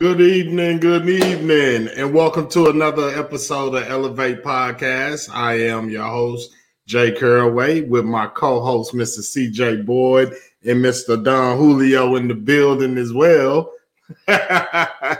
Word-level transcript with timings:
Good 0.00 0.20
evening, 0.20 0.78
good 0.78 1.08
evening, 1.08 1.88
and 1.88 2.14
welcome 2.14 2.48
to 2.50 2.68
another 2.68 3.08
episode 3.18 3.74
of 3.74 3.82
Elevate 3.82 4.44
Podcast. 4.44 5.28
I 5.28 5.54
am 5.54 5.90
your 5.90 6.04
host, 6.04 6.52
Jay 6.86 7.10
Caraway, 7.10 7.80
with 7.80 8.04
my 8.04 8.28
co-host, 8.28 8.94
Mr. 8.94 9.18
CJ 9.18 9.84
Boyd, 9.84 10.36
and 10.64 10.84
Mr. 10.84 11.20
Don 11.20 11.58
Julio 11.58 12.14
in 12.14 12.28
the 12.28 12.36
building 12.36 12.96
as 12.96 13.12
well. 13.12 13.72
I 14.28 15.18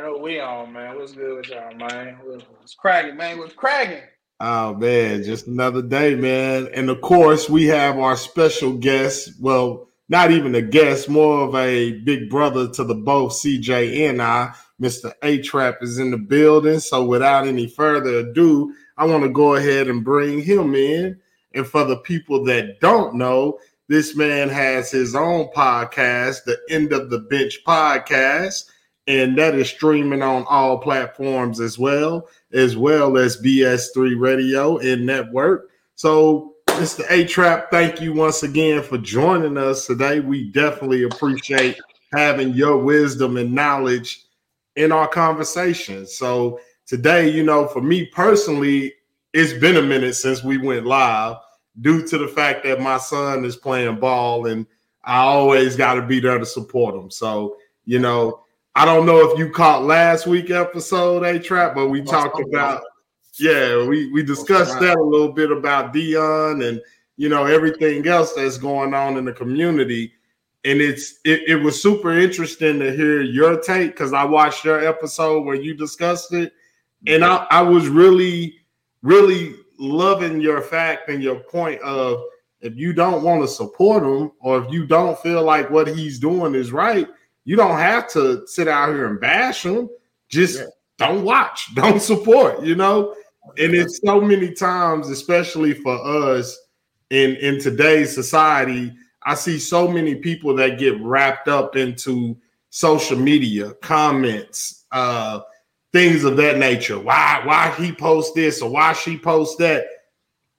know 0.00 0.18
we 0.22 0.38
on, 0.38 0.72
man. 0.72 0.94
What's 0.94 1.10
good 1.10 1.36
with 1.36 1.48
y'all, 1.48 1.74
man? 1.74 2.16
What's 2.22 2.74
cracking, 2.76 3.16
man? 3.16 3.40
What's 3.40 3.54
cracking? 3.54 4.04
Oh 4.38 4.74
man, 4.74 5.24
just 5.24 5.48
another 5.48 5.82
day, 5.82 6.14
man. 6.14 6.68
And 6.72 6.88
of 6.88 7.00
course, 7.00 7.50
we 7.50 7.64
have 7.66 7.98
our 7.98 8.16
special 8.16 8.74
guest. 8.74 9.30
Well, 9.40 9.88
not 10.14 10.30
even 10.30 10.54
a 10.54 10.62
guest, 10.62 11.08
more 11.08 11.40
of 11.40 11.56
a 11.56 11.90
big 12.02 12.30
brother 12.30 12.68
to 12.68 12.84
the 12.84 12.94
both 12.94 13.32
CJ 13.32 14.08
and 14.08 14.22
I. 14.22 14.54
Mr. 14.80 15.12
A 15.24 15.42
Trap 15.42 15.78
is 15.80 15.98
in 15.98 16.12
the 16.12 16.16
building. 16.16 16.78
So 16.78 17.04
without 17.04 17.48
any 17.48 17.66
further 17.66 18.18
ado, 18.18 18.72
I 18.96 19.06
want 19.06 19.24
to 19.24 19.28
go 19.28 19.56
ahead 19.56 19.88
and 19.88 20.04
bring 20.04 20.40
him 20.40 20.76
in. 20.76 21.18
And 21.54 21.66
for 21.66 21.82
the 21.82 21.96
people 21.96 22.44
that 22.44 22.78
don't 22.78 23.16
know, 23.16 23.58
this 23.88 24.14
man 24.14 24.48
has 24.50 24.88
his 24.88 25.16
own 25.16 25.48
podcast, 25.48 26.44
the 26.44 26.60
End 26.70 26.92
of 26.92 27.10
the 27.10 27.18
Bench 27.18 27.64
podcast, 27.66 28.70
and 29.08 29.36
that 29.36 29.56
is 29.56 29.68
streaming 29.68 30.22
on 30.22 30.44
all 30.48 30.78
platforms 30.78 31.58
as 31.58 31.76
well, 31.76 32.28
as 32.52 32.76
well 32.76 33.18
as 33.18 33.42
BS3 33.42 34.20
Radio 34.20 34.78
and 34.78 35.04
network. 35.04 35.70
So 35.96 36.53
Mr. 36.74 37.04
A 37.08 37.24
Trap, 37.24 37.70
thank 37.70 38.00
you 38.00 38.12
once 38.12 38.42
again 38.42 38.82
for 38.82 38.98
joining 38.98 39.56
us 39.56 39.86
today. 39.86 40.18
We 40.18 40.50
definitely 40.50 41.04
appreciate 41.04 41.80
having 42.12 42.52
your 42.52 42.78
wisdom 42.78 43.36
and 43.36 43.54
knowledge 43.54 44.24
in 44.74 44.90
our 44.90 45.06
conversation. 45.06 46.04
So, 46.04 46.58
today, 46.84 47.28
you 47.28 47.44
know, 47.44 47.68
for 47.68 47.80
me 47.80 48.06
personally, 48.06 48.92
it's 49.32 49.52
been 49.52 49.76
a 49.76 49.82
minute 49.82 50.16
since 50.16 50.42
we 50.42 50.58
went 50.58 50.84
live 50.84 51.36
due 51.80 52.04
to 52.08 52.18
the 52.18 52.26
fact 52.26 52.64
that 52.64 52.80
my 52.80 52.98
son 52.98 53.44
is 53.44 53.54
playing 53.54 54.00
ball 54.00 54.46
and 54.46 54.66
I 55.04 55.18
always 55.18 55.76
got 55.76 55.94
to 55.94 56.02
be 56.02 56.18
there 56.18 56.38
to 56.38 56.46
support 56.46 56.96
him. 56.96 57.08
So, 57.08 57.56
you 57.84 58.00
know, 58.00 58.40
I 58.74 58.84
don't 58.84 59.06
know 59.06 59.30
if 59.30 59.38
you 59.38 59.48
caught 59.48 59.84
last 59.84 60.26
week 60.26 60.50
episode, 60.50 61.22
A 61.22 61.38
Trap, 61.38 61.76
but 61.76 61.88
we 61.88 62.02
talked 62.02 62.40
about 62.40 62.82
yeah, 63.38 63.84
we 63.84 64.12
we 64.12 64.22
discussed 64.22 64.78
that 64.80 64.96
a 64.96 65.02
little 65.02 65.32
bit 65.32 65.50
about 65.50 65.92
Deion 65.92 66.68
and 66.68 66.80
you 67.16 67.28
know 67.28 67.44
everything 67.44 68.06
else 68.06 68.32
that's 68.34 68.58
going 68.58 68.94
on 68.94 69.16
in 69.16 69.24
the 69.24 69.32
community. 69.32 70.12
And 70.64 70.80
it's 70.80 71.18
it, 71.24 71.42
it 71.48 71.56
was 71.56 71.82
super 71.82 72.16
interesting 72.16 72.78
to 72.78 72.94
hear 72.94 73.22
your 73.22 73.60
take 73.60 73.90
because 73.90 74.12
I 74.12 74.24
watched 74.24 74.64
your 74.64 74.86
episode 74.86 75.44
where 75.44 75.56
you 75.56 75.74
discussed 75.74 76.32
it, 76.32 76.52
and 77.06 77.24
I, 77.24 77.46
I 77.50 77.60
was 77.62 77.88
really, 77.88 78.56
really 79.02 79.54
loving 79.78 80.40
your 80.40 80.62
fact 80.62 81.08
and 81.08 81.22
your 81.22 81.40
point 81.40 81.80
of 81.82 82.22
if 82.60 82.76
you 82.76 82.92
don't 82.92 83.22
want 83.22 83.42
to 83.42 83.48
support 83.48 84.04
him 84.04 84.30
or 84.40 84.64
if 84.64 84.72
you 84.72 84.86
don't 84.86 85.18
feel 85.18 85.42
like 85.42 85.68
what 85.68 85.88
he's 85.88 86.18
doing 86.18 86.54
is 86.54 86.72
right, 86.72 87.08
you 87.44 87.56
don't 87.56 87.78
have 87.78 88.08
to 88.12 88.46
sit 88.46 88.68
out 88.68 88.88
here 88.88 89.06
and 89.06 89.20
bash 89.20 89.66
him. 89.66 89.90
Just 90.28 90.60
yeah. 90.60 90.66
don't 90.96 91.24
watch, 91.24 91.74
don't 91.74 92.00
support, 92.00 92.62
you 92.62 92.76
know 92.76 93.14
and 93.58 93.74
it's 93.74 94.00
so 94.04 94.20
many 94.20 94.52
times, 94.52 95.10
especially 95.10 95.74
for 95.74 95.94
us 96.04 96.58
in 97.10 97.36
in 97.36 97.60
today's 97.60 98.14
society, 98.14 98.92
I 99.22 99.34
see 99.34 99.58
so 99.58 99.88
many 99.88 100.16
people 100.16 100.54
that 100.56 100.78
get 100.78 101.00
wrapped 101.00 101.48
up 101.48 101.76
into 101.76 102.36
social 102.70 103.18
media 103.18 103.72
comments, 103.82 104.84
uh, 104.92 105.40
things 105.92 106.24
of 106.24 106.36
that 106.38 106.58
nature. 106.58 106.98
Why 106.98 107.40
why 107.44 107.70
he 107.78 107.92
post 107.92 108.34
this 108.34 108.62
or 108.62 108.70
why 108.70 108.92
she 108.92 109.18
post 109.18 109.58
that? 109.58 109.86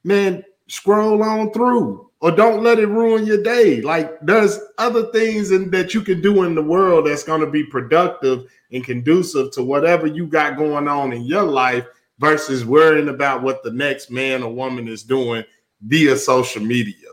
Man, 0.04 0.44
scroll 0.68 1.24
on 1.24 1.52
through 1.52 2.10
or 2.22 2.32
don't 2.32 2.64
let 2.64 2.80
it 2.80 2.88
ruin 2.88 3.26
your 3.26 3.44
day. 3.44 3.82
Like 3.82 4.20
there's 4.22 4.60
other 4.78 5.12
things 5.12 5.52
in, 5.52 5.70
that 5.72 5.94
you 5.94 6.02
can 6.02 6.22
do 6.22 6.44
in 6.44 6.56
the 6.56 6.62
world 6.62 7.08
that's 7.08 7.24
going 7.24 7.42
to 7.42 7.50
be 7.50 7.64
productive 7.66 8.46
and 8.72 8.84
conducive 8.84 9.52
to 9.52 9.64
whatever 9.64 10.08
you 10.08 10.28
got 10.28 10.58
going 10.58 10.88
on 10.88 11.14
in 11.14 11.24
your 11.24 11.44
life 11.44 11.86
versus 12.20 12.66
worrying 12.66 13.10
about 13.10 13.44
what 13.44 13.64
the 13.64 13.72
next 13.72 14.10
man 14.10 14.44
or 14.44 14.54
woman 14.54 14.88
is 14.88 15.04
doing 15.04 15.44
via 15.82 16.16
social 16.16 16.62
media. 16.62 17.10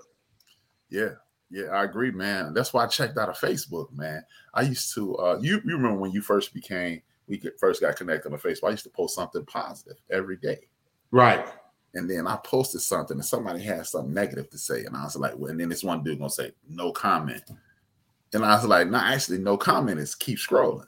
Yeah, 0.91 1.15
yeah, 1.51 1.67
I 1.67 1.85
agree, 1.85 2.11
man. 2.11 2.55
That's 2.55 2.73
why 2.73 2.85
I 2.85 2.87
checked 2.87 3.19
out 3.19 3.29
of 3.29 3.39
Facebook, 3.39 3.93
man. 3.93 4.25
I 4.55 4.63
used 4.63 4.95
to 4.95 5.17
uh 5.17 5.39
you, 5.41 5.55
you 5.65 5.77
remember 5.77 5.99
when 5.99 6.13
you 6.13 6.23
first 6.23 6.55
became 6.55 7.03
we 7.27 7.41
first 7.59 7.81
got 7.81 7.97
connected 7.97 8.33
on 8.33 8.39
Facebook. 8.39 8.69
I 8.69 8.71
used 8.71 8.85
to 8.85 8.91
post 8.91 9.15
something 9.15 9.45
positive 9.47 9.97
every 10.11 10.37
day. 10.37 10.69
Right. 11.11 11.47
And 11.95 12.09
then 12.09 12.27
I 12.27 12.37
posted 12.43 12.81
something 12.81 13.17
and 13.17 13.25
somebody 13.25 13.63
had 13.63 13.87
something 13.87 14.15
negative 14.15 14.49
to 14.51 14.59
say. 14.59 14.85
And 14.85 14.97
I 14.97 15.05
was 15.05 15.17
like, 15.17 15.37
well, 15.37 15.51
and 15.51 15.61
then 15.61 15.69
this 15.69 15.85
one 15.85 16.03
dude 16.03 16.19
gonna 16.19 16.31
say, 16.31 16.53
no 16.69 16.91
comment. 16.91 17.43
And 18.33 18.45
I 18.45 18.57
was 18.57 18.65
like, 18.65 18.89
no, 18.89 18.99
actually, 18.99 19.39
no 19.39 19.57
comment 19.59 20.01
is 20.01 20.15
keep 20.15 20.39
scrolling. 20.39 20.87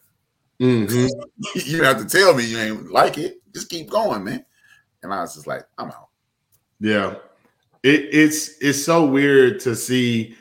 Mm-hmm. 0.60 1.58
you 1.66 1.82
have 1.82 1.98
to 1.98 2.06
tell 2.06 2.34
me 2.34 2.44
you 2.44 2.58
ain't 2.58 2.90
like 2.90 3.18
it. 3.18 3.42
Just 3.54 3.68
keep 3.68 3.88
going, 3.88 4.24
man. 4.24 4.44
And 5.02 5.12
I 5.12 5.20
was 5.20 5.34
just 5.34 5.46
like, 5.46 5.64
I'm 5.78 5.88
out. 5.88 6.08
Yeah. 6.80 7.14
It, 7.82 8.08
it's 8.12 8.56
it's 8.60 8.82
so 8.82 9.06
weird 9.06 9.60
to 9.60 9.76
see, 9.76 10.34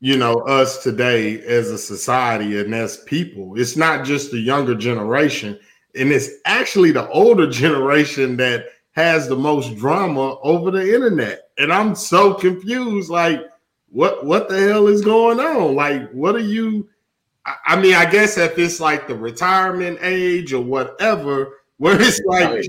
you 0.00 0.16
know, 0.16 0.34
us 0.40 0.82
today 0.82 1.40
as 1.42 1.70
a 1.70 1.78
society 1.78 2.60
and 2.60 2.74
as 2.74 2.98
people. 2.98 3.58
It's 3.58 3.76
not 3.76 4.04
just 4.04 4.30
the 4.30 4.38
younger 4.38 4.74
generation, 4.74 5.58
and 5.98 6.12
it's 6.12 6.28
actually 6.44 6.92
the 6.92 7.08
older 7.08 7.48
generation 7.50 8.36
that 8.36 8.66
has 8.92 9.26
the 9.26 9.36
most 9.36 9.76
drama 9.76 10.38
over 10.40 10.70
the 10.70 10.94
internet. 10.94 11.48
And 11.58 11.72
I'm 11.72 11.94
so 11.94 12.34
confused. 12.34 13.10
Like, 13.10 13.40
what 13.88 14.26
what 14.26 14.50
the 14.50 14.60
hell 14.60 14.86
is 14.86 15.00
going 15.00 15.40
on? 15.40 15.74
Like, 15.74 16.10
what 16.12 16.34
are 16.34 16.40
you? 16.40 16.88
I 17.66 17.80
mean, 17.80 17.94
I 17.94 18.10
guess 18.10 18.36
if 18.36 18.58
it's 18.58 18.80
like 18.80 19.08
the 19.08 19.14
retirement 19.14 19.98
age 20.02 20.52
or 20.52 20.62
whatever, 20.62 21.52
where 21.78 22.00
it's 22.00 22.20
like, 22.26 22.66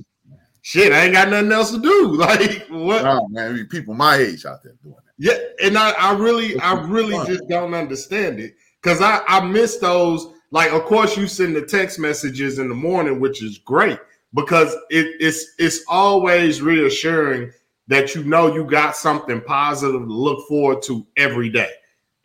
shit, 0.61 0.91
I 0.91 1.05
ain't 1.05 1.13
got 1.13 1.29
nothing 1.29 1.51
else 1.51 1.71
to 1.71 1.79
do. 1.79 2.17
Like, 2.17 2.65
what? 2.69 3.03
No, 3.03 3.27
man, 3.29 3.67
people 3.67 3.93
my 3.93 4.17
age 4.17 4.45
out 4.45 4.63
there 4.63 4.73
doing 4.83 4.95
that. 4.95 5.13
Yeah, 5.17 5.67
and 5.67 5.77
I, 5.77 5.91
I 5.91 6.13
really, 6.13 6.59
I 6.59 6.73
really 6.73 7.13
fun. 7.13 7.27
just 7.27 7.47
don't 7.47 7.73
understand 7.73 8.39
it 8.39 8.55
because 8.81 9.01
I, 9.01 9.21
I 9.27 9.45
miss 9.45 9.77
those. 9.77 10.27
Like, 10.51 10.71
of 10.71 10.83
course, 10.83 11.17
you 11.17 11.27
send 11.27 11.55
the 11.55 11.65
text 11.65 11.99
messages 11.99 12.59
in 12.59 12.69
the 12.69 12.75
morning, 12.75 13.19
which 13.19 13.43
is 13.43 13.57
great 13.59 13.99
because 14.33 14.73
it, 14.89 15.15
it's 15.19 15.53
it's 15.57 15.83
always 15.87 16.61
reassuring 16.61 17.51
that 17.87 18.13
you 18.15 18.23
know 18.23 18.53
you 18.53 18.65
got 18.65 18.95
something 18.95 19.41
positive 19.41 20.01
to 20.01 20.13
look 20.13 20.47
forward 20.47 20.81
to 20.83 21.05
every 21.17 21.49
day, 21.49 21.71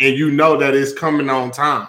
and 0.00 0.16
you 0.16 0.30
know 0.30 0.56
that 0.56 0.74
it's 0.74 0.92
coming 0.92 1.30
on 1.30 1.50
time. 1.50 1.88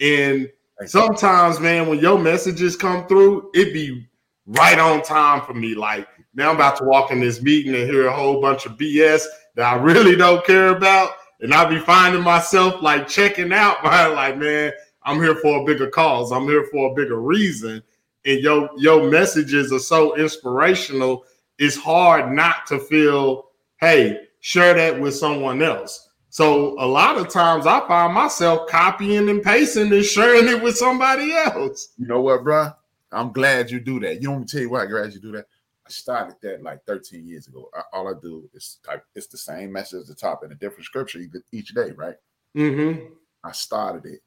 And 0.00 0.50
sometimes, 0.86 1.60
man, 1.60 1.88
when 1.88 1.98
your 1.98 2.18
messages 2.18 2.76
come 2.76 3.06
through, 3.06 3.50
it 3.54 3.72
be 3.72 4.07
right 4.48 4.78
on 4.78 5.02
time 5.02 5.42
for 5.42 5.54
me. 5.54 5.74
Like, 5.74 6.08
Now 6.34 6.50
I'm 6.50 6.56
about 6.56 6.76
to 6.76 6.84
walk 6.84 7.10
in 7.10 7.20
this 7.20 7.42
meeting 7.42 7.74
and 7.74 7.88
hear 7.88 8.06
a 8.06 8.16
whole 8.16 8.40
bunch 8.40 8.66
of 8.66 8.72
BS 8.72 9.22
that 9.54 9.72
I 9.72 9.76
really 9.76 10.16
don't 10.16 10.44
care 10.44 10.68
about. 10.68 11.12
And 11.40 11.54
I'll 11.54 11.68
be 11.68 11.78
finding 11.78 12.22
myself 12.22 12.82
like 12.82 13.06
checking 13.06 13.52
out 13.52 13.82
by 13.82 14.06
like, 14.06 14.38
man, 14.38 14.72
I'm 15.02 15.20
here 15.20 15.36
for 15.36 15.60
a 15.60 15.64
bigger 15.64 15.88
cause. 15.88 16.32
I'm 16.32 16.44
here 16.44 16.66
for 16.72 16.90
a 16.90 16.94
bigger 16.94 17.20
reason. 17.20 17.82
And 18.24 18.40
your 18.40 18.68
your 18.76 19.08
messages 19.10 19.72
are 19.72 19.78
so 19.78 20.16
inspirational. 20.16 21.24
It's 21.58 21.76
hard 21.76 22.32
not 22.32 22.66
to 22.68 22.78
feel, 22.78 23.50
hey, 23.80 24.20
share 24.40 24.74
that 24.74 25.00
with 25.00 25.14
someone 25.14 25.62
else. 25.62 26.08
So 26.30 26.78
a 26.78 26.86
lot 26.86 27.16
of 27.16 27.28
times 27.28 27.66
I 27.66 27.86
find 27.86 28.12
myself 28.12 28.68
copying 28.68 29.28
and 29.28 29.42
pasting 29.42 29.92
and 29.92 30.04
sharing 30.04 30.48
it 30.48 30.62
with 30.62 30.76
somebody 30.76 31.32
else. 31.32 31.94
You 31.96 32.06
know 32.06 32.20
what, 32.20 32.44
bro? 32.44 32.70
I'm 33.10 33.32
glad 33.32 33.70
you 33.70 33.80
do 33.80 34.00
that. 34.00 34.20
You 34.20 34.28
don't 34.28 34.48
tell 34.48 34.60
you 34.60 34.70
why 34.70 34.82
I'm 34.82 34.90
glad 34.90 35.12
you 35.12 35.20
do 35.20 35.32
that? 35.32 35.46
I 35.86 35.90
started 35.90 36.36
that 36.42 36.62
like 36.62 36.84
13 36.84 37.26
years 37.26 37.46
ago. 37.46 37.70
I, 37.74 37.82
all 37.92 38.08
I 38.08 38.12
do 38.20 38.48
is 38.52 38.78
type. 38.84 39.04
It's 39.14 39.26
the 39.26 39.38
same 39.38 39.72
message 39.72 40.02
at 40.02 40.06
the 40.08 40.14
top 40.14 40.44
in 40.44 40.52
a 40.52 40.54
different 40.54 40.84
scripture 40.84 41.20
each 41.50 41.74
day, 41.74 41.92
right? 41.92 42.16
Mm-hmm. 42.54 43.14
I 43.42 43.52
started 43.52 44.04
it, 44.04 44.20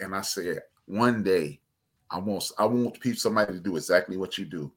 and 0.00 0.14
I 0.14 0.22
said 0.22 0.62
one 0.86 1.22
day 1.22 1.60
I 2.10 2.18
want 2.18 2.50
I 2.58 2.64
want 2.64 3.00
people 3.00 3.18
somebody 3.18 3.52
to 3.52 3.60
do 3.60 3.76
exactly 3.76 4.16
what 4.16 4.38
you 4.38 4.44
do, 4.44 4.72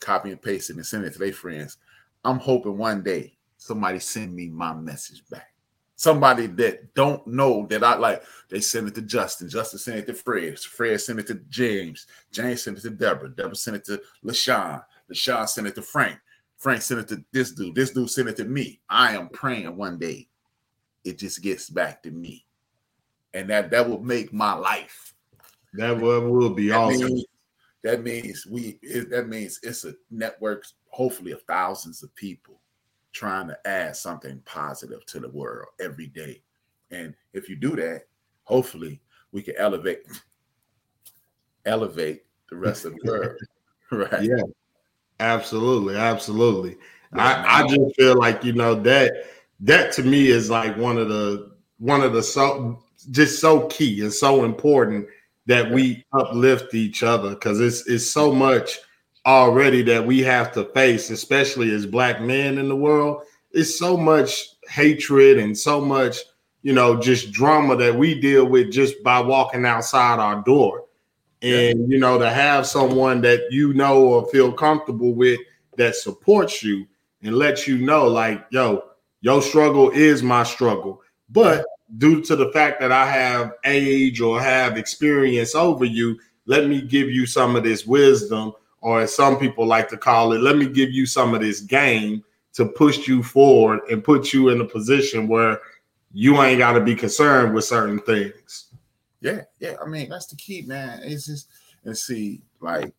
copy 0.00 0.30
and 0.30 0.42
paste 0.42 0.70
it 0.70 0.76
and 0.76 0.86
send 0.86 1.04
it 1.04 1.14
to 1.14 1.18
their 1.18 1.32
friends. 1.32 1.78
I'm 2.24 2.38
hoping 2.38 2.76
one 2.76 3.02
day 3.02 3.36
somebody 3.56 3.98
send 3.98 4.34
me 4.34 4.48
my 4.48 4.74
message 4.74 5.22
back. 5.30 5.52
Somebody 5.98 6.46
that 6.46 6.94
don't 6.94 7.26
know 7.26 7.66
that 7.66 7.82
I 7.82 7.96
like, 7.96 8.22
they 8.48 8.60
send 8.60 8.86
it 8.86 8.94
to 8.94 9.02
Justin. 9.02 9.48
Justin 9.48 9.80
sent 9.80 9.98
it 9.98 10.06
to 10.06 10.14
Fred. 10.14 10.56
Fred 10.56 11.00
sent 11.00 11.18
it 11.18 11.26
to 11.26 11.34
James. 11.48 12.06
James 12.30 12.62
sent 12.62 12.78
it 12.78 12.82
to 12.82 12.90
Deborah. 12.90 13.30
Deborah 13.30 13.56
sent 13.56 13.78
it 13.78 13.84
to 13.86 14.00
LaShawn. 14.24 14.80
LaShawn 15.10 15.48
sent 15.48 15.66
it 15.66 15.74
to 15.74 15.82
Frank. 15.82 16.16
Frank 16.56 16.82
sent 16.82 17.00
it 17.00 17.08
to 17.08 17.24
this 17.32 17.50
dude. 17.50 17.74
This 17.74 17.90
dude 17.90 18.08
sent 18.10 18.28
it 18.28 18.36
to 18.36 18.44
me. 18.44 18.78
I 18.88 19.16
am 19.16 19.28
praying 19.28 19.76
one 19.76 19.98
day 19.98 20.28
it 21.02 21.18
just 21.18 21.42
gets 21.42 21.68
back 21.68 22.04
to 22.04 22.12
me. 22.12 22.46
And 23.34 23.50
that 23.50 23.72
that 23.72 23.88
will 23.88 24.00
make 24.00 24.32
my 24.32 24.52
life. 24.52 25.14
That 25.74 26.00
will, 26.00 26.30
will 26.30 26.54
be 26.54 26.68
that 26.68 26.76
awesome. 26.76 27.08
Means, 27.08 27.24
that 27.82 28.04
means 28.04 28.46
we 28.46 28.78
it, 28.82 29.10
that 29.10 29.28
means 29.28 29.58
it's 29.64 29.84
a 29.84 29.94
network, 30.12 30.64
hopefully 30.90 31.32
of 31.32 31.42
thousands 31.42 32.04
of 32.04 32.14
people 32.14 32.60
trying 33.12 33.48
to 33.48 33.58
add 33.66 33.96
something 33.96 34.40
positive 34.44 35.04
to 35.06 35.20
the 35.20 35.28
world 35.28 35.68
every 35.80 36.06
day. 36.08 36.42
And 36.90 37.14
if 37.32 37.48
you 37.48 37.56
do 37.56 37.76
that, 37.76 38.02
hopefully 38.44 39.00
we 39.32 39.42
can 39.42 39.54
elevate 39.58 40.00
elevate 41.66 42.24
the 42.50 42.56
rest 42.56 42.84
of 42.84 42.94
the 42.94 43.00
world. 43.10 43.38
right. 43.90 44.22
Yeah. 44.22 44.42
Absolutely. 45.20 45.96
Absolutely. 45.96 46.76
Yeah, 47.14 47.44
I, 47.46 47.62
I 47.62 47.66
just 47.66 47.96
feel 47.96 48.16
like, 48.16 48.44
you 48.44 48.52
know, 48.52 48.74
that 48.74 49.12
that 49.60 49.92
to 49.92 50.02
me 50.02 50.28
is 50.28 50.50
like 50.50 50.76
one 50.76 50.98
of 50.98 51.08
the 51.08 51.52
one 51.78 52.02
of 52.02 52.12
the 52.12 52.22
so 52.22 52.82
just 53.10 53.40
so 53.40 53.66
key 53.66 54.00
and 54.02 54.12
so 54.12 54.44
important 54.44 55.06
that 55.46 55.70
we 55.70 56.04
uplift 56.12 56.74
each 56.74 57.02
other 57.02 57.30
because 57.30 57.60
it's 57.60 57.86
it's 57.88 58.08
so 58.08 58.32
much 58.32 58.78
already 59.28 59.82
that 59.82 60.06
we 60.06 60.20
have 60.20 60.52
to 60.52 60.64
face, 60.66 61.10
especially 61.10 61.72
as 61.74 61.86
black 61.86 62.20
men 62.20 62.58
in 62.58 62.68
the 62.68 62.76
world. 62.76 63.22
It's 63.52 63.78
so 63.78 63.96
much 63.96 64.56
hatred 64.68 65.38
and 65.38 65.56
so 65.56 65.80
much, 65.80 66.18
you 66.62 66.72
know, 66.72 66.98
just 66.98 67.30
drama 67.32 67.76
that 67.76 67.94
we 67.94 68.18
deal 68.18 68.46
with 68.46 68.72
just 68.72 69.02
by 69.02 69.20
walking 69.20 69.66
outside 69.66 70.18
our 70.18 70.42
door. 70.42 70.84
And, 71.40 71.90
you 71.90 71.98
know, 71.98 72.18
to 72.18 72.28
have 72.28 72.66
someone 72.66 73.20
that 73.20 73.42
you 73.50 73.72
know 73.72 74.02
or 74.02 74.28
feel 74.30 74.52
comfortable 74.52 75.14
with 75.14 75.38
that 75.76 75.94
supports 75.94 76.62
you 76.62 76.86
and 77.22 77.36
lets 77.36 77.68
you 77.68 77.78
know, 77.78 78.08
like, 78.08 78.44
yo, 78.50 78.82
your 79.20 79.40
struggle 79.40 79.90
is 79.90 80.22
my 80.22 80.42
struggle. 80.42 81.00
But 81.30 81.64
due 81.98 82.22
to 82.22 82.34
the 82.34 82.50
fact 82.52 82.80
that 82.80 82.92
I 82.92 83.08
have 83.10 83.52
age 83.64 84.20
or 84.20 84.40
have 84.40 84.76
experience 84.76 85.54
over 85.54 85.84
you, 85.84 86.18
let 86.46 86.66
me 86.66 86.80
give 86.80 87.10
you 87.10 87.24
some 87.26 87.54
of 87.54 87.62
this 87.62 87.86
wisdom 87.86 88.52
or 88.80 89.00
as 89.00 89.14
some 89.14 89.38
people 89.38 89.66
like 89.66 89.88
to 89.88 89.96
call 89.96 90.32
it, 90.32 90.40
let 90.40 90.56
me 90.56 90.66
give 90.66 90.90
you 90.90 91.06
some 91.06 91.34
of 91.34 91.40
this 91.40 91.60
game 91.60 92.24
to 92.54 92.66
push 92.66 93.06
you 93.06 93.22
forward 93.22 93.80
and 93.90 94.02
put 94.02 94.32
you 94.32 94.48
in 94.48 94.60
a 94.60 94.64
position 94.64 95.28
where 95.28 95.60
you 96.12 96.40
ain't 96.42 96.58
got 96.58 96.72
to 96.72 96.80
be 96.80 96.94
concerned 96.94 97.54
with 97.54 97.64
certain 97.64 98.00
things. 98.00 98.72
Yeah, 99.20 99.42
yeah. 99.58 99.74
I 99.82 99.88
mean, 99.88 100.08
that's 100.08 100.26
the 100.26 100.36
key, 100.36 100.62
man. 100.62 101.00
It's 101.02 101.26
just 101.26 101.48
and 101.84 101.96
see, 101.96 102.40
like 102.60 102.92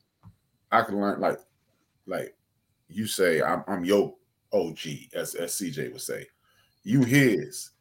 I 0.72 0.82
can 0.84 1.00
learn, 1.00 1.20
like, 1.20 1.40
like 2.06 2.36
you 2.88 3.08
say, 3.08 3.42
I'm, 3.42 3.64
I'm 3.68 3.86
your 3.86 4.16
OG, 4.54 4.80
as 5.14 5.36
as 5.36 5.54
CJ 5.54 5.92
would 5.92 6.02
say. 6.02 6.26
You 6.84 7.04
his, 7.04 7.72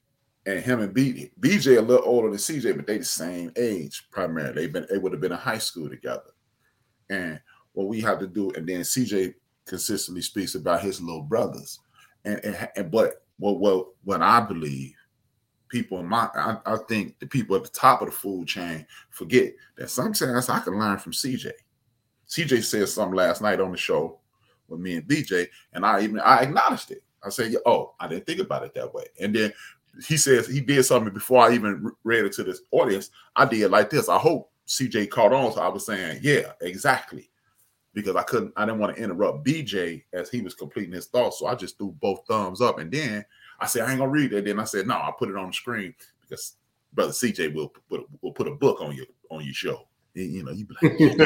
and 0.46 0.60
him 0.60 0.80
and 0.80 0.94
BJ, 0.94 1.30
BJ 1.40 1.78
a 1.78 1.80
little 1.80 2.06
older 2.06 2.28
than 2.28 2.38
CJ, 2.38 2.76
but 2.76 2.86
they 2.86 2.98
the 2.98 3.04
same 3.04 3.52
age 3.56 4.08
primarily. 4.10 4.54
They've 4.54 4.72
been 4.72 4.86
they 4.90 4.98
would 4.98 5.12
have 5.12 5.20
been 5.20 5.32
in 5.32 5.38
high 5.38 5.58
school 5.58 5.88
together, 5.88 6.30
and 7.10 7.40
what 7.78 7.86
we 7.86 8.00
have 8.00 8.18
to 8.18 8.26
do. 8.26 8.50
And 8.56 8.68
then 8.68 8.80
CJ 8.80 9.34
consistently 9.64 10.20
speaks 10.20 10.56
about 10.56 10.82
his 10.82 11.00
little 11.00 11.22
brothers. 11.22 11.78
And, 12.24 12.44
and, 12.44 12.68
and 12.74 12.90
but 12.90 13.22
what 13.38 13.60
what 13.60 13.86
what 14.02 14.20
I 14.20 14.40
believe, 14.40 14.94
people 15.68 16.00
in 16.00 16.06
my 16.06 16.28
I, 16.34 16.56
I 16.66 16.76
think 16.88 17.20
the 17.20 17.26
people 17.26 17.54
at 17.54 17.62
the 17.62 17.68
top 17.68 18.02
of 18.02 18.08
the 18.08 18.12
food 18.12 18.48
chain 18.48 18.84
forget 19.10 19.52
that 19.76 19.90
sometimes 19.90 20.48
I 20.48 20.58
can 20.58 20.76
learn 20.76 20.98
from 20.98 21.12
CJ. 21.12 21.52
CJ 22.28 22.64
said 22.64 22.88
something 22.88 23.14
last 23.14 23.42
night 23.42 23.60
on 23.60 23.70
the 23.70 23.76
show 23.76 24.18
with 24.66 24.80
me 24.80 24.96
and 24.96 25.06
BJ, 25.06 25.46
and 25.72 25.86
I 25.86 26.00
even 26.02 26.18
I 26.18 26.42
acknowledged 26.42 26.90
it. 26.90 27.04
I 27.24 27.28
said, 27.28 27.54
"Oh, 27.64 27.94
I 28.00 28.08
didn't 28.08 28.26
think 28.26 28.40
about 28.40 28.64
it 28.64 28.74
that 28.74 28.92
way." 28.92 29.04
And 29.20 29.32
then 29.32 29.52
he 30.04 30.16
says 30.16 30.48
he 30.48 30.60
did 30.60 30.82
something 30.82 31.14
before 31.14 31.44
I 31.44 31.54
even 31.54 31.92
read 32.02 32.24
it 32.24 32.32
to 32.32 32.42
this 32.42 32.62
audience. 32.72 33.10
I 33.36 33.44
did 33.44 33.70
like 33.70 33.88
this. 33.88 34.08
I 34.08 34.18
hope 34.18 34.50
CJ 34.66 35.10
caught 35.10 35.32
on. 35.32 35.52
So 35.52 35.60
I 35.60 35.68
was 35.68 35.86
saying, 35.86 36.18
"Yeah, 36.22 36.52
exactly." 36.60 37.30
Because 37.98 38.14
I 38.14 38.22
couldn't, 38.22 38.52
I 38.56 38.64
didn't 38.64 38.78
want 38.78 38.94
to 38.94 39.02
interrupt 39.02 39.44
BJ 39.44 40.04
as 40.12 40.30
he 40.30 40.40
was 40.40 40.54
completing 40.54 40.92
his 40.92 41.06
thoughts. 41.06 41.40
So 41.40 41.48
I 41.48 41.56
just 41.56 41.76
threw 41.78 41.90
both 42.00 42.24
thumbs 42.28 42.60
up. 42.60 42.78
And 42.78 42.92
then 42.92 43.24
I 43.58 43.66
said, 43.66 43.82
I 43.82 43.90
ain't 43.90 43.98
gonna 43.98 44.08
read 44.08 44.32
it. 44.32 44.44
Then 44.44 44.60
I 44.60 44.64
said, 44.64 44.86
no, 44.86 44.94
I'll 44.94 45.14
put 45.14 45.28
it 45.28 45.34
on 45.34 45.48
the 45.48 45.52
screen 45.52 45.92
because 46.20 46.54
brother 46.92 47.10
CJ 47.10 47.52
will 47.52 47.74
put 47.90 48.06
will 48.22 48.30
put 48.30 48.46
a 48.46 48.52
book 48.52 48.80
on 48.80 48.94
your 48.94 49.06
on 49.32 49.44
your 49.44 49.52
show. 49.52 49.88
You 50.14 50.44
know, 50.44 50.52
you 50.52 50.64
be 50.64 50.76
like, 50.80 50.96
yeah, 51.00 51.16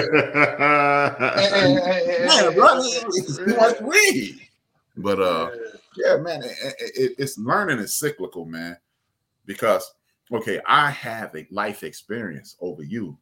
brother, 2.55 2.89
you 2.89 3.55
want 3.55 3.79
to 3.79 3.85
read. 3.85 4.41
But 4.97 5.21
uh, 5.21 5.51
yeah, 5.97 6.17
man, 6.17 6.43
it, 6.43 6.75
it, 6.79 7.15
it's 7.19 7.37
learning 7.37 7.81
is 7.81 7.99
cyclical, 7.99 8.47
man. 8.47 8.79
Because 9.45 9.93
okay, 10.33 10.59
I 10.67 10.91
have 10.91 11.37
a 11.37 11.47
life 11.51 11.83
experience 11.83 12.57
over 12.63 12.83
you, 12.83 13.19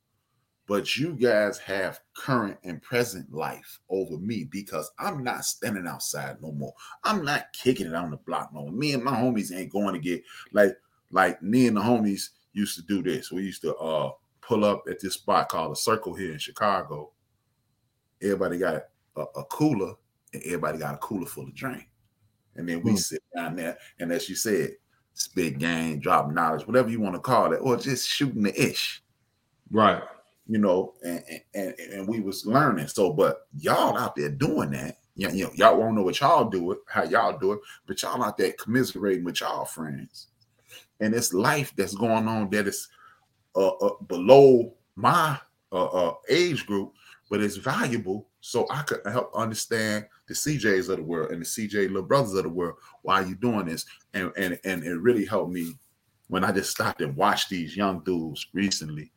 but 0.71 0.97
you 0.97 1.15
guys 1.15 1.59
have 1.59 1.99
current 2.15 2.57
and 2.63 2.81
present 2.81 3.35
life 3.35 3.81
over 3.89 4.17
me 4.19 4.45
because 4.45 4.89
I'm 5.01 5.25
not 5.25 5.45
standing 5.45 5.89
outside 5.89 6.41
no 6.41 6.53
more. 6.53 6.73
I'm 7.03 7.25
not 7.25 7.53
kicking 7.53 7.89
it 7.89 7.95
on 7.97 8.13
the 8.13 8.19
block 8.19 8.55
no 8.55 8.61
more. 8.61 8.71
Me 8.71 8.93
and 8.93 9.03
my 9.03 9.11
homies 9.11 9.53
ain't 9.53 9.73
going 9.73 9.95
to 9.95 9.99
get 9.99 10.23
like 10.53 10.77
like 11.11 11.43
me 11.43 11.67
and 11.67 11.77
the 11.77 11.81
homies 11.81 12.29
used 12.53 12.77
to 12.77 12.83
do 12.83 13.03
this. 13.03 13.33
We 13.33 13.43
used 13.43 13.63
to 13.63 13.75
uh 13.79 14.13
pull 14.43 14.65
up 14.65 14.85
at 14.89 15.01
this 15.01 15.15
spot 15.15 15.49
called 15.49 15.73
the 15.73 15.77
Circle 15.77 16.15
here 16.15 16.31
in 16.31 16.39
Chicago. 16.39 17.11
Everybody 18.23 18.59
got 18.59 18.85
a, 19.17 19.23
a 19.23 19.45
cooler 19.47 19.95
and 20.33 20.43
everybody 20.45 20.79
got 20.79 20.95
a 20.95 20.99
cooler 20.99 21.27
full 21.27 21.49
of 21.49 21.55
drink. 21.57 21.89
And 22.55 22.69
then 22.69 22.81
we 22.85 22.93
hmm. 22.93 22.97
sit 22.97 23.25
down 23.35 23.57
there 23.57 23.77
and 23.99 24.13
as 24.13 24.29
you 24.29 24.37
said, 24.37 24.77
spit 25.15 25.59
game, 25.59 25.99
drop 25.99 26.31
knowledge, 26.31 26.65
whatever 26.65 26.91
you 26.91 27.01
want 27.01 27.17
to 27.17 27.21
call 27.21 27.53
it, 27.55 27.61
or 27.61 27.77
just 27.77 28.09
shooting 28.09 28.45
the 28.45 28.55
ish. 28.71 29.03
Right 29.73 30.01
you 30.51 30.59
know, 30.59 30.95
and, 31.05 31.23
and 31.55 31.75
and 31.79 32.09
we 32.09 32.19
was 32.19 32.45
learning. 32.45 32.89
So, 32.89 33.13
but 33.13 33.47
y'all 33.57 33.97
out 33.97 34.17
there 34.17 34.31
doing 34.31 34.73
that, 34.73 34.99
you 35.15 35.29
know, 35.29 35.33
you 35.33 35.49
y'all 35.55 35.79
won't 35.79 35.95
know 35.95 36.03
what 36.03 36.19
y'all 36.19 36.51
do 36.51 36.73
it, 36.73 36.79
how 36.89 37.05
y'all 37.05 37.39
do 37.39 37.53
it, 37.53 37.61
but 37.87 38.03
y'all 38.03 38.25
out 38.25 38.37
there 38.37 38.53
commiserating 38.55 39.23
with 39.23 39.41
y'all 39.41 39.65
friends, 39.65 40.27
and 40.99 41.15
it's 41.15 41.33
life 41.33 41.73
that's 41.77 41.95
going 41.95 42.27
on 42.27 42.51
that 42.51 42.67
is 42.67 42.89
uh, 43.55 43.69
uh, 43.69 43.95
below 44.09 44.75
my 44.97 45.39
uh, 45.71 45.85
uh, 45.85 46.15
age 46.29 46.67
group, 46.67 46.95
but 47.31 47.41
it's 47.41 47.57
valuable. 47.57 48.27
So 48.41 48.67
I 48.71 48.83
could 48.83 49.03
help 49.07 49.31
understand 49.37 50.07
the 50.27 50.35
CJs 50.35 50.89
of 50.89 50.97
the 50.97 51.05
world 51.05 51.31
and 51.31 51.43
the 51.43 51.47
CJ 51.47 51.89
little 51.89 52.03
brothers 52.03 52.35
of 52.35 52.43
the 52.43 52.49
world 52.49 52.75
why 53.03 53.21
you 53.21 53.37
doing 53.37 53.67
this, 53.67 53.87
and 54.15 54.33
and 54.37 54.59
and 54.65 54.83
it 54.83 54.97
really 54.97 55.27
helped 55.27 55.53
me 55.53 55.75
when 56.27 56.43
I 56.43 56.51
just 56.51 56.73
stopped 56.73 57.03
and 57.03 57.15
watched 57.15 57.51
these 57.51 57.77
young 57.77 58.01
dudes 58.01 58.49
recently 58.53 59.13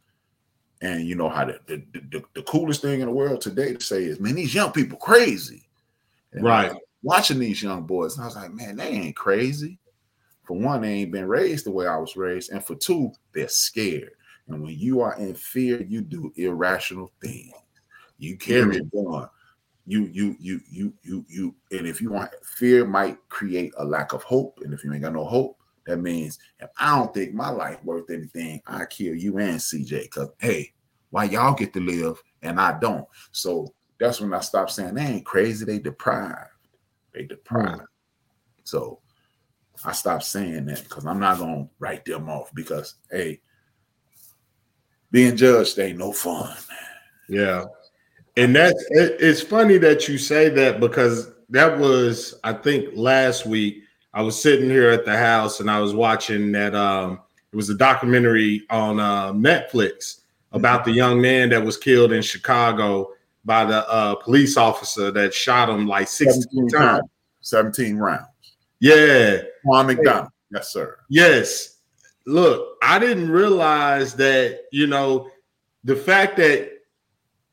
and 0.83 1.07
you 1.07 1.15
know 1.15 1.29
how 1.29 1.45
the, 1.45 1.59
the, 1.65 1.81
the, 1.93 2.23
the, 2.33 2.43
coolest 2.43 2.81
thing 2.81 2.99
in 2.99 3.05
the 3.05 3.11
world 3.13 3.39
today 3.39 3.73
to 3.73 3.79
say 3.79 4.03
is, 4.03 4.19
man, 4.19 4.35
these 4.35 4.53
young 4.53 4.73
people 4.73 4.97
crazy. 4.97 5.63
And 6.33 6.43
right. 6.43 6.73
Watching 7.01 7.39
these 7.39 7.63
young 7.63 7.83
boys, 7.83 8.15
and 8.15 8.23
I 8.23 8.27
was 8.27 8.35
like, 8.35 8.53
man, 8.53 8.75
they 8.75 8.87
ain't 8.87 9.15
crazy. 9.15 9.79
For 10.43 10.57
one, 10.57 10.81
they 10.81 10.89
ain't 10.89 11.11
been 11.11 11.27
raised 11.27 11.65
the 11.65 11.71
way 11.71 11.87
I 11.87 11.95
was 11.95 12.17
raised, 12.17 12.51
and 12.51 12.63
for 12.63 12.75
two, 12.75 13.13
they're 13.33 13.47
scared. 13.47 14.11
And 14.47 14.61
when 14.61 14.77
you 14.77 14.99
are 14.99 15.17
in 15.17 15.33
fear, 15.35 15.81
you 15.81 16.01
do 16.01 16.33
irrational 16.35 17.13
things. 17.21 17.53
You 18.17 18.37
carry 18.37 18.79
mm-hmm. 18.81 19.11
gun. 19.11 19.29
you 19.85 20.09
you 20.11 20.35
you 20.39 20.61
you 20.69 20.93
you 21.01 21.25
you 21.27 21.55
and 21.71 21.87
if 21.87 22.01
you 22.01 22.09
want 22.09 22.31
fear 22.57 22.85
might 22.85 23.17
create 23.29 23.73
a 23.77 23.83
lack 23.83 24.13
of 24.13 24.23
hope 24.23 24.59
and 24.63 24.73
if 24.73 24.83
you 24.83 24.93
ain't 24.93 25.03
got 25.03 25.13
no 25.13 25.25
hope 25.25 25.57
that 25.85 25.97
means 25.97 26.39
if 26.59 26.69
i 26.77 26.95
don't 26.95 27.13
think 27.13 27.33
my 27.33 27.49
life 27.49 27.83
worth 27.83 28.09
anything 28.09 28.61
i 28.67 28.85
kill 28.85 29.13
you 29.15 29.37
and 29.37 29.57
cj 29.59 30.03
because 30.03 30.29
hey 30.39 30.71
why 31.09 31.25
y'all 31.25 31.53
get 31.53 31.73
to 31.73 31.79
live 31.79 32.21
and 32.41 32.59
i 32.59 32.77
don't? 32.79 33.05
So 33.31 33.73
that's 33.99 34.19
when 34.19 34.33
i 34.33 34.39
stopped 34.39 34.71
saying 34.71 34.95
they 34.95 35.03
ain't 35.03 35.25
crazy 35.25 35.65
they 35.65 35.79
deprived. 35.79 36.49
They 37.13 37.23
deprived. 37.23 37.81
Mm. 37.81 37.87
so 38.63 38.99
i 39.85 39.91
stopped 39.91 40.23
saying 40.23 40.65
that 40.65 40.83
because 40.83 41.05
i'm 41.05 41.19
not 41.19 41.39
gonna 41.39 41.67
write 41.79 42.05
them 42.05 42.29
off 42.29 42.53
because 42.53 42.95
hey 43.11 43.39
being 45.13 45.37
judged 45.37 45.77
ain't 45.79 45.99
no 45.99 46.11
fun. 46.11 46.53
Yeah. 47.29 47.65
And 48.35 48.53
that's 48.53 48.83
it's 48.89 49.41
funny 49.41 49.77
that 49.77 50.09
you 50.09 50.17
say 50.17 50.49
that 50.49 50.79
because 50.79 51.31
that 51.49 51.77
was 51.77 52.39
I 52.43 52.53
think 52.53 52.89
last 52.95 53.45
week 53.45 53.82
I 54.13 54.21
was 54.21 54.39
sitting 54.39 54.69
here 54.69 54.89
at 54.89 55.05
the 55.05 55.17
house 55.17 55.59
and 55.59 55.69
I 55.69 55.79
was 55.79 55.93
watching 55.93 56.51
that 56.53 56.75
um 56.75 57.19
it 57.53 57.55
was 57.55 57.69
a 57.69 57.75
documentary 57.75 58.65
on 58.71 58.99
uh, 58.99 59.31
Netflix 59.31 60.21
about 60.53 60.81
mm-hmm. 60.81 60.89
the 60.89 60.95
young 60.95 61.21
man 61.21 61.49
that 61.49 61.63
was 61.63 61.77
killed 61.77 62.11
in 62.11 62.23
Chicago 62.23 63.11
by 63.45 63.63
the 63.63 63.87
uh, 63.87 64.15
police 64.15 64.57
officer 64.57 65.11
that 65.11 65.35
shot 65.35 65.69
him 65.69 65.85
like 65.87 66.07
16 66.07 66.69
times. 66.69 67.03
17 67.41 67.97
rounds. 67.97 68.25
Yeah. 68.79 69.43
Juan 69.65 69.85
McDonald. 69.87 70.31
Yes, 70.51 70.73
sir. 70.73 70.97
Yes. 71.09 71.77
Look, 72.25 72.77
I 72.81 72.97
didn't 72.97 73.29
realize 73.29 74.15
that, 74.15 74.61
you 74.71 74.87
know, 74.87 75.29
the 75.83 75.95
fact 75.95 76.37
that 76.37 76.71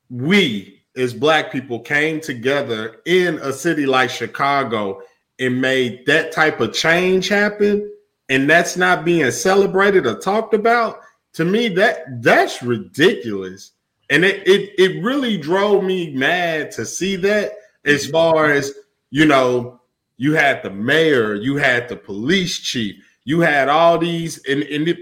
we 0.09 0.83
as 0.97 1.13
black 1.13 1.53
people 1.53 1.81
came 1.81 2.21
together 2.21 2.97
in 3.05 3.39
a 3.39 3.53
city 3.53 3.85
like 3.85 4.11
Chicago 4.11 5.03
and 5.41 5.61
made 5.61 6.05
that 6.07 6.31
type 6.33 6.61
of 6.61 6.73
change 6.73 7.29
happen 7.29 7.91
and 8.29 8.49
that's 8.49 8.77
not 8.77 9.05
being 9.05 9.31
celebrated 9.31 10.07
or 10.07 10.19
talked 10.19 10.55
about 10.55 11.01
to 11.33 11.45
me 11.45 11.69
that 11.69 12.23
that's 12.23 12.63
ridiculous 12.63 13.73
and 14.11 14.25
it 14.25 14.47
it, 14.47 14.71
it 14.79 15.03
really 15.03 15.37
drove 15.37 15.83
me 15.83 16.15
mad 16.15 16.71
to 16.71 16.85
see 16.85 17.17
that 17.17 17.53
as 17.85 18.05
mm-hmm. 18.05 18.13
far 18.13 18.51
as 18.51 18.73
you 19.11 19.25
know 19.25 19.81
you 20.17 20.35
had 20.35 20.63
the 20.63 20.71
mayor 20.71 21.35
you 21.35 21.57
had 21.57 21.89
the 21.89 21.97
police 21.97 22.59
chief 22.59 22.95
you 23.25 23.41
had 23.41 23.69
all 23.69 23.99
these 23.99 24.45
and, 24.47 24.63
and 24.65 24.89
it, 24.89 24.99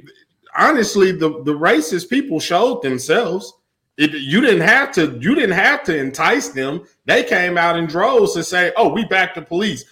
honestly 0.57 1.13
the 1.13 1.43
the 1.45 1.55
racist 1.55 2.09
people 2.09 2.41
showed 2.41 2.83
themselves 2.83 3.53
it, 3.99 4.13
you 4.13 4.41
didn't 4.41 4.61
have 4.61 4.93
to. 4.93 5.19
You 5.21 5.35
didn't 5.35 5.57
have 5.57 5.83
to 5.85 5.99
entice 5.99 6.51
them. 6.51 6.87
They 7.05 7.25
came 7.25 7.59
out 7.59 7.77
in 7.77 7.87
droves 7.87 8.33
to 8.35 8.45
say, 8.45 8.73
"Oh, 8.77 8.89
we 8.89 9.05
back 9.05 9.35
the 9.35 9.43
police." 9.43 9.85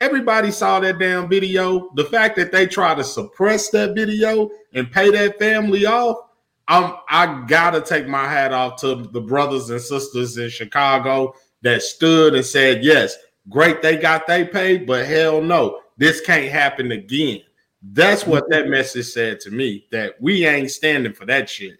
Everybody 0.00 0.50
saw 0.50 0.80
that 0.80 0.98
damn 0.98 1.28
video. 1.28 1.90
The 1.94 2.04
fact 2.04 2.36
that 2.36 2.52
they 2.52 2.66
try 2.66 2.94
to 2.94 3.04
suppress 3.04 3.68
that 3.70 3.94
video 3.94 4.50
and 4.72 4.90
pay 4.90 5.10
that 5.10 5.38
family 5.38 5.84
off, 5.84 6.16
I'm 6.68 6.94
I 7.08 7.44
gotta 7.46 7.82
take 7.82 8.06
my 8.06 8.26
hat 8.26 8.52
off 8.52 8.80
to 8.80 8.94
the 8.94 9.20
brothers 9.20 9.68
and 9.68 9.80
sisters 9.80 10.38
in 10.38 10.48
Chicago 10.48 11.34
that 11.62 11.82
stood 11.82 12.34
and 12.34 12.46
said, 12.46 12.82
"Yes, 12.82 13.14
great, 13.50 13.82
they 13.82 13.96
got 13.96 14.26
they 14.26 14.44
paid, 14.44 14.86
but 14.86 15.04
hell 15.04 15.42
no, 15.42 15.80
this 15.98 16.22
can't 16.22 16.50
happen 16.50 16.92
again." 16.92 17.42
That's 17.82 18.26
what 18.26 18.48
that 18.50 18.68
message 18.68 19.06
said 19.06 19.40
to 19.40 19.50
me. 19.50 19.86
That 19.90 20.14
we 20.20 20.46
ain't 20.46 20.70
standing 20.70 21.12
for 21.12 21.26
that 21.26 21.50
shit. 21.50 21.79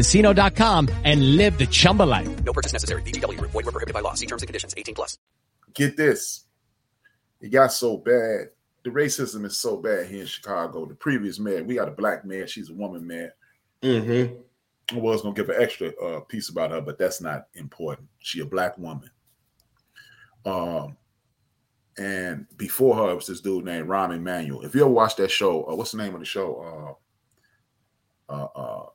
ChumbaCasino.com 0.01 0.89
and 1.03 1.37
live 1.37 1.57
the 1.57 1.67
Chumba 1.67 2.03
life. 2.03 2.43
No 2.43 2.53
purchase 2.53 2.73
necessary. 2.73 3.01
VGW. 3.03 3.39
Void 3.41 3.53
were 3.53 3.71
prohibited 3.71 3.93
by 3.93 4.01
law. 4.01 4.13
See 4.15 4.25
terms 4.25 4.41
and 4.41 4.47
conditions. 4.47 4.73
18 4.75 4.95
plus. 4.95 5.17
Get 5.73 5.95
this. 5.95 6.45
It 7.39 7.49
got 7.49 7.71
so 7.71 7.97
bad. 7.97 8.49
The 8.83 8.89
racism 8.89 9.45
is 9.45 9.57
so 9.57 9.77
bad 9.77 10.07
here 10.07 10.21
in 10.21 10.27
Chicago. 10.27 10.85
The 10.85 10.95
previous 10.95 11.39
mayor, 11.39 11.63
we 11.63 11.75
got 11.75 11.87
a 11.87 11.91
black 11.91 12.25
mayor. 12.25 12.47
She's 12.47 12.69
a 12.69 12.73
woman 12.73 13.05
mayor. 13.05 13.33
Mm-hmm. 13.81 14.35
I 14.95 14.99
was 14.99 15.21
gonna 15.21 15.35
give 15.35 15.49
an 15.49 15.61
extra 15.61 15.89
uh, 16.03 16.19
piece 16.21 16.49
about 16.49 16.71
her, 16.71 16.81
but 16.81 16.97
that's 16.97 17.21
not 17.21 17.47
important. 17.53 18.09
She 18.19 18.41
a 18.41 18.45
black 18.45 18.77
woman. 18.77 19.09
Um, 20.45 20.97
and 21.97 22.47
before 22.57 22.95
her 22.95 23.11
it 23.11 23.15
was 23.15 23.27
this 23.27 23.41
dude 23.41 23.65
named 23.65 23.87
Rahm 23.87 24.15
Emanuel. 24.15 24.63
If 24.63 24.73
you 24.75 24.81
ever 24.81 24.89
watched 24.89 25.17
that 25.17 25.31
show, 25.31 25.63
uh, 25.69 25.75
what's 25.75 25.91
the 25.91 25.97
name 25.97 26.13
of 26.13 26.19
the 26.19 26.25
show? 26.25 26.97
Uh, 28.29 28.33
uh, 28.33 28.47
uh, 28.55 28.85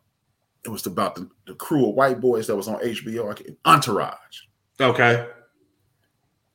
it 0.66 0.70
was 0.70 0.84
about 0.84 1.14
the, 1.14 1.30
the 1.46 1.54
crew 1.54 1.88
of 1.88 1.94
white 1.94 2.20
boys 2.20 2.48
that 2.48 2.56
was 2.56 2.66
on 2.66 2.80
HBO. 2.80 3.56
Entourage. 3.64 4.40
Okay. 4.80 5.28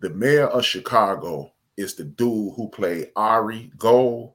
The 0.01 0.09
mayor 0.09 0.47
of 0.47 0.65
Chicago 0.65 1.53
is 1.77 1.95
the 1.95 2.03
dude 2.03 2.53
who 2.55 2.69
played 2.69 3.11
Ari 3.15 3.71
Gold. 3.77 4.33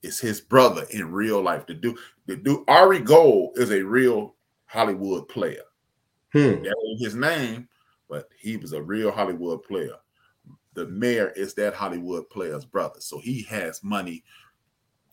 Is 0.00 0.20
his 0.20 0.40
brother 0.40 0.86
in 0.90 1.10
real 1.10 1.42
life. 1.42 1.66
The 1.66 1.74
dude, 1.74 1.98
the 2.26 2.36
dude 2.36 2.62
Ari 2.68 3.00
Gold 3.00 3.58
is 3.58 3.72
a 3.72 3.82
real 3.82 4.36
Hollywood 4.66 5.28
player. 5.28 5.64
Hmm. 6.32 6.62
That 6.62 6.76
was 6.76 7.00
his 7.02 7.14
name, 7.16 7.68
but 8.08 8.28
he 8.38 8.56
was 8.56 8.72
a 8.72 8.82
real 8.82 9.10
Hollywood 9.10 9.64
player. 9.64 9.96
The 10.74 10.86
mayor 10.86 11.30
is 11.34 11.52
that 11.54 11.74
Hollywood 11.74 12.30
player's 12.30 12.64
brother, 12.64 13.00
so 13.00 13.18
he 13.18 13.42
has 13.42 13.82
money 13.82 14.22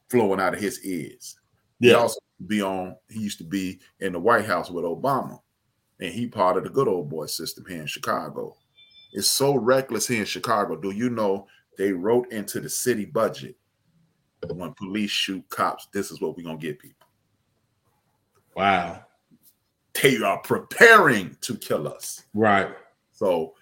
flowing 0.09 0.39
out 0.39 0.53
of 0.53 0.61
his 0.61 0.85
ears. 0.85 1.39
Yeah. 1.79 1.91
He 1.91 1.95
also 1.95 2.19
be 2.47 2.61
on. 2.61 2.95
He 3.09 3.19
used 3.19 3.37
to 3.39 3.43
be 3.43 3.79
in 3.99 4.13
the 4.13 4.19
White 4.19 4.45
House 4.45 4.69
with 4.69 4.85
Obama, 4.85 5.39
and 5.99 6.13
he 6.13 6.27
part 6.27 6.57
of 6.57 6.63
the 6.63 6.69
good 6.69 6.87
old 6.87 7.09
boy 7.09 7.25
system 7.25 7.65
here 7.67 7.81
in 7.81 7.87
Chicago. 7.87 8.55
It's 9.13 9.27
so 9.27 9.55
reckless 9.55 10.07
here 10.07 10.19
in 10.19 10.25
Chicago. 10.25 10.75
Do 10.75 10.91
you 10.91 11.09
know 11.09 11.47
they 11.77 11.91
wrote 11.91 12.31
into 12.31 12.59
the 12.59 12.69
city 12.69 13.05
budget 13.05 13.55
when 14.53 14.73
police 14.73 15.11
shoot 15.11 15.47
cops? 15.49 15.87
This 15.93 16.11
is 16.11 16.21
what 16.21 16.37
we're 16.37 16.43
gonna 16.43 16.57
get 16.57 16.79
people. 16.79 17.07
Wow. 18.55 19.03
They 20.01 20.17
are 20.17 20.39
preparing 20.39 21.37
to 21.41 21.55
kill 21.55 21.87
us. 21.87 22.23
Right. 22.33 22.69
So, 23.11 23.53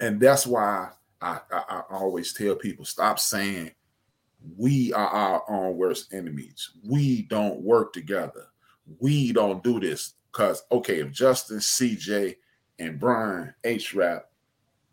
and 0.00 0.18
that's 0.18 0.46
why 0.46 0.90
I, 1.20 1.40
I, 1.50 1.82
I 1.90 1.96
always 1.96 2.32
tell 2.32 2.54
people 2.56 2.84
stop 2.84 3.18
saying 3.18 3.72
we 4.56 4.92
are 4.92 5.08
our 5.08 5.50
own 5.50 5.76
worst 5.76 6.12
enemies. 6.12 6.70
We 6.84 7.22
don't 7.22 7.62
work 7.62 7.92
together. 7.92 8.46
We 8.98 9.32
don't 9.32 9.62
do 9.62 9.80
this. 9.80 10.14
Because, 10.32 10.62
okay, 10.72 11.00
if 11.00 11.12
Justin, 11.12 11.58
CJ, 11.58 12.36
and 12.78 12.98
Brian 12.98 13.54
H. 13.64 13.94
Rap 13.94 14.30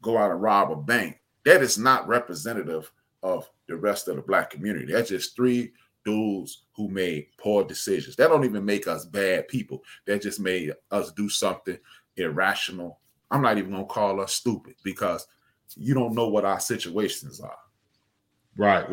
go 0.02 0.18
out 0.18 0.32
and 0.32 0.42
rob 0.42 0.72
a 0.72 0.76
bank, 0.76 1.20
that 1.46 1.62
is 1.62 1.78
not 1.78 2.08
representative 2.08 2.92
of 3.24 3.50
the 3.68 3.76
rest 3.76 4.08
of 4.08 4.16
the 4.16 4.22
black 4.22 4.50
community. 4.50 4.92
That's 4.92 5.10
just 5.10 5.36
three 5.36 5.72
dudes 6.06 6.64
who 6.76 6.90
made 6.90 7.28
poor 7.38 7.64
decisions. 7.64 8.16
That 8.16 8.28
don't 8.28 8.46
even 8.46 8.66
make 8.66 8.88
us 8.88 9.06
bad 9.06 9.48
people. 9.48 9.84
That 10.06 10.22
just 10.22 10.40
made 10.40 10.74
us 10.92 11.12
do 11.12 11.30
something 11.30 11.78
irrational. 12.18 13.00
I'm 13.32 13.42
not 13.42 13.58
even 13.58 13.72
gonna 13.72 13.86
call 13.86 14.22
us 14.22 14.34
stupid 14.34 14.76
because 14.84 15.28
you 15.76 15.94
don't 15.94 16.16
know 16.16 16.28
what 16.28 16.46
our 16.46 16.60
situations 16.60 17.40
are. 17.40 17.58
Right. 18.58 18.86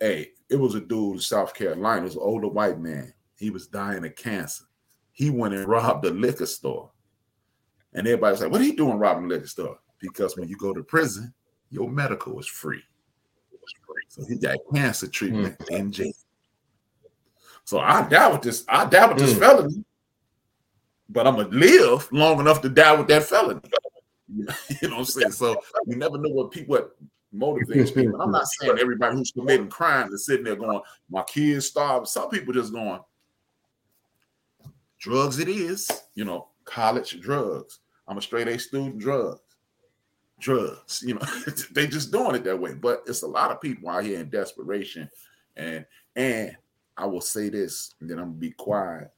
Hey, 0.00 0.30
it 0.48 0.56
was 0.56 0.74
a 0.74 0.80
dude 0.80 1.14
in 1.14 1.20
South 1.20 1.54
Carolina, 1.54 2.02
it 2.02 2.04
was 2.04 2.16
an 2.16 2.22
older 2.22 2.48
white 2.48 2.78
man. 2.78 3.12
He 3.36 3.50
was 3.50 3.68
dying 3.68 4.04
of 4.04 4.16
cancer. 4.16 4.64
He 5.12 5.30
went 5.30 5.54
and 5.54 5.66
robbed 5.66 6.04
a 6.04 6.10
liquor 6.10 6.46
store. 6.46 6.90
And 7.92 8.06
everybody's 8.06 8.40
like, 8.40 8.50
what 8.50 8.60
are 8.60 8.64
you 8.64 8.76
doing 8.76 8.98
robbing 8.98 9.24
a 9.24 9.28
liquor 9.28 9.46
store? 9.46 9.78
Because 10.00 10.36
when 10.36 10.48
you 10.48 10.56
go 10.56 10.72
to 10.72 10.82
prison, 10.82 11.32
your 11.70 11.88
medical 11.88 12.38
is 12.38 12.46
free. 12.46 12.82
So 14.08 14.24
he 14.26 14.36
got 14.36 14.56
cancer 14.74 15.06
treatment 15.06 15.58
mm. 15.58 15.78
in 15.78 15.92
jail. 15.92 16.12
So 17.64 17.78
I 17.78 18.08
die 18.08 18.32
with 18.32 18.42
this. 18.42 18.64
I 18.68 18.86
die 18.86 19.06
with 19.08 19.18
this 19.18 19.34
mm. 19.34 19.38
felony, 19.38 19.84
but 21.08 21.26
I'm 21.26 21.36
gonna 21.36 21.48
live 21.48 22.08
long 22.10 22.40
enough 22.40 22.62
to 22.62 22.68
die 22.68 22.94
with 22.96 23.08
that 23.08 23.24
felony. 23.24 23.60
you 24.28 24.46
know 24.88 24.90
what 24.90 24.98
I'm 24.98 25.04
saying? 25.04 25.32
So 25.32 25.60
you 25.86 25.96
never 25.96 26.18
know 26.18 26.30
what 26.30 26.50
people 26.50 26.76
what 26.76 26.96
motivates 27.34 27.94
people. 27.94 28.20
I'm 28.20 28.30
not 28.32 28.46
saying 28.46 28.78
everybody 28.78 29.16
who's 29.16 29.32
committing 29.32 29.68
crimes 29.68 30.12
is 30.12 30.26
sitting 30.26 30.44
there 30.44 30.56
going, 30.56 30.80
"My 31.10 31.22
kids 31.22 31.66
starved." 31.66 32.08
Some 32.08 32.30
people 32.30 32.54
just 32.54 32.72
going, 32.72 33.00
"Drugs, 34.98 35.38
it 35.38 35.48
is." 35.48 35.88
You 36.14 36.24
know, 36.24 36.48
college 36.64 37.20
drugs. 37.20 37.80
I'm 38.06 38.18
a 38.18 38.22
straight 38.22 38.48
A 38.48 38.58
student. 38.58 38.98
Drugs, 38.98 39.40
drugs. 40.40 41.02
You 41.06 41.14
know, 41.14 41.26
they 41.72 41.86
just 41.86 42.12
doing 42.12 42.36
it 42.36 42.44
that 42.44 42.58
way. 42.58 42.74
But 42.74 43.02
it's 43.06 43.22
a 43.22 43.28
lot 43.28 43.50
of 43.50 43.60
people 43.60 43.88
out 43.90 44.04
here 44.04 44.20
in 44.20 44.30
desperation, 44.30 45.10
and 45.56 45.84
and 46.16 46.56
I 46.96 47.06
will 47.06 47.20
say 47.20 47.48
this, 47.48 47.94
and 48.00 48.08
then 48.08 48.18
I'm 48.18 48.30
gonna 48.30 48.38
be 48.38 48.52
quiet. 48.52 49.10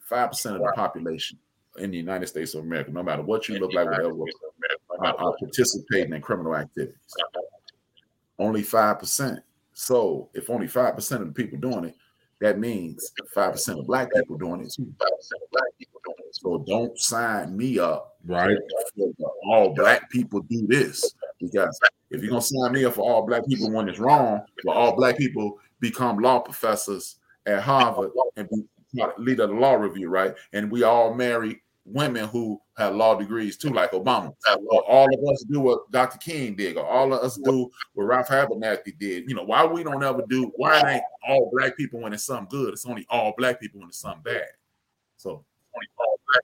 Five 0.00 0.30
percent 0.30 0.56
of 0.56 0.62
the 0.62 0.72
population 0.72 1.38
in 1.78 1.90
the 1.90 1.96
United 1.96 2.26
States 2.26 2.54
of 2.54 2.64
America, 2.64 2.90
no 2.90 3.02
matter 3.02 3.22
what 3.22 3.48
you 3.48 3.58
look 3.58 3.72
like, 3.72 3.86
whatever, 3.86 4.14
are, 5.04 5.14
are 5.16 5.30
uh, 5.30 5.36
participating 5.38 6.12
in 6.12 6.20
criminal 6.20 6.56
activities. 6.56 6.96
Only 8.38 8.62
five 8.62 8.98
percent. 8.98 9.40
So 9.72 10.28
if 10.34 10.50
only 10.50 10.66
five 10.66 10.94
percent 10.94 11.22
of 11.22 11.28
the 11.28 11.34
people 11.34 11.58
doing 11.58 11.84
it, 11.84 11.96
that 12.40 12.58
means 12.58 13.12
five 13.32 13.52
percent 13.52 13.80
of 13.80 13.86
black 13.86 14.12
people 14.12 14.36
doing 14.36 14.62
it 14.62 14.72
too. 14.72 14.92
So 16.32 16.64
don't 16.66 16.98
sign 16.98 17.56
me 17.56 17.78
up, 17.78 18.18
right? 18.26 18.56
All 19.46 19.72
black 19.74 20.10
people 20.10 20.40
do 20.40 20.66
this 20.66 21.14
because 21.40 21.78
if 22.10 22.22
you're 22.22 22.30
gonna 22.30 22.42
sign 22.42 22.72
me 22.72 22.84
up 22.84 22.94
for 22.94 23.02
all 23.02 23.26
black 23.26 23.46
people 23.46 23.70
when 23.70 23.88
it's 23.88 23.98
wrong, 23.98 24.42
but 24.64 24.72
all 24.72 24.96
black 24.96 25.16
people 25.16 25.58
become 25.80 26.18
law 26.18 26.40
professors 26.40 27.16
at 27.46 27.62
Harvard 27.62 28.10
and 28.36 28.48
be 28.48 28.64
lead 29.18 29.40
of 29.40 29.50
the 29.50 29.56
law 29.56 29.74
review, 29.74 30.08
right? 30.08 30.34
And 30.52 30.70
we 30.70 30.82
all 30.82 31.14
marry 31.14 31.62
women 31.84 32.26
who 32.28 32.60
have 32.76 32.94
law 32.94 33.14
degrees 33.14 33.56
too, 33.56 33.70
like 33.70 33.92
Obama. 33.92 34.32
All 34.88 35.06
of 35.06 35.32
us 35.32 35.44
do 35.44 35.60
what 35.60 35.90
Dr. 35.90 36.18
King 36.18 36.54
did, 36.56 36.76
or 36.76 36.86
all 36.86 37.12
of 37.12 37.20
us 37.20 37.36
do 37.36 37.70
what 37.92 38.04
Ralph 38.04 38.28
Abernathy 38.28 38.98
did. 38.98 39.28
You 39.28 39.34
know, 39.34 39.44
why 39.44 39.64
we 39.64 39.84
don't 39.84 40.02
ever 40.02 40.22
do 40.28 40.50
why 40.56 40.80
it 40.80 40.86
ain't 40.86 41.04
all 41.28 41.50
black 41.52 41.76
people 41.76 42.00
when 42.00 42.12
it's 42.12 42.24
something 42.24 42.48
good. 42.50 42.72
It's 42.72 42.86
only 42.86 43.06
all 43.10 43.34
black 43.36 43.60
people 43.60 43.80
when 43.80 43.88
it's 43.88 43.98
something 43.98 44.22
bad. 44.22 44.48
So 45.16 45.30
only 45.30 45.88
all 45.98 46.20
black 46.26 46.42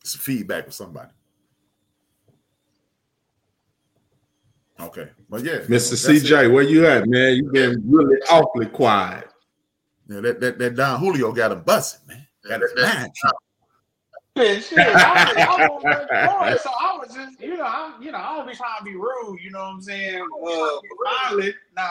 It's 0.00 0.14
feedback 0.14 0.66
with 0.66 0.74
somebody. 0.74 1.10
Okay, 4.80 5.10
but 5.28 5.44
yeah, 5.44 5.58
Mr. 5.58 5.94
CJ, 5.94 6.44
it. 6.44 6.48
where 6.48 6.62
you 6.62 6.86
at, 6.86 7.06
man? 7.06 7.36
You've 7.36 7.52
been 7.52 7.82
really 7.86 8.16
awfully 8.30 8.64
quiet. 8.66 9.29
Yeah, 10.10 10.20
that 10.22 10.40
that, 10.40 10.58
that 10.58 10.74
Don 10.74 10.98
Julio 10.98 11.30
got 11.30 11.52
him 11.52 11.62
busting, 11.62 12.08
man. 12.08 12.26
Got 12.48 12.62
his 12.62 12.72
mind. 12.76 13.12
Shit, 14.64 14.78
I, 14.78 15.34
I 15.36 15.68
was 15.68 16.62
so 16.62 16.70
I 16.80 16.96
was 16.98 17.14
just, 17.14 17.40
you 17.40 17.56
know, 17.56 17.64
I'm, 17.64 18.02
you 18.02 18.10
know, 18.10 18.18
I 18.18 18.36
don't 18.36 18.48
be 18.48 18.54
trying 18.54 18.78
to 18.78 18.84
be 18.84 18.94
rude, 18.94 19.38
you 19.40 19.50
know 19.50 19.58
what 19.58 19.74
I'm 19.74 19.82
saying? 19.82 20.20
Uh, 20.20 20.80
finally, 21.04 21.54
nah, 21.76 21.82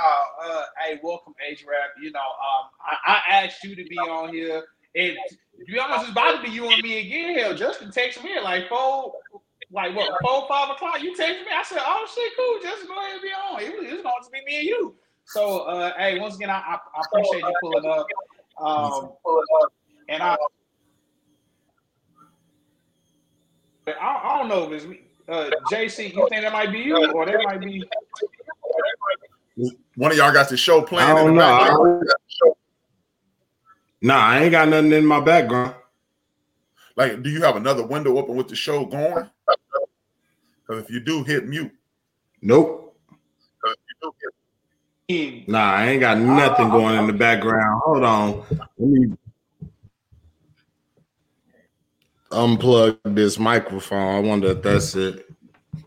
uh, 0.42 0.64
hey, 0.80 1.00
welcome, 1.04 1.34
H 1.48 1.64
Rap. 1.70 1.92
You 2.02 2.12
know, 2.12 2.20
um, 2.20 2.70
I, 2.82 3.22
I, 3.30 3.44
asked 3.44 3.64
you 3.64 3.76
to 3.76 3.84
be 3.84 3.98
on 3.98 4.34
here, 4.34 4.64
and 4.96 5.18
to 5.60 5.66
be 5.66 5.80
honest, 5.80 6.04
it's 6.04 6.12
about 6.12 6.38
to 6.38 6.42
be 6.42 6.50
you 6.50 6.70
and 6.70 6.82
me 6.82 7.00
again. 7.00 7.38
Hell, 7.38 7.56
Justin 7.56 7.90
texted 7.90 8.24
me 8.24 8.34
at 8.36 8.44
like 8.44 8.68
four, 8.68 9.14
like 9.72 9.96
what, 9.96 10.12
four, 10.22 10.46
five 10.48 10.72
o'clock. 10.72 11.02
You 11.02 11.12
texted 11.12 11.46
me. 11.46 11.52
I 11.56 11.64
said, 11.64 11.80
oh 11.82 12.08
shit, 12.14 12.34
cool. 12.36 12.70
Just 12.70 12.88
go 12.88 13.00
ahead 13.00 13.14
and 13.14 13.22
be 13.22 13.30
on. 13.30 13.62
It 13.62 13.80
was, 13.80 13.92
it 13.92 13.94
was 13.94 14.04
going 14.04 14.24
to 14.24 14.32
be 14.32 14.46
me 14.46 14.58
and 14.60 14.68
you. 14.68 14.96
So, 15.30 15.60
uh, 15.60 15.94
hey, 15.96 16.18
once 16.20 16.38
again, 16.38 16.50
I, 16.50 16.56
I, 16.56 16.78
I 16.98 17.02
appreciate 17.06 17.44
you 17.44 17.54
pulling 17.62 17.86
up. 17.86 18.08
Um, 18.60 19.12
and 20.08 20.24
I, 20.24 20.36
I, 23.88 24.22
I 24.24 24.38
don't 24.40 24.48
know 24.48 24.72
if 24.72 24.84
it's 24.84 25.02
uh, 25.28 25.52
JC. 25.68 26.16
You 26.16 26.28
think 26.30 26.42
that 26.42 26.52
might 26.52 26.72
be 26.72 26.80
you, 26.80 27.12
or 27.14 27.28
that 27.28 27.44
might 27.44 27.62
be 27.62 27.88
one 29.96 30.12
of 30.12 30.18
y'all 30.18 30.34
got 30.34 30.50
the 30.50 30.58
show 30.58 30.82
playing? 30.82 31.12
I 31.12 31.14
don't 31.14 31.36
know. 31.36 32.02
Nah, 34.02 34.18
I 34.18 34.40
ain't 34.40 34.52
got 34.52 34.68
nothing 34.68 34.94
in 34.94 35.06
my 35.06 35.20
background. 35.20 35.76
Like, 36.96 37.22
do 37.22 37.30
you 37.30 37.44
have 37.44 37.56
another 37.56 37.86
window 37.86 38.18
open 38.18 38.36
with 38.36 38.48
the 38.48 38.56
show 38.56 38.84
going? 38.84 39.30
Because 40.66 40.84
if 40.84 40.90
you 40.90 41.00
do, 41.00 41.24
hit 41.24 41.48
mute. 41.48 41.72
Nope. 42.42 42.89
Nah, 45.10 45.74
I 45.74 45.88
ain't 45.88 46.02
got 46.02 46.20
nothing 46.20 46.70
going 46.70 47.00
in 47.00 47.08
the 47.08 47.14
background. 47.14 47.82
Hold 47.84 48.04
on. 48.04 48.46
Let 48.78 48.90
me 48.90 49.18
unplug 52.30 53.00
this 53.16 53.40
microphone. 53.40 54.16
I 54.16 54.20
wonder 54.20 54.50
if 54.50 54.62
that's 54.62 54.96
it. 54.96 55.28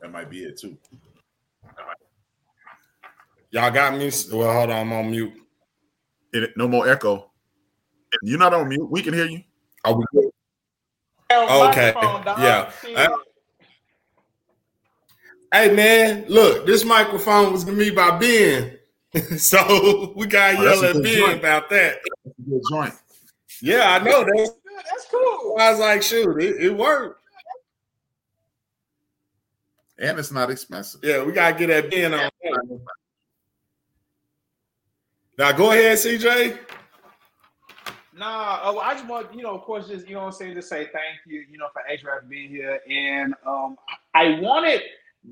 That 0.01 0.11
might 0.11 0.29
be 0.29 0.41
it 0.41 0.59
too. 0.59 0.77
Y'all 3.53 3.71
got 3.71 3.97
me? 3.97 4.11
Well, 4.33 4.53
hold 4.53 4.71
on. 4.71 4.89
I'm 4.89 4.93
on 4.93 5.11
mute. 5.13 5.35
It, 6.33 6.57
no 6.57 6.67
more 6.67 6.89
echo. 6.89 7.31
You're 8.23 8.41
not 8.41 8.53
on 8.55 8.69
mute. 8.69 8.91
We 8.91 9.03
can 9.03 9.15
hear 9.15 9.27
you. 9.27 9.43
Are 9.85 9.95
we 9.95 10.05
good? 10.13 10.31
Okay. 11.33 11.93
Yeah. 11.97 12.73
hey 15.53 15.75
man, 15.75 16.25
look, 16.29 16.67
this 16.67 16.85
microphone 16.85 17.53
was 17.53 17.65
to 17.65 17.73
me 17.73 17.91
by 17.91 18.19
Ben. 18.19 18.79
so 19.37 20.13
we 20.17 20.27
got 20.27 20.53
to 20.53 20.59
oh, 20.59 20.63
yell 20.63 20.85
at 20.85 21.03
Ben 21.03 21.05
joint. 21.05 21.39
about 21.39 21.69
that. 21.71 21.99
good 22.49 22.63
joint. 22.71 22.95
Yeah, 23.61 23.93
I 23.93 24.03
know 24.03 24.25
that's 24.25 24.51
that's 24.75 25.07
cool. 25.11 25.57
I 25.59 25.71
was 25.71 25.79
like, 25.79 26.03
shoot, 26.03 26.41
it, 26.41 26.63
it 26.63 26.77
worked. 26.77 27.21
And 29.99 30.19
it's 30.19 30.33
not 30.33 30.51
expensive. 30.51 31.01
Yeah, 31.05 31.23
we 31.23 31.33
gotta 31.33 31.57
get 31.57 31.69
that 31.69 31.91
Ben 31.91 32.15
on. 32.15 32.31
Now 35.39 35.53
go 35.53 35.71
ahead, 35.73 35.99
CJ. 35.99 36.59
Nah, 38.15 38.61
oh, 38.65 38.79
I 38.79 38.95
just 38.95 39.07
want 39.07 39.35
you 39.35 39.43
know, 39.43 39.55
of 39.55 39.63
course, 39.63 39.89
just 39.89 40.09
you 40.09 40.15
know, 40.15 40.21
what 40.21 40.27
I'm 40.27 40.33
saying, 40.33 40.55
to 40.55 40.63
say 40.63 40.85
thank 40.93 41.21
you, 41.27 41.45
you 41.51 41.59
know, 41.59 41.69
for 41.73 41.83
HRF 41.91 42.29
being 42.29 42.51
here, 42.51 42.81
and 42.91 43.35
um, 43.47 43.77
I 44.15 44.41
wanted 44.41 44.83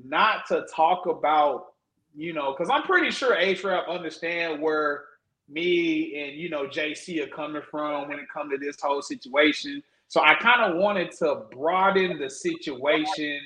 not 0.05 0.47
to 0.47 0.65
talk 0.73 1.05
about 1.05 1.70
you 2.15 2.33
know, 2.33 2.53
because 2.53 2.69
I'm 2.69 2.83
pretty 2.83 3.11
sure 3.11 3.35
A-Trap 3.35 3.87
understand 3.87 4.61
where 4.61 5.05
me 5.49 6.21
and 6.21 6.39
you 6.39 6.49
know 6.49 6.65
JC 6.65 7.23
are 7.23 7.27
coming 7.27 7.61
from 7.69 8.09
when 8.09 8.19
it 8.19 8.29
comes 8.33 8.51
to 8.51 8.57
this 8.57 8.77
whole 8.81 9.01
situation. 9.01 9.83
So 10.07 10.21
I 10.21 10.35
kind 10.35 10.61
of 10.61 10.77
wanted 10.77 11.11
to 11.19 11.43
broaden 11.51 12.19
the 12.19 12.29
situation 12.29 13.39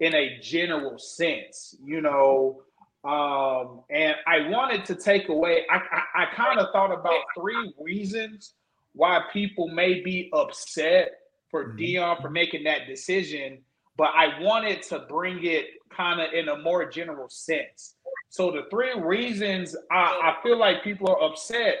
in 0.00 0.14
a 0.14 0.38
general 0.40 0.98
sense, 0.98 1.76
you 1.84 2.00
know. 2.00 2.62
Um, 3.04 3.82
and 3.90 4.14
I 4.26 4.48
wanted 4.48 4.84
to 4.86 4.94
take 4.94 5.28
away, 5.28 5.64
I, 5.70 5.76
I, 5.76 6.22
I 6.22 6.34
kind 6.34 6.58
of 6.58 6.70
thought 6.72 6.92
about 6.92 7.20
three 7.36 7.72
reasons 7.80 8.54
why 8.92 9.20
people 9.32 9.68
may 9.68 10.00
be 10.00 10.30
upset 10.32 11.12
for 11.50 11.68
mm-hmm. 11.68 11.78
Deion 11.78 12.22
for 12.22 12.30
making 12.30 12.64
that 12.64 12.86
decision, 12.86 13.58
but 13.96 14.10
I 14.14 14.40
wanted 14.40 14.82
to 14.84 15.00
bring 15.00 15.44
it 15.44 15.66
kind 15.94 16.20
of 16.20 16.32
in 16.32 16.48
a 16.48 16.56
more 16.58 16.88
general 16.88 17.28
sense. 17.28 17.96
So 18.30 18.50
the 18.50 18.62
three 18.70 18.98
reasons 18.98 19.76
I, 19.90 20.34
I 20.36 20.42
feel 20.42 20.58
like 20.58 20.84
people 20.84 21.08
are 21.08 21.22
upset 21.22 21.76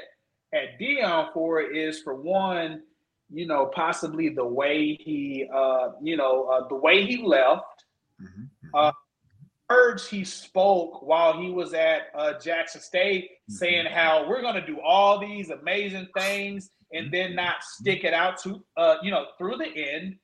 at 0.52 0.78
Deion 0.80 1.32
for 1.32 1.60
it 1.60 1.76
is 1.76 2.00
for 2.00 2.14
one, 2.14 2.82
you 3.30 3.46
know, 3.46 3.66
possibly 3.66 4.30
the 4.30 4.44
way 4.44 4.94
he, 4.94 5.46
uh, 5.54 5.90
you 6.02 6.16
know, 6.16 6.44
uh, 6.46 6.68
the 6.68 6.74
way 6.74 7.04
he 7.04 7.22
left, 7.22 7.84
mm-hmm. 8.20 8.42
mm-hmm. 8.42 8.74
uh, 8.74 8.92
words 9.68 10.08
he 10.08 10.24
spoke 10.24 11.02
while 11.02 11.38
he 11.38 11.50
was 11.50 11.74
at 11.74 12.06
uh, 12.14 12.38
Jackson 12.38 12.80
State, 12.80 13.24
mm-hmm. 13.24 13.52
saying 13.54 13.86
how 13.86 14.26
we're 14.28 14.40
going 14.40 14.54
to 14.54 14.66
do 14.66 14.80
all 14.80 15.18
these 15.18 15.50
amazing 15.50 16.08
things 16.16 16.70
and 16.92 17.06
mm-hmm. 17.06 17.12
then 17.12 17.34
not 17.34 17.62
stick 17.62 18.04
it 18.04 18.14
out 18.14 18.38
to, 18.42 18.64
uh, 18.78 18.96
you 19.02 19.10
know, 19.10 19.26
through 19.36 19.58
the 19.58 19.68
end 19.68 20.16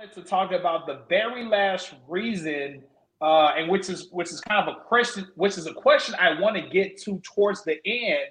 wanted 0.00 0.14
to 0.14 0.22
talk 0.22 0.50
about 0.52 0.86
the 0.86 1.02
very 1.10 1.44
last 1.44 1.92
reason, 2.08 2.82
uh, 3.20 3.52
and 3.56 3.70
which 3.70 3.90
is 3.90 4.08
which 4.12 4.30
is 4.30 4.40
kind 4.40 4.66
of 4.66 4.74
a 4.74 4.80
question, 4.80 5.26
which 5.34 5.58
is 5.58 5.66
a 5.66 5.74
question 5.74 6.14
I 6.18 6.40
want 6.40 6.56
to 6.56 6.62
get 6.62 6.96
to 7.02 7.20
towards 7.20 7.64
the 7.64 7.78
end. 7.84 8.30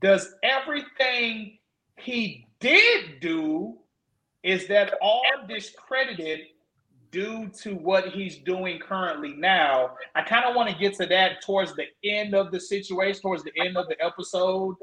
Does 0.00 0.34
everything 0.42 1.58
he 1.98 2.46
did 2.60 3.20
do 3.20 3.76
is 4.42 4.66
that 4.68 4.94
all 5.02 5.22
discredited 5.46 6.40
due 7.10 7.50
to 7.60 7.74
what 7.74 8.08
he's 8.08 8.38
doing 8.38 8.78
currently 8.78 9.34
now? 9.34 9.90
I 10.14 10.22
kind 10.22 10.46
of 10.46 10.56
want 10.56 10.70
to 10.70 10.76
get 10.76 10.94
to 10.94 11.06
that 11.06 11.42
towards 11.42 11.74
the 11.74 11.88
end 12.02 12.34
of 12.34 12.50
the 12.50 12.58
situation, 12.58 13.20
towards 13.20 13.44
the 13.44 13.52
end 13.62 13.76
of 13.76 13.86
the 13.88 14.02
episode. 14.02 14.76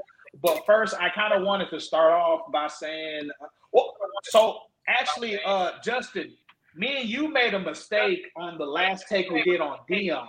But 0.44 0.64
first, 0.68 0.94
I 0.94 1.10
kind 1.10 1.34
of 1.34 1.42
wanted 1.42 1.72
to 1.72 1.80
start 1.80 2.12
off 2.12 2.52
by 2.52 2.68
saying, 2.68 3.32
well, 3.72 3.96
so 4.26 4.60
actually, 4.90 5.40
uh, 5.46 5.72
Justin, 5.84 6.34
me 6.76 7.02
and 7.02 7.10
you 7.10 7.28
made 7.32 7.54
a 7.54 7.60
mistake 7.60 8.30
on 8.36 8.58
the 8.58 8.66
last 8.66 9.08
take 9.08 9.30
we 9.30 9.44
did 9.44 9.62
on 9.62 9.78
Deion. 9.90 10.26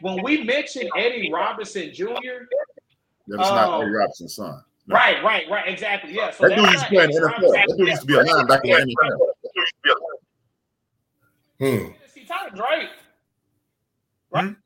When 0.00 0.22
we 0.22 0.42
mentioned 0.44 0.90
Eddie 0.96 1.30
Robinson 1.32 1.92
Jr., 1.92 2.06
That 3.28 3.34
is 3.34 3.38
not. 3.38 3.80
Eddie 3.82 3.90
Robinson's 3.90 4.34
son. 4.36 4.62
No. 4.86 4.96
right, 4.96 5.22
right, 5.22 5.44
right, 5.50 5.68
exactly, 5.68 6.12
yeah. 6.12 6.30
So 6.32 6.48
That 6.48 6.56
dude 6.56 6.66
used 6.66 6.74
to 6.74 6.80
not 6.80 6.88
play 6.90 7.04
in 7.04 7.10
the 7.10 7.16
NFL. 7.20 7.26
Robinson. 7.30 7.52
That 7.52 7.76
dude 7.78 7.88
used 7.88 8.00
to 8.00 8.06
be 8.06 8.14
a 8.14 8.24
linebacker 8.24 8.80
in 8.80 8.88
the 8.88 8.96
NFL. 9.04 9.98
Hmm. 11.58 11.92
Tennessee 11.92 12.24
Titans, 12.26 12.60
right? 12.60 12.88
Right. 14.32 14.56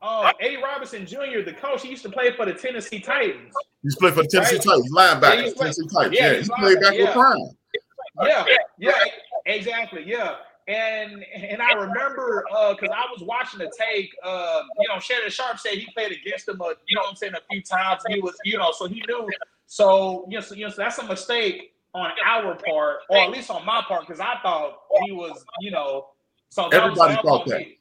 Um, 0.00 0.32
Eddie 0.40 0.56
Robinson 0.56 1.06
Jr., 1.06 1.42
the 1.44 1.52
coach, 1.52 1.82
he 1.82 1.90
used 1.90 2.02
to 2.02 2.08
play 2.10 2.32
for 2.32 2.46
the 2.46 2.54
Tennessee 2.54 2.98
Titans. 3.00 3.54
He 3.82 3.86
used 3.86 3.98
to 3.98 4.00
play 4.00 4.10
for 4.10 4.22
the 4.22 4.28
Tennessee 4.28 4.56
Right. 4.56 4.64
Titans, 4.64 4.90
Yeah, 4.94 5.14
linebacker, 5.14 5.36
he 5.36 5.42
played- 5.42 5.56
Tennessee 5.58 5.88
Titans. 5.94 6.14
yeah, 6.16 6.30
Yeah, 6.30 6.36
he's 6.38 6.46
he 6.46 6.52
played 6.62 6.80
back 6.80 6.94
linebacker, 6.94 7.04
with 7.04 7.12
Prime. 7.12 7.38
Yeah, 8.20 8.44
yeah, 8.78 8.92
exactly, 9.46 10.02
yeah. 10.06 10.36
And 10.68 11.24
and 11.34 11.60
I 11.60 11.72
remember 11.72 12.44
uh 12.54 12.74
because 12.74 12.90
I 12.94 13.06
was 13.12 13.22
watching 13.22 13.58
the 13.58 13.72
take. 13.76 14.14
Uh, 14.22 14.62
you 14.78 14.88
know, 14.88 15.00
Shannon 15.00 15.30
Sharpe 15.30 15.58
said 15.58 15.72
he 15.72 15.88
played 15.92 16.12
against 16.12 16.48
him. 16.48 16.60
Uh, 16.62 16.70
you 16.86 16.94
know, 16.96 17.02
what 17.02 17.10
I'm 17.10 17.16
saying 17.16 17.34
a 17.34 17.40
few 17.50 17.62
times. 17.62 18.02
He 18.08 18.20
was, 18.20 18.36
you 18.44 18.58
know, 18.58 18.70
so 18.72 18.86
he 18.86 19.02
knew. 19.08 19.28
So 19.66 20.24
you 20.28 20.36
know, 20.36 20.40
so, 20.42 20.54
you 20.54 20.64
know, 20.66 20.70
so 20.70 20.76
that's 20.82 20.98
a 20.98 21.04
mistake 21.06 21.74
on 21.94 22.10
our 22.24 22.54
part, 22.54 22.98
or 23.08 23.16
at 23.18 23.30
least 23.30 23.50
on 23.50 23.64
my 23.66 23.82
part, 23.88 24.06
because 24.06 24.20
I 24.20 24.34
thought 24.42 24.78
he 25.04 25.12
was, 25.12 25.44
you 25.60 25.70
know, 25.70 26.08
so 26.48 26.68
that 26.70 26.88
was- 26.90 26.98
Everybody 27.00 27.14
thought 27.28 27.46
that. 27.46 27.58
me. 27.58 27.78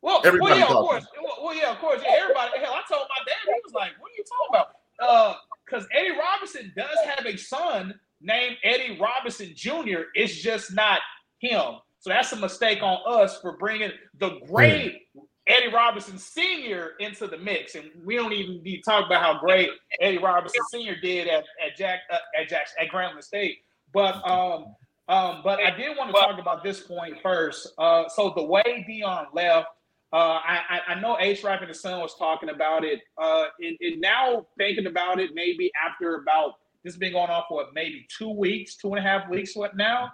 Well, 0.00 0.20
well, 0.24 0.56
yeah, 0.58 0.64
of 0.64 0.70
course. 0.70 1.06
Well, 1.22 1.44
well, 1.44 1.54
yeah, 1.56 1.70
of 1.70 1.78
course. 1.78 2.00
Yeah, 2.04 2.14
everybody. 2.22 2.58
Hell, 2.58 2.72
I 2.74 2.82
told 2.92 3.06
my 3.08 3.24
dad. 3.26 3.36
He 3.44 3.60
was 3.64 3.72
like, 3.74 3.92
"What 4.00 4.10
are 4.10 4.14
you 4.16 4.24
talking 4.24 4.48
about?" 4.50 4.74
Uh, 5.00 5.34
because 5.64 5.86
Eddie 5.92 6.10
Robinson 6.18 6.72
does 6.76 6.98
have 7.14 7.24
a 7.26 7.36
son 7.36 7.98
named 8.22 8.56
Eddie 8.62 8.98
Robinson 9.00 9.52
Jr. 9.54 10.02
It's 10.14 10.34
just 10.40 10.74
not 10.74 11.00
him. 11.38 11.76
So 12.00 12.10
that's 12.10 12.32
a 12.32 12.36
mistake 12.36 12.82
on 12.82 12.98
us 13.06 13.40
for 13.40 13.56
bringing 13.56 13.90
the 14.18 14.40
great 14.50 15.02
Eddie 15.46 15.72
Robinson 15.72 16.18
Sr. 16.18 16.92
into 17.00 17.26
the 17.26 17.36
mix, 17.38 17.74
and 17.74 17.90
we 18.04 18.16
don't 18.16 18.32
even 18.32 18.62
need 18.62 18.76
to 18.78 18.82
talk 18.82 19.06
about 19.06 19.22
how 19.22 19.38
great 19.40 19.70
Eddie 20.00 20.18
Robinson 20.18 20.60
Sr. 20.70 20.96
did 21.00 21.28
at 21.28 21.44
at 21.64 21.76
Jack 21.76 22.00
uh, 22.12 22.18
at 22.40 22.48
Jack 22.48 22.66
at 22.80 22.88
Grambling 22.88 23.22
State. 23.24 23.58
But 23.92 24.16
um, 24.28 24.74
um, 25.08 25.40
but 25.44 25.58
I 25.60 25.76
did 25.76 25.96
want 25.96 26.14
to 26.14 26.20
talk 26.20 26.38
about 26.38 26.62
this 26.62 26.80
point 26.80 27.16
first. 27.22 27.68
Uh, 27.78 28.08
so 28.08 28.32
the 28.36 28.42
way 28.44 28.86
Deion 28.88 29.26
left. 29.32 29.68
Uh, 30.14 30.38
I, 30.44 30.60
I- 30.68 30.92
I 30.92 31.00
know 31.00 31.16
H 31.18 31.42
Rap 31.42 31.62
and 31.62 31.70
the 31.70 31.74
Sun 31.74 31.98
was 32.00 32.14
talking 32.18 32.50
about 32.50 32.84
it. 32.84 33.00
Uh, 33.16 33.46
and, 33.60 33.76
and 33.80 33.98
now 34.00 34.46
thinking 34.58 34.86
about 34.86 35.18
it, 35.18 35.30
maybe 35.34 35.70
after 35.88 36.16
about 36.16 36.52
this 36.82 36.94
has 36.94 36.98
been 36.98 37.12
going 37.12 37.30
on 37.30 37.44
for 37.48 37.66
maybe 37.74 38.06
two 38.16 38.30
weeks, 38.30 38.76
two 38.76 38.88
and 38.94 38.98
a 38.98 39.02
half 39.02 39.28
weeks. 39.28 39.54
What 39.54 39.76
now? 39.76 40.10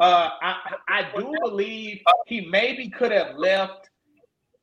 Uh, 0.00 0.30
I 0.40 0.56
I 0.88 1.08
do 1.16 1.34
believe 1.42 2.00
he 2.26 2.46
maybe 2.46 2.88
could 2.88 3.12
have 3.12 3.36
left 3.36 3.90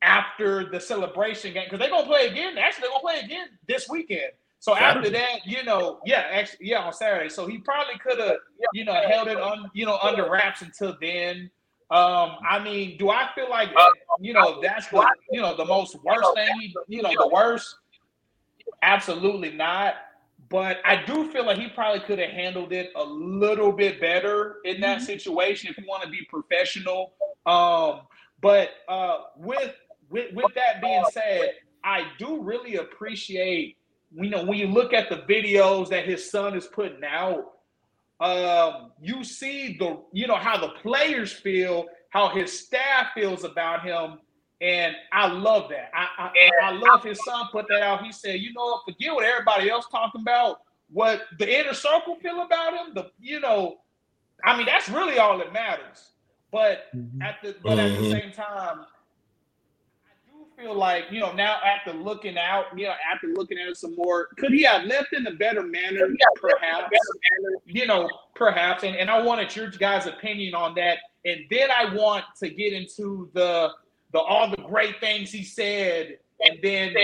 after 0.02 0.70
the 0.70 0.80
celebration 0.80 1.52
game 1.52 1.64
because 1.64 1.78
they're 1.78 1.90
gonna 1.90 2.06
play 2.06 2.26
again. 2.26 2.58
Actually, 2.58 2.82
they're 2.82 2.90
gonna 2.90 3.00
play 3.00 3.20
again 3.20 3.48
this 3.66 3.88
weekend. 3.88 4.32
So 4.58 4.76
after 4.76 5.08
that, 5.08 5.46
you 5.46 5.64
know, 5.64 6.00
yeah, 6.04 6.26
actually, 6.30 6.68
yeah, 6.68 6.80
on 6.80 6.92
Saturday. 6.92 7.30
So 7.30 7.46
he 7.46 7.58
probably 7.58 7.98
could 7.98 8.18
have, 8.18 8.36
you 8.74 8.84
know, 8.84 8.92
held 8.92 9.28
it 9.28 9.38
on, 9.38 9.70
you 9.72 9.86
know, 9.86 9.96
under 10.02 10.30
wraps 10.30 10.60
until 10.60 10.96
then. 11.00 11.50
Um, 11.90 12.36
I 12.48 12.60
mean, 12.62 12.98
do 12.98 13.10
I 13.10 13.30
feel 13.34 13.50
like 13.50 13.70
you 14.20 14.32
know 14.32 14.60
that's 14.62 14.88
the 14.88 15.04
you 15.32 15.40
know 15.40 15.56
the 15.56 15.64
most 15.64 15.96
worst 16.04 16.28
thing 16.34 16.72
you 16.86 17.02
know 17.02 17.10
the 17.16 17.28
worst? 17.32 17.76
Absolutely 18.82 19.50
not. 19.50 19.94
But 20.50 20.78
I 20.84 21.04
do 21.04 21.30
feel 21.30 21.46
like 21.46 21.58
he 21.58 21.68
probably 21.68 22.00
could 22.00 22.18
have 22.18 22.30
handled 22.30 22.72
it 22.72 22.90
a 22.96 23.04
little 23.04 23.72
bit 23.72 24.00
better 24.00 24.56
in 24.64 24.80
that 24.80 25.00
situation 25.02 25.70
if 25.70 25.78
you 25.78 25.84
want 25.86 26.02
to 26.02 26.10
be 26.10 26.26
professional. 26.28 27.12
Um, 27.46 28.02
but 28.40 28.70
uh, 28.88 29.18
with 29.36 29.74
with 30.10 30.34
with 30.34 30.52
that 30.56 30.82
being 30.82 31.04
said, 31.12 31.52
I 31.84 32.08
do 32.18 32.42
really 32.42 32.76
appreciate 32.76 33.76
you 34.12 34.28
know 34.28 34.44
when 34.44 34.58
you 34.58 34.66
look 34.66 34.92
at 34.92 35.08
the 35.08 35.18
videos 35.32 35.88
that 35.90 36.04
his 36.04 36.28
son 36.30 36.56
is 36.56 36.66
putting 36.66 37.04
out 37.04 37.52
um, 38.20 38.92
you 39.00 39.24
see 39.24 39.76
the 39.78 39.98
you 40.12 40.26
know 40.26 40.36
how 40.36 40.58
the 40.58 40.68
players 40.82 41.32
feel, 41.32 41.86
how 42.10 42.28
his 42.28 42.58
staff 42.58 43.08
feels 43.14 43.44
about 43.44 43.82
him, 43.82 44.18
and 44.60 44.94
I 45.12 45.26
love 45.28 45.68
that. 45.70 45.90
I 45.94 46.06
I, 46.18 46.50
I 46.64 46.70
love 46.72 47.02
his 47.02 47.18
son 47.24 47.46
put 47.50 47.66
that 47.68 47.82
out. 47.82 48.04
He 48.04 48.12
said, 48.12 48.40
you 48.40 48.52
know, 48.52 48.62
what, 48.64 48.84
forget 48.84 49.14
what 49.14 49.24
everybody 49.24 49.70
else 49.70 49.86
talking 49.90 50.20
about. 50.20 50.60
What 50.92 51.22
the 51.38 51.60
inner 51.60 51.72
circle 51.72 52.16
feel 52.16 52.42
about 52.42 52.74
him, 52.74 52.94
the 52.94 53.10
you 53.20 53.40
know, 53.40 53.78
I 54.44 54.56
mean 54.56 54.66
that's 54.66 54.88
really 54.88 55.18
all 55.18 55.38
that 55.38 55.52
matters. 55.52 56.10
But 56.52 56.88
at 57.22 57.36
the 57.42 57.54
but 57.62 57.78
at 57.78 57.96
the 57.96 58.02
Mhm. 58.02 58.10
same 58.10 58.32
time, 58.32 58.80
I 60.04 60.12
do 60.26 60.44
feel 60.60 60.74
like 60.74 61.04
you 61.12 61.20
know 61.20 61.32
now 61.32 61.60
after 61.64 61.92
looking 61.92 62.36
out, 62.36 62.76
you 62.76 62.86
know, 62.86 62.94
after 63.14 63.28
looking 63.28 63.56
at 63.58 63.68
it 63.68 63.76
some 63.76 63.94
more, 63.94 64.28
could 64.36 64.52
he 64.52 64.64
have 64.64 64.84
left 64.84 65.12
in 65.12 65.26
a 65.28 65.30
better 65.30 65.62
manner? 65.62 66.08
Perhaps, 66.34 66.96
you 67.66 67.86
know, 67.86 68.08
perhaps. 68.34 68.82
And, 68.82 68.96
and 68.96 69.08
I 69.08 69.22
wanted 69.22 69.54
your 69.54 69.70
guys' 69.70 70.06
opinion 70.06 70.54
on 70.54 70.74
that, 70.74 70.98
and 71.24 71.44
then 71.50 71.70
I 71.70 71.94
want 71.94 72.24
to 72.40 72.48
get 72.48 72.72
into 72.72 73.30
the 73.32 73.70
the 74.12 74.18
all 74.18 74.50
the 74.50 74.56
great 74.56 75.00
things 75.00 75.30
he 75.30 75.44
said, 75.44 76.18
and 76.42 76.58
then 76.62 76.94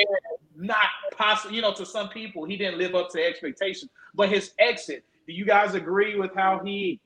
not 0.57 0.87
possible. 1.16 1.55
You 1.55 1.62
know, 1.62 1.75
to 1.75 1.87
some 1.87 2.09
people 2.09 2.45
he 2.45 2.57
didn't 2.57 2.79
live 2.79 2.95
up 2.95 3.11
to 3.11 3.25
expectations, 3.25 3.90
but 4.14 4.29
his 4.29 4.53
exit. 4.59 5.05
Do 5.27 5.33
you 5.33 5.45
guys 5.45 5.75
agree 5.75 6.16
with 6.16 6.35
how 6.35 6.61
he? 6.64 7.01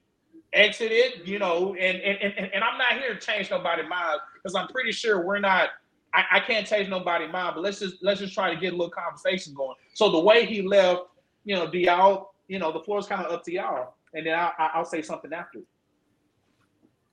exited, 0.53 1.27
you 1.27 1.39
know, 1.39 1.75
and 1.75 1.99
and, 1.99 2.35
and, 2.37 2.53
and 2.53 2.65
I'm 2.65 2.79
not 2.79 3.01
here 3.01 3.15
to 3.15 3.21
change 3.21 3.51
nobody's 3.51 3.89
mind 3.89 4.21
because 4.35 4.55
I'm 4.55 4.69
pretty 4.69 4.93
sure 4.93 5.25
we're 5.25 5.39
not. 5.39 5.71
I, 6.13 6.25
I 6.33 6.41
can't 6.41 6.67
change 6.67 6.89
nobody's 6.89 7.31
mind, 7.31 7.53
but 7.55 7.63
let's 7.63 7.79
just 7.79 8.03
let's 8.03 8.21
just 8.21 8.35
try 8.35 8.53
to 8.53 8.61
get 8.61 8.73
a 8.73 8.77
little 8.77 8.91
conversation 8.91 9.55
going. 9.55 9.77
So 9.95 10.11
the 10.11 10.19
way 10.19 10.45
he 10.45 10.63
left, 10.63 11.03
you 11.45 11.55
know, 11.55 11.71
do 11.71 11.79
y'all, 11.79 12.35
you 12.49 12.59
know, 12.59 12.73
the 12.73 12.81
floor 12.81 12.99
is 12.99 13.07
kind 13.07 13.25
of 13.25 13.33
up 13.33 13.45
to 13.45 13.53
y'all, 13.53 13.95
and 14.13 14.27
then 14.27 14.37
I'll, 14.37 14.53
I'll 14.59 14.85
say 14.85 15.03
something 15.03 15.33
after. 15.33 15.61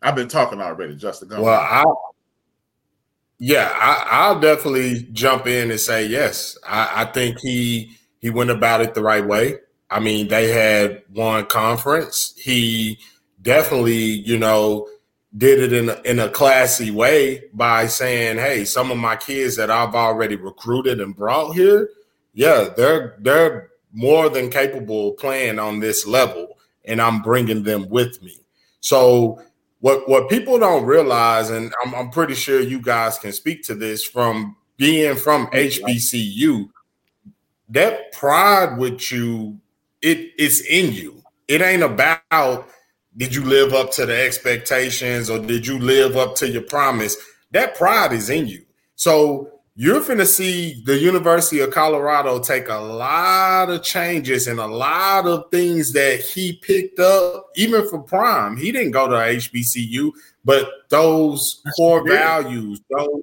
I've 0.02 0.16
been 0.16 0.28
talking 0.28 0.62
already, 0.62 0.96
Justin. 0.96 1.28
Go 1.28 1.44
Well. 1.44 1.60
I, 1.60 1.84
yeah, 3.40 3.72
I, 3.74 4.08
I'll 4.10 4.40
definitely 4.40 5.08
jump 5.14 5.48
in 5.48 5.70
and 5.70 5.80
say 5.80 6.08
yes. 6.08 6.58
I, 6.68 7.04
I 7.04 7.06
think 7.06 7.40
he 7.40 7.98
he 8.20 8.30
went 8.30 8.50
about 8.50 8.82
it 8.82 8.94
the 8.94 9.04
right 9.04 9.26
way. 9.26 9.60
I 9.90 10.00
mean, 10.00 10.28
they 10.28 10.52
had 10.52 11.04
one 11.14 11.46
conference. 11.46 12.34
He 12.36 13.00
definitely, 13.42 13.96
you 14.04 14.38
know, 14.38 14.88
did 15.38 15.60
it 15.60 15.72
in 15.74 15.90
a, 15.90 16.02
in 16.04 16.20
a 16.20 16.30
classy 16.30 16.90
way 16.90 17.44
by 17.54 17.88
saying, 17.88 18.38
"Hey, 18.38 18.66
some 18.66 18.92
of 18.92 18.98
my 18.98 19.16
kids 19.16 19.56
that 19.58 19.70
I've 19.70 19.96
already 19.96 20.36
recruited 20.36 21.00
and 21.00 21.16
brought 21.16 21.54
here, 21.54 21.90
yeah, 22.34 22.70
they're 22.76 23.18
they're 23.20 23.70
more 23.94 24.30
than 24.30 24.50
capable 24.50 25.12
of 25.12 25.18
playing 25.18 25.60
on 25.60 25.80
this 25.80 26.08
level, 26.08 26.58
and 26.86 27.00
I'm 27.02 27.22
bringing 27.22 27.64
them 27.64 27.88
with 27.90 28.22
me." 28.24 28.36
So 28.80 29.42
what 29.88 30.10
what 30.10 30.28
people 30.28 30.60
don't 30.60 30.84
realize, 30.84 31.50
and 31.50 31.74
I'm, 31.82 31.96
I'm 31.96 32.10
pretty 32.10 32.34
sure 32.34 32.60
you 32.60 32.82
guys 32.82 33.18
can 33.18 33.32
speak 33.32 33.64
to 33.64 33.74
this 33.74 34.04
from 34.04 34.58
being 34.76 35.16
from 35.16 35.48
HBCU, 35.48 36.70
that 37.70 38.12
pride 38.12 38.78
with 38.78 39.10
you, 39.14 39.58
it 40.02 40.34
it's 40.38 40.60
in 40.60 40.92
you. 40.92 41.24
It 41.48 41.62
ain't 41.62 41.84
about 41.84 42.68
did 43.16 43.34
you 43.34 43.46
live 43.46 43.74
up 43.74 43.92
to 43.94 44.06
the 44.06 44.26
expectations 44.26 45.30
or 45.30 45.40
did 45.40 45.66
you 45.66 45.80
live 45.80 46.18
up 46.18 46.36
to 46.36 46.50
your 46.50 46.64
promise. 46.64 47.16
That 47.52 47.78
pride 47.78 48.12
is 48.12 48.30
in 48.30 48.46
you. 48.46 48.66
So 48.96 49.57
you're 49.80 50.02
going 50.02 50.18
to 50.18 50.26
see 50.26 50.82
the 50.86 50.98
University 50.98 51.60
of 51.62 51.72
Colorado 51.72 52.40
take 52.40 52.68
a 52.68 52.76
lot 52.76 53.70
of 53.70 53.84
changes 53.84 54.48
and 54.48 54.60
a 54.60 54.66
lot 54.66 55.28
of 55.28 55.50
things 55.52 55.94
that 55.94 56.20
he 56.20 56.54
picked 56.62 57.00
up, 57.00 57.48
even 57.56 57.88
for 57.88 58.00
Prime. 58.00 58.58
He 58.58 58.72
didn't 58.72 58.92
go 58.92 59.08
to 59.08 59.14
HBCU, 59.16 60.12
but 60.44 60.68
those 60.90 61.62
core 61.78 62.06
values, 62.06 62.82
those 62.90 63.22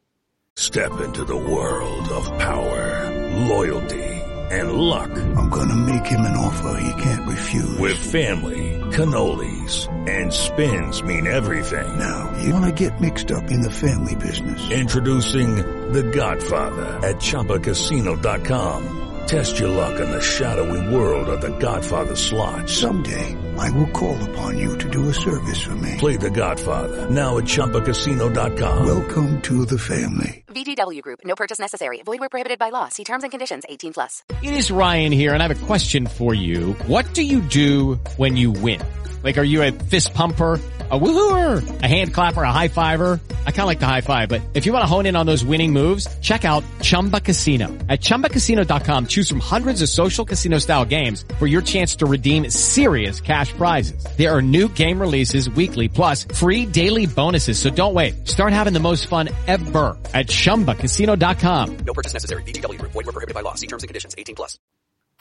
Step 0.56 1.00
into 1.00 1.24
the 1.24 1.36
world 1.36 2.08
of 2.12 2.26
power, 2.38 3.10
loyalty, 3.48 4.13
and 4.50 4.72
luck. 4.72 5.10
I'm 5.36 5.48
gonna 5.48 5.76
make 5.76 6.06
him 6.06 6.20
an 6.20 6.36
offer 6.36 6.80
he 6.80 7.02
can't 7.02 7.28
refuse. 7.28 7.78
With 7.78 7.98
family, 7.98 8.80
cannolis, 8.90 9.88
and 10.08 10.32
spins 10.32 11.02
mean 11.02 11.26
everything. 11.26 11.98
now, 11.98 12.36
you 12.42 12.52
wanna 12.52 12.72
get 12.72 13.00
mixed 13.00 13.30
up 13.30 13.50
in 13.50 13.62
the 13.62 13.70
family 13.70 14.14
business. 14.16 14.70
Introducing 14.70 15.56
The 15.92 16.02
Godfather 16.02 17.00
at 17.06 17.16
ChumbaCasino.com. 17.16 19.00
Test 19.26 19.58
your 19.58 19.70
luck 19.70 19.98
in 20.00 20.10
the 20.10 20.20
shadowy 20.20 20.94
world 20.94 21.28
of 21.28 21.40
The 21.40 21.56
Godfather 21.58 22.14
slot. 22.16 22.68
Someday, 22.68 23.36
I 23.58 23.70
will 23.70 23.88
call 23.88 24.16
upon 24.30 24.58
you 24.58 24.76
to 24.78 24.90
do 24.90 25.08
a 25.08 25.14
service 25.14 25.62
for 25.62 25.74
me. 25.76 25.96
Play 25.98 26.16
The 26.16 26.30
Godfather 26.30 27.10
now 27.10 27.38
at 27.38 27.44
ChumbaCasino.com. 27.44 28.86
Welcome 28.86 29.42
to 29.42 29.64
the 29.64 29.78
family. 29.78 30.44
VGW 30.48 31.02
Group. 31.02 31.20
No 31.24 31.34
purchase 31.34 31.58
necessary. 31.58 32.00
Void 32.04 32.20
where 32.20 32.28
prohibited 32.28 32.58
by 32.58 32.70
law. 32.70 32.88
See 32.88 33.04
terms 33.04 33.24
and 33.24 33.30
conditions. 33.30 33.64
18 33.68 33.92
plus. 33.92 34.22
It 34.42 34.54
is 34.54 34.70
Ryan 34.70 35.12
here, 35.12 35.34
and 35.34 35.42
I 35.42 35.48
have 35.48 35.62
a 35.62 35.66
question 35.66 36.06
for 36.06 36.32
you. 36.34 36.74
What 36.86 37.12
do 37.14 37.22
you 37.22 37.40
do 37.40 37.94
when 38.16 38.36
you 38.36 38.52
win? 38.52 38.80
Like, 39.24 39.38
are 39.38 39.42
you 39.42 39.62
a 39.62 39.72
fist 39.72 40.12
pumper, 40.12 40.60
a 40.90 40.98
woohooer, 41.00 41.82
a 41.82 41.88
hand 41.88 42.12
clapper, 42.12 42.42
a 42.42 42.52
high 42.52 42.68
fiver? 42.68 43.18
I 43.46 43.52
kind 43.52 43.60
of 43.60 43.66
like 43.66 43.80
the 43.80 43.86
high 43.86 44.02
five, 44.02 44.28
but 44.28 44.42
if 44.52 44.66
you 44.66 44.72
want 44.72 44.82
to 44.82 44.86
hone 44.86 45.06
in 45.06 45.16
on 45.16 45.24
those 45.24 45.42
winning 45.42 45.72
moves, 45.72 46.06
check 46.20 46.44
out 46.44 46.62
Chumba 46.82 47.20
Casino. 47.20 47.68
At 47.88 48.02
ChumbaCasino.com, 48.02 49.06
choose 49.06 49.26
from 49.28 49.40
hundreds 49.40 49.80
of 49.80 49.88
social 49.88 50.26
casino 50.26 50.58
style 50.58 50.84
games 50.84 51.24
for 51.38 51.46
your 51.46 51.62
chance 51.62 51.96
to 51.96 52.06
redeem 52.06 52.50
serious 52.50 53.22
cash 53.22 53.43
prizes. 53.50 54.06
There 54.18 54.30
are 54.30 54.42
new 54.42 54.68
game 54.68 55.00
releases 55.00 55.48
weekly, 55.48 55.88
plus 55.88 56.24
free 56.24 56.66
daily 56.66 57.06
bonuses. 57.06 57.58
So 57.58 57.70
don't 57.70 57.94
wait. 57.94 58.28
Start 58.28 58.52
having 58.52 58.74
the 58.74 58.80
most 58.80 59.06
fun 59.06 59.30
ever 59.46 59.96
at 60.12 60.26
ChumbaCasino.com. 60.26 61.76
No 61.78 61.94
purchase 61.94 62.12
necessary. 62.12 62.42
VGW 62.42 62.78
Group. 62.78 62.92
Void 62.92 63.06
were 63.06 63.12
prohibited 63.12 63.34
by 63.34 63.40
law. 63.40 63.54
See 63.54 63.66
terms 63.66 63.82
and 63.82 63.88
conditions. 63.88 64.14
18 64.18 64.34
plus. 64.34 64.58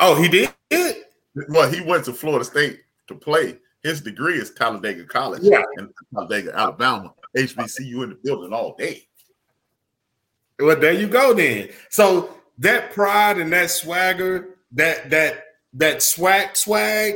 Oh, 0.02 0.22
he 0.22 0.28
did. 0.28 0.96
Well, 1.50 1.72
he 1.72 1.82
went 1.82 2.06
to 2.06 2.14
Florida 2.14 2.44
State 2.44 2.82
to 3.08 3.16
play. 3.16 3.58
His 3.84 4.02
degree 4.02 4.36
is 4.38 4.52
Talladega 4.52 5.06
College 5.06 5.44
Yeah. 5.44 5.62
in 5.78 5.90
Talladega, 6.14 6.54
Alabama. 6.58 7.14
HBCU 7.36 8.04
in 8.04 8.10
the 8.10 8.16
building 8.24 8.54
all 8.54 8.76
day. 8.78 9.08
Well, 10.60 10.80
there 10.80 10.94
you 10.94 11.08
go 11.08 11.34
then. 11.34 11.70
So 11.90 12.30
that 12.60 12.92
pride 12.94 13.38
and 13.40 13.52
that 13.54 13.72
swagger, 13.72 14.50
that 14.74 15.10
that 15.10 15.44
that 15.74 16.04
swag 16.04 16.56
swag, 16.56 17.16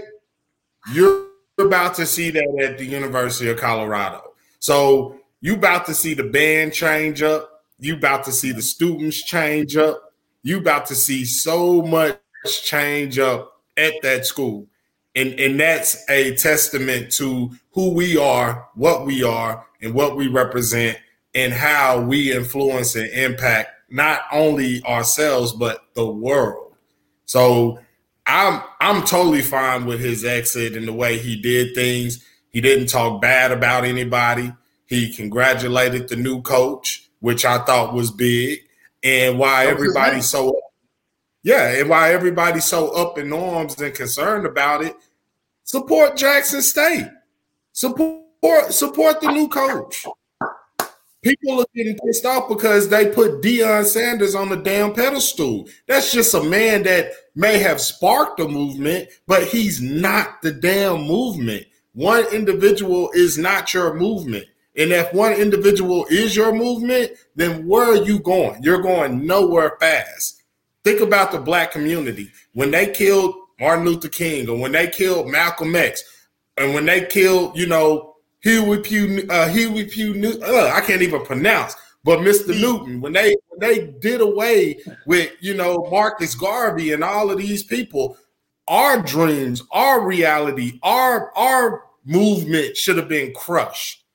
you're 0.91 1.27
about 1.57 1.95
to 1.95 2.05
see 2.05 2.29
that 2.31 2.59
at 2.61 2.77
the 2.77 2.85
University 2.85 3.49
of 3.49 3.57
Colorado. 3.57 4.33
So 4.59 5.19
you 5.41 5.55
about 5.55 5.85
to 5.87 5.93
see 5.93 6.13
the 6.13 6.23
band 6.23 6.73
change 6.73 7.21
up. 7.21 7.63
You 7.79 7.95
about 7.95 8.23
to 8.25 8.31
see 8.31 8.51
the 8.51 8.61
students 8.61 9.23
change 9.23 9.77
up. 9.77 10.13
You 10.43 10.57
about 10.57 10.85
to 10.87 10.95
see 10.95 11.25
so 11.25 11.81
much 11.81 12.19
change 12.63 13.19
up 13.19 13.61
at 13.75 13.93
that 14.01 14.25
school. 14.25 14.67
And, 15.15 15.39
and 15.39 15.59
that's 15.59 16.07
a 16.09 16.35
testament 16.35 17.11
to 17.13 17.51
who 17.71 17.93
we 17.93 18.17
are, 18.17 18.67
what 18.75 19.05
we 19.05 19.23
are, 19.23 19.65
and 19.81 19.93
what 19.93 20.15
we 20.15 20.27
represent, 20.27 20.97
and 21.33 21.53
how 21.53 22.01
we 22.01 22.31
influence 22.31 22.95
and 22.95 23.09
impact 23.09 23.71
not 23.89 24.21
only 24.31 24.83
ourselves 24.83 25.53
but 25.53 25.81
the 25.93 26.05
world. 26.05 26.73
So 27.25 27.79
I'm 28.27 28.61
I'm 28.81 29.05
totally 29.05 29.41
fine 29.41 29.85
with 29.85 30.01
his 30.01 30.25
exit 30.25 30.75
and 30.75 30.87
the 30.87 30.93
way 30.93 31.17
he 31.17 31.41
did 31.41 31.73
things. 31.73 32.23
He 32.49 32.61
didn't 32.61 32.87
talk 32.87 33.21
bad 33.21 33.51
about 33.51 33.85
anybody. 33.85 34.51
He 34.85 35.13
congratulated 35.13 36.09
the 36.09 36.17
new 36.17 36.41
coach, 36.41 37.09
which 37.19 37.45
I 37.45 37.59
thought 37.59 37.93
was 37.93 38.11
big. 38.11 38.59
And 39.03 39.39
why 39.39 39.65
That 39.65 39.75
was 39.75 39.83
his 39.83 39.95
everybody's 39.95 40.29
so 40.29 40.59
yeah, 41.43 41.79
and 41.79 41.89
why 41.89 42.13
everybody's 42.13 42.65
so 42.65 42.89
up 42.89 43.17
in 43.17 43.31
arms 43.31 43.79
and 43.79 43.93
concerned 43.93 44.45
about 44.45 44.83
it, 44.83 44.95
support 45.63 46.17
Jackson 46.17 46.61
State. 46.61 47.07
Support 47.71 48.73
support 48.73 49.21
the 49.21 49.31
new 49.31 49.47
coach. 49.47 50.05
People 51.27 51.59
are 51.59 51.65
getting 51.75 51.97
pissed 52.05 52.25
off 52.25 52.47
because 52.47 52.87
they 52.87 53.09
put 53.09 53.41
Deion 53.41 53.83
Sanders 53.83 54.33
on 54.33 54.47
the 54.47 54.55
damn 54.55 54.93
pedestal. 54.93 55.67
That's 55.85 56.13
just 56.13 56.33
a 56.33 56.43
man 56.43 56.83
that 56.83 57.11
may 57.35 57.59
have 57.59 57.81
sparked 57.81 58.39
a 58.39 58.47
movement, 58.47 59.09
but 59.25 59.43
he's 59.43 59.81
not 59.81 60.41
the 60.41 60.53
damn 60.53 61.01
movement. 61.01 61.65
One 61.93 62.25
individual 62.33 63.11
is 63.13 63.37
not 63.37 63.73
your 63.73 63.93
movement. 63.93 64.45
And 64.77 64.91
if 64.91 65.11
one 65.13 65.33
individual 65.33 66.05
is 66.09 66.33
your 66.33 66.53
movement, 66.53 67.11
then 67.35 67.67
where 67.67 67.91
are 67.91 68.03
you 68.05 68.19
going? 68.19 68.63
You're 68.63 68.81
going 68.81 69.25
nowhere 69.25 69.75
fast. 69.81 70.43
Think 70.85 71.01
about 71.01 71.33
the 71.33 71.39
black 71.39 71.71
community. 71.71 72.31
When 72.53 72.71
they 72.71 72.91
killed 72.91 73.35
Martin 73.59 73.83
Luther 73.83 74.07
King 74.07 74.47
or 74.47 74.57
when 74.57 74.71
they 74.71 74.87
killed 74.87 75.27
Malcolm 75.27 75.75
X 75.75 76.03
and 76.55 76.73
when 76.73 76.85
they 76.85 77.05
killed, 77.05 77.57
you 77.57 77.65
know, 77.65 78.16
Huey 78.47 78.79
Pugh, 78.79 79.25
uh, 79.29 79.49
Huey 79.49 79.83
Pugh, 79.83 80.39
uh, 80.41 80.71
I 80.73 80.79
can't 80.79 81.01
even 81.01 81.25
pronounce, 81.25 81.75
but 82.05 82.19
Mr. 82.19 82.49
Newton, 82.59 83.01
when 83.01 83.11
they 83.11 83.35
when 83.49 83.59
they 83.59 83.87
did 83.99 84.21
away 84.21 84.79
with, 85.05 85.33
you 85.41 85.53
know, 85.53 85.85
Marcus 85.91 86.33
Garvey 86.33 86.93
and 86.93 87.03
all 87.03 87.29
of 87.29 87.37
these 87.39 87.63
people, 87.63 88.17
our 88.69 89.01
dreams, 89.01 89.61
our 89.71 90.05
reality, 90.05 90.79
our 90.81 91.37
our 91.37 91.83
movement 92.05 92.77
should 92.77 92.95
have 92.95 93.09
been 93.09 93.33
crushed. 93.33 94.05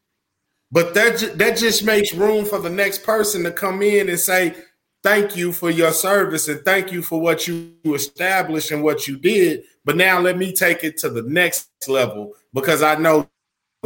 But 0.71 0.95
that 0.95 1.19
ju- 1.19 1.35
that 1.35 1.59
just 1.59 1.85
makes 1.85 2.15
room 2.15 2.47
for 2.47 2.59
the 2.59 2.71
next 2.71 3.03
person 3.03 3.45
to 3.45 3.51
come 3.51 3.83
in 3.83 4.09
and 4.09 4.19
say, 4.19 4.55
"Thank 5.03 5.37
you 5.37 5.53
for 5.53 5.69
your 5.69 5.93
service 5.93 6.49
and 6.49 6.65
thank 6.65 6.91
you 6.91 7.03
for 7.03 7.21
what 7.21 7.47
you 7.47 7.75
established 7.85 8.71
and 8.71 8.83
what 8.83 9.07
you 9.07 9.19
did." 9.19 9.65
But 9.85 9.99
now 9.99 10.21
let 10.21 10.39
me 10.39 10.55
take 10.55 10.85
it 10.85 10.97
to 10.99 11.11
the 11.11 11.23
next 11.23 11.69
level 11.87 12.33
because 12.55 12.83
I 12.83 12.95
know 12.95 13.29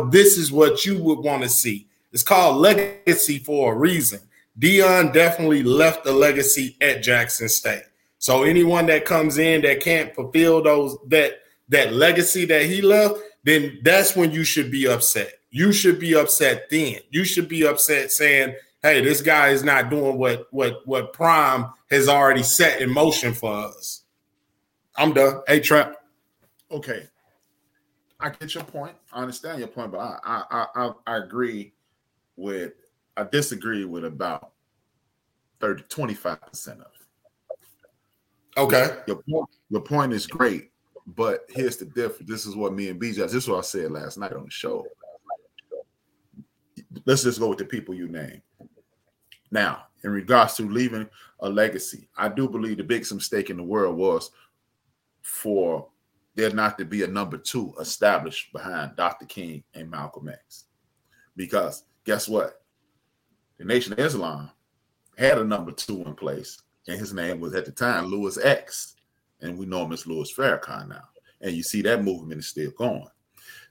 this 0.04 0.36
is 0.36 0.52
what 0.52 0.84
you 0.84 1.02
would 1.02 1.18
want 1.20 1.42
to 1.42 1.48
see. 1.48 1.86
It's 2.12 2.22
called 2.22 2.58
legacy 2.58 3.38
for 3.38 3.72
a 3.72 3.76
reason. 3.76 4.20
Deion 4.58 5.12
definitely 5.12 5.62
left 5.62 6.06
a 6.06 6.12
legacy 6.12 6.76
at 6.80 7.02
Jackson 7.02 7.48
State. 7.48 7.84
So 8.18 8.42
anyone 8.42 8.86
that 8.86 9.04
comes 9.04 9.38
in 9.38 9.62
that 9.62 9.80
can't 9.80 10.14
fulfill 10.14 10.62
those 10.62 10.96
that 11.08 11.40
that 11.68 11.92
legacy 11.92 12.44
that 12.46 12.62
he 12.62 12.80
left, 12.80 13.16
then 13.44 13.78
that's 13.82 14.16
when 14.16 14.32
you 14.32 14.44
should 14.44 14.70
be 14.70 14.86
upset. 14.86 15.34
You 15.50 15.72
should 15.72 15.98
be 15.98 16.14
upset 16.14 16.68
then. 16.70 16.96
You 17.10 17.24
should 17.24 17.48
be 17.48 17.66
upset 17.66 18.10
saying, 18.12 18.54
"Hey, 18.82 19.02
this 19.02 19.20
guy 19.20 19.48
is 19.48 19.62
not 19.62 19.90
doing 19.90 20.16
what 20.16 20.46
what 20.50 20.86
what 20.86 21.12
Prime 21.12 21.66
has 21.90 22.08
already 22.08 22.42
set 22.42 22.80
in 22.80 22.90
motion 22.90 23.34
for 23.34 23.52
us." 23.52 24.02
I'm 24.96 25.12
done. 25.12 25.42
Hey, 25.46 25.60
Trap. 25.60 25.96
Okay. 26.70 27.08
I 28.26 28.30
get 28.30 28.54
your 28.56 28.64
point. 28.64 28.96
I 29.12 29.22
understand 29.22 29.60
your 29.60 29.68
point, 29.68 29.92
but 29.92 29.98
I 29.98 30.18
I 30.24 30.66
I, 30.74 30.92
I, 31.06 31.16
agree 31.18 31.72
with 32.34 32.72
I 33.16 33.22
disagree 33.22 33.84
with 33.84 34.04
about 34.04 34.50
30 35.60 35.84
25% 35.84 36.68
of 36.72 36.80
it. 36.80 36.86
Okay. 38.58 38.96
Your 39.06 39.22
point, 39.30 39.48
your 39.70 39.80
point 39.80 40.12
is 40.12 40.26
great, 40.26 40.72
but 41.06 41.44
here's 41.48 41.76
the 41.76 41.84
difference. 41.84 42.28
This 42.28 42.46
is 42.46 42.56
what 42.56 42.72
me 42.72 42.88
and 42.88 43.00
BJ, 43.00 43.16
this 43.16 43.34
is 43.34 43.48
what 43.48 43.58
I 43.58 43.62
said 43.62 43.92
last 43.92 44.18
night 44.18 44.32
on 44.32 44.44
the 44.44 44.50
show. 44.50 44.84
Let's 47.04 47.22
just 47.22 47.38
go 47.38 47.50
with 47.50 47.58
the 47.58 47.64
people 47.64 47.94
you 47.94 48.08
name. 48.08 48.42
Now, 49.52 49.84
in 50.02 50.10
regards 50.10 50.54
to 50.54 50.68
leaving 50.68 51.08
a 51.38 51.48
legacy, 51.48 52.08
I 52.16 52.28
do 52.28 52.48
believe 52.48 52.78
the 52.78 52.82
biggest 52.82 53.14
mistake 53.14 53.50
in 53.50 53.56
the 53.56 53.62
world 53.62 53.96
was 53.96 54.32
for 55.22 55.86
there 56.36 56.50
not 56.52 56.78
to 56.78 56.84
be 56.84 57.02
a 57.02 57.08
number 57.08 57.38
two 57.38 57.74
established 57.80 58.52
behind 58.52 58.94
Dr. 58.94 59.24
King 59.24 59.64
and 59.74 59.90
Malcolm 59.90 60.28
X. 60.28 60.66
Because 61.34 61.84
guess 62.04 62.28
what? 62.28 62.60
The 63.58 63.64
Nation 63.64 63.94
of 63.94 63.98
Islam 63.98 64.50
had 65.16 65.38
a 65.38 65.44
number 65.44 65.72
two 65.72 66.02
in 66.02 66.14
place, 66.14 66.62
and 66.86 66.98
his 66.98 67.14
name 67.14 67.40
was 67.40 67.54
at 67.54 67.64
the 67.64 67.72
time 67.72 68.06
Louis 68.06 68.38
X, 68.42 68.96
and 69.40 69.56
we 69.56 69.64
know 69.64 69.84
him 69.84 69.92
as 69.92 70.06
Louis 70.06 70.30
Farrakhan 70.32 70.90
now. 70.90 71.04
And 71.40 71.52
you 71.52 71.62
see 71.62 71.80
that 71.82 72.04
movement 72.04 72.40
is 72.40 72.48
still 72.48 72.70
going. 72.72 73.08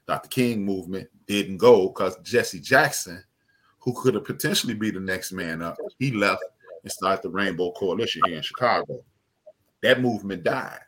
Dr. 0.08 0.28
King 0.28 0.64
movement 0.64 1.08
didn't 1.26 1.58
go 1.58 1.88
because 1.88 2.16
Jesse 2.22 2.60
Jackson, 2.60 3.22
who 3.78 3.92
could 3.92 4.14
have 4.14 4.24
potentially 4.24 4.74
be 4.74 4.90
the 4.90 5.00
next 5.00 5.30
man 5.32 5.62
up, 5.62 5.76
he 5.98 6.10
left 6.10 6.42
and 6.82 6.90
started 6.90 7.22
the 7.22 7.30
Rainbow 7.30 7.72
Coalition 7.72 8.22
here 8.26 8.36
in 8.36 8.42
Chicago. 8.42 9.04
That 9.82 10.00
movement 10.00 10.42
died. 10.42 10.80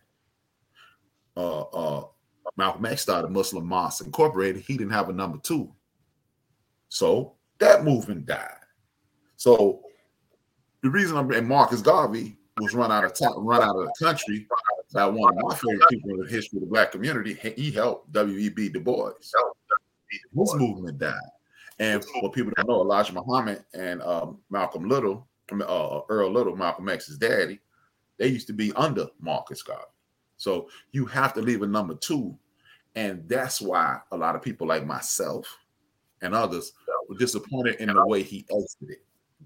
Uh, 1.38 1.61
uh, 1.62 2.05
Malcolm 2.57 2.85
X 2.87 3.03
started 3.03 3.31
Muslim 3.31 3.64
Mosque 3.64 4.05
Incorporated. 4.05 4.62
He 4.62 4.77
didn't 4.77 4.92
have 4.92 5.09
a 5.09 5.12
number 5.12 5.38
two. 5.38 5.72
So 6.88 7.35
that 7.59 7.85
movement 7.85 8.27
died. 8.27 8.57
So 9.37 9.83
the 10.83 10.90
reason 10.90 11.16
I'm 11.16 11.31
and 11.31 11.46
Marcus 11.46 11.81
Garvey 11.81 12.37
was 12.61 12.74
run 12.74 12.90
out 12.90 13.05
of 13.05 13.14
time, 13.14 13.35
run 13.37 13.62
out 13.62 13.77
of 13.77 13.87
the 13.87 14.05
country 14.05 14.48
by 14.92 15.07
one 15.07 15.37
of 15.38 15.44
my 15.44 15.55
favorite 15.55 15.88
people 15.90 16.11
in 16.11 16.20
the 16.24 16.29
history 16.29 16.57
of 16.57 16.62
the 16.62 16.66
black 16.70 16.90
community. 16.90 17.35
He- 17.35 17.51
He 17.62 17.70
helped 17.70 18.11
W.E.B. 18.12 18.70
Du 18.70 18.81
Bois. 18.81 19.12
His 20.11 20.55
movement 20.61 20.98
died. 20.98 21.14
And 21.79 22.05
for 22.05 22.33
people 22.33 22.53
that 22.57 22.66
know, 22.66 22.81
Elijah 22.81 23.12
Muhammad 23.12 23.64
and 23.74 24.03
um, 24.03 24.38
Malcolm 24.51 24.88
Little, 24.88 25.29
uh, 25.53 26.01
Earl 26.09 26.33
Little, 26.33 26.57
Malcolm 26.57 26.88
X's 26.88 27.18
daddy, 27.18 27.61
they 28.18 28.27
used 28.27 28.48
to 28.48 28.53
be 28.53 28.72
under 28.72 29.07
Marcus 29.20 29.62
Garvey. 29.62 29.85
So 30.38 30.70
you 30.92 31.05
have 31.07 31.35
to 31.35 31.42
leave 31.42 31.62
a 31.62 31.66
number 31.66 31.94
two. 31.94 32.37
And 32.94 33.29
that's 33.29 33.61
why 33.61 33.98
a 34.11 34.16
lot 34.16 34.35
of 34.35 34.42
people 34.42 34.66
like 34.66 34.87
myself 34.87 35.59
and 36.22 36.35
others 36.35 36.72
were 37.09 37.16
disappointed 37.16 37.77
in 37.77 37.94
the 37.94 38.07
way 38.07 38.22
he 38.22 38.46
exited. 38.51 38.98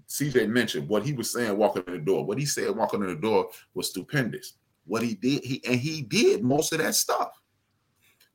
CJ 0.07 0.49
mentioned 0.49 0.87
what 0.87 1.03
he 1.03 1.13
was 1.13 1.31
saying 1.31 1.57
walking 1.57 1.83
in 1.87 1.93
the 1.93 1.99
door. 1.99 2.25
What 2.25 2.39
he 2.39 2.45
said 2.45 2.75
walking 2.75 3.01
in 3.01 3.07
the 3.07 3.15
door 3.15 3.49
was 3.73 3.89
stupendous. 3.89 4.53
What 4.85 5.03
he 5.03 5.15
did, 5.15 5.43
he 5.43 5.61
and 5.67 5.79
he 5.79 6.01
did 6.01 6.43
most 6.43 6.73
of 6.73 6.79
that 6.79 6.95
stuff. 6.95 7.39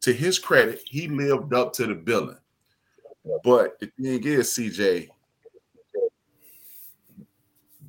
To 0.03 0.12
his 0.12 0.38
credit, 0.38 0.81
he 0.85 1.09
lived 1.09 1.53
up 1.53 1.73
to 1.75 1.87
the 1.87 1.94
billing. 1.94 2.38
But 3.44 3.79
the 3.81 3.90
thing 4.01 4.25
is, 4.25 4.49
CJ, 4.51 5.09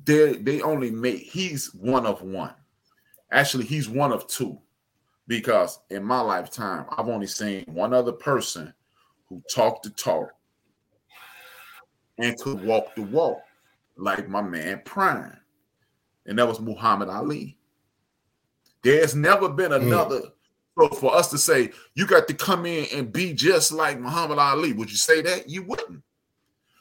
they 0.04 0.32
they 0.34 0.60
only 0.60 0.90
make 0.90 1.20
he's 1.20 1.72
one 1.74 2.06
of 2.06 2.22
one. 2.22 2.54
Actually, 3.32 3.64
he's 3.64 3.88
one 3.88 4.12
of 4.12 4.26
two 4.26 4.58
because 5.26 5.78
in 5.90 6.02
my 6.02 6.20
lifetime, 6.20 6.86
I've 6.96 7.08
only 7.08 7.28
seen 7.28 7.64
one 7.68 7.94
other 7.94 8.12
person 8.12 8.74
who 9.28 9.42
talked 9.48 9.84
the 9.84 9.90
talk 9.90 10.32
and 12.18 12.36
could 12.38 12.62
walk 12.64 12.94
the 12.96 13.02
walk, 13.02 13.40
like 13.96 14.28
my 14.28 14.42
man 14.42 14.82
Prime, 14.84 15.38
and 16.26 16.38
that 16.38 16.48
was 16.48 16.60
Muhammad 16.60 17.08
Ali. 17.08 17.56
There's 18.82 19.14
never 19.14 19.48
been 19.48 19.72
another. 19.72 20.20
Mm. 20.20 20.32
So 20.78 20.88
for 20.88 21.14
us 21.14 21.30
to 21.30 21.38
say 21.38 21.70
you 21.94 22.06
got 22.06 22.26
to 22.26 22.34
come 22.34 22.66
in 22.66 22.86
and 22.92 23.12
be 23.12 23.32
just 23.32 23.70
like 23.70 24.00
Muhammad 24.00 24.38
Ali, 24.38 24.72
would 24.72 24.90
you 24.90 24.96
say 24.96 25.20
that? 25.22 25.48
You 25.48 25.62
wouldn't. 25.62 26.02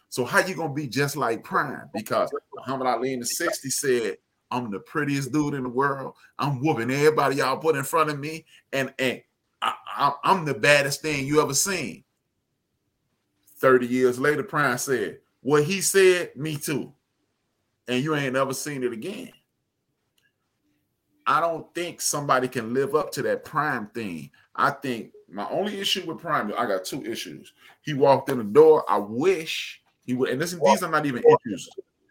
So 0.10 0.26
how 0.26 0.40
you 0.40 0.56
gonna 0.56 0.74
be 0.74 0.88
just 0.88 1.16
like 1.16 1.44
Prime? 1.44 1.90
Because 1.94 2.32
Muhammad 2.56 2.88
Ali 2.88 3.14
in 3.14 3.20
the 3.20 3.26
60s 3.26 3.72
said, 3.74 4.18
I'm 4.52 4.72
the 4.72 4.80
prettiest 4.80 5.32
dude 5.32 5.54
in 5.54 5.64
the 5.64 5.70
world. 5.70 6.16
I'm 6.38 6.62
whooping 6.62 6.92
everybody 6.92 7.38
y'all 7.38 7.58
put 7.58 7.76
in 7.76 7.84
front 7.84 8.10
of 8.10 8.20
me, 8.20 8.46
and 8.74 8.94
and 9.00 9.22
I, 9.62 10.14
am 10.24 10.46
the 10.46 10.54
baddest 10.54 11.02
thing 11.02 11.26
you 11.26 11.42
ever 11.42 11.54
seen. 11.54 12.04
30 13.58 13.88
years 13.88 14.20
later, 14.20 14.44
Prime 14.44 14.78
said, 14.78 15.20
What 15.42 15.66
he 15.66 15.82
said, 15.82 16.36
me 16.36 16.56
too. 16.56 16.94
And 17.88 18.04
you 18.04 18.16
ain't 18.16 18.36
ever 18.36 18.54
seen 18.54 18.84
it 18.84 18.94
again. 18.94 19.32
I 21.28 21.42
don't 21.42 21.72
think 21.76 22.02
somebody 22.02 22.48
can 22.48 22.74
live 22.74 22.96
up 22.96 23.12
to 23.14 23.22
that 23.24 23.46
prime 23.46 23.88
thing. 23.88 24.32
I 24.56 24.72
think 24.72 25.12
my 25.30 25.48
only 25.50 25.80
issue 25.80 26.06
with 26.06 26.20
Prime, 26.20 26.52
I 26.58 26.66
got 26.66 26.86
two 26.86 27.06
issues. 27.06 27.54
He 27.82 27.94
walked 27.94 28.30
in 28.30 28.38
the 28.38 28.44
door. 28.44 28.84
I 28.90 28.98
wish 28.98 29.82
he 30.06 30.14
would, 30.14 30.30
and 30.30 30.42
this, 30.42 30.54
these 30.54 30.84
are 30.84 30.90
not 30.90 31.06
even 31.06 31.24
issues. 31.24 31.70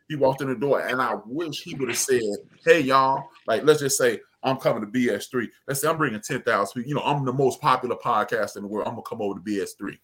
He 0.08 0.16
walked 0.16 0.40
in 0.40 0.48
the 0.48 0.54
door, 0.54 0.80
and 0.80 1.02
I 1.02 1.16
wish 1.26 1.62
he 1.62 1.74
would 1.74 1.88
have 1.88 1.98
said, 1.98 2.22
"Hey, 2.64 2.80
y'all, 2.80 3.28
like 3.46 3.62
let's 3.64 3.80
just 3.80 3.98
say 3.98 4.20
I'm 4.42 4.56
coming 4.56 4.80
to 4.80 4.86
BS3. 4.86 5.48
Let's 5.66 5.80
say 5.80 5.88
I'm 5.88 5.96
bringing 5.96 6.20
10,000 6.20 6.74
people. 6.74 6.88
You 6.88 6.94
know, 6.94 7.02
I'm 7.02 7.24
the 7.24 7.32
most 7.32 7.60
popular 7.60 7.96
podcast 7.96 8.56
in 8.56 8.62
the 8.62 8.68
world. 8.68 8.86
I'm 8.86 8.94
gonna 8.94 9.02
come 9.02 9.20
over 9.20 9.38
to 9.38 9.44
BS3. 9.44 9.98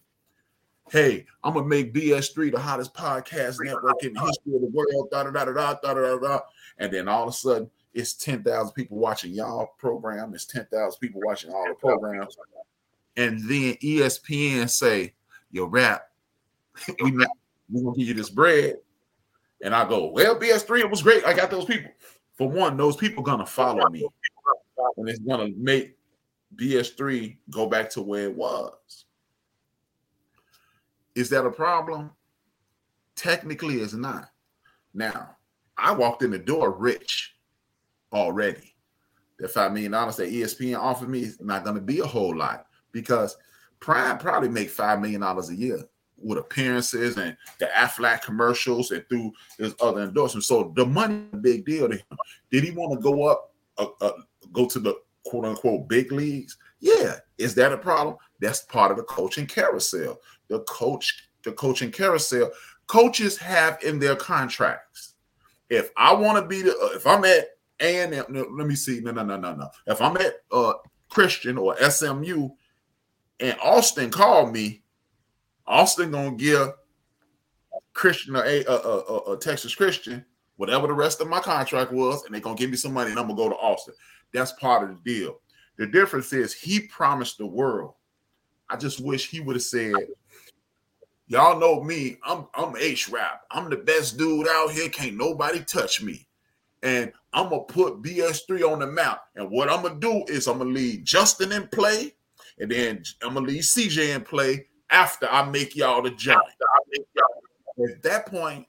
Hey, 0.91 1.25
I'm 1.43 1.53
gonna 1.53 1.65
make 1.65 1.93
BS3 1.93 2.51
the 2.51 2.59
hottest 2.59 2.93
podcast 2.93 3.57
network 3.63 4.03
in 4.03 4.13
the 4.13 4.19
history 4.19 4.55
of 4.55 4.61
the 4.61 4.67
world. 4.67 5.09
Da 5.11 5.23
da 5.23 5.31
da 5.31 5.45
da 5.45 5.73
da 5.81 5.93
da 5.93 6.17
da. 6.17 6.39
And 6.77 6.91
then 6.91 7.07
all 7.07 7.23
of 7.23 7.29
a 7.29 7.33
sudden, 7.33 7.71
it's 7.93 8.13
10,000 8.13 8.73
people 8.73 8.97
watching 8.97 9.31
y'all 9.31 9.73
program. 9.77 10.33
It's 10.35 10.45
10,000 10.45 10.99
people 10.99 11.21
watching 11.23 11.51
all 11.51 11.65
the 11.67 11.75
programs. 11.75 12.37
And 13.15 13.39
then 13.49 13.75
ESPN 13.81 14.69
say, 14.69 15.13
"Your 15.51 15.69
rap, 15.69 16.09
we 17.01 17.11
not, 17.11 17.29
we 17.71 17.81
gonna 17.81 17.95
give 17.95 18.09
you 18.09 18.13
this 18.13 18.29
bread." 18.29 18.75
And 19.65 19.73
I 19.73 19.89
go, 19.89 20.05
"Well, 20.05 20.39
BS3, 20.39 20.81
it 20.81 20.89
was 20.91 21.01
great. 21.01 21.25
I 21.25 21.33
got 21.33 21.49
those 21.49 21.65
people." 21.65 21.91
For 22.35 22.47
one, 22.47 22.77
those 22.77 22.95
people 22.95 23.23
gonna 23.23 23.47
follow 23.47 23.89
me, 23.89 24.07
and 24.97 25.09
it's 25.09 25.19
gonna 25.19 25.49
make 25.57 25.97
BS3 26.55 27.39
go 27.49 27.65
back 27.65 27.89
to 27.91 28.03
where 28.03 28.25
it 28.25 28.35
was. 28.35 29.05
Is 31.15 31.31
that 31.31 31.47
a 31.47 31.51
problem? 31.51 32.11
Technically, 33.15 33.81
it's 33.81 33.93
not. 33.93 34.29
Now, 34.93 35.35
I 35.75 35.93
walked 35.93 36.21
in 36.21 36.29
the 36.29 36.37
door 36.37 36.71
rich 36.71 37.35
already. 38.13 38.75
That 39.39 39.49
five 39.49 39.73
million 39.73 39.93
dollars 39.93 40.17
that 40.17 40.31
ESPN 40.31 40.77
offered 40.77 41.09
me 41.09 41.23
is 41.23 41.41
not 41.41 41.65
to 41.65 41.73
be 41.81 42.01
a 42.01 42.05
whole 42.05 42.35
lot 42.35 42.67
because 42.91 43.35
Prime 43.79 44.19
probably 44.19 44.49
make 44.49 44.69
five 44.69 45.01
million 45.01 45.21
dollars 45.21 45.49
a 45.49 45.55
year 45.55 45.89
with 46.17 46.37
appearances 46.37 47.17
and 47.17 47.35
the 47.59 47.65
Aflac 47.67 48.21
commercials 48.21 48.91
and 48.91 49.07
through 49.09 49.31
his 49.57 49.75
other 49.81 50.03
endorsements. 50.03 50.47
So 50.47 50.73
the 50.75 50.85
money, 50.85 51.25
big 51.41 51.65
deal 51.65 51.89
to 51.89 51.95
him. 51.95 52.17
Did 52.51 52.63
he 52.63 52.71
want 52.71 52.93
to 52.93 52.99
go 52.99 53.27
up, 53.27 53.53
uh, 53.77 53.87
uh, 54.01 54.11
go 54.51 54.67
to 54.67 54.79
the 54.79 54.95
quote 55.25 55.45
unquote 55.45 55.87
big 55.87 56.11
leagues? 56.11 56.57
Yeah. 56.79 57.15
Is 57.37 57.55
that 57.55 57.73
a 57.73 57.77
problem? 57.77 58.17
That's 58.39 58.61
part 58.61 58.91
of 58.91 58.97
the 58.97 59.03
coaching 59.03 59.47
carousel. 59.47 60.19
The 60.47 60.59
coach, 60.61 61.29
the 61.43 61.51
coaching 61.51 61.91
carousel, 61.91 62.51
coaches 62.87 63.37
have 63.37 63.81
in 63.83 63.99
their 63.99 64.15
contracts. 64.15 65.15
If 65.69 65.91
I 65.97 66.13
want 66.13 66.41
to 66.41 66.47
be 66.47 66.61
the, 66.61 66.71
uh, 66.71 66.95
if 66.95 67.07
I'm 67.07 67.25
at 67.25 67.57
A 67.79 68.01
and 68.01 68.25
no, 68.29 68.47
let 68.51 68.67
me 68.67 68.75
see. 68.75 68.99
No, 69.01 69.11
no, 69.11 69.23
no, 69.23 69.37
no, 69.37 69.55
no. 69.55 69.69
If 69.87 70.01
I'm 70.01 70.15
at 70.17 70.35
uh, 70.51 70.73
Christian 71.09 71.57
or 71.57 71.75
SMU 71.77 72.49
and 73.39 73.57
Austin 73.61 74.11
called 74.11 74.53
me, 74.53 74.83
Austin 75.67 76.11
gonna 76.11 76.35
give 76.35 76.73
Christian 77.93 78.35
a, 78.35 78.39
a, 78.39 78.73
a, 78.73 79.17
a, 79.33 79.37
Texas 79.37 79.73
Christian 79.73 80.25
whatever 80.57 80.87
the 80.87 80.93
rest 80.93 81.19
of 81.19 81.27
my 81.27 81.39
contract 81.39 81.91
was, 81.91 82.23
and 82.23 82.33
they're 82.33 82.41
gonna 82.41 82.55
give 82.55 82.69
me 82.69 82.77
some 82.77 82.93
money, 82.93 83.11
and 83.11 83.19
I'm 83.19 83.27
gonna 83.27 83.37
go 83.37 83.49
to 83.49 83.55
Austin. 83.55 83.93
That's 84.33 84.53
part 84.53 84.89
of 84.89 84.95
the 84.95 85.01
deal. 85.03 85.39
The 85.77 85.87
difference 85.87 86.31
is 86.33 86.53
he 86.53 86.81
promised 86.81 87.37
the 87.37 87.45
world. 87.45 87.93
I 88.69 88.77
just 88.77 88.99
wish 89.01 89.29
he 89.29 89.41
would 89.41 89.55
have 89.55 89.63
said, 89.63 89.93
Y'all 91.27 91.59
know 91.59 91.83
me, 91.83 92.17
I'm 92.23 92.47
I'm 92.53 92.75
H 92.77 93.09
rap. 93.09 93.41
I'm 93.51 93.69
the 93.69 93.77
best 93.77 94.17
dude 94.17 94.47
out 94.47 94.71
here. 94.71 94.89
Can't 94.89 95.17
nobody 95.17 95.61
touch 95.63 96.01
me 96.01 96.27
and 96.85 97.11
I'm 97.33 97.49
gonna 97.49 97.63
put 97.63 98.03
BS3 98.03 98.71
on 98.71 98.79
the 98.79 98.87
map. 98.87 99.23
And 99.35 99.49
what 99.49 99.69
I'm 99.69 99.81
gonna 99.81 99.99
do 99.99 100.23
is 100.27 100.47
I'm 100.47 100.59
gonna 100.59 100.69
leave 100.69 101.03
Justin 101.03 101.51
in 101.51 101.67
play, 101.67 102.13
and 102.59 102.71
then 102.71 103.03
I'm 103.23 103.33
gonna 103.33 103.47
leave 103.47 103.63
CJ 103.63 104.15
in 104.15 104.21
play 104.21 104.67
after 104.89 105.27
I 105.29 105.49
make 105.49 105.75
y'all 105.75 106.01
the 106.01 106.11
giant. 106.11 106.41
At 107.89 108.03
that 108.03 108.25
point, 108.27 108.67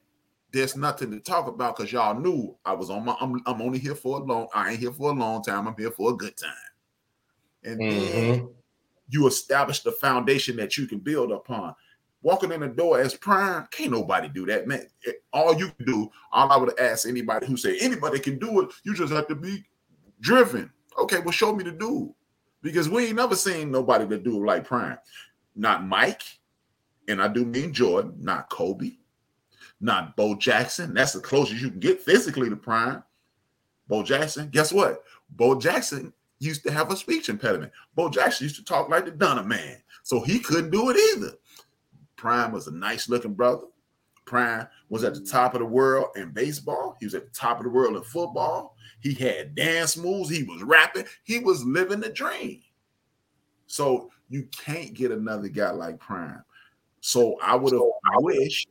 there's 0.51 0.75
nothing 0.75 1.11
to 1.11 1.19
talk 1.19 1.47
about 1.47 1.77
because 1.77 1.91
y'all 1.91 2.19
knew 2.19 2.57
I 2.65 2.73
was 2.73 2.89
on 2.89 3.05
my. 3.05 3.15
I'm, 3.19 3.41
I'm 3.45 3.61
only 3.61 3.79
here 3.79 3.95
for 3.95 4.19
a 4.19 4.23
long. 4.23 4.47
I 4.53 4.71
ain't 4.71 4.79
here 4.79 4.91
for 4.91 5.11
a 5.11 5.13
long 5.13 5.43
time. 5.43 5.67
I'm 5.67 5.75
here 5.77 5.91
for 5.91 6.11
a 6.11 6.15
good 6.15 6.35
time. 6.37 6.51
And 7.63 7.79
mm-hmm. 7.79 7.99
then 7.99 8.49
you 9.09 9.27
establish 9.27 9.81
the 9.81 9.91
foundation 9.93 10.55
that 10.57 10.77
you 10.77 10.87
can 10.87 10.99
build 10.99 11.31
upon 11.31 11.75
walking 12.21 12.51
in 12.51 12.61
the 12.61 12.67
door 12.67 12.99
as 12.99 13.15
prime, 13.15 13.67
can't 13.71 13.91
nobody 13.91 14.27
do 14.27 14.45
that, 14.45 14.67
man. 14.67 14.85
All 15.31 15.57
you 15.57 15.69
can 15.69 15.85
do, 15.85 16.09
all 16.31 16.51
I 16.51 16.57
would 16.57 16.77
ask 16.79 17.07
anybody 17.07 17.45
who 17.45 17.57
say 17.57 17.77
anybody 17.79 18.19
can 18.19 18.39
do 18.39 18.61
it, 18.61 18.69
you 18.83 18.93
just 18.93 19.13
have 19.13 19.27
to 19.27 19.35
be 19.35 19.63
driven. 20.19 20.71
Okay, 20.99 21.19
well, 21.19 21.31
show 21.31 21.55
me 21.55 21.63
the 21.63 21.71
dude. 21.71 22.11
Because 22.61 22.89
we 22.89 23.05
ain't 23.05 23.15
never 23.15 23.35
seen 23.35 23.71
nobody 23.71 24.07
to 24.07 24.17
do 24.17 24.45
like 24.45 24.65
Prime. 24.65 24.97
Not 25.57 25.85
Mike, 25.85 26.21
and 27.07 27.21
I 27.21 27.27
do 27.27 27.43
mean 27.43 27.73
Jordan, 27.73 28.13
not 28.19 28.49
Kobe, 28.49 28.91
not 29.81 30.15
Bo 30.15 30.35
Jackson. 30.35 30.93
That's 30.93 31.13
the 31.13 31.19
closest 31.19 31.61
you 31.61 31.71
can 31.71 31.79
get 31.79 32.01
physically 32.01 32.49
to 32.49 32.55
Prime. 32.55 33.03
Bo 33.87 34.03
Jackson, 34.03 34.49
guess 34.49 34.71
what? 34.71 35.03
Bo 35.31 35.59
Jackson 35.59 36.13
used 36.39 36.63
to 36.63 36.71
have 36.71 36.91
a 36.91 36.95
speech 36.95 37.29
impediment. 37.29 37.71
Bo 37.95 38.09
Jackson 38.09 38.45
used 38.45 38.57
to 38.57 38.63
talk 38.63 38.87
like 38.89 39.05
the 39.05 39.43
man, 39.43 39.81
so 40.03 40.21
he 40.21 40.39
couldn't 40.39 40.69
do 40.69 40.91
it 40.91 40.97
either. 41.15 41.31
Prime 42.17 42.51
was 42.51 42.67
a 42.67 42.71
nice 42.71 43.09
looking 43.09 43.33
brother. 43.33 43.63
Prime 44.25 44.67
was 44.89 45.03
at 45.03 45.15
the 45.15 45.21
top 45.21 45.55
of 45.55 45.59
the 45.59 45.65
world 45.65 46.09
in 46.15 46.31
baseball. 46.31 46.97
He 46.99 47.05
was 47.05 47.15
at 47.15 47.25
the 47.25 47.31
top 47.31 47.57
of 47.57 47.63
the 47.63 47.69
world 47.69 47.95
in 47.95 48.03
football. 48.03 48.75
He 48.99 49.13
had 49.13 49.55
dance 49.55 49.97
moves. 49.97 50.29
He 50.29 50.43
was 50.43 50.61
rapping. 50.61 51.05
He 51.23 51.39
was 51.39 51.63
living 51.63 52.01
the 52.01 52.09
dream. 52.09 52.61
So 53.67 54.11
you 54.29 54.47
can't 54.51 54.93
get 54.93 55.11
another 55.11 55.47
guy 55.47 55.71
like 55.71 55.99
Prime. 55.99 56.43
So 57.01 57.37
I 57.41 57.55
would 57.55 57.73
have 57.73 57.81
I 57.81 58.17
wish 58.19 58.65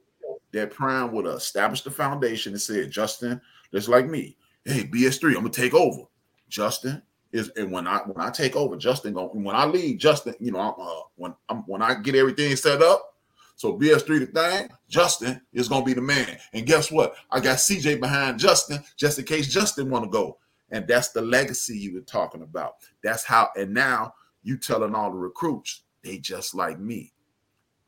that 0.53 0.71
Prime 0.71 1.13
would 1.13 1.27
have 1.27 1.37
established 1.37 1.85
the 1.85 1.91
foundation 1.91 2.53
and 2.53 2.61
said, 2.61 2.91
Justin, 2.91 3.41
just 3.73 3.89
like 3.89 4.07
me, 4.07 4.37
hey, 4.65 4.85
BS3, 4.85 5.29
I'm 5.29 5.35
gonna 5.35 5.51
take 5.51 5.75
over. 5.75 6.03
Justin 6.49 7.03
is 7.33 7.51
and 7.57 7.71
when 7.71 7.87
I 7.87 7.99
when 7.99 8.25
I 8.25 8.31
take 8.31 8.57
over, 8.57 8.77
Justin 8.77 9.15
going 9.15 9.45
when 9.45 9.57
I 9.57 9.65
leave, 9.65 9.99
Justin, 9.99 10.35
you 10.41 10.53
know, 10.53 10.75
uh, 10.79 11.09
when 11.17 11.35
I'm 11.49 11.59
when 11.67 11.83
I 11.83 11.95
get 11.95 12.15
everything 12.15 12.55
set 12.57 12.83
up, 12.83 13.15
so 13.57 13.79
BS3 13.79 14.21
the 14.21 14.27
thing, 14.27 14.69
Justin 14.89 15.41
is 15.53 15.69
gonna 15.69 15.85
be 15.85 15.95
the 15.95 16.03
man. 16.03 16.39
And 16.53 16.67
guess 16.67 16.91
what? 16.91 17.17
I 17.31 17.41
got 17.41 17.57
CJ 17.57 18.01
behind 18.01 18.39
Justin 18.39 18.83
just 18.97 19.19
in 19.19 19.25
case 19.25 19.49
Justin 19.49 19.91
want 19.91 20.05
to 20.05 20.11
go. 20.11 20.39
And 20.71 20.87
that's 20.87 21.11
the 21.11 21.23
legacy 21.23 21.79
you 21.79 21.95
were 21.95 22.01
talking 22.01 22.43
about. 22.43 22.75
That's 23.03 23.25
how, 23.25 23.51
and 23.57 23.73
now 23.73 24.15
you 24.47 24.57
telling 24.57 24.95
all 24.95 25.11
the 25.11 25.17
recruits, 25.17 25.83
they 26.03 26.19
just 26.19 26.55
like 26.55 26.79
me. 26.79 27.13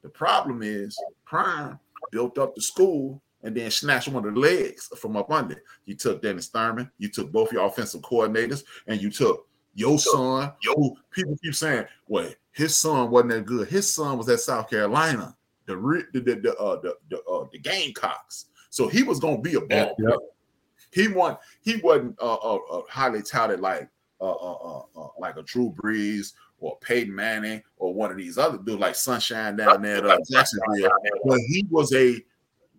The 0.03 0.09
problem 0.09 0.63
is 0.63 0.99
Prime 1.25 1.79
built 2.11 2.39
up 2.39 2.55
the 2.55 2.63
school 2.63 3.23
and 3.43 3.57
then 3.57 3.71
snatched 3.71 4.09
one 4.09 4.27
of 4.27 4.35
the 4.35 4.41
legs 4.41 4.89
from 4.99 5.17
up 5.17 5.31
under. 5.31 5.63
You 5.87 5.95
took 5.95 6.23
Dennis 6.23 6.49
Thurman, 6.49 6.91
you 6.99 7.09
took 7.09 7.31
both 7.31 7.53
your 7.53 7.65
offensive 7.65 8.03
coordinators, 8.03 8.65
and 8.87 9.01
you 9.01 9.11
took 9.11 9.47
your 9.75 9.99
son. 9.99 10.53
Yo, 10.63 10.97
people 11.11 11.37
keep 11.43 11.55
saying, 11.55 11.87
well, 12.09 12.31
his 12.53 12.75
son 12.75 13.11
wasn't 13.11 13.31
that 13.31 13.47
good. 13.47 13.69
His 13.69 13.93
son 13.93 14.19
was 14.19 14.29
at 14.29 14.41
South 14.41 14.69
Carolina 14.69 15.37
the 15.69 16.05
the 16.13 16.21
the 16.21 16.35
the, 16.37 16.57
uh, 16.57 16.81
the, 16.81 16.97
the, 17.11 17.23
uh, 17.25 17.47
the 17.53 17.59
Gamecocks. 17.59 18.47
So 18.71 18.89
he 18.89 19.03
was 19.03 19.21
gonna 19.21 19.41
be 19.41 19.55
a 19.55 19.61
ball. 19.61 19.95
Yeah, 19.99 20.17
He 20.91 21.09
won. 21.09 21.37
He 21.63 21.77
wasn't 21.77 22.19
uh, 22.21 22.35
uh, 22.35 22.59
uh 22.71 22.83
highly 22.89 23.23
touted 23.23 23.61
like 23.61 23.89
uh, 24.21 24.33
uh, 24.33 24.83
like 25.19 25.37
a 25.37 25.43
Drew 25.43 25.75
Brees 25.81 26.33
or 26.61 26.79
Peyton 26.79 27.15
Manning 27.15 27.63
or 27.77 27.95
one 27.95 28.11
of 28.11 28.17
these 28.17 28.39
other 28.39 28.59
dudes 28.59 28.81
like 28.81 28.95
Sunshine 28.95 29.57
down 29.57 29.83
there 29.83 29.99
at 29.99 30.05
uh, 30.07 30.19
Jacksonville. 30.31 30.91
But 31.25 31.39
he 31.41 31.67
was 31.71 31.93
a 31.95 32.23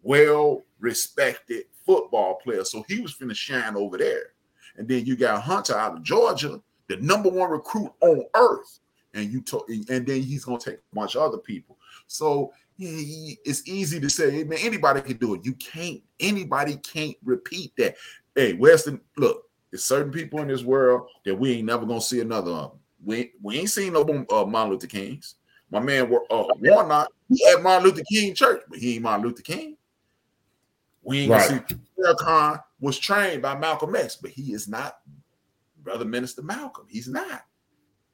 well 0.01 0.63
respected 0.79 1.65
football 1.85 2.35
player, 2.35 2.63
so 2.63 2.83
he 2.87 2.99
was 2.99 3.15
finna 3.15 3.35
shine 3.35 3.75
over 3.75 3.97
there. 3.97 4.33
And 4.77 4.87
then 4.87 5.05
you 5.05 5.15
got 5.15 5.41
Hunter 5.41 5.77
out 5.77 5.97
of 5.97 6.03
Georgia, 6.03 6.61
the 6.87 6.97
number 6.97 7.29
one 7.29 7.51
recruit 7.51 7.91
on 8.01 8.23
earth, 8.35 8.79
and 9.13 9.31
you 9.31 9.41
told, 9.41 9.69
and 9.69 9.85
then 10.05 10.21
he's 10.21 10.45
gonna 10.45 10.59
take 10.59 10.75
a 10.75 10.95
bunch 10.95 11.15
of 11.15 11.23
other 11.23 11.37
people. 11.37 11.77
So 12.07 12.53
yeah, 12.77 13.35
it's 13.43 13.67
easy 13.67 13.99
to 13.99 14.09
say, 14.09 14.31
hey, 14.31 14.43
man, 14.45 14.59
anybody 14.61 15.01
can 15.01 15.17
do 15.17 15.35
it. 15.35 15.41
You 15.43 15.53
can't. 15.55 16.01
Anybody 16.19 16.77
can't 16.77 17.17
repeat 17.23 17.73
that. 17.77 17.95
Hey, 18.35 18.53
Weston, 18.53 19.01
look, 19.17 19.49
there's 19.69 19.83
certain 19.83 20.13
people 20.13 20.39
in 20.39 20.47
this 20.47 20.63
world 20.63 21.07
that 21.25 21.35
we 21.35 21.53
ain't 21.53 21.65
never 21.65 21.85
gonna 21.85 22.01
see 22.01 22.21
another 22.21 22.51
of. 22.51 22.77
We 23.03 23.31
we 23.41 23.59
ain't 23.59 23.69
seen 23.69 23.93
no 23.93 24.01
uh, 24.29 24.45
Martin 24.45 24.73
Luther 24.73 24.87
Kings. 24.87 25.35
My 25.71 25.79
man, 25.79 26.11
uh, 26.31 26.45
Warnock, 26.59 27.09
he 27.29 27.45
had 27.47 27.61
Martin 27.61 27.89
Luther 27.89 28.03
King 28.11 28.33
church, 28.33 28.61
but 28.69 28.79
he 28.79 28.95
ain't 28.95 29.03
Martin 29.03 29.27
Luther 29.27 29.43
King. 29.43 29.77
We 31.03 31.19
ain't 31.19 31.31
right. 31.31 31.49
gonna 31.49 31.65
see 31.69 31.75
Farrakhan 31.97 32.63
was 32.79 32.97
trained 32.97 33.41
by 33.41 33.57
Malcolm 33.57 33.95
X, 33.95 34.15
but 34.15 34.31
he 34.31 34.53
is 34.53 34.67
not 34.67 34.99
Brother 35.83 36.05
Minister 36.05 36.41
Malcolm. 36.41 36.85
He's 36.89 37.07
not. 37.07 37.45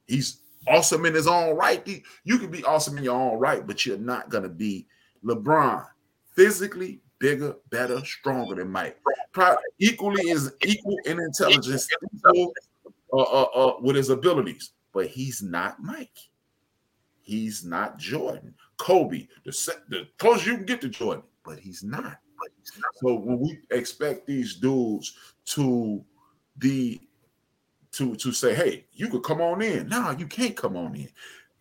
He's 0.06 0.40
awesome 0.68 1.06
in 1.06 1.14
his 1.14 1.26
own 1.26 1.56
right. 1.56 1.86
You 2.24 2.38
can 2.38 2.50
be 2.50 2.64
awesome 2.64 2.98
in 2.98 3.04
your 3.04 3.16
own 3.16 3.38
right, 3.38 3.66
but 3.66 3.86
you're 3.86 3.98
not 3.98 4.28
gonna 4.28 4.48
be 4.48 4.86
LeBron. 5.24 5.86
Physically 6.34 7.00
bigger, 7.18 7.56
better, 7.70 8.04
stronger 8.04 8.54
than 8.54 8.70
Mike. 8.70 8.98
Probably 9.32 9.62
equally 9.78 10.28
is 10.28 10.52
equal 10.62 10.98
in 11.06 11.18
intelligence, 11.20 11.88
equal, 12.14 12.52
uh, 13.12 13.16
uh, 13.16 13.42
uh, 13.42 13.76
with 13.80 13.96
his 13.96 14.10
abilities, 14.10 14.72
but 14.96 15.08
he's 15.08 15.42
not 15.42 15.82
Mike. 15.82 16.18
He's 17.20 17.66
not 17.66 17.98
Jordan. 17.98 18.54
Kobe, 18.78 19.28
the, 19.44 19.52
the 19.90 20.08
closest 20.16 20.46
you 20.46 20.56
can 20.56 20.64
get 20.64 20.80
to 20.80 20.88
Jordan, 20.88 21.22
but 21.44 21.58
he's 21.58 21.84
not. 21.84 22.18
So 22.94 23.16
when 23.16 23.38
we 23.40 23.58
expect 23.70 24.26
these 24.26 24.54
dudes 24.54 25.12
to 25.48 26.02
be 26.56 27.02
to 27.92 28.16
to 28.16 28.32
say, 28.32 28.54
hey, 28.54 28.86
you 28.94 29.08
could 29.08 29.22
come 29.22 29.42
on 29.42 29.60
in. 29.60 29.86
No, 29.86 30.12
you 30.12 30.26
can't 30.26 30.56
come 30.56 30.78
on 30.78 30.94
in. 30.94 31.10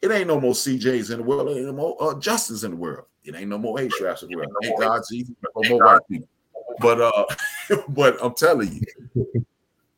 It 0.01 0.11
ain't 0.11 0.27
no 0.27 0.39
more 0.39 0.53
CJs 0.53 1.11
in 1.11 1.17
the 1.17 1.23
world. 1.23 1.49
It 1.49 1.57
ain't 1.57 1.75
no 1.75 1.95
uh, 1.95 2.13
Justins 2.13 2.63
in 2.63 2.71
the 2.71 2.77
world. 2.77 3.07
It 3.25 3.35
ain't 3.35 3.49
no 3.49 3.57
more 3.57 3.81
H 3.81 3.91
Raps 4.01 4.23
in 4.23 4.29
the 4.29 4.37
world. 4.37 4.49
God, 4.79 5.01
Jesus, 5.11 5.35
no 5.57 5.69
more 5.71 5.85
white 5.85 6.01
people. 6.09 6.29
But 6.79 7.01
uh, 7.01 7.25
but 7.89 8.17
I'm 8.23 8.33
telling 8.33 8.81
you, 9.13 9.45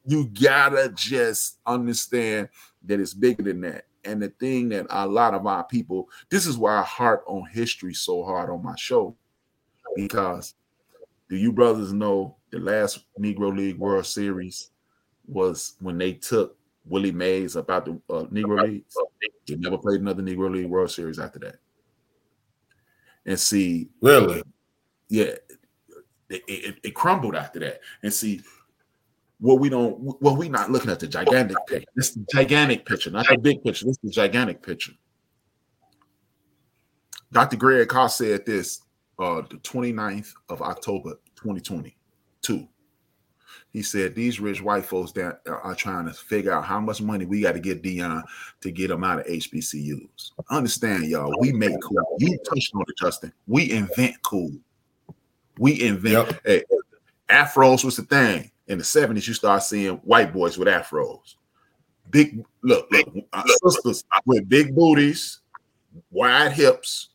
you 0.08 0.26
gotta 0.26 0.90
just 0.96 1.60
understand 1.68 2.50
that 2.88 3.00
it's 3.00 3.14
bigger 3.14 3.44
than 3.44 3.62
that. 3.62 3.86
And 4.04 4.22
the 4.22 4.30
thing 4.30 4.70
that 4.70 4.88
a 4.90 5.06
lot 5.06 5.34
of 5.34 5.46
our 5.46 5.64
people, 5.64 6.10
this 6.30 6.46
is 6.48 6.58
why 6.58 6.78
I 6.78 6.84
harp 6.84 7.24
on 7.28 7.46
history 7.48 7.94
so 7.94 8.24
hard 8.24 8.50
on 8.50 8.64
my 8.64 8.76
show, 8.78 9.16
because 9.96 10.56
do 11.30 11.36
you 11.36 11.52
brothers 11.52 11.92
know 11.92 12.38
the 12.52 12.60
last 12.60 13.06
Negro 13.20 13.56
League 13.56 13.78
World 13.78 14.06
Series 14.06 14.70
was 15.28 15.76
when 15.82 15.98
they 15.98 16.14
took 16.14 16.58
Willie 16.86 17.12
Mays 17.12 17.58
about 17.58 17.86
the 17.86 17.92
uh, 18.10 18.24
Negro 18.26 18.64
Leagues? 18.64 18.96
He 19.46 19.56
never 19.56 19.78
played 19.78 20.02
another 20.02 20.24
Negro 20.24 20.52
League 20.52 20.70
World 20.70 20.92
Series 20.92 21.20
after 21.20 21.40
that. 21.40 21.58
And 23.26 23.38
see, 23.38 23.90
really, 24.02 24.42
yeah, 25.10 25.34
it, 26.30 26.44
it, 26.48 26.76
it 26.82 26.96
crumbled 26.96 27.36
after 27.36 27.60
that. 27.60 27.82
And 28.04 28.14
see, 28.14 28.42
what 29.40 29.60
we 29.60 29.70
don't, 29.70 29.98
well, 30.22 30.36
we're 30.36 30.50
not 30.50 30.72
looking 30.72 30.90
at 30.90 31.00
the 31.00 31.08
gigantic 31.08 31.58
picture. 31.68 31.88
This 31.96 32.12
the 32.12 32.26
gigantic 32.34 32.86
picture, 32.86 33.12
not 33.12 33.28
the 33.28 33.38
big 33.38 33.64
picture. 33.64 33.86
This 33.86 33.94
is 33.94 34.00
the 34.04 34.12
gigantic 34.12 34.62
picture. 34.62 34.94
Dr. 37.32 37.58
Greg 37.58 37.88
Carr 37.88 38.10
said 38.10 38.46
this 38.46 38.82
uh, 39.20 39.42
the 39.42 39.58
29th 39.58 40.34
of 40.50 40.62
October 40.62 41.20
2022. 41.36 42.68
He 43.74 43.84
said 43.84 44.16
these 44.16 44.40
rich 44.40 44.62
white 44.62 44.86
folks 44.86 45.12
that 45.14 45.42
are 45.46 45.76
trying 45.76 46.06
to 46.06 46.14
figure 46.14 46.52
out 46.52 46.66
how 46.66 46.80
much 46.80 47.02
money 47.02 47.26
we 47.26 47.42
got 47.42 47.52
to 47.52 47.60
get 47.60 47.84
Deion 47.84 48.24
to 48.62 48.72
get 48.72 48.88
them 48.88 49.04
out 49.04 49.20
of 49.20 49.28
HBCUs. 49.28 50.32
Understand, 50.50 51.06
y'all, 51.06 51.34
we 51.40 51.52
make 51.52 51.80
cool. 51.84 52.18
You 52.20 52.38
touched 52.40 52.74
on 52.74 52.82
it, 52.88 52.98
Justin. 52.98 53.34
We 53.46 53.72
invent 53.72 54.16
cool. 54.24 54.52
We 55.60 55.84
invent 55.84 56.28
yep. 56.28 56.42
hey, 56.46 56.64
afros 57.30 57.84
was 57.84 57.98
the 57.98 58.04
thing. 58.04 58.52
In 58.68 58.78
the 58.78 58.84
70s, 58.84 59.28
you 59.28 59.34
start 59.34 59.64
seeing 59.64 59.96
white 59.98 60.34
boys 60.34 60.58
with 60.58 60.68
afros. 60.68 61.36
Big 62.10 62.44
look, 62.64 62.88
look, 62.92 63.14
uh, 63.34 63.44
sisters 63.64 64.04
with 64.26 64.48
big 64.48 64.76
booties, 64.76 65.40
wide 66.12 66.52
hips, 66.52 67.10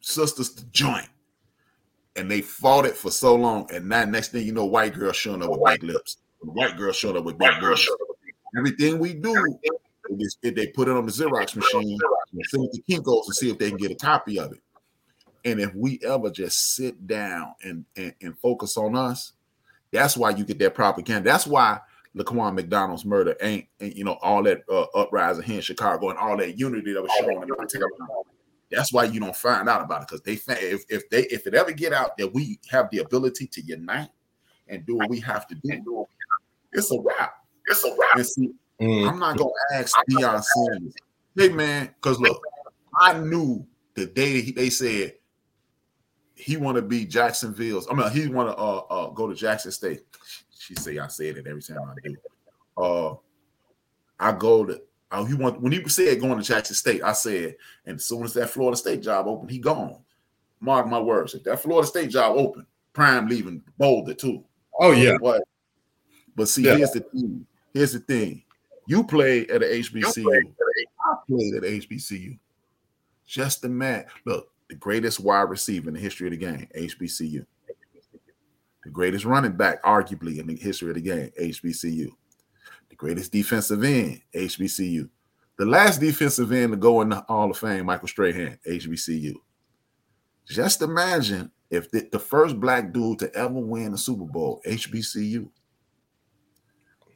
sisters 0.00 0.50
to 0.54 0.64
joint. 0.66 1.08
And 2.16 2.30
they 2.30 2.40
fought 2.40 2.84
it 2.84 2.96
for 2.96 3.10
so 3.10 3.36
long. 3.36 3.68
And 3.72 3.88
now 3.88 4.04
next 4.04 4.32
thing 4.32 4.44
you 4.44 4.52
know, 4.52 4.64
white 4.64 4.94
girl 4.94 5.12
showing 5.12 5.42
up 5.42 5.50
with 5.50 5.62
big 5.64 5.82
lips. 5.84 6.18
White 6.40 6.76
girl 6.76 6.92
showing 6.92 7.16
up 7.16 7.24
with 7.24 7.38
big 7.38 7.60
girls. 7.60 7.88
Everything 8.56 8.98
we 8.98 9.14
do, 9.14 9.58
they 10.42 10.66
put 10.68 10.88
it 10.88 10.96
on 10.96 11.06
the 11.06 11.12
Xerox 11.12 11.54
machine 11.54 11.98
and 12.32 12.42
send 12.46 12.64
it 12.64 12.72
to 12.72 12.82
Kinko's 12.82 13.28
and 13.28 13.36
see 13.36 13.50
if 13.50 13.58
they 13.58 13.68
can 13.68 13.78
get 13.78 13.92
a 13.92 13.94
copy 13.94 14.38
of 14.38 14.52
it. 14.52 14.60
And 15.44 15.60
if 15.60 15.74
we 15.74 16.00
ever 16.04 16.30
just 16.30 16.74
sit 16.74 17.06
down 17.06 17.54
and, 17.62 17.84
and, 17.96 18.14
and 18.20 18.38
focus 18.38 18.76
on 18.76 18.96
us, 18.96 19.32
that's 19.92 20.16
why 20.16 20.30
you 20.30 20.44
get 20.44 20.58
that 20.58 20.74
propaganda. 20.74 21.22
That's 21.28 21.46
why 21.46 21.80
Laquan 22.16 22.54
McDonald's 22.54 23.04
murder 23.04 23.36
ain't, 23.40 23.66
ain't 23.80 23.96
you 23.96 24.04
know 24.04 24.18
all 24.22 24.42
that 24.42 24.62
uh, 24.68 24.82
uprising 24.94 25.44
here 25.44 25.56
in 25.56 25.62
Chicago 25.62 26.10
and 26.10 26.18
all 26.18 26.36
that 26.36 26.58
unity 26.58 26.92
that 26.92 27.02
was 27.02 27.10
shown 27.20 27.42
in 27.42 27.48
that's 28.70 28.92
why 28.92 29.04
you 29.04 29.20
don't 29.20 29.36
find 29.36 29.68
out 29.68 29.82
about 29.82 30.02
it 30.02 30.08
because 30.08 30.22
they 30.22 30.34
if, 30.56 30.84
if 30.88 31.08
they 31.10 31.22
if 31.24 31.46
it 31.46 31.54
ever 31.54 31.72
get 31.72 31.92
out 31.92 32.16
that 32.18 32.32
we 32.32 32.58
have 32.70 32.90
the 32.90 32.98
ability 32.98 33.46
to 33.46 33.62
unite 33.62 34.10
and 34.68 34.84
do 34.84 34.96
what 34.96 35.08
we 35.08 35.20
have 35.20 35.46
to 35.48 35.54
do, 35.54 36.06
it's 36.72 36.90
a 36.90 37.00
wrap. 37.00 37.34
It's 37.66 37.84
a 37.84 37.96
wrap. 37.96 38.24
See, 38.26 38.50
mm. 38.80 39.08
I'm 39.08 39.18
not 39.18 39.38
gonna 39.38 39.50
ask 39.72 39.96
Deion 40.10 40.42
Sanders, 40.42 40.94
hey 41.36 41.48
man, 41.48 41.90
because 41.94 42.20
look, 42.20 42.42
I 42.94 43.18
knew 43.18 43.66
the 43.94 44.06
day 44.06 44.50
they 44.50 44.68
said 44.68 45.14
he 46.38 46.56
want 46.56 46.76
to 46.76 46.82
be 46.82 47.04
Jacksonville's. 47.04 47.88
I 47.90 47.94
mean, 47.94 48.10
he 48.10 48.28
want 48.28 48.48
to 48.48 48.56
uh, 48.56 48.78
uh, 48.90 49.10
go 49.10 49.28
to 49.28 49.34
Jackson 49.34 49.72
State. 49.72 50.02
She 50.56 50.74
say 50.74 50.98
I 50.98 51.08
said 51.08 51.36
it 51.36 51.46
every 51.46 51.62
time 51.62 51.78
I 51.82 52.08
do. 52.08 52.16
Uh, 52.76 53.14
I 54.20 54.32
go 54.32 54.64
to 54.64 54.80
Oh, 55.10 55.24
he 55.24 55.34
want 55.34 55.60
when 55.60 55.72
he 55.72 55.88
said 55.88 56.20
going 56.20 56.36
to 56.36 56.44
Jackson 56.44 56.76
State, 56.76 57.02
I 57.02 57.12
said, 57.12 57.56
and 57.86 57.96
as 57.96 58.04
soon 58.04 58.24
as 58.24 58.34
that 58.34 58.50
Florida 58.50 58.76
State 58.76 59.02
job 59.02 59.26
opened, 59.26 59.50
he 59.50 59.58
gone. 59.58 60.00
Mark 60.60 60.86
my 60.86 61.00
words. 61.00 61.34
If 61.34 61.44
that 61.44 61.60
Florida 61.60 61.86
State 61.86 62.10
job 62.10 62.36
open, 62.36 62.66
Prime 62.92 63.26
leaving 63.26 63.62
Boulder 63.78 64.12
too. 64.12 64.44
Oh 64.78 64.92
yeah. 64.92 65.16
But 65.20 65.42
but 66.36 66.48
see, 66.48 66.64
yeah. 66.64 66.76
here's 66.76 66.90
the 66.90 67.00
thing. 67.00 67.46
Here's 67.72 67.92
the 67.92 68.00
thing. 68.00 68.42
You 68.86 69.02
played 69.04 69.50
at 69.50 69.62
a 69.62 69.66
HBCU. 69.66 70.26
I 70.26 71.14
played 71.26 71.54
at 71.54 71.64
a 71.64 71.66
HBCU. 71.66 72.38
Just 73.26 73.62
the 73.62 73.68
man. 73.68 74.04
Look, 74.26 74.50
the 74.68 74.76
greatest 74.76 75.20
wide 75.20 75.48
receiver 75.48 75.88
in 75.88 75.94
the 75.94 76.00
history 76.00 76.26
of 76.26 76.32
the 76.32 76.36
game, 76.38 76.68
HBCU. 76.76 77.44
The 78.84 78.90
greatest 78.90 79.24
running 79.24 79.52
back, 79.52 79.82
arguably, 79.82 80.38
in 80.38 80.46
the 80.46 80.56
history 80.56 80.90
of 80.90 80.94
the 80.94 81.02
game, 81.02 81.30
HBCU 81.40 82.08
The 82.88 82.96
greatest 82.96 83.32
defensive 83.32 83.82
end, 83.82 84.22
HBCU. 84.34 85.08
The 85.58 85.66
last 85.66 86.00
defensive 86.00 86.52
end 86.52 86.72
to 86.72 86.76
go 86.76 87.00
in 87.00 87.08
the 87.08 87.24
Hall 87.28 87.50
of 87.50 87.58
Fame, 87.58 87.86
Michael 87.86 88.08
Strahan, 88.08 88.58
HBCU. 88.66 89.34
Just 90.46 90.82
imagine 90.82 91.50
if 91.70 91.90
the, 91.90 92.08
the 92.10 92.18
first 92.18 92.58
black 92.58 92.92
dude 92.92 93.18
to 93.18 93.34
ever 93.34 93.58
win 93.58 93.92
a 93.92 93.98
Super 93.98 94.24
Bowl, 94.24 94.62
HBCU. 94.66 95.50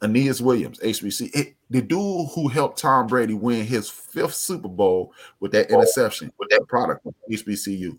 Aeneas 0.03 0.41
Williams, 0.41 0.79
HBC. 0.81 1.31
It, 1.35 1.55
the 1.71 1.81
dude 1.81 2.29
who 2.35 2.49
helped 2.49 2.79
Tom 2.79 3.07
Brady 3.07 3.35
win 3.35 3.65
his 3.65 3.89
fifth 3.89 4.35
Super 4.35 4.69
Bowl 4.69 5.13
with 5.41 5.53
that 5.53 5.71
interception, 5.71 6.33
with 6.39 6.51
that 6.51 6.67
product, 6.69 7.07
HBCU. 7.31 7.99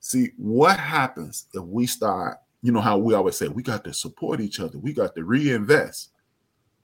See, 0.00 0.32
what 0.36 0.78
happens 0.78 1.46
if 1.54 1.62
we 1.62 1.86
start, 1.86 2.38
you 2.62 2.72
know 2.72 2.80
how 2.80 2.98
we 2.98 3.14
always 3.14 3.36
say, 3.36 3.48
we 3.48 3.62
got 3.62 3.84
to 3.84 3.94
support 3.94 4.40
each 4.40 4.60
other, 4.60 4.78
we 4.78 4.92
got 4.92 5.14
to 5.14 5.24
reinvest. 5.24 6.10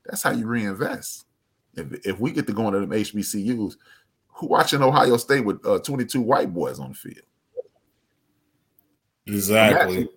That's 0.07 0.23
how 0.23 0.31
you 0.31 0.47
reinvest. 0.47 1.27
If, 1.75 2.07
if 2.07 2.21
we 2.21 2.31
get 2.31 2.47
to 2.47 2.53
going 2.53 2.73
to 2.73 2.81
them 2.81 2.91
HBCUs, 2.91 3.75
who 4.29 4.47
watching 4.47 4.83
Ohio 4.83 5.17
State 5.17 5.45
with 5.45 5.65
uh, 5.67 5.81
22 5.81 6.21
white 6.21 6.53
boys 6.55 6.79
on 6.79 6.91
the 6.91 6.95
field? 6.95 7.27
Exactly. 9.27 10.09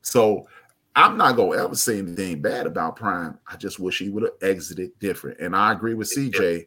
So 0.00 0.46
I'm 0.94 1.16
not 1.16 1.36
gonna 1.36 1.62
ever 1.62 1.74
say 1.74 1.98
anything 1.98 2.42
bad 2.42 2.66
about 2.66 2.96
Prime. 2.96 3.38
I 3.46 3.56
just 3.56 3.78
wish 3.78 3.98
he 3.98 4.10
would 4.10 4.24
have 4.24 4.32
exited 4.42 4.98
different. 4.98 5.40
And 5.40 5.56
I 5.56 5.72
agree 5.72 5.94
with 5.94 6.12
CJ. 6.14 6.66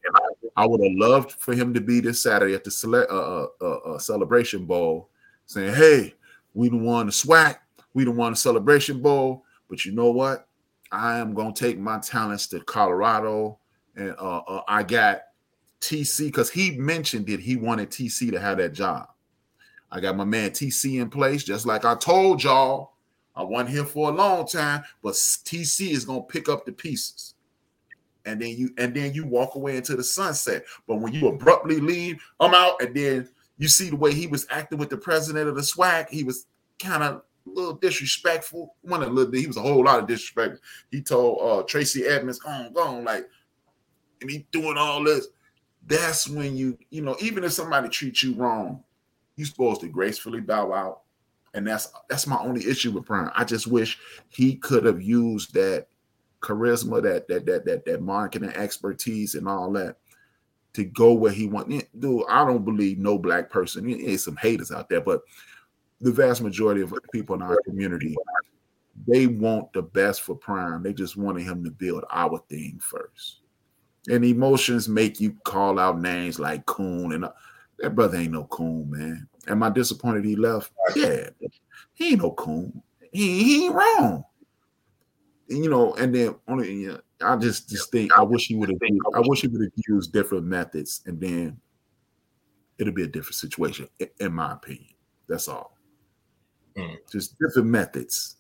I 0.58 0.66
would 0.66 0.82
have 0.84 0.98
loved 0.98 1.34
for 1.34 1.54
him 1.54 1.74
to 1.74 1.82
be 1.82 2.00
this 2.00 2.22
Saturday 2.22 2.56
at 2.56 2.64
the 2.64 2.72
cele- 2.72 3.08
uh, 3.10 3.48
uh, 3.62 3.78
uh, 3.78 4.00
celebration 4.00 4.66
bowl, 4.66 5.10
saying, 5.46 5.76
"Hey, 5.76 6.16
we 6.54 6.70
don't 6.70 6.84
want 6.84 7.08
the 7.08 7.12
SWAC, 7.12 7.58
we 7.94 8.06
don't 8.06 8.16
want 8.16 8.34
a 8.34 8.40
celebration 8.40 9.02
bowl." 9.02 9.44
But 9.70 9.86
you 9.86 9.92
know 9.92 10.12
what? 10.12 10.48
I 10.92 11.18
am 11.18 11.34
gonna 11.34 11.54
take 11.54 11.78
my 11.78 12.00
talents 12.00 12.48
to 12.48 12.62
Colorado, 12.62 13.60
and 13.96 14.16
uh, 14.18 14.38
uh, 14.48 14.62
I 14.68 14.84
got 14.84 15.24
TC 15.82 16.28
because 16.28 16.50
he 16.50 16.78
mentioned 16.78 17.30
it. 17.30 17.40
He 17.40 17.58
wanted 17.58 17.90
TC 17.92 18.32
to 18.32 18.40
have 18.40 18.58
that 18.58 18.74
job. 18.74 19.10
I 19.92 20.00
got 20.00 20.18
my 20.18 20.26
man 20.26 20.52
TC 20.52 21.00
in 21.00 21.10
place, 21.10 21.44
just 21.44 21.66
like 21.66 21.86
I 21.86 21.96
told 21.96 22.44
y'all. 22.44 22.95
I 23.36 23.44
want 23.44 23.70
him 23.70 23.86
for 23.86 24.10
a 24.10 24.14
long 24.14 24.48
time, 24.48 24.84
but 25.04 25.14
TC 25.14 25.92
is 25.92 26.06
gonna 26.06 26.22
pick 26.22 26.48
up 26.48 26.66
the 26.66 26.72
pieces. 26.72 27.36
And 28.26 28.42
then 28.42 28.50
you 28.58 28.74
and 28.78 28.94
then 28.94 29.14
you 29.14 29.26
walk 29.26 29.56
away 29.56 29.78
into 29.78 29.96
the 29.96 30.04
sunset. 30.04 30.66
But 30.88 30.98
when 30.98 31.14
you 31.14 31.28
abruptly 31.28 31.80
leave, 31.80 32.24
I'm 32.40 32.54
out, 32.54 32.82
and 32.82 32.96
then 32.96 33.30
you 33.58 33.68
see 33.68 33.90
the 33.90 33.96
way 33.96 34.14
he 34.14 34.28
was 34.28 34.48
acting 34.50 34.80
with 34.80 34.90
the 34.90 34.98
president 34.98 35.48
of 35.48 35.56
the 35.56 35.62
SWAC, 35.62 36.10
he 36.10 36.24
was 36.24 36.48
kind 36.80 37.04
of 37.04 37.16
a 37.16 37.22
little 37.46 37.74
disrespectful. 37.74 38.76
One 38.82 39.04
a 39.04 39.08
little 39.08 39.32
he 39.32 39.48
was 39.48 39.58
a 39.58 39.62
whole 39.62 39.84
lot 39.84 40.00
of 40.00 40.08
disrespect. 40.08 40.60
He 40.92 41.02
told 41.02 41.40
uh 41.42 41.64
Tracy 41.64 42.06
Edmonds, 42.06 42.40
go 42.40 42.50
on, 42.50 42.74
go 42.74 42.82
on, 42.82 43.04
like, 43.04 43.28
and 44.22 44.30
he 44.30 44.48
doing 44.52 44.78
all 44.78 45.04
this. 45.04 45.28
That's 45.88 46.28
when 46.28 46.56
you, 46.58 46.80
you 46.90 47.02
know, 47.02 47.16
even 47.22 47.44
if 47.44 47.52
somebody 47.52 47.90
treats 47.90 48.24
you 48.24 48.34
wrong, 48.34 48.84
you're 49.36 49.46
supposed 49.46 49.82
to 49.82 49.88
gracefully 49.88 50.40
bow 50.40 50.74
out 50.74 51.02
and 51.56 51.66
that's 51.66 51.92
that's 52.10 52.28
my 52.28 52.38
only 52.38 52.68
issue 52.68 52.92
with 52.92 53.06
Prime. 53.06 53.32
I 53.34 53.44
just 53.44 53.66
wish 53.66 53.98
he 54.30 54.56
could 54.56 54.86
have 54.86 55.02
used 55.02 55.54
that 55.54 55.88
charisma, 56.42 57.02
that 57.02 57.28
that 57.30 57.46
that 57.46 57.66
that 57.66 57.86
that 57.86 58.02
marketing 58.02 58.50
expertise, 58.50 59.36
and 59.36 59.48
all 59.48 59.72
that 59.72 59.98
to 60.74 60.84
go 60.84 61.14
where 61.14 61.32
he 61.32 61.48
went. 61.48 61.70
Dude, 62.00 62.24
I 62.30 62.46
don't 62.46 62.66
believe 62.66 63.00
no 63.00 63.18
black 63.18 63.50
person. 63.50 63.90
There's 63.90 64.26
some 64.26 64.36
haters 64.36 64.72
out 64.72 64.90
there, 64.90 65.02
but 65.02 65.22
the 66.02 66.12
vast 66.12 66.42
majority 66.42 66.82
of 66.82 66.94
people 67.14 67.36
in 67.36 67.42
our 67.42 67.58
community, 67.66 68.16
they 69.08 69.28
want 69.28 69.72
the 69.72 69.82
best 69.82 70.22
for 70.22 70.36
Prime. 70.36 70.84
They 70.84 70.94
just 70.94 71.16
wanted 71.16 71.44
him 71.44 71.64
to 71.64 71.72
build 71.72 72.04
our 72.12 72.38
thing 72.50 72.80
first. 72.82 73.40
And 74.10 74.24
emotions 74.24 74.88
make 74.88 75.20
you 75.20 75.36
call 75.46 75.80
out 75.80 76.00
names 76.00 76.38
like 76.38 76.66
Coon 76.68 77.14
and 77.14 77.26
that 77.80 77.96
brother 77.96 78.18
ain't 78.18 78.32
no 78.32 78.46
coon, 78.46 78.90
man. 78.90 79.28
Am 79.48 79.64
I 79.64 79.70
disappointed 79.70 80.26
he 80.26 80.36
left? 80.36 80.72
Yeah, 80.96 81.30
he 81.94 82.12
ain't 82.12 82.22
no 82.22 82.32
coon. 82.32 82.82
He, 83.12 83.44
he 83.44 83.66
ain't 83.66 83.76
wrong. 83.76 84.26
And, 85.50 85.64
you 85.64 85.70
know, 85.70 85.94
and 85.96 86.14
then 86.14 86.36
only 86.48 86.74
you 86.74 86.88
know, 86.90 87.00
I 87.22 87.36
just 87.36 87.70
just 87.70 87.92
think 87.92 88.12
I 88.18 88.22
wish 88.24 88.48
he 88.48 88.56
would 88.56 88.70
have 88.70 88.80
I 89.14 89.22
wish 89.26 89.42
he 89.42 89.48
would 89.48 89.62
have 89.62 89.72
used 89.88 90.12
different 90.12 90.46
methods, 90.46 91.02
and 91.06 91.20
then 91.20 91.60
it'll 92.78 92.94
be 92.94 93.04
a 93.04 93.08
different 93.08 93.36
situation, 93.36 93.88
in 94.20 94.34
my 94.34 94.54
opinion. 94.54 94.94
That's 95.28 95.48
all. 95.48 95.78
Mm. 96.78 96.98
Just 97.12 97.38
different 97.40 97.70
methods. 97.70 98.38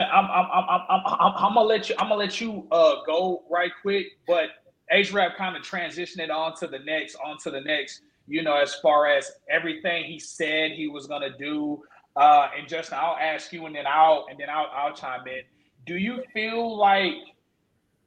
I'm, 0.00 0.24
I'm, 0.24 0.46
I'm, 0.52 0.64
I'm, 0.68 1.02
I'm, 1.06 1.32
I'm 1.36 1.54
gonna 1.54 1.62
let 1.62 1.88
you. 1.88 1.94
I'm 1.98 2.08
gonna 2.08 2.20
let 2.20 2.40
you 2.40 2.66
uh, 2.70 2.96
go 3.06 3.44
right 3.50 3.72
quick, 3.82 4.06
but 4.26 4.50
H 4.90 5.12
Rap 5.12 5.36
kind 5.36 5.56
of 5.56 5.62
transitioned 5.62 6.20
it 6.20 6.30
on 6.30 6.54
to 6.56 6.66
the 6.66 6.78
next, 6.78 7.16
on 7.24 7.36
to 7.38 7.50
the 7.50 7.60
next 7.60 8.02
you 8.30 8.42
know, 8.42 8.54
as 8.56 8.74
far 8.76 9.06
as 9.06 9.30
everything 9.50 10.04
he 10.04 10.18
said 10.18 10.72
he 10.72 10.88
was 10.88 11.06
gonna 11.06 11.36
do. 11.36 11.82
Uh, 12.16 12.48
and 12.56 12.68
Justin, 12.68 12.98
I'll 13.00 13.16
ask 13.16 13.52
you, 13.52 13.66
and 13.66 13.74
then 13.74 13.86
I'll 13.86 14.26
and 14.30 14.38
then 14.38 14.48
I'll 14.48 14.70
I'll 14.72 14.94
chime 14.94 15.26
in. 15.26 15.42
Do 15.86 15.96
you 15.96 16.22
feel 16.32 16.76
like 16.76 17.14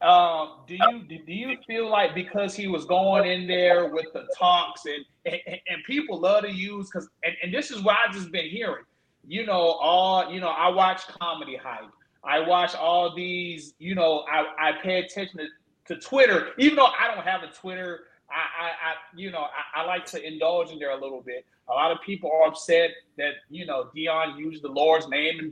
um, 0.01 0.59
do 0.67 0.75
you 0.75 1.19
do 1.25 1.33
you 1.33 1.57
feel 1.67 1.89
like 1.89 2.15
because 2.15 2.55
he 2.55 2.67
was 2.67 2.85
going 2.85 3.29
in 3.29 3.47
there 3.47 3.87
with 3.87 4.07
the 4.13 4.27
talks 4.37 4.85
and 4.85 5.05
and, 5.25 5.59
and 5.67 5.83
people 5.85 6.19
love 6.19 6.43
to 6.43 6.51
use 6.51 6.87
because 6.87 7.09
and, 7.23 7.35
and 7.43 7.53
this 7.53 7.71
is 7.71 7.81
what 7.81 7.97
I've 7.97 8.13
just 8.13 8.31
been 8.31 8.49
hearing. 8.49 8.85
You 9.25 9.45
know, 9.45 9.77
all 9.81 10.31
you 10.31 10.39
know, 10.39 10.49
I 10.49 10.69
watch 10.69 11.07
comedy 11.07 11.55
hype. 11.55 11.89
I 12.23 12.39
watch 12.39 12.73
all 12.73 13.13
these, 13.13 13.73
you 13.79 13.95
know, 13.95 14.23
I, 14.31 14.69
I 14.69 14.71
pay 14.81 14.99
attention 14.99 15.39
to, 15.39 15.93
to 15.93 16.01
Twitter, 16.01 16.51
even 16.57 16.77
though 16.77 16.87
I 16.87 17.13
don't 17.13 17.25
have 17.25 17.43
a 17.43 17.47
Twitter 17.47 18.05
I, 18.33 18.65
I, 18.65 18.67
I 18.67 18.93
you 19.15 19.31
know, 19.31 19.39
I, 19.41 19.81
I, 19.81 19.85
like 19.85 20.05
to 20.07 20.25
indulge 20.25 20.71
in 20.71 20.79
there 20.79 20.91
a 20.91 20.99
little 20.99 21.21
bit. 21.21 21.45
A 21.69 21.73
lot 21.73 21.91
of 21.91 21.99
people 22.01 22.31
are 22.31 22.47
upset 22.47 22.91
that 23.17 23.33
you 23.49 23.65
know 23.65 23.89
Deion 23.95 24.37
used 24.37 24.63
the 24.63 24.69
Lord's 24.69 25.07
name 25.07 25.39
and 25.39 25.51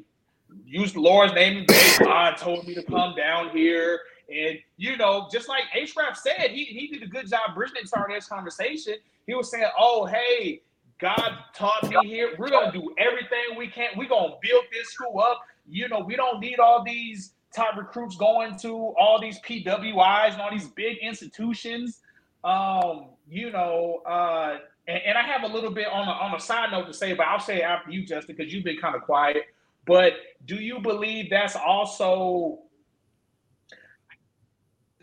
used 0.65 0.95
the 0.95 0.99
Lord's 0.99 1.33
name 1.33 1.57
and 1.57 1.67
God 1.99 2.37
told 2.37 2.67
me 2.67 2.73
to 2.75 2.83
come 2.83 3.15
down 3.15 3.49
here. 3.49 3.99
And 4.29 4.57
you 4.77 4.97
know, 4.97 5.27
just 5.31 5.47
like 5.47 5.63
H. 5.73 5.93
Rap 5.97 6.17
said, 6.17 6.51
he, 6.51 6.65
he 6.65 6.87
did 6.87 7.03
a 7.03 7.07
good 7.07 7.29
job 7.29 7.53
bridging 7.53 7.83
our 7.93 8.07
next 8.07 8.27
conversation. 8.27 8.95
He 9.27 9.35
was 9.35 9.51
saying, 9.51 9.69
"Oh, 9.77 10.05
hey, 10.05 10.61
God 10.99 11.33
taught 11.53 11.89
me 11.89 11.97
here. 12.07 12.35
We're 12.37 12.49
gonna 12.49 12.71
do 12.71 12.93
everything 12.97 13.57
we 13.57 13.67
can. 13.67 13.89
We're 13.97 14.09
gonna 14.09 14.35
build 14.41 14.63
this 14.71 14.89
school 14.89 15.19
up. 15.19 15.41
You 15.69 15.87
know, 15.89 15.99
we 15.99 16.15
don't 16.15 16.39
need 16.39 16.59
all 16.59 16.83
these 16.83 17.33
top 17.53 17.75
recruits 17.75 18.15
going 18.15 18.57
to 18.59 18.93
all 18.97 19.19
these 19.19 19.39
PWIs 19.41 20.33
and 20.33 20.41
all 20.41 20.51
these 20.51 20.69
big 20.69 20.97
institutions 20.99 22.00
um, 22.43 23.09
you 23.29 23.51
know, 23.51 24.01
uh, 24.05 24.57
and, 24.87 25.01
and, 25.05 25.17
I 25.17 25.21
have 25.21 25.43
a 25.43 25.47
little 25.47 25.71
bit 25.71 25.87
on 25.87 26.07
a, 26.07 26.11
on 26.11 26.35
a 26.35 26.39
side 26.39 26.71
note 26.71 26.87
to 26.87 26.93
say, 26.93 27.13
but 27.13 27.27
I'll 27.27 27.39
say 27.39 27.61
after 27.61 27.91
you, 27.91 28.03
Justin, 28.05 28.35
because 28.35 28.51
you've 28.51 28.63
been 28.63 28.77
kind 28.77 28.95
of 28.95 29.03
quiet. 29.03 29.43
But 29.85 30.13
do 30.45 30.55
you 30.55 30.79
believe 30.79 31.29
that's 31.29 31.55
also 31.55 32.59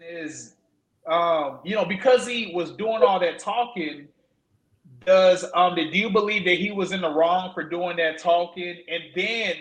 is 0.00 0.56
um, 1.06 1.60
you 1.64 1.74
know, 1.74 1.84
because 1.84 2.26
he 2.26 2.52
was 2.54 2.72
doing 2.72 3.02
all 3.02 3.18
that 3.20 3.38
talking, 3.38 4.08
does 5.06 5.44
um 5.54 5.74
do 5.74 5.82
you 5.82 6.10
believe 6.10 6.44
that 6.44 6.58
he 6.58 6.70
was 6.70 6.92
in 6.92 7.00
the 7.00 7.08
wrong 7.08 7.52
for 7.54 7.62
doing 7.62 7.96
that 7.96 8.18
talking 8.18 8.76
and 8.88 9.04
then 9.14 9.54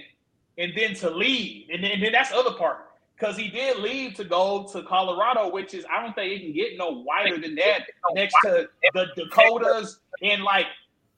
and 0.57 0.73
then 0.75 0.93
to 0.95 1.09
leave? 1.09 1.69
And 1.71 1.83
then, 1.83 1.91
and 1.91 2.03
then 2.03 2.11
that's 2.11 2.31
the 2.31 2.37
other 2.37 2.57
part 2.57 2.86
because 3.17 3.35
he 3.35 3.47
did 3.47 3.77
leave 3.79 4.13
to 4.15 4.23
go 4.23 4.67
to 4.71 4.83
Colorado, 4.83 5.51
which 5.51 5.73
is 5.73 5.85
I 5.91 6.01
don't 6.01 6.13
think 6.13 6.33
it 6.33 6.43
can 6.43 6.53
get 6.53 6.77
no 6.77 7.03
wider 7.05 7.39
than 7.39 7.55
that 7.55 7.83
next 8.13 8.35
to 8.43 8.69
the 8.93 9.07
Dakotas 9.15 9.99
and 10.21 10.43
like 10.43 10.67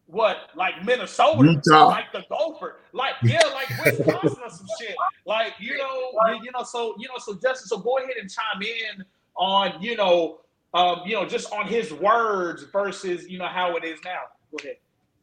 what, 0.08 0.50
like 0.56 0.84
Minnesota, 0.84 1.52
Utah. 1.52 1.88
like 1.88 2.12
the 2.12 2.24
Gopher, 2.30 2.78
like 2.94 3.14
yeah, 3.22 3.42
like 3.54 3.70
Wisconsin 3.86 4.44
or 4.44 4.50
some 4.50 4.68
shit. 4.80 4.96
Like 5.26 5.54
you 5.60 5.78
know, 5.78 6.12
you 6.42 6.52
know, 6.52 6.64
so 6.64 6.96
you 6.98 7.08
know, 7.08 7.18
so 7.18 7.34
Justin, 7.34 7.68
so 7.68 7.78
go 7.78 7.98
ahead 7.98 8.16
and 8.20 8.30
chime 8.30 8.62
in 8.62 9.06
on 9.36 9.82
you 9.82 9.96
know, 9.96 10.40
um, 10.74 11.02
you 11.06 11.14
know, 11.14 11.26
just 11.26 11.52
on 11.52 11.68
his 11.68 11.94
words 11.94 12.64
versus 12.72 13.30
you 13.30 13.38
know 13.38 13.48
how 13.48 13.76
it 13.76 13.84
is 13.84 14.00
now. 14.06 14.22
Go 14.52 14.58
ahead, 14.64 14.78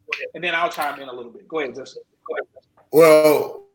go 0.06 0.10
ahead. 0.14 0.28
and 0.34 0.44
then 0.44 0.54
I'll 0.54 0.70
chime 0.70 1.00
in 1.00 1.08
a 1.08 1.12
little 1.12 1.32
bit. 1.32 1.48
Go 1.48 1.60
ahead, 1.60 1.74
Justin. 1.74 2.02
Go 2.28 2.34
ahead. 2.34 2.46
Well, 2.92 3.65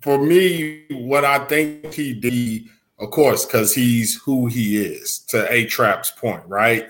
for 0.00 0.18
me, 0.18 0.84
what 0.90 1.24
I 1.24 1.44
think 1.46 1.92
he 1.92 2.14
did, 2.14 2.68
of 2.98 3.10
course, 3.10 3.44
because 3.44 3.74
he's 3.74 4.20
who 4.22 4.46
he 4.46 4.78
is, 4.78 5.18
to 5.28 5.50
H 5.52 5.78
Rap's 5.78 6.10
point, 6.10 6.42
right? 6.46 6.88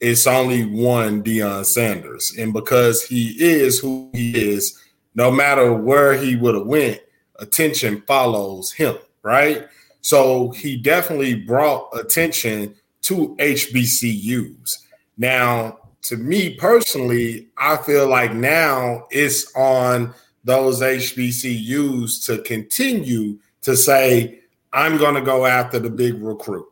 It's 0.00 0.26
only 0.26 0.64
one 0.64 1.22
Deion 1.22 1.64
Sanders. 1.64 2.34
And 2.38 2.52
because 2.52 3.04
he 3.04 3.36
is 3.38 3.78
who 3.78 4.10
he 4.12 4.52
is, 4.52 4.78
no 5.14 5.30
matter 5.30 5.72
where 5.72 6.14
he 6.14 6.36
would 6.36 6.54
have 6.54 6.66
went, 6.66 7.00
attention 7.38 8.02
follows 8.06 8.72
him, 8.72 8.96
right? 9.22 9.66
So 10.00 10.50
he 10.50 10.76
definitely 10.76 11.36
brought 11.36 11.96
attention 11.96 12.74
to 13.02 13.36
HBCUs. 13.38 14.78
Now, 15.16 15.78
to 16.02 16.16
me 16.16 16.54
personally, 16.54 17.48
I 17.56 17.76
feel 17.76 18.08
like 18.08 18.34
now 18.34 19.06
it's 19.10 19.52
on 19.54 20.14
those 20.44 20.80
HBCUs 20.80 22.24
to 22.26 22.38
continue 22.42 23.38
to 23.62 23.76
say, 23.76 24.40
I'm 24.72 24.96
going 24.98 25.14
to 25.14 25.20
go 25.20 25.46
after 25.46 25.78
the 25.78 25.90
big 25.90 26.22
recruit. 26.22 26.66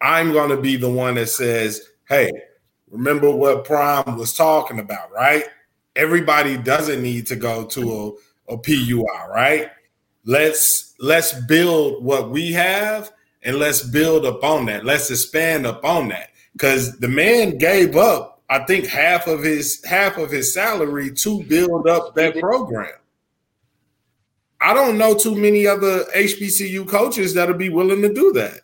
I'm 0.00 0.32
going 0.32 0.50
to 0.50 0.60
be 0.60 0.76
the 0.76 0.90
one 0.90 1.14
that 1.14 1.28
says, 1.28 1.88
hey, 2.08 2.30
remember 2.90 3.30
what 3.30 3.64
Prime 3.64 4.16
was 4.16 4.34
talking 4.34 4.78
about, 4.78 5.12
right? 5.12 5.44
Everybody 5.94 6.56
doesn't 6.56 7.02
need 7.02 7.26
to 7.28 7.36
go 7.36 7.64
to 7.66 8.16
a, 8.48 8.54
a 8.54 8.58
PWI, 8.58 9.28
right? 9.28 9.70
Let's 10.24 10.94
let's 10.98 11.32
build 11.32 12.04
what 12.04 12.30
we 12.30 12.52
have 12.52 13.12
and 13.42 13.56
let's 13.56 13.82
build 13.82 14.26
upon 14.26 14.66
that. 14.66 14.84
Let's 14.84 15.10
expand 15.10 15.66
upon 15.66 16.08
that. 16.08 16.30
Because 16.52 16.98
the 16.98 17.08
man 17.08 17.58
gave 17.58 17.96
up, 17.96 18.42
I 18.50 18.60
think, 18.64 18.86
half 18.86 19.26
of 19.28 19.42
his 19.42 19.82
half 19.84 20.18
of 20.18 20.30
his 20.30 20.52
salary 20.52 21.12
to 21.14 21.42
build 21.44 21.86
up 21.86 22.14
that 22.16 22.38
program. 22.38 22.92
I 24.66 24.74
don't 24.74 24.98
know 24.98 25.14
too 25.14 25.36
many 25.36 25.64
other 25.64 26.02
HBCU 26.06 26.88
coaches 26.88 27.32
that'll 27.32 27.54
be 27.54 27.68
willing 27.68 28.02
to 28.02 28.12
do 28.12 28.32
that. 28.32 28.62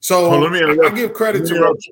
So 0.00 0.26
oh, 0.26 0.40
let 0.40 0.50
me 0.50 0.60
I, 0.60 0.86
I 0.86 0.90
give 0.90 1.12
credit 1.12 1.46
to 1.46 1.60
Roach. 1.60 1.88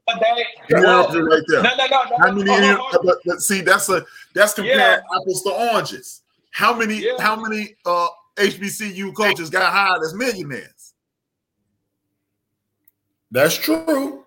Interrupt 0.69 1.15
you 1.15 1.25
right 1.25 1.43
there. 1.47 1.63
No, 1.63 1.71
no, 1.73 1.87
no, 1.87 2.07
no. 2.11 2.17
How 2.19 2.33
many? 2.33 2.77
Oh, 2.77 2.99
but, 3.05 3.19
but 3.25 3.41
see, 3.41 3.61
that's 3.61 3.89
a 3.89 4.05
that's 4.35 4.55
comparing 4.55 4.81
yeah. 4.81 5.01
apples 5.15 5.45
to 5.45 5.51
oranges. 5.51 6.23
How 6.51 6.77
many? 6.77 7.05
Yeah. 7.05 7.13
How 7.21 7.37
many 7.37 7.77
uh, 7.87 8.09
HBCU 8.35 9.15
coaches 9.15 9.49
got 9.49 9.73
hired 9.73 10.03
as 10.03 10.13
millionaires? 10.13 10.95
That's 13.31 13.57
true. 13.57 14.25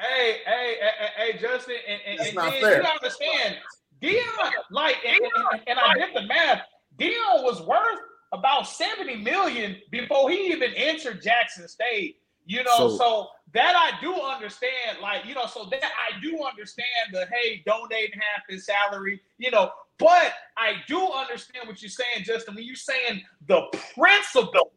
Hey, 0.00 0.38
hey, 0.44 0.76
hey, 0.80 1.32
hey, 1.32 1.38
Justin, 1.38 1.76
and, 1.88 2.00
and, 2.04 2.18
that's 2.18 2.28
and 2.30 2.36
not 2.36 2.52
fair. 2.54 2.82
you 2.82 2.88
understand, 2.88 3.58
Deion, 4.02 4.52
like, 4.72 4.96
and, 5.06 5.20
and, 5.52 5.60
and 5.68 5.78
I 5.78 5.94
did 5.94 6.16
the 6.16 6.26
math. 6.26 6.62
Deion 6.98 7.44
was 7.44 7.62
worth 7.62 8.00
about 8.32 8.66
70 8.66 9.16
million 9.16 9.76
before 9.90 10.30
he 10.30 10.52
even 10.52 10.72
entered 10.74 11.22
Jackson 11.22 11.68
State. 11.68 12.18
You 12.44 12.64
know, 12.64 12.76
so, 12.76 12.96
so, 12.96 13.28
that 13.54 13.76
I 13.76 14.00
do 14.00 14.14
understand. 14.14 14.98
Like, 15.00 15.26
you 15.26 15.34
know, 15.34 15.46
so 15.46 15.68
that 15.70 15.84
I 15.84 16.18
do 16.20 16.42
understand 16.42 16.88
the 17.12 17.26
hey, 17.26 17.62
donating 17.64 18.18
half 18.18 18.42
his 18.48 18.66
salary, 18.66 19.20
you 19.38 19.50
know, 19.50 19.70
But 19.98 20.32
I 20.56 20.76
do 20.88 20.98
understand 21.12 21.68
what 21.68 21.80
you're 21.82 21.90
saying, 21.90 22.24
Justin. 22.24 22.56
When 22.56 22.64
you're 22.64 22.74
saying 22.74 23.22
the 23.46 23.62
principle, 23.94 24.72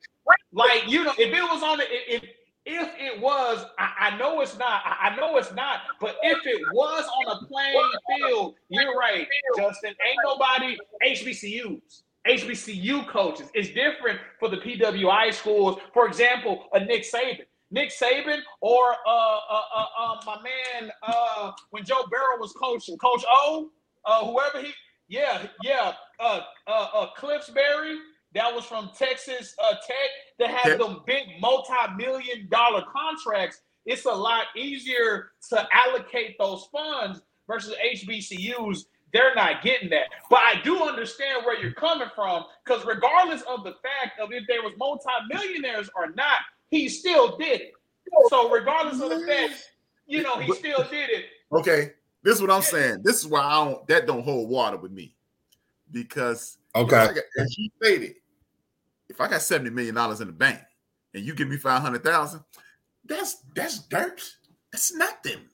like 0.51 0.84
you 0.88 1.03
know, 1.03 1.14
if 1.18 1.34
it 1.34 1.41
was 1.41 1.64
on 1.64 1.80
the 1.80 1.86
if 1.89 2.24
if 2.66 2.89
it 2.99 3.22
was, 3.22 3.64
I, 3.78 4.12
I 4.12 4.18
know 4.18 4.41
it's 4.41 4.58
not. 4.58 4.82
I, 4.86 5.10
I 5.10 5.16
know 5.16 5.38
it's 5.38 5.53
not. 5.53 5.82
But 6.01 6.18
if 6.24 6.45
it 6.45 6.62
was 6.74 7.06
on 7.06 7.38
a 7.38 7.45
playing 7.47 7.91
field, 8.18 8.56
you're 8.70 8.95
right, 8.95 9.28
Justin. 9.58 9.89
Ain't 9.89 10.20
nobody 10.24 10.78
HBCUs. 11.03 12.01
HBCU 12.28 13.07
coaches. 13.07 13.49
It's 13.53 13.69
different 13.69 14.19
for 14.39 14.49
the 14.49 14.57
PWI 14.57 15.34
schools. 15.34 15.80
For 15.93 16.07
example, 16.07 16.65
a 16.73 16.80
Nick 16.84 17.03
Saban. 17.03 17.45
Nick 17.71 17.89
Saban 17.89 18.39
or 18.61 18.95
uh, 19.07 19.39
uh, 19.49 19.61
uh, 19.76 19.86
uh, 19.99 20.15
my 20.26 20.38
man 20.41 20.91
uh, 21.03 21.51
when 21.71 21.84
Joe 21.84 22.05
Burrow 22.09 22.39
was 22.39 22.53
coaching, 22.53 22.97
Coach 22.97 23.23
O, 23.28 23.69
uh, 24.05 24.26
whoever 24.26 24.65
he, 24.65 24.71
yeah, 25.07 25.47
yeah, 25.63 25.93
uh, 26.19 26.41
uh, 26.67 26.88
uh, 26.93 27.07
Cliffsbury, 27.17 27.97
that 28.34 28.53
was 28.53 28.65
from 28.65 28.91
Texas 28.97 29.55
uh, 29.63 29.73
Tech, 29.86 30.09
that 30.39 30.49
had 30.49 30.80
them 30.80 31.01
big 31.05 31.23
multi-million 31.39 32.47
dollar 32.49 32.84
contracts. 32.91 33.61
It's 33.86 34.05
a 34.05 34.11
lot 34.11 34.45
easier 34.55 35.32
to 35.49 35.67
allocate 35.73 36.38
those 36.39 36.67
funds 36.71 37.21
versus 37.47 37.76
HBCUs. 37.95 38.86
They're 39.16 39.34
not 39.34 39.63
getting 39.63 39.89
that. 39.91 40.07
But 40.30 40.39
I 40.39 40.59
do 40.61 40.84
understand 40.84 41.45
where 41.45 41.57
you're 41.57 41.72
coming 41.72 42.09
from 42.13 42.43
because 42.66 42.86
regardless 42.86 43.43
of 43.43 43.63
the 43.63 43.72
fact 43.82 44.20
of 44.20 44.34
if 44.34 44.43
there 44.45 44.61
was 44.61 44.74
multi-millionaires 44.78 45.89
or 45.95 46.11
not, 46.11 46.39
he 46.70 46.89
still 46.89 47.38
did 47.38 47.61
it. 47.61 47.72
So 48.28 48.49
regardless 48.51 49.01
of 49.01 49.09
the 49.09 49.26
fact, 49.26 49.72
you 50.05 50.22
know, 50.22 50.38
he 50.39 50.53
still 50.55 50.84
did 50.91 51.09
it. 51.11 51.28
Okay, 51.53 51.93
this 52.24 52.36
is 52.36 52.41
what 52.41 52.51
I'm 52.51 52.61
saying. 52.61 53.03
This 53.03 53.20
is 53.20 53.28
why 53.28 53.39
I 53.39 53.63
don't 53.63 53.88
that 53.88 54.05
don't 54.05 54.22
hold 54.22 54.49
water 54.49 54.76
with 54.76 54.91
me 54.91 55.16
because 55.91 56.57
Okay. 56.76 57.05
if 57.05 57.09
I 57.11 57.13
got- 57.13 57.24
as 57.39 57.57
you 57.57 57.70
stated, 57.82 58.16
if 59.07 59.22
I 59.22 59.30
got 59.30 59.41
seventy 59.41 59.70
million 59.70 59.95
dollars 59.95 60.20
in 60.20 60.28
the 60.28 60.34
bank 60.34 60.59
and 61.13 61.24
you 61.24 61.34
give 61.34 61.47
me 61.47 61.55
five 61.55 61.82
hundred 61.82 62.03
thousand, 62.03 62.43
that's 63.05 63.38
that's 63.55 63.80
dirt. 63.88 64.22
That's 64.74 64.93
nothing. 64.93 65.47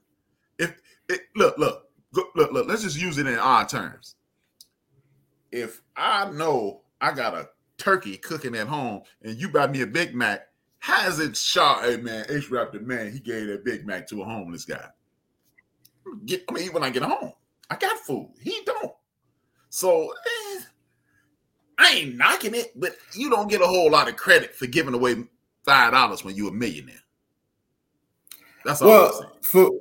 If 0.57 0.82
it, 1.09 1.28
look, 1.36 1.59
look, 1.59 1.91
look, 2.14 2.32
look, 2.36 2.68
let's 2.68 2.84
just 2.84 2.99
use 2.99 3.18
it 3.18 3.28
in 3.28 3.38
odd 3.38 3.70
terms. 3.70 4.16
If 5.51 5.82
I 5.95 6.30
know 6.32 6.82
I 6.99 7.12
got 7.12 7.34
a 7.34 7.49
turkey 7.78 8.18
cooking 8.18 8.55
at 8.55 8.68
home 8.68 9.01
and 9.24 9.36
you 9.36 9.49
buy 9.49 9.68
me 9.68 9.82
a 9.82 9.88
Big 9.88 10.16
Mac, 10.16 10.47
how 10.80 11.07
is 11.07 11.20
it 11.20 11.36
shot? 11.36 11.84
Hey 11.84 11.97
man, 11.97 12.26
H 12.30 12.49
Raptor 12.49 12.82
man, 12.82 13.12
he 13.12 13.20
gave 13.20 13.47
that 13.47 13.66
Big 13.66 13.86
Mac 13.86 14.07
to 14.07 14.22
a 14.22 14.26
homeless 14.26 14.66
guy. 14.66 14.86
Get, 16.26 16.43
I 16.49 16.53
mean, 16.53 16.74
when 16.74 16.84
I 16.84 16.89
get 16.89 17.03
home, 17.03 17.34
I 17.70 17.76
got 17.76 17.97
food. 17.99 18.32
He 18.41 18.62
don't. 18.66 18.93
So 19.70 20.12
eh, 20.12 20.62
I 21.78 21.91
ain't 21.91 22.18
knocking 22.18 22.55
it, 22.55 22.72
but 22.76 22.95
you 23.14 23.30
don't 23.30 23.49
get 23.49 23.62
a 23.62 23.68
whole 23.68 23.91
lot 23.91 24.09
of 24.09 24.16
credit 24.16 24.55
for 24.55 24.68
giving 24.68 24.93
away 24.93 25.16
five 25.64 25.91
dollars 25.91 26.24
when 26.24 26.36
you're 26.36 26.49
a 26.49 26.53
millionaire. 26.53 26.95
That's 28.66 28.82
all 28.82 28.89
I'm 28.89 29.12
saying. 29.12 29.24
Well, 29.24 29.38
for 29.41 29.72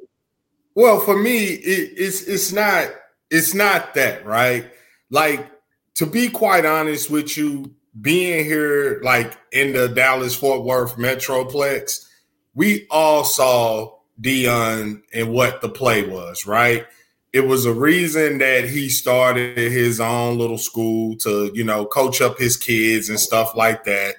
well, 0.74 1.00
for 1.00 1.16
me, 1.16 1.46
it, 1.46 1.92
it's 1.96 2.22
it's 2.22 2.52
not 2.52 2.88
it's 3.30 3.54
not 3.54 3.94
that 3.94 4.24
right. 4.24 4.70
Like 5.10 5.50
to 5.94 6.06
be 6.06 6.28
quite 6.28 6.64
honest 6.64 7.10
with 7.10 7.36
you, 7.36 7.74
being 8.00 8.44
here 8.44 9.00
like 9.02 9.36
in 9.52 9.72
the 9.72 9.88
Dallas 9.88 10.34
Fort 10.34 10.64
Worth 10.64 10.96
Metroplex, 10.96 12.06
we 12.54 12.86
all 12.90 13.24
saw 13.24 13.96
Deion 14.20 15.02
and 15.12 15.32
what 15.32 15.60
the 15.60 15.68
play 15.68 16.06
was. 16.06 16.46
Right, 16.46 16.86
it 17.32 17.40
was 17.40 17.66
a 17.66 17.72
reason 17.72 18.38
that 18.38 18.64
he 18.64 18.88
started 18.88 19.56
his 19.56 20.00
own 20.00 20.38
little 20.38 20.58
school 20.58 21.16
to 21.18 21.50
you 21.54 21.64
know 21.64 21.84
coach 21.84 22.20
up 22.20 22.38
his 22.38 22.56
kids 22.56 23.08
and 23.08 23.18
stuff 23.18 23.56
like 23.56 23.84
that. 23.84 24.16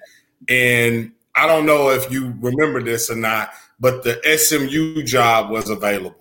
And 0.50 1.14
I 1.36 1.48
don't 1.48 1.66
know 1.66 1.92
if 1.92 2.12
you 2.12 2.34
remember 2.40 2.82
this 2.82 3.10
or 3.10 3.16
not, 3.16 3.52
but 3.80 4.04
the 4.04 4.20
SMU 4.38 5.04
job 5.04 5.50
was 5.50 5.70
available. 5.70 6.21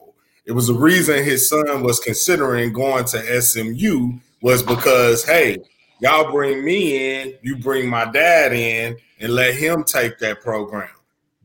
It 0.50 0.54
was 0.54 0.68
a 0.68 0.74
reason 0.74 1.22
his 1.22 1.48
son 1.48 1.84
was 1.84 2.00
considering 2.00 2.72
going 2.72 3.04
to 3.04 3.40
SMU 3.40 4.14
was 4.42 4.64
because 4.64 5.24
hey, 5.24 5.58
y'all 6.00 6.32
bring 6.32 6.64
me 6.64 7.20
in, 7.20 7.34
you 7.40 7.54
bring 7.54 7.88
my 7.88 8.06
dad 8.06 8.52
in, 8.52 8.96
and 9.20 9.32
let 9.32 9.54
him 9.54 9.84
take 9.84 10.18
that 10.18 10.40
program. 10.40 10.90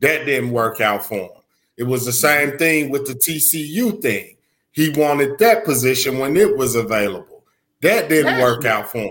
That 0.00 0.26
didn't 0.26 0.50
work 0.50 0.80
out 0.80 1.04
for 1.04 1.14
him. 1.14 1.42
It 1.76 1.84
was 1.84 2.04
the 2.04 2.10
same 2.10 2.58
thing 2.58 2.90
with 2.90 3.06
the 3.06 3.14
TCU 3.14 4.02
thing. 4.02 4.38
He 4.72 4.90
wanted 4.90 5.38
that 5.38 5.64
position 5.64 6.18
when 6.18 6.36
it 6.36 6.56
was 6.56 6.74
available. 6.74 7.44
That 7.82 8.08
didn't 8.08 8.40
work 8.40 8.64
out 8.64 8.90
for 8.90 8.98
him. 8.98 9.10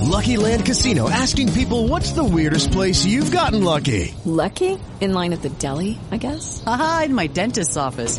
Lucky 0.00 0.38
Land 0.38 0.64
Casino 0.64 1.10
asking 1.10 1.52
people 1.52 1.88
what's 1.88 2.12
the 2.12 2.24
weirdest 2.24 2.72
place 2.72 3.04
you've 3.04 3.30
gotten 3.30 3.64
lucky? 3.64 4.14
Lucky? 4.24 4.78
In 5.02 5.12
line 5.12 5.34
at 5.34 5.42
the 5.42 5.50
deli, 5.50 5.98
I 6.10 6.16
guess? 6.16 6.62
Aha, 6.66 7.02
in 7.04 7.14
my 7.14 7.26
dentist's 7.26 7.76
office. 7.76 8.18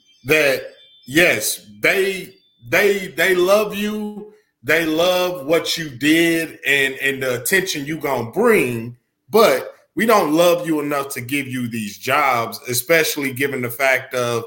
that 0.25 0.73
yes, 1.05 1.65
they 1.79 2.35
they 2.67 3.07
they 3.07 3.35
love 3.35 3.75
you. 3.75 4.33
They 4.63 4.85
love 4.85 5.45
what 5.45 5.77
you 5.77 5.89
did 5.89 6.59
and 6.65 6.95
and 6.95 7.23
the 7.23 7.41
attention 7.41 7.85
you 7.85 7.97
gonna 7.97 8.31
bring, 8.31 8.97
but 9.29 9.75
we 9.95 10.05
don't 10.05 10.33
love 10.33 10.65
you 10.65 10.79
enough 10.79 11.09
to 11.09 11.21
give 11.21 11.47
you 11.47 11.67
these 11.67 11.97
jobs, 11.97 12.59
especially 12.69 13.33
given 13.33 13.61
the 13.61 13.69
fact 13.69 14.13
of 14.13 14.45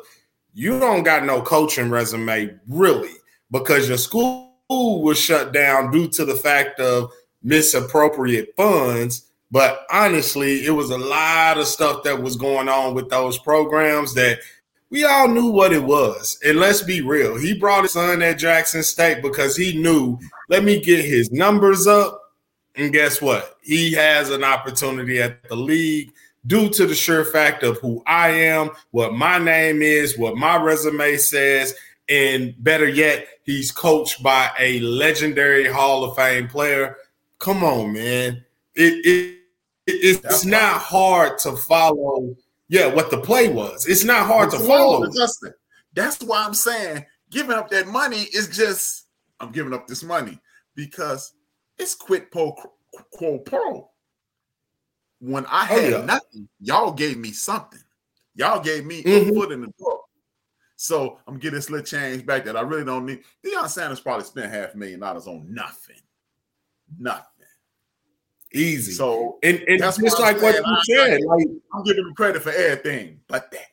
you 0.55 0.79
don't 0.79 1.03
got 1.03 1.25
no 1.25 1.43
coaching 1.43 1.91
resume 1.91 2.59
really 2.68 3.14
because 3.51 3.89
your 3.89 3.99
school 3.99 4.53
was 4.68 5.18
shut 5.18 5.53
down 5.53 5.91
due 5.91 6.09
to 6.09 6.25
the 6.25 6.35
fact 6.35 6.81
of 6.81 7.11
misappropriate 7.43 8.55
funds 8.57 9.31
but 9.55 9.87
honestly, 9.89 10.66
it 10.66 10.72
was 10.72 10.91
a 10.91 10.99
lot 10.99 11.59
of 11.59 11.68
stuff 11.68 12.03
that 12.03 12.20
was 12.20 12.35
going 12.35 12.68
on 12.68 12.93
with 12.93 13.09
those 13.09 13.39
programs 13.39 14.12
that 14.14 14.41
we 14.95 15.05
all 15.05 15.26
knew 15.26 15.51
what 15.51 15.72
it 15.72 15.82
was. 15.82 16.38
And 16.45 16.61
let's 16.61 16.80
be 16.80 17.01
real, 17.01 17.36
he 17.36 17.53
brought 17.53 17.82
his 17.82 17.95
son 17.95 18.22
at 18.22 18.38
Jackson 18.38 18.84
State 18.84 19.22
because 19.22 19.57
he 19.57 19.76
knew, 19.76 20.20
let 20.49 20.62
me 20.62 20.80
get 20.80 21.05
his 21.05 21.32
numbers 21.32 21.88
up. 21.88 22.20
And 22.76 22.92
guess 22.92 23.20
what? 23.20 23.57
He 23.61 23.92
has 23.95 24.30
an 24.30 24.45
opportunity 24.45 25.20
at 25.20 25.49
the 25.49 25.57
league 25.57 26.12
due 26.47 26.68
to 26.70 26.86
the 26.86 26.95
sure 26.95 27.24
fact 27.24 27.64
of 27.64 27.78
who 27.78 28.05
I 28.07 28.28
am, 28.28 28.70
what 28.92 29.14
my 29.14 29.38
name 29.38 29.82
is, 29.82 30.16
what 30.16 30.36
my 30.36 30.62
resume 30.62 31.16
says. 31.16 31.74
And 32.09 32.55
better 32.62 32.88
yet, 32.88 33.26
he's 33.42 33.72
coached 33.72 34.22
by 34.22 34.53
a 34.61 34.78
legendary 34.78 35.66
Hall 35.66 36.05
of 36.05 36.14
Fame 36.14 36.47
player. 36.47 36.99
Come 37.40 37.64
on, 37.64 37.95
man. 37.95 38.45
It, 38.76 39.05
it 39.05 39.38
it's 39.86 40.45
not 40.45 40.80
hard 40.80 41.38
to 41.38 41.57
follow. 41.57 42.36
Yeah, 42.69 42.87
what 42.93 43.11
the 43.11 43.19
play 43.19 43.49
was. 43.49 43.87
It's 43.87 44.05
not 44.05 44.27
hard 44.27 44.51
to 44.51 44.59
follow. 44.59 45.07
Justin. 45.11 45.53
That's 45.93 46.23
why 46.23 46.45
I'm 46.45 46.55
saying 46.55 47.05
giving 47.31 47.53
up 47.57 47.69
that 47.71 47.87
money 47.87 48.23
is 48.35 48.49
just 48.49 49.07
I'm 49.41 49.53
giving 49.53 49.75
up 49.75 49.87
this 49.87 50.03
money 50.03 50.39
because 50.75 51.35
it's 51.79 51.95
quid 51.95 52.31
pro 52.31 52.53
quo 53.12 53.39
pro. 53.39 53.91
When 55.21 55.45
I 55.47 55.62
Oh, 55.62 55.67
had 55.81 55.91
yeah. 55.91 56.05
nothing, 56.05 56.49
y'all 56.61 56.93
gave 56.93 57.19
me 57.19 57.33
something. 57.33 57.81
Y'all 58.35 58.62
gave 58.62 58.85
me 58.85 59.01
a 59.01 59.25
Mhm. 59.25 59.35
foot 59.35 59.53
in 59.53 59.61
the 59.62 59.73
door. 59.79 60.01
So 60.77 61.21
I'm 61.27 61.39
getting 61.39 61.55
this 61.57 61.71
little 61.71 61.87
change 61.87 62.27
back 62.27 62.45
that 62.45 62.57
I 62.57 62.61
really 62.62 62.85
don't 62.85 63.07
need. 63.07 63.25
Deion 63.45 63.69
Sanders 63.69 64.01
probably 64.01 64.25
spent 64.25 64.53
half 64.53 64.75
a 64.75 64.77
million 64.77 65.01
dollars 65.01 65.27
on 65.27 65.53
nothing. 65.53 66.01
Nothing. 66.99 67.25
Easy. 68.55 68.92
So 68.92 69.38
and, 69.42 69.62
and 69.66 69.80
that's 69.80 69.98
just 69.98 70.20
like 70.20 70.40
what 70.40 70.55
you 70.55 70.62
I- 70.64 70.82
said, 70.84 71.20
like 71.24 71.46
I'm 71.72 71.82
giving 71.82 72.07
him 72.07 72.14
credit 72.14 72.42
for 72.42 72.50
everything, 72.52 73.20
but 73.26 73.50
that. 73.50 73.68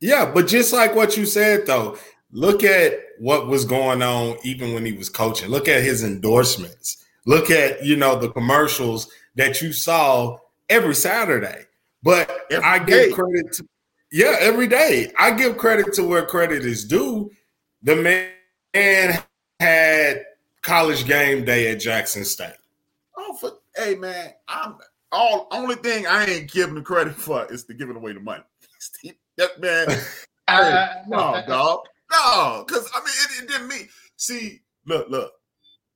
Yeah, 0.00 0.30
but 0.30 0.48
just 0.48 0.72
like 0.72 0.94
what 0.94 1.16
you 1.16 1.24
said 1.24 1.66
though, 1.66 1.96
look 2.32 2.62
at 2.64 2.98
what 3.18 3.46
was 3.46 3.64
going 3.64 4.02
on 4.02 4.36
even 4.42 4.74
when 4.74 4.84
he 4.84 4.92
was 4.92 5.08
coaching. 5.08 5.48
Look 5.48 5.68
at 5.68 5.82
his 5.82 6.02
endorsements. 6.02 7.04
Look 7.24 7.50
at, 7.50 7.84
you 7.84 7.94
know, 7.96 8.16
the 8.16 8.30
commercials 8.30 9.08
that 9.36 9.62
you 9.62 9.72
saw 9.72 10.38
every 10.68 10.94
Saturday. 10.94 11.66
But 12.02 12.30
I 12.64 12.80
give 12.80 12.86
day. 12.88 13.12
credit 13.12 13.52
to 13.54 13.68
yeah, 14.10 14.36
every 14.40 14.66
day. 14.66 15.12
I 15.18 15.30
give 15.30 15.56
credit 15.56 15.94
to 15.94 16.02
where 16.04 16.26
credit 16.26 16.66
is 16.66 16.84
due. 16.84 17.30
The 17.82 17.96
man 17.96 19.22
had 19.60 20.24
college 20.62 21.06
game 21.06 21.44
day 21.44 21.70
at 21.70 21.80
Jackson 21.80 22.24
State. 22.24 22.52
Hey 23.82 23.96
man, 23.96 24.32
I'm 24.46 24.76
all 25.10 25.48
only 25.50 25.74
thing 25.74 26.06
I 26.06 26.24
ain't 26.24 26.52
giving 26.52 26.76
the 26.76 26.82
credit 26.82 27.16
for 27.16 27.50
is 27.52 27.64
to 27.64 27.74
giving 27.74 27.96
away 27.96 28.12
the 28.12 28.20
money. 28.20 28.44
that 29.36 29.60
man, 29.60 29.88
hey, 30.48 30.86
no, 31.08 31.42
dog, 31.48 31.80
no, 32.12 32.64
because 32.64 32.88
I 32.94 33.00
mean 33.00 33.08
it, 33.08 33.42
it 33.42 33.48
didn't 33.48 33.66
mean. 33.66 33.88
See, 34.16 34.60
look, 34.86 35.08
look, 35.10 35.32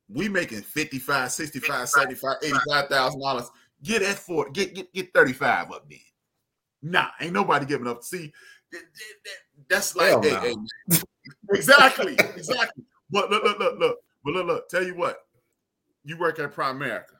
we 0.08 0.28
making 0.28 0.62
55, 0.62 1.30
65, 1.30 1.88
75, 1.88 2.36
85,000 2.42 3.20
dollars. 3.20 3.50
Get 3.84 4.02
that 4.02 4.16
for 4.16 4.50
get 4.50 4.74
get 4.74 4.92
get 4.92 5.14
35 5.14 5.70
up 5.70 5.88
then. 5.88 6.00
Nah, 6.82 7.06
ain't 7.20 7.32
nobody 7.32 7.66
giving 7.66 7.86
up. 7.86 8.02
See, 8.02 8.32
that- 8.72 8.80
that- 8.80 9.24
that- 9.24 9.68
that's 9.68 9.94
like 9.94 10.24
hey, 10.24 10.30
no. 10.32 10.40
hey, 10.40 10.98
exactly, 11.52 12.14
exactly. 12.34 12.84
But 13.10 13.30
look, 13.30 13.44
look, 13.44 13.58
look, 13.60 13.78
look. 13.78 13.98
But 14.24 14.34
look, 14.34 14.46
look. 14.46 14.68
Tell 14.68 14.84
you 14.84 14.96
what, 14.96 15.18
you 16.04 16.18
work 16.18 16.40
at 16.40 16.52
Primerica, 16.52 17.15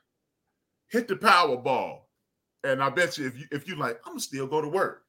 hit 0.89 1.07
the 1.07 1.15
Powerball, 1.15 2.01
and 2.63 2.81
I 2.81 2.89
bet 2.89 3.17
you 3.17 3.27
if 3.27 3.37
you 3.39 3.45
if 3.51 3.67
you 3.67 3.75
like, 3.75 3.99
I'm 4.05 4.13
gonna 4.13 4.19
still 4.19 4.47
go 4.47 4.61
to 4.61 4.67
work. 4.69 5.03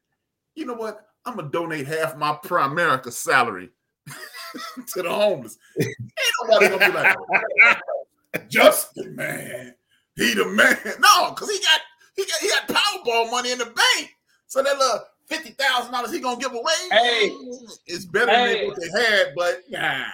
You 0.54 0.66
know 0.66 0.74
what? 0.74 1.06
I'm 1.24 1.36
gonna 1.36 1.50
donate 1.50 1.86
half 1.86 2.16
my 2.16 2.38
Primerica 2.44 3.12
salary 3.12 3.70
to 4.06 5.02
the 5.02 5.10
homeless. 5.10 5.58
Ain't 5.80 5.94
nobody 6.42 6.68
gonna 6.68 6.86
be 6.86 6.92
like, 6.92 8.48
Justin, 8.48 9.14
man, 9.16 9.74
he 10.16 10.34
the 10.34 10.46
man. 10.46 10.76
No, 11.00 11.30
because 11.30 11.50
he 11.50 11.58
got 11.58 11.80
he 12.16 12.24
got 12.24 12.40
he 12.40 12.48
got 12.48 12.68
Powerball 12.68 13.30
money 13.30 13.52
in 13.52 13.58
the 13.58 13.66
bank. 13.66 14.10
So 14.46 14.62
that 14.62 14.78
little 14.78 15.00
fifty 15.26 15.50
thousand 15.50 15.92
dollars 15.92 16.12
he 16.12 16.20
gonna 16.20 16.40
give 16.40 16.52
away. 16.52 16.72
Hey. 16.90 17.30
it's 17.86 18.04
better 18.06 18.30
Hey. 18.30 18.58
than 18.60 18.68
what 18.68 18.80
they 18.80 19.00
had, 19.00 19.32
but 19.36 19.62
nah. 19.70 20.04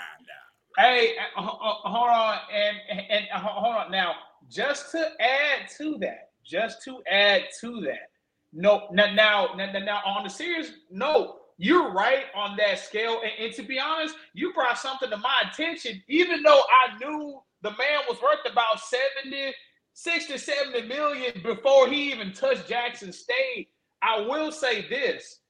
Hey, 0.77 1.15
uh, 1.37 1.41
uh, 1.41 1.45
uh, 1.45 1.89
hold 1.89 2.11
on, 2.11 2.39
and, 2.53 2.77
and 2.91 3.01
and, 3.09 3.27
hold 3.31 3.77
on 3.77 3.93
now. 3.93 4.15
Just 4.49 4.92
to 4.92 5.11
add 5.20 5.68
to 5.78 5.97
that, 6.01 6.30
just 6.45 6.82
to 6.84 7.03
add 7.11 7.45
to 7.61 7.80
that. 7.82 8.11
No, 8.53 8.88
now, 8.92 9.12
now, 9.12 9.55
now, 9.57 9.72
now 9.72 10.01
on 10.07 10.24
the 10.24 10.30
serious 10.30 10.70
note, 10.90 11.40
you're 11.57 11.92
right 11.92 12.24
on 12.34 12.57
that 12.57 12.78
scale. 12.78 13.20
And, 13.22 13.47
and 13.47 13.55
to 13.55 13.62
be 13.62 13.78
honest, 13.78 14.14
you 14.32 14.53
brought 14.53 14.78
something 14.78 15.11
to 15.11 15.16
my 15.16 15.42
attention, 15.51 16.03
even 16.09 16.42
though 16.42 16.62
I 16.62 16.99
knew 16.99 17.40
the 17.62 17.70
man 17.70 18.01
was 18.09 18.20
worth 18.22 18.51
about 18.51 18.80
70, 18.80 19.53
60, 19.95 20.38
70 20.38 20.88
million 20.88 21.32
before 21.42 21.88
he 21.88 22.12
even 22.12 22.32
touched 22.32 22.68
Jackson 22.68 23.12
State. 23.12 23.68
I 24.03 24.20
will 24.20 24.53
say 24.53 24.86
this. 24.88 25.40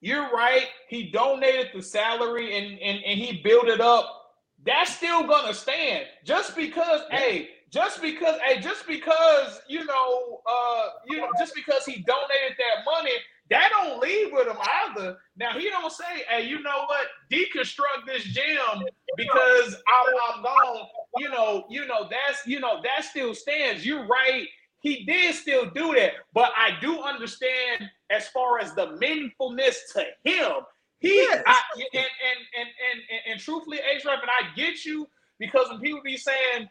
You're 0.00 0.30
right. 0.30 0.66
He 0.88 1.10
donated 1.10 1.68
the 1.74 1.82
salary 1.82 2.58
and, 2.58 2.78
and, 2.78 3.04
and 3.04 3.20
he 3.20 3.40
built 3.42 3.68
it 3.68 3.80
up. 3.80 4.22
That's 4.66 4.94
still 4.94 5.26
gonna 5.26 5.54
stand. 5.54 6.06
Just 6.24 6.56
because, 6.56 7.02
hey, 7.10 7.48
just 7.74 8.00
because, 8.00 8.38
hey, 8.46 8.60
just 8.60 8.86
because, 8.86 9.60
you 9.68 9.84
know, 9.84 10.40
uh, 10.46 10.88
you 11.08 11.16
know, 11.18 11.28
just 11.38 11.54
because 11.56 11.84
he 11.84 12.04
donated 12.04 12.56
that 12.56 12.84
money, 12.86 13.10
that 13.50 13.68
don't 13.70 14.00
leave 14.00 14.32
with 14.32 14.46
him 14.46 14.56
either. 14.86 15.16
Now 15.36 15.58
he 15.58 15.68
don't 15.70 15.92
say, 15.92 16.22
hey, 16.28 16.46
you 16.46 16.62
know 16.62 16.84
what, 16.86 17.06
deconstruct 17.32 18.06
this 18.06 18.22
gym 18.22 18.86
because 19.16 19.74
I'm, 19.74 20.36
I'm 20.36 20.42
gone. 20.42 20.86
You 21.18 21.28
know, 21.30 21.64
you 21.68 21.86
know, 21.86 22.08
that's 22.08 22.46
you 22.46 22.60
know, 22.60 22.80
that 22.82 23.04
still 23.04 23.34
stands. 23.34 23.84
You're 23.84 24.06
right. 24.06 24.46
He 24.80 25.04
did 25.04 25.34
still 25.34 25.66
do 25.70 25.94
that, 25.94 26.12
but 26.32 26.50
I 26.56 26.78
do 26.80 27.00
understand 27.00 27.90
as 28.10 28.28
far 28.28 28.60
as 28.60 28.74
the 28.74 28.98
meaningfulness 29.02 29.76
to 29.94 30.04
him. 30.22 30.52
He 31.00 31.20
I, 31.20 31.60
and, 31.74 31.84
and, 31.92 32.04
and 32.04 32.38
and 32.60 32.68
and 33.10 33.20
and 33.32 33.40
truthfully, 33.40 33.78
H 33.78 34.04
and 34.04 34.12
I 34.12 34.54
get 34.54 34.84
you 34.84 35.08
because 35.38 35.68
when 35.68 35.80
people 35.80 36.00
be 36.04 36.16
saying, 36.16 36.68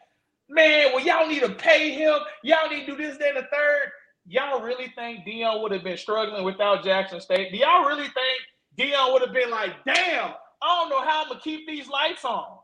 "Man, 0.48 0.92
well, 0.92 1.04
y'all 1.04 1.26
need 1.26 1.40
to 1.40 1.50
pay 1.50 1.90
him, 1.92 2.14
y'all 2.42 2.68
need 2.68 2.86
to 2.86 2.92
do 2.92 2.96
this, 2.96 3.16
then 3.18 3.34
the 3.34 3.42
third. 3.42 3.92
Y'all 4.26 4.60
really 4.62 4.88
think 4.96 5.26
Deion 5.26 5.60
would 5.62 5.72
have 5.72 5.84
been 5.84 5.98
struggling 5.98 6.44
without 6.44 6.82
Jackson 6.82 7.20
State? 7.20 7.50
Do 7.52 7.58
y'all 7.58 7.86
really 7.86 8.08
think 8.08 8.40
Deion 8.78 9.12
would 9.12 9.22
have 9.22 9.32
been 9.34 9.50
like, 9.50 9.72
"Damn, 9.84 10.34
I 10.62 10.66
don't 10.80 10.88
know 10.88 11.02
how 11.02 11.22
I'm 11.22 11.28
gonna 11.28 11.40
keep 11.40 11.66
these 11.66 11.88
lights 11.88 12.24
on"? 12.24 12.58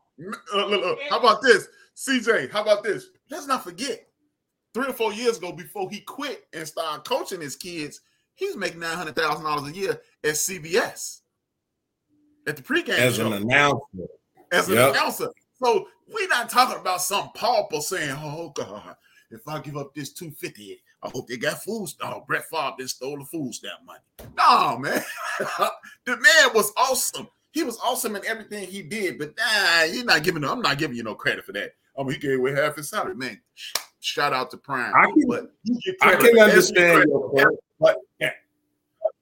Uh, 0.55 0.66
look, 0.66 0.83
look, 0.83 0.99
how 1.11 1.18
about 1.18 1.43
this, 1.43 1.68
CJ? 1.97 2.51
How 2.51 2.62
about 2.62 2.83
this? 2.83 3.07
Let's 3.31 3.47
not 3.47 3.62
forget, 3.62 4.07
three 4.74 4.87
or 4.89 4.93
four 4.93 5.12
years 5.12 5.37
ago, 5.39 5.53
before 5.53 5.91
he 5.91 6.01
quit 6.01 6.47
and 6.53 6.66
started 6.66 7.05
coaching 7.09 7.41
his 7.41 7.57
kids, 7.57 8.01
he 8.35 8.47
was 8.47 8.57
making 8.57 8.81
nine 8.81 8.97
hundred 8.97 9.16
thousand 9.16 9.45
dollars 9.45 9.70
a 9.70 9.74
year 9.74 10.01
at 10.24 10.35
CBS 10.37 11.20
at 12.47 12.57
the 12.57 12.62
pregame 12.62 12.99
As 12.99 13.16
show 13.16 13.26
an 13.26 13.35
announcer. 13.43 13.83
as 14.51 14.68
an 14.68 14.74
Yep. 14.76 14.91
announcer. 14.95 15.28
So 15.63 15.89
we're 16.09 16.29
not 16.29 16.49
talking 16.49 16.79
about 16.81 17.03
some 17.03 17.31
pauper 17.35 17.81
saying, 17.81 18.17
"Oh 18.19 18.51
God, 18.55 18.97
if 19.31 19.47
I 19.47 19.61
give 19.61 19.77
up 19.77 19.95
this 19.95 20.13
two 20.13 20.31
fifty, 20.33 20.81
I 21.03 21.09
hope 21.11 21.29
they 21.29 21.37
got 21.37 21.63
food." 21.63 21.89
Oh, 22.03 22.25
Brett 22.27 22.45
Favre 22.51 22.73
just 22.79 22.97
stole 22.97 23.19
the 23.19 23.25
food 23.25 23.55
stamp 23.55 23.81
money. 23.85 24.01
No, 24.37 24.79
man, 24.79 25.03
the 26.05 26.17
man 26.17 26.55
was 26.55 26.73
awesome. 26.77 27.29
He 27.53 27.63
was 27.63 27.79
awesome 27.85 28.15
in 28.17 28.25
everything 28.27 28.67
he 28.67 28.81
did, 28.83 29.19
but 29.19 29.35
nah, 29.37 29.83
you're 29.85 30.05
not 30.05 30.23
giving. 30.23 30.45
I'm 30.45 30.61
not 30.63 30.79
giving 30.79 30.97
you 30.97 31.03
no 31.03 31.15
credit 31.15 31.45
for 31.45 31.53
that. 31.53 31.73
I 31.99 32.03
mean, 32.03 32.13
he 32.13 32.19
gave 32.19 32.39
away 32.39 32.53
half 32.53 32.77
his 32.77 32.89
salary, 32.89 33.15
man. 33.17 33.41
Shout 34.01 34.33
out 34.33 34.51
to 34.53 34.57
Prime. 34.57 34.95
I 34.95 35.07
can- 35.07 35.29
but 35.29 35.51
I 36.01 36.15
can 36.17 36.39
understand 36.39 37.05
your 37.09 37.29
point. 37.31 37.59
but 37.79 37.97
yeah, 38.21 38.31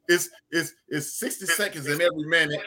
it's 0.09 0.29
it's 0.51 0.75
it's 0.89 1.13
60 1.15 1.47
seconds 1.47 1.87
in 1.89 2.01
every 2.01 2.25
minute. 2.27 2.61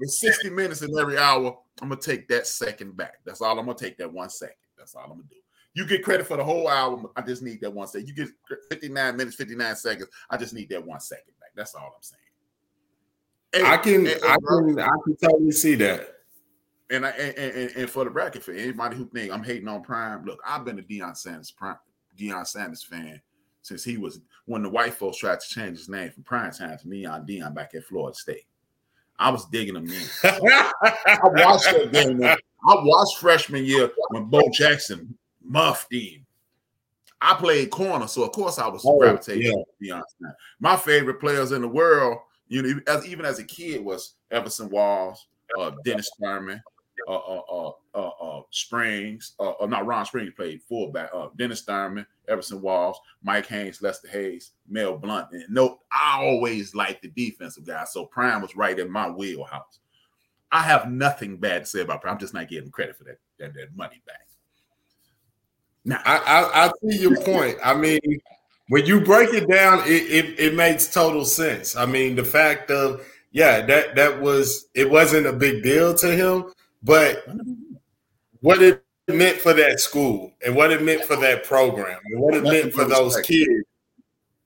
It's 0.00 0.20
60 0.20 0.50
minutes 0.50 0.82
in 0.82 0.96
every 0.98 1.16
hour. 1.16 1.56
I'm 1.82 1.88
gonna 1.88 2.00
take 2.00 2.28
that 2.28 2.46
second 2.46 2.96
back. 2.96 3.18
That's 3.24 3.40
all 3.40 3.58
I'm 3.58 3.66
gonna 3.66 3.78
take 3.78 3.98
that 3.98 4.12
one 4.12 4.30
second. 4.30 4.56
That's 4.78 4.94
all 4.94 5.04
I'm 5.04 5.10
gonna 5.10 5.22
do. 5.30 5.36
You 5.74 5.86
get 5.86 6.02
credit 6.02 6.26
for 6.26 6.38
the 6.38 6.44
whole 6.44 6.70
album. 6.70 7.08
I 7.16 7.20
just 7.20 7.42
need 7.42 7.60
that 7.60 7.72
one 7.72 7.86
second. 7.86 8.08
You 8.08 8.14
get 8.14 8.28
59 8.70 9.16
minutes, 9.16 9.36
59 9.36 9.76
seconds. 9.76 10.08
I 10.30 10.38
just 10.38 10.54
need 10.54 10.70
that 10.70 10.84
one 10.84 11.00
second 11.00 11.34
back. 11.38 11.50
That's 11.54 11.74
all 11.74 11.94
I'm 11.94 12.02
saying. 12.02 12.22
I 13.66 13.76
can 13.76 14.06
I 14.06 14.36
can 14.48 14.80
I 14.80 14.88
can 15.04 15.16
totally 15.22 15.52
see 15.52 15.74
that. 15.76 16.14
And 16.90 17.04
I 17.04 17.10
and, 17.10 17.38
and, 17.38 17.76
and 17.76 17.90
for 17.90 18.04
the 18.04 18.10
bracket 18.10 18.42
for 18.42 18.52
anybody 18.52 18.96
who 18.96 19.06
think 19.08 19.32
I'm 19.32 19.44
hating 19.44 19.68
on 19.68 19.82
Prime, 19.82 20.24
look, 20.24 20.40
I've 20.46 20.64
been 20.64 20.78
a 20.78 20.82
Deion 20.82 21.16
Sanders 21.16 21.50
Prime, 21.50 21.76
Deion 22.18 22.46
Sanders 22.46 22.82
fan 22.82 23.20
since 23.62 23.82
he 23.82 23.98
was 23.98 24.20
when 24.46 24.62
the 24.62 24.70
white 24.70 24.94
folks 24.94 25.18
tried 25.18 25.40
to 25.40 25.48
change 25.48 25.76
his 25.76 25.88
name 25.88 26.10
from 26.10 26.22
Prime 26.22 26.52
Time 26.52 26.78
to 26.78 26.88
Neon 26.88 27.26
Deion 27.26 27.54
back 27.54 27.74
at 27.74 27.84
Florida 27.84 28.16
State. 28.16 28.46
I 29.18 29.30
was 29.30 29.46
digging 29.46 29.74
them 29.74 29.86
in. 29.90 30.02
I 30.24 31.18
watched 31.24 31.64
that 31.72 31.90
game. 31.92 32.18
man. 32.18 32.36
I 32.68 32.74
watched 32.82 33.18
freshman 33.18 33.64
year 33.64 33.90
when 34.10 34.24
Bo 34.24 34.42
Jackson 34.52 35.16
muffed 35.42 35.92
him. 35.92 36.26
I 37.20 37.34
played 37.34 37.70
corner, 37.70 38.06
so 38.08 38.24
of 38.24 38.32
course 38.32 38.58
I 38.58 38.66
was 38.68 38.82
Oh, 38.84 38.98
gravitating 38.98 39.42
yeah. 39.44 39.52
to 39.52 40.00
Deion 40.00 40.02
Sanders. 40.18 40.36
My 40.60 40.76
favorite 40.76 41.18
players 41.20 41.52
in 41.52 41.62
the 41.62 41.68
world, 41.68 42.18
you 42.48 42.62
know, 42.62 42.80
as 42.88 43.06
even 43.06 43.24
as 43.24 43.38
a 43.38 43.44
kid, 43.44 43.82
was 43.84 44.14
Everson 44.30 44.68
Walls, 44.68 45.26
uh, 45.58 45.70
Dennis 45.84 46.10
Thurman, 46.20 46.62
uh, 47.06 47.16
uh, 47.16 47.42
uh, 47.50 47.72
uh, 47.94 48.10
uh, 48.20 48.42
Springs, 48.50 49.32
uh, 49.38 49.52
uh, 49.52 49.66
not 49.66 49.86
Ron 49.86 50.04
Springs 50.04 50.32
played 50.36 50.62
fullback. 50.62 51.10
Uh, 51.14 51.28
Dennis 51.36 51.62
Thurman, 51.62 52.06
Everson 52.28 52.60
Walls, 52.60 52.98
Mike 53.22 53.46
Haynes, 53.46 53.82
Lester 53.82 54.08
Hayes, 54.08 54.52
Mel 54.68 54.96
Blount. 54.96 55.32
And 55.32 55.44
no, 55.48 55.80
I 55.92 56.18
always 56.22 56.74
liked 56.74 57.02
the 57.02 57.08
defensive 57.08 57.66
guys, 57.66 57.92
so 57.92 58.06
Prime 58.06 58.42
was 58.42 58.56
right 58.56 58.78
in 58.78 58.90
my 58.90 59.08
wheelhouse. 59.08 59.78
I 60.52 60.62
have 60.62 60.90
nothing 60.90 61.38
bad 61.38 61.64
to 61.64 61.66
say 61.66 61.80
about 61.80 62.02
Prime. 62.02 62.14
I'm 62.14 62.20
just 62.20 62.34
not 62.34 62.48
getting 62.48 62.70
credit 62.70 62.96
for 62.96 63.04
that 63.04 63.18
that, 63.38 63.54
that 63.54 63.76
money 63.76 64.02
back. 64.06 64.26
Now, 65.84 66.00
I, 66.04 66.18
I 66.18 66.66
I 66.66 66.72
see 66.82 67.02
your 67.02 67.16
point. 67.22 67.58
I 67.64 67.74
mean, 67.74 68.00
when 68.68 68.86
you 68.86 69.00
break 69.00 69.32
it 69.32 69.48
down, 69.48 69.80
it, 69.86 70.02
it 70.10 70.40
it 70.40 70.54
makes 70.54 70.88
total 70.88 71.24
sense. 71.24 71.76
I 71.76 71.86
mean, 71.86 72.16
the 72.16 72.24
fact 72.24 72.70
of 72.70 73.06
yeah, 73.32 73.64
that 73.66 73.94
that 73.96 74.20
was 74.20 74.68
it 74.74 74.90
wasn't 74.90 75.26
a 75.26 75.32
big 75.32 75.62
deal 75.62 75.94
to 75.94 76.10
him, 76.10 76.52
but 76.82 77.24
what 78.40 78.62
it 78.62 78.84
meant 79.08 79.38
for 79.38 79.52
that 79.54 79.80
school 79.80 80.32
and 80.44 80.54
what 80.54 80.70
it 80.72 80.82
meant 80.82 81.04
for 81.04 81.16
that 81.16 81.44
program 81.44 81.98
and 82.06 82.20
what 82.20 82.34
it 82.34 82.42
meant 82.42 82.72
for 82.72 82.84
those 82.84 83.16
kids. 83.20 83.64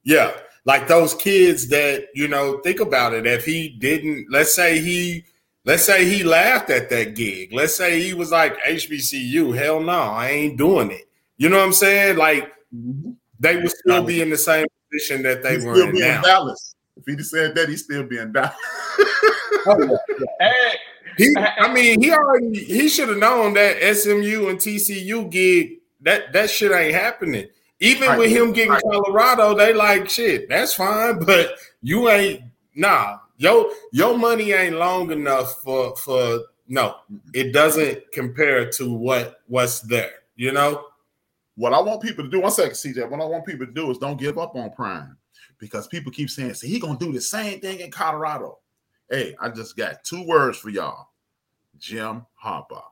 Yeah, 0.02 0.32
like 0.64 0.88
those 0.88 1.14
kids 1.14 1.68
that 1.68 2.08
you 2.14 2.28
know. 2.28 2.58
Think 2.58 2.80
about 2.80 3.12
it. 3.14 3.26
If 3.26 3.44
he 3.44 3.68
didn't, 3.68 4.26
let's 4.30 4.54
say 4.54 4.78
he. 4.80 5.24
Let's 5.66 5.84
say 5.84 6.06
he 6.06 6.24
laughed 6.24 6.70
at 6.70 6.88
that 6.88 7.14
gig. 7.14 7.52
Let's 7.52 7.74
say 7.76 8.00
he 8.02 8.14
was 8.14 8.30
like 8.32 8.56
HBCU. 8.62 9.54
Hell 9.54 9.80
no, 9.80 9.92
I 9.92 10.30
ain't 10.30 10.56
doing 10.56 10.90
it. 10.90 11.06
You 11.36 11.50
know 11.50 11.58
what 11.58 11.66
I'm 11.66 11.72
saying? 11.74 12.16
Like 12.16 12.50
Mm-hmm. 12.74 13.10
they 13.40 13.56
would 13.56 13.70
still 13.72 14.04
be 14.04 14.22
in 14.22 14.30
the 14.30 14.38
same 14.38 14.64
position 14.92 15.22
that 15.24 15.42
they 15.42 15.58
He'd 15.58 15.66
were 15.66 15.74
still 15.74 15.88
in 15.88 15.94
be 15.94 16.00
now. 16.00 16.16
in 16.18 16.22
Dallas. 16.22 16.76
If 16.96 17.04
he'd 17.06 17.20
said 17.24 17.54
that, 17.56 17.68
he'd 17.68 17.78
still 17.78 18.04
be 18.04 18.18
in 18.18 18.32
Dallas. 18.32 18.54
Hey, 20.40 20.76
He, 21.16 21.34
I 21.58 21.72
mean, 21.72 22.00
he 22.02 22.12
already 22.12 22.64
he 22.64 22.88
should 22.88 23.08
have 23.08 23.18
known 23.18 23.54
that 23.54 23.76
SMU 23.96 24.48
and 24.48 24.58
TCU 24.58 25.30
gig 25.30 25.78
that 26.02 26.32
that 26.32 26.50
shit 26.50 26.72
ain't 26.72 26.94
happening. 26.94 27.48
Even 27.80 28.08
Right. 28.08 28.18
with 28.18 28.30
him 28.30 28.52
getting 28.52 28.72
Right. 28.72 28.82
Colorado, 28.82 29.54
they 29.54 29.72
like 29.72 30.08
shit. 30.08 30.48
That's 30.48 30.74
fine, 30.74 31.24
but 31.24 31.54
you 31.82 32.08
ain't 32.10 32.42
nah. 32.74 33.18
Yo, 33.38 33.70
your 33.92 34.18
money 34.18 34.52
ain't 34.52 34.76
long 34.76 35.10
enough 35.10 35.62
for 35.62 35.96
for 35.96 36.40
no. 36.68 36.96
It 37.32 37.52
doesn't 37.52 38.12
compare 38.12 38.70
to 38.72 38.92
what 38.92 39.40
what's 39.46 39.80
there. 39.80 40.12
You 40.36 40.52
know. 40.52 40.84
What 41.56 41.74
I 41.74 41.80
want 41.80 42.00
people 42.00 42.24
to 42.24 42.30
do, 42.30 42.40
one 42.40 42.50
second, 42.52 42.72
CJ. 42.72 43.10
What 43.10 43.20
I 43.20 43.24
want 43.26 43.44
people 43.44 43.66
to 43.66 43.72
do 43.72 43.90
is 43.90 43.98
don't 43.98 44.18
give 44.18 44.38
up 44.38 44.56
on 44.56 44.70
Prime 44.70 45.14
because 45.58 45.86
people 45.88 46.10
keep 46.10 46.30
saying, 46.30 46.54
"See, 46.54 46.68
he 46.68 46.78
gonna 46.78 46.98
do 46.98 47.12
the 47.12 47.20
same 47.20 47.60
thing 47.60 47.80
in 47.80 47.90
Colorado." 47.90 48.58
Hey, 49.10 49.34
I 49.40 49.48
just 49.48 49.76
got 49.76 50.04
two 50.04 50.24
words 50.24 50.56
for 50.56 50.70
y'all: 50.70 51.08
Jim 51.78 52.24
Harbaugh. 52.42 52.84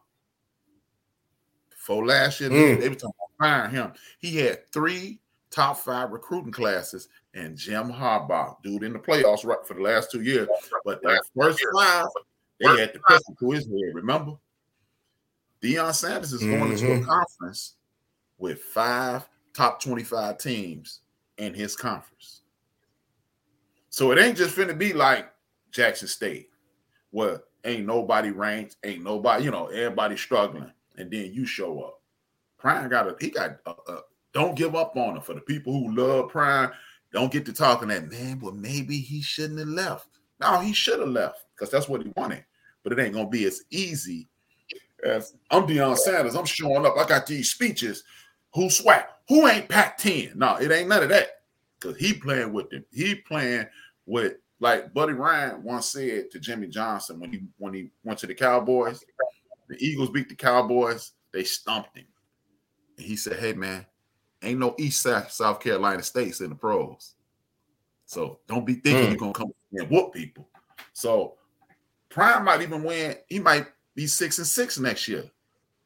Before 1.71 2.05
last 2.05 2.41
year, 2.41 2.51
Mm. 2.51 2.81
they 2.81 2.89
were 2.89 2.95
talking 2.97 3.15
about 3.19 3.47
firing 3.47 3.71
him. 3.71 3.93
He 4.19 4.37
had 4.37 4.71
three 4.73 5.21
top 5.51 5.79
five 5.79 6.11
recruiting 6.11 6.51
classes, 6.51 7.09
and 7.35 7.57
Jim 7.57 7.91
Harbaugh, 7.91 8.61
dude, 8.63 8.83
in 8.83 8.93
the 8.93 8.99
playoffs 8.99 9.45
right 9.45 9.65
for 9.65 9.75
the 9.75 9.81
last 9.81 10.11
two 10.11 10.23
years. 10.23 10.49
But 10.85 11.01
that 11.03 11.23
first 11.37 11.65
five, 11.73 12.09
they 12.59 12.77
had 12.77 12.93
the 12.93 13.01
pistol 13.09 13.37
to 13.39 13.51
his 13.53 13.65
head. 13.65 13.95
Remember, 13.95 14.37
Deion 15.63 15.95
Sanders 15.95 16.33
is 16.33 16.43
going 16.43 16.73
into 16.73 16.93
a 16.93 16.99
Mhm. 16.99 17.05
conference 17.05 17.77
with 18.39 18.63
five 18.63 19.29
top 19.55 19.81
25 19.81 20.37
teams 20.39 21.01
in 21.37 21.55
his 21.55 21.77
conference. 21.77 22.43
So 23.89 24.11
it 24.13 24.19
ain't 24.19 24.37
just 24.37 24.55
finna 24.57 24.77
be 24.77 24.93
like 24.93 25.33
Jackson 25.71 26.09
State, 26.09 26.51
where 27.11 27.43
ain't 27.65 27.87
nobody 27.87 28.31
ranked, 28.31 28.77
ain't 28.85 29.03
nobody, 29.03 29.45
you 29.45 29.51
know, 29.51 29.67
everybody 29.67 30.17
struggling, 30.17 30.73
and 30.97 31.11
then 31.11 31.33
you 31.33 31.47
show 31.47 31.81
up. 31.83 32.01
Prime 32.59 32.89
got 32.89 33.09
a 33.09 33.17
he 33.21 33.31
got 33.31 33.59
a, 33.67 33.71
a 33.71 34.01
don't 34.33 34.57
give 34.57 34.75
up 34.75 34.97
on 34.97 35.17
him 35.17 35.23
for 35.23 35.35
the 35.35 35.41
people 35.41 35.73
who 35.73 35.95
love 35.95 36.31
Prime. 36.31 36.71
Don't 37.13 37.33
get 37.33 37.47
to 37.47 37.53
talking 37.53 37.89
that 37.89 38.11
man. 38.11 38.41
Well, 38.41 38.53
maybe 38.53 38.99
he 38.99 39.23
shouldn't 39.23 39.59
have 39.59 39.69
left. 39.69 40.09
No, 40.41 40.61
he 40.61 40.73
should 40.73 41.01
have 41.01 41.09
left 41.09 41.47
because 41.55 41.71
that's 41.71 41.89
what 41.89 42.03
he 42.03 42.13
wanted. 42.17 42.45
But 42.83 42.93
it 42.93 42.99
ain't 42.99 43.15
gonna 43.15 43.29
be 43.29 43.45
as 43.45 43.63
easy 43.71 44.29
as 45.05 45.35
I'm 45.51 45.67
Deion 45.67 45.97
Sanders. 45.97 46.35
I'm 46.35 46.45
showing 46.45 46.85
up. 46.85 46.97
I 46.97 47.07
got 47.07 47.27
these 47.27 47.51
speeches. 47.51 48.05
Who 48.55 48.67
SWAC? 48.67 49.05
Who 49.29 49.47
ain't 49.47 49.69
Pac 49.69 49.99
10? 49.99 50.33
No, 50.35 50.57
it 50.57 50.71
ain't 50.71 50.89
none 50.89 51.03
of 51.03 51.09
that. 51.11 51.29
Because 51.79 51.97
he 51.97 52.15
playing 52.15 52.53
with 52.53 52.71
them. 52.71 52.85
He 52.91 53.15
playing 53.15 53.67
with 54.07 54.35
like 54.61 54.93
Buddy 54.93 55.13
Ryan 55.13 55.63
once 55.63 55.91
said 55.91 56.31
to 56.31 56.41
Jimmy 56.41 56.69
Johnson 56.69 57.21
when 57.21 57.33
he 57.33 57.43
when 57.59 57.75
he 57.75 57.91
went 58.05 58.19
to 58.21 58.27
the 58.27 58.35
Cowboys. 58.35 59.05
The 59.69 59.77
Eagles 59.85 60.11
beat 60.11 60.29
the 60.29 60.35
Cowboys. 60.35 61.13
They 61.33 61.45
stumped 61.45 61.97
him. 61.97 62.07
And 62.97 63.07
he 63.07 63.17
said, 63.17 63.39
"Hey 63.39 63.53
man, 63.53 63.87
ain't 64.43 64.61
no 64.61 64.75
East 64.79 65.03
South, 65.03 65.31
South 65.31 65.61
Carolina 65.61 66.03
states 66.03 66.41
in 66.41 66.51
the 66.51 66.57
pros. 66.57 67.15
So 68.07 68.41
don't 68.49 68.65
be 68.67 68.75
thinking 68.75 69.07
Mm. 69.07 69.11
you're 69.11 69.19
gonna 69.19 69.33
come 69.33 69.53
and 69.73 69.91
whoop 69.91 70.13
people. 70.15 70.49
So 70.95 71.37
Prime 72.09 72.45
might 72.45 72.63
even 72.63 72.83
win. 72.83 73.17
He 73.29 73.39
might 73.39 73.67
be 73.95 74.07
six 74.07 74.39
and 74.39 74.47
six 74.47 74.79
next 74.79 75.07
year, 75.09 75.31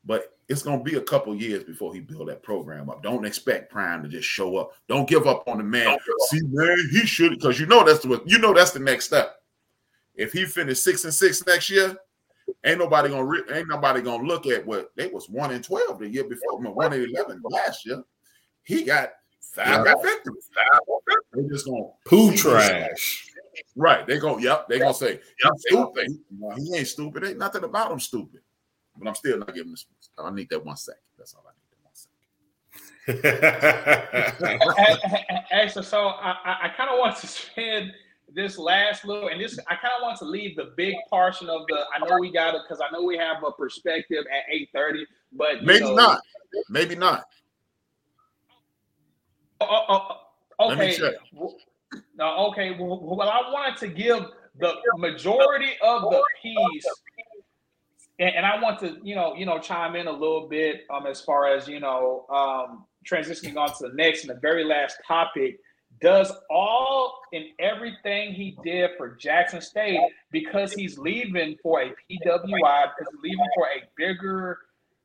but 0.05 0.32
it's 0.49 0.63
gonna 0.63 0.83
be 0.83 0.97
a 0.97 1.01
couple 1.01 1.35
years 1.35 1.65
before 1.65 1.95
he 1.95 2.01
build 2.01 2.29
that 2.29 2.43
program 2.43 2.91
up. 2.91 3.03
Don't 3.03 3.25
expect 3.25 3.71
Prime 3.71 4.03
to 4.03 4.09
just 4.09 4.29
show 4.29 4.57
up. 4.57 4.73
Don't 4.89 5.09
give 5.09 5.27
up 5.27 5.47
on 5.49 5.59
the 5.59 5.65
man. 5.65 5.97
See, 6.29 6.41
man, 6.49 6.77
he 6.91 7.07
should 7.07 7.31
because 7.31 7.59
you 7.59 7.67
know 7.67 7.85
that's 7.85 8.01
the 8.01 8.21
you 8.27 8.39
know 8.39 8.53
that's 8.53 8.73
the 8.73 8.81
next 8.81 9.07
step. 9.07 9.37
If 10.15 10.33
he 10.33 10.45
finished 10.45 10.85
six 10.85 11.05
and 11.05 11.15
six 11.15 11.47
next 11.47 11.71
year, 11.71 11.97
ain't 12.65 12.79
nobody 12.79 13.09
gonna 13.09 13.25
re- 13.25 13.43
ain't 13.53 13.69
nobody 13.69 14.03
gonna 14.03 14.25
look 14.27 14.47
at 14.47 14.67
what 14.67 14.93
they 14.97 15.07
was 15.09 15.29
one 15.29 15.53
and 15.53 15.65
twelve 15.65 15.99
the 15.99 16.09
year 16.09 16.25
before, 16.25 16.61
one 16.61 16.93
and 16.93 17.05
eleven 17.05 17.41
last 17.45 17.87
year. 17.87 18.03
He 18.63 18.85
got 18.85 19.13
five 19.41 19.87
Yeah. 19.87 19.95
victories. 20.03 20.51
They 21.33 21.49
just 21.49 21.67
gonna 21.67 21.85
Poo 22.05 22.35
trash. 22.37 23.27
Right. 23.75 24.07
They 24.07 24.19
go, 24.19 24.39
yep, 24.39 24.69
they 24.69 24.79
gonna 24.79 24.95
say, 24.95 25.21
yep, 25.43 25.53
stupid. 25.59 26.09
No, 26.31 26.51
he 26.57 26.77
ain't 26.77 26.89
stupid. 26.89 27.25
Ain't 27.25 27.39
nothing 27.39 27.65
about 27.65 27.91
him 27.91 28.01
stupid. 28.01 28.42
But 29.03 29.09
I'm 29.09 29.15
still 29.17 29.39
not 29.39 29.53
giving 29.53 29.73
this. 29.73 29.87
I 30.17 30.31
need 30.31 30.49
that 30.51 30.65
one 30.65 30.77
second. 30.77 31.01
That's 31.19 31.35
all 31.35 31.45
I 31.45 31.51
need. 31.51 33.23
that 33.23 34.37
Actually, 35.51 35.85
so 35.87 36.07
I, 36.07 36.37
I, 36.45 36.57
I 36.63 36.69
kind 36.77 36.89
of 36.89 37.01
want 37.01 37.17
to 37.17 37.27
spend 37.27 37.93
this 38.33 38.59
last 38.59 39.05
little, 39.05 39.29
and 39.29 39.41
this 39.41 39.59
I 39.69 39.75
kind 39.75 39.93
of 39.97 40.03
want 40.03 40.19
to 40.21 40.25
leave 40.25 40.55
the 40.57 40.73
big 40.77 40.95
portion 41.11 41.51
of 41.51 41.63
the. 41.69 41.85
I 41.95 42.09
know 42.09 42.19
we 42.21 42.33
got 42.33 42.55
it 42.55 42.61
because 42.67 42.81
I 42.81 42.93
know 42.93 43.03
we 43.03 43.19
have 43.19 43.43
a 43.45 43.51
perspective 43.51 44.25
at 44.33 44.45
eight 44.55 44.69
thirty, 44.73 45.05
but 45.33 45.65
Maybe 45.65 45.85
know- 45.85 45.97
not. 45.97 46.21
Maybe 46.69 46.95
not. 46.95 47.25
Oh, 49.61 49.67
oh, 49.69 49.85
oh, 49.89 50.17
oh 50.61 50.77
me 50.77 50.95
okay. 50.95 51.17
No, 52.17 52.47
okay. 52.51 52.77
Well, 52.79 53.01
well, 53.03 53.29
I 53.29 53.51
wanted 53.51 53.79
to 53.79 53.89
give 53.89 54.27
the 54.61 54.75
majority 54.97 55.73
of 55.83 56.03
the 56.03 56.23
piece, 56.43 56.87
and, 58.19 58.35
and 58.37 58.47
I 58.47 58.61
want 58.61 58.79
to, 58.81 58.99
you 59.03 59.15
know, 59.15 59.35
you 59.35 59.47
know, 59.47 59.59
chime 59.59 59.97
in 59.97 60.07
a 60.07 60.13
little 60.13 60.49
bit 60.49 60.83
um, 60.93 61.07
as 61.07 61.21
far 61.21 61.47
as 61.47 61.69
you 61.69 61.81
know, 61.81 62.27
um, 62.31 62.85
transitioning 63.09 63.57
on 63.57 63.69
to 63.69 63.89
the 63.89 63.95
next 63.95 64.25
and 64.25 64.31
the 64.31 64.41
very 64.41 64.65
last 64.65 64.99
topic. 65.07 65.59
Does 66.01 66.33
all 66.51 67.21
and 67.33 67.45
everything 67.59 68.33
he 68.33 68.57
did 68.65 68.91
for 68.97 69.11
Jackson 69.17 69.61
State 69.61 70.01
because 70.31 70.73
he's 70.73 70.99
leaving 70.99 71.57
for 71.63 71.81
a 71.81 71.87
PWI, 71.87 72.43
because 72.51 73.13
he's 73.13 73.23
leaving 73.23 73.47
for 73.55 73.67
a 73.67 73.83
bigger 73.97 74.59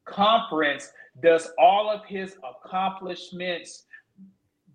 conference. 0.05 0.91
Does 1.21 1.51
all 1.59 1.89
of 1.89 2.03
his 2.05 2.35
accomplishments 2.43 3.85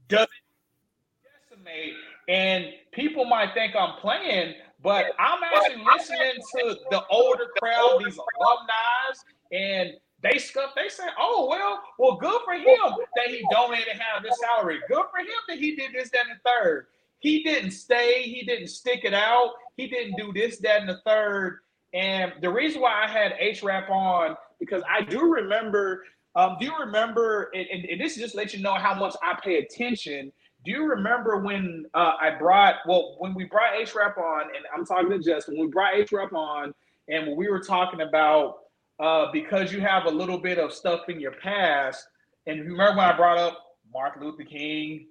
does 0.09 0.26
it 0.26 1.51
decimate? 1.51 1.95
And 2.28 2.66
people 2.93 3.24
might 3.24 3.55
think 3.55 3.74
I'm 3.76 3.99
playing, 4.01 4.55
but 4.83 5.07
I'm 5.18 5.41
actually 5.43 5.85
listening 5.85 6.43
to 6.57 6.76
the 6.91 7.05
older 7.09 7.47
crowd, 7.61 8.03
these 8.05 8.18
alumni, 8.18 9.12
and 9.53 9.93
they 10.22 10.39
scuff. 10.39 10.70
They 10.76 10.89
say, 10.89 11.05
"Oh 11.18 11.49
well, 11.49 11.80
well, 11.99 12.16
good 12.16 12.41
for 12.45 12.55
him 12.55 12.97
that 13.16 13.28
he 13.28 13.45
donated 13.51 13.99
half 13.99 14.24
his 14.24 14.39
salary. 14.41 14.80
Good 14.89 15.05
for 15.11 15.20
him 15.20 15.28
that 15.49 15.59
he 15.59 15.76
did 15.76 15.93
this, 15.93 16.11
that, 16.11 16.26
and 16.28 16.39
the 16.39 16.51
third. 16.51 16.87
He 17.18 17.43
didn't 17.43 17.72
stay. 17.72 18.22
He 18.22 18.45
didn't 18.45 18.68
stick 18.68 19.01
it 19.05 19.14
out. 19.14 19.53
He 19.76 19.89
didn't 19.89 20.16
do 20.16 20.33
this, 20.33 20.59
that, 20.59 20.80
and 20.80 20.89
the 20.89 21.01
third. 21.07 21.61
And 21.95 22.33
the 22.41 22.51
reason 22.51 22.80
why 22.80 23.05
I 23.05 23.09
had 23.09 23.35
H 23.39 23.62
Rap 23.62 23.91
on 23.91 24.37
because 24.59 24.83
I 24.89 25.03
do 25.03 25.22
remember. 25.22 26.05
Um, 26.35 26.57
do 26.59 26.66
you 26.66 26.72
remember? 26.78 27.51
And, 27.55 27.66
and, 27.70 27.85
and 27.85 28.01
this 28.01 28.16
just 28.16 28.35
let 28.35 28.55
you 28.55 28.62
know 28.62 28.74
how 28.74 28.95
much 28.95 29.14
I 29.22 29.39
pay 29.43 29.59
attention. 29.59 30.33
Do 30.65 30.71
you 30.71 30.87
remember 30.87 31.39
when 31.39 31.87
uh, 31.95 32.13
I 32.21 32.31
brought? 32.31 32.77
Well, 32.87 33.17
when 33.19 33.35
we 33.35 33.45
brought 33.45 33.75
H 33.75 33.95
Rap 33.95 34.17
on, 34.17 34.43
and 34.43 34.65
I'm 34.77 34.85
talking 34.87 35.11
to 35.11 35.19
Justin. 35.19 35.55
When 35.57 35.67
we 35.67 35.73
brought 35.73 35.95
H 35.95 36.13
Rap 36.13 36.33
on, 36.33 36.73
and 37.09 37.27
when 37.27 37.37
we 37.37 37.49
were 37.49 37.61
talking 37.61 38.03
about 38.03 38.59
uh, 39.01 39.27
because 39.33 39.73
you 39.73 39.81
have 39.81 40.05
a 40.07 40.11
little 40.11 40.39
bit 40.39 40.59
of 40.59 40.73
stuff 40.73 41.09
in 41.09 41.19
your 41.19 41.33
past, 41.33 42.07
and 42.47 42.59
you 42.59 42.65
remember 42.65 42.99
when 42.99 43.07
I 43.07 43.17
brought 43.17 43.39
up 43.39 43.77
Martin 43.93 44.23
Luther 44.23 44.45
King, 44.45 45.09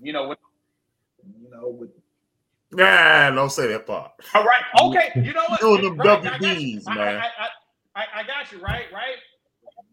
you 0.00 0.12
know, 0.12 0.28
with, 0.28 0.38
you 1.40 1.50
know, 1.50 1.68
with 1.68 1.90
Nah, 2.72 3.30
don't 3.30 3.50
say 3.50 3.68
that 3.68 3.86
part. 3.86 4.12
all 4.34 4.44
right. 4.44 4.62
Okay. 4.82 5.12
You 5.16 5.32
know 5.32 5.44
what? 5.48 5.60
Doing 5.60 5.82
them 5.82 5.96
Right, 5.96 6.18
I 6.18 6.22
got 6.22 6.40
you. 6.42 6.48
WBs, 6.80 6.86
man. 6.86 6.98
I, 6.98 7.26
I, 7.26 7.48
I, 7.94 8.04
I 8.16 8.22
got 8.26 8.50
you. 8.52 8.58
Right. 8.58 8.84
Right. 8.92 9.16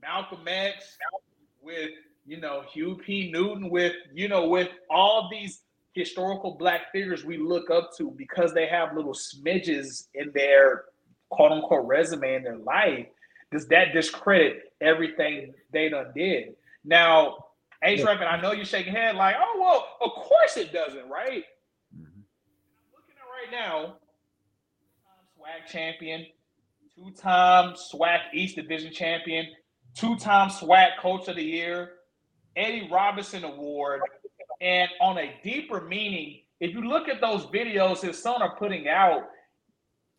Malcolm 0.02 0.48
X 0.48 0.98
with 1.62 1.91
you 2.26 2.39
know 2.39 2.63
Huey 2.71 2.95
P. 2.95 3.32
Newton 3.32 3.69
with 3.69 3.93
you 4.13 4.28
know 4.28 4.47
with 4.47 4.69
all 4.89 5.30
these 5.32 5.61
historical 5.93 6.55
black 6.57 6.91
figures 6.91 7.24
we 7.24 7.38
look 7.38 7.69
up 7.69 7.91
to 7.97 8.11
because 8.17 8.53
they 8.53 8.67
have 8.67 8.95
little 8.95 9.13
smidges 9.13 10.07
in 10.15 10.32
their 10.34 10.86
quote 11.30 11.51
unquote 11.51 11.86
resume 11.86 12.36
in 12.36 12.43
their 12.43 12.57
life. 12.57 13.07
Does 13.51 13.67
that 13.67 13.93
discredit 13.93 14.74
everything 14.82 15.53
they 15.71 15.89
done 15.89 16.07
did? 16.15 16.55
Now, 16.84 17.45
H. 17.84 18.03
Rap, 18.03 18.19
and 18.19 18.30
I 18.30 18.41
know 18.41 18.53
you're 18.53 18.65
shaking 18.65 18.93
your 18.93 19.01
head 19.01 19.15
like, 19.15 19.36
oh 19.38 19.59
well, 19.59 19.88
of 20.01 20.15
course 20.15 20.57
it 20.57 20.71
doesn't, 20.71 21.09
right? 21.09 21.43
Mm-hmm. 21.95 22.21
looking 22.93 23.15
at 23.17 23.30
right 23.30 23.51
now, 23.51 23.86
um, 23.86 25.24
SWAC 25.38 25.71
champion, 25.71 26.26
two-time 26.95 27.74
SWAC 27.74 28.19
East 28.34 28.55
Division 28.55 28.91
champion, 28.91 29.47
two-time 29.95 30.49
SWAC 30.49 30.97
Coach 30.99 31.28
of 31.28 31.36
the 31.36 31.43
Year, 31.43 31.91
Eddie 32.56 32.89
Robinson 32.91 33.43
Award, 33.43 34.01
and 34.62 34.89
on 35.01 35.18
a 35.18 35.34
deeper 35.43 35.82
meaning, 35.82 36.41
if 36.60 36.74
you 36.74 36.82
look 36.82 37.10
at 37.10 37.20
those 37.20 37.45
videos 37.47 38.01
his 38.01 38.22
son 38.22 38.41
are 38.41 38.56
putting 38.56 38.88
out, 38.88 39.30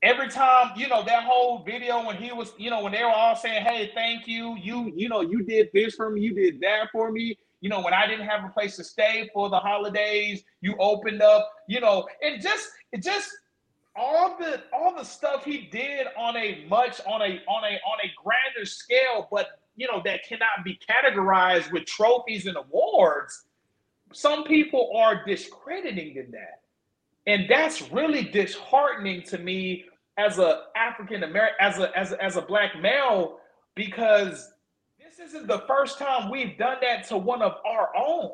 every 0.02 0.28
time, 0.28 0.72
you 0.76 0.88
know, 0.88 1.02
that 1.04 1.24
whole 1.24 1.64
video 1.64 2.04
when 2.06 2.16
he 2.16 2.32
was, 2.32 2.52
you 2.58 2.70
know, 2.70 2.82
when 2.82 2.92
they 2.92 3.02
were 3.02 3.10
all 3.10 3.34
saying, 3.36 3.64
"Hey, 3.64 3.90
thank 3.94 4.28
you, 4.28 4.56
you, 4.56 4.92
you 4.94 5.08
know, 5.08 5.22
you 5.22 5.42
did 5.42 5.70
this 5.72 5.94
for 5.94 6.10
me, 6.10 6.20
you 6.20 6.34
did 6.34 6.60
that 6.60 6.88
for 6.92 7.10
me." 7.10 7.38
You 7.60 7.70
know, 7.70 7.80
when 7.80 7.94
I 7.94 8.06
didn't 8.06 8.26
have 8.26 8.44
a 8.44 8.48
place 8.48 8.76
to 8.76 8.84
stay 8.84 9.30
for 9.32 9.48
the 9.48 9.58
holidays, 9.58 10.44
you 10.60 10.76
opened 10.78 11.22
up. 11.22 11.50
You 11.66 11.80
know, 11.80 12.06
and 12.22 12.42
just, 12.42 12.68
it 12.92 13.02
just 13.02 13.30
all 13.96 14.36
the 14.38 14.62
all 14.72 14.94
the 14.94 15.04
stuff 15.04 15.44
he 15.44 15.68
did 15.72 16.06
on 16.16 16.36
a 16.36 16.66
much 16.68 17.00
on 17.06 17.22
a 17.22 17.40
on 17.46 17.64
a 17.64 17.78
on 17.86 17.98
a 18.02 18.12
grander 18.22 18.66
scale, 18.66 19.28
but 19.30 19.60
you 19.76 19.86
know 19.90 20.02
that 20.04 20.20
cannot 20.26 20.64
be 20.64 20.78
categorized 20.88 21.72
with 21.72 21.84
trophies 21.86 22.46
and 22.46 22.56
awards. 22.56 23.44
Some 24.12 24.44
people 24.44 24.92
are 24.96 25.24
discrediting 25.24 26.16
in 26.16 26.30
that, 26.32 26.62
and 27.26 27.48
that's 27.48 27.90
really 27.90 28.24
disheartening 28.24 29.22
to 29.24 29.38
me 29.38 29.86
as 30.16 30.38
a 30.38 30.64
African 30.76 31.24
American, 31.24 31.56
as 31.60 31.78
a 31.78 31.98
as 31.98 32.12
a, 32.12 32.22
as 32.22 32.36
a 32.36 32.42
black 32.42 32.80
male, 32.80 33.38
because 33.74 34.52
this 34.98 35.28
isn't 35.28 35.46
the 35.46 35.64
first 35.66 35.98
time 35.98 36.30
we've 36.30 36.56
done 36.58 36.78
that 36.82 37.06
to 37.08 37.16
one 37.16 37.42
of 37.42 37.54
our 37.66 37.90
own. 37.96 38.30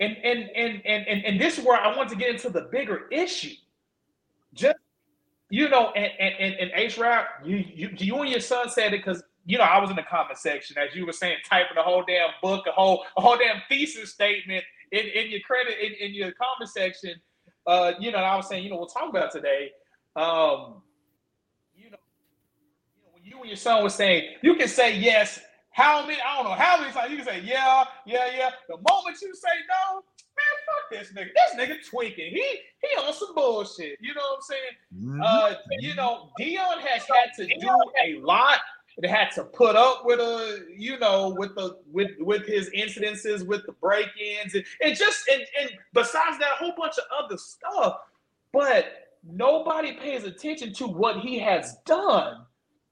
And 0.00 0.16
and 0.22 0.50
and 0.54 0.82
and 0.84 1.08
and, 1.08 1.24
and 1.24 1.40
this 1.40 1.58
is 1.58 1.64
where 1.64 1.80
I 1.80 1.96
want 1.96 2.08
to 2.10 2.16
get 2.16 2.30
into 2.30 2.50
the 2.50 2.68
bigger 2.70 3.08
issue. 3.10 3.54
Just 4.54 4.76
you 5.50 5.68
know, 5.68 5.90
and 5.96 6.12
and 6.20 6.34
and, 6.38 6.54
and 6.54 6.70
H 6.74 6.98
Rap, 6.98 7.42
you, 7.44 7.64
you 7.74 7.90
you 7.96 8.18
and 8.20 8.30
your 8.30 8.40
son 8.40 8.68
said 8.70 8.92
it 8.94 9.04
because 9.04 9.22
you 9.48 9.56
know 9.56 9.64
I 9.64 9.80
was 9.80 9.88
in 9.88 9.96
the 9.96 10.02
comment 10.02 10.36
section 10.36 10.76
as 10.76 10.94
you 10.94 11.06
were 11.06 11.12
saying, 11.12 11.38
typing 11.48 11.78
a 11.78 11.82
whole 11.82 12.04
damn 12.06 12.28
book, 12.42 12.66
a 12.68 12.70
whole 12.70 13.04
a 13.16 13.20
whole 13.20 13.38
damn 13.38 13.62
thesis 13.68 14.10
statement 14.10 14.62
in, 14.92 15.06
in 15.06 15.30
your 15.30 15.40
credit 15.40 15.74
in, 15.80 15.94
in 15.94 16.14
your 16.14 16.32
comment 16.32 16.70
section. 16.70 17.14
Uh, 17.66 17.92
you 17.98 18.12
know, 18.12 18.18
I 18.18 18.36
was 18.36 18.46
saying, 18.46 18.62
you 18.62 18.70
know, 18.70 18.76
we'll 18.76 18.86
talk 18.86 19.08
about 19.08 19.32
today. 19.32 19.70
Um, 20.16 20.82
you 21.74 21.90
know, 21.90 21.96
you 22.94 23.00
know, 23.00 23.08
when 23.12 23.24
you 23.24 23.38
and 23.40 23.46
your 23.48 23.56
son 23.56 23.82
was 23.82 23.94
saying, 23.94 24.34
you 24.42 24.54
can 24.54 24.68
say 24.68 24.96
yes. 24.96 25.40
How 25.70 26.04
many? 26.06 26.18
I 26.20 26.36
don't 26.36 26.44
know 26.44 26.56
how 26.56 26.80
many 26.80 26.92
times 26.92 27.10
you 27.10 27.16
can 27.16 27.26
say 27.26 27.40
yeah, 27.40 27.84
yeah, 28.04 28.26
yeah. 28.36 28.50
The 28.68 28.76
moment 28.76 29.16
you 29.22 29.34
say 29.34 29.48
no, 29.68 30.02
man, 30.36 30.56
fuck 30.66 30.90
this 30.90 31.12
nigga. 31.12 31.28
This 31.34 31.68
nigga 31.68 31.88
tweaking. 31.88 32.34
He 32.34 32.58
he 32.82 32.96
on 33.00 33.14
some 33.14 33.34
bullshit. 33.34 33.96
You 34.00 34.12
know 34.14 34.20
what 34.20 34.36
I'm 34.36 34.42
saying? 34.42 34.60
Mm-hmm. 34.94 35.22
Uh, 35.22 35.54
you 35.78 35.94
know, 35.94 36.30
Deion 36.38 36.80
has 36.80 37.04
had 37.04 37.30
to 37.36 37.46
do 37.46 37.68
a 38.04 38.20
lot. 38.20 38.58
It 39.00 39.08
had 39.08 39.30
to 39.36 39.44
put 39.44 39.76
up 39.76 40.04
with 40.04 40.18
a, 40.18 40.66
you 40.76 40.98
know, 40.98 41.28
with 41.28 41.54
the 41.54 41.78
with 41.90 42.10
with 42.18 42.46
his 42.46 42.68
incidences, 42.70 43.46
with 43.46 43.64
the 43.66 43.72
break-ins, 43.72 44.54
and, 44.54 44.64
and 44.82 44.96
just 44.96 45.28
and, 45.28 45.42
and 45.60 45.70
besides 45.94 46.38
that, 46.38 46.54
a 46.54 46.56
whole 46.56 46.74
bunch 46.76 46.98
of 46.98 47.04
other 47.24 47.38
stuff. 47.38 47.98
But 48.52 48.86
nobody 49.22 49.92
pays 49.92 50.24
attention 50.24 50.72
to 50.74 50.86
what 50.86 51.18
he 51.18 51.38
has 51.38 51.76
done 51.86 52.44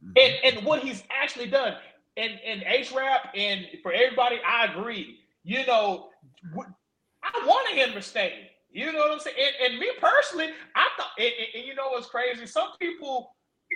mm-hmm. 0.05 0.13
and, 0.17 0.57
and 0.57 0.67
what 0.67 0.81
he's 0.81 1.03
actually 1.11 1.49
done. 1.49 1.75
And 2.17 2.39
and 2.47 2.63
H 2.67 2.93
Rap 2.93 3.33
and 3.35 3.67
for 3.83 3.93
everybody, 3.93 4.37
I 4.47 4.67
agree. 4.67 5.19
You 5.43 5.67
know, 5.67 6.11
I 6.55 7.47
want 7.47 7.69
him 7.77 7.93
to 7.95 8.03
stay. 8.03 8.51
You 8.71 8.93
know 8.93 8.99
what 8.99 9.13
I'm 9.13 9.21
saying? 9.21 9.37
And, 9.39 9.73
and 9.73 9.81
me 9.81 9.91
personally, 10.01 10.49
I 10.75 10.89
thought, 10.99 11.11
and, 11.19 11.33
and, 11.55 11.65
you 11.65 11.75
know 11.75 11.89
what's 11.91 12.09
crazy? 12.09 12.47
Some 12.47 12.69
people, 12.79 13.35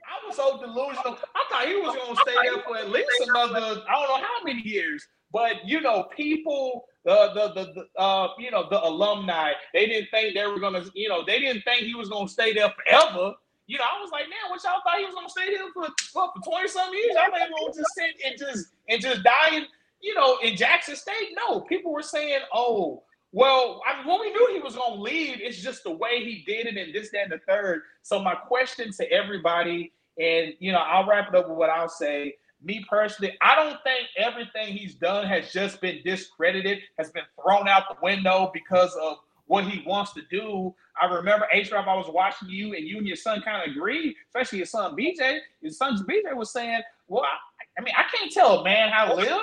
I 0.08 0.26
was 0.26 0.36
so 0.36 0.58
delusional. 0.58 1.18
I 1.34 1.44
thought 1.50 1.66
he 1.66 1.76
was 1.76 1.94
going 1.94 2.14
to 2.14 2.22
stay 2.22 2.34
there 2.42 2.62
for 2.62 2.76
at 2.76 2.90
least 2.90 3.08
another, 3.28 3.82
I 3.88 3.92
don't 3.92 4.08
know 4.08 4.26
how 4.26 4.44
many 4.44 4.62
years. 4.62 5.06
But 5.32 5.64
you 5.64 5.80
know, 5.80 6.04
people, 6.16 6.86
the 7.04 7.30
the 7.34 7.52
the, 7.54 7.72
the 7.72 8.00
uh, 8.00 8.28
you 8.38 8.50
know, 8.50 8.66
the 8.68 8.84
alumni, 8.84 9.52
they 9.72 9.86
didn't 9.86 10.08
think 10.10 10.34
they 10.34 10.46
were 10.46 10.58
gonna, 10.58 10.84
you 10.94 11.08
know, 11.08 11.24
they 11.24 11.38
didn't 11.38 11.62
think 11.62 11.82
he 11.82 11.94
was 11.94 12.08
gonna 12.08 12.28
stay 12.28 12.52
there 12.52 12.70
forever. 12.70 13.34
You 13.66 13.78
know, 13.78 13.84
I 13.84 14.00
was 14.00 14.10
like, 14.10 14.24
man, 14.24 14.50
what 14.50 14.62
y'all 14.64 14.80
thought 14.82 14.98
he 14.98 15.04
was 15.04 15.14
gonna 15.14 15.28
stay 15.28 15.54
there 15.54 15.70
for 15.72 15.86
what, 16.14 16.32
for 16.34 16.42
twenty 16.42 16.68
some 16.68 16.92
years? 16.92 17.14
I 17.16 17.30
thought 17.30 17.38
he 17.38 17.52
was 17.52 17.76
gonna 17.76 17.82
just 17.82 17.94
sit 17.94 18.16
and 18.26 18.38
just 18.38 18.72
and 18.88 19.00
just 19.00 19.22
die 19.22 19.56
in, 19.56 19.66
you 20.00 20.14
know, 20.14 20.38
in 20.38 20.56
Jackson 20.56 20.96
State. 20.96 21.28
No, 21.36 21.60
people 21.60 21.92
were 21.92 22.02
saying, 22.02 22.40
oh, 22.52 23.04
well, 23.32 23.80
I 23.86 23.98
mean, 23.98 24.08
when 24.08 24.20
we 24.20 24.32
knew 24.32 24.48
he 24.52 24.60
was 24.60 24.74
going 24.74 24.94
to 24.96 25.00
leave, 25.00 25.38
it's 25.40 25.62
just 25.62 25.84
the 25.84 25.92
way 25.92 26.24
he 26.24 26.42
did 26.46 26.66
it 26.66 26.76
and 26.76 26.92
this, 26.92 27.10
that, 27.10 27.24
and 27.24 27.32
the 27.32 27.38
third. 27.46 27.82
So, 28.02 28.20
my 28.20 28.34
question 28.34 28.92
to 28.92 29.10
everybody, 29.12 29.92
and 30.18 30.54
you 30.58 30.72
know, 30.72 30.78
I'll 30.78 31.06
wrap 31.06 31.28
it 31.28 31.34
up 31.34 31.48
with 31.48 31.56
what 31.56 31.70
I'll 31.70 31.88
say. 31.88 32.34
Me 32.62 32.84
personally, 32.90 33.36
I 33.40 33.54
don't 33.54 33.78
think 33.84 34.08
everything 34.18 34.76
he's 34.76 34.94
done 34.94 35.26
has 35.26 35.52
just 35.52 35.80
been 35.80 36.00
discredited, 36.04 36.80
has 36.98 37.10
been 37.10 37.24
thrown 37.40 37.68
out 37.68 37.84
the 37.88 37.96
window 38.02 38.50
because 38.52 38.94
of 39.00 39.18
what 39.46 39.64
he 39.64 39.82
wants 39.86 40.12
to 40.14 40.22
do. 40.30 40.74
I 41.00 41.06
remember 41.06 41.46
H 41.52 41.72
I 41.72 41.96
was 41.96 42.10
watching 42.12 42.48
you, 42.50 42.74
and 42.74 42.86
you 42.86 42.98
and 42.98 43.06
your 43.06 43.16
son 43.16 43.40
kind 43.42 43.62
of 43.62 43.74
agreed, 43.74 44.14
especially 44.28 44.58
your 44.58 44.66
son 44.66 44.94
BJ. 44.96 45.38
Your 45.62 45.72
son 45.72 46.04
BJ 46.06 46.34
was 46.34 46.52
saying, 46.52 46.82
"Well, 47.08 47.22
I, 47.22 47.80
I 47.80 47.84
mean, 47.84 47.94
I 47.96 48.04
can't 48.14 48.30
tell 48.32 48.58
a 48.58 48.64
man 48.64 48.90
how 48.90 49.06
to 49.06 49.14
live." 49.14 49.40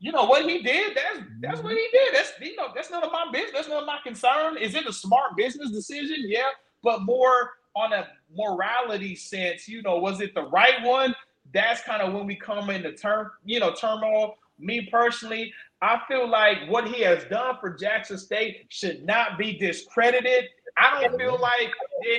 You 0.00 0.12
know 0.12 0.24
what 0.24 0.48
he 0.48 0.62
did. 0.62 0.96
That's 0.96 1.26
that's 1.40 1.62
what 1.62 1.72
he 1.72 1.88
did. 1.92 2.14
That's 2.14 2.32
you 2.40 2.56
know 2.56 2.68
that's 2.74 2.90
none 2.90 3.02
of 3.02 3.12
my 3.12 3.26
business. 3.32 3.52
That's 3.54 3.68
none 3.68 3.82
of 3.82 3.86
my 3.86 3.98
concern. 4.04 4.56
Is 4.56 4.74
it 4.74 4.86
a 4.86 4.92
smart 4.92 5.36
business 5.36 5.70
decision? 5.70 6.16
Yeah, 6.20 6.48
but 6.82 7.02
more 7.02 7.52
on 7.74 7.92
a 7.92 8.06
morality 8.36 9.16
sense. 9.16 9.68
You 9.68 9.82
know, 9.82 9.98
was 9.98 10.20
it 10.20 10.34
the 10.34 10.42
right 10.42 10.82
one? 10.82 11.14
That's 11.52 11.82
kind 11.82 12.02
of 12.02 12.12
when 12.12 12.26
we 12.26 12.36
come 12.36 12.70
into 12.70 12.92
term, 12.92 13.30
you 13.44 13.60
know, 13.60 13.72
turmoil. 13.72 14.36
Me 14.60 14.88
personally, 14.90 15.52
I 15.80 16.00
feel 16.08 16.28
like 16.28 16.68
what 16.68 16.88
he 16.88 17.02
has 17.02 17.24
done 17.26 17.56
for 17.60 17.74
Jackson 17.74 18.18
State 18.18 18.66
should 18.70 19.04
not 19.06 19.38
be 19.38 19.56
discredited. 19.56 20.46
I 20.76 21.00
don't 21.00 21.18
feel 21.18 21.38
like, 21.40 21.70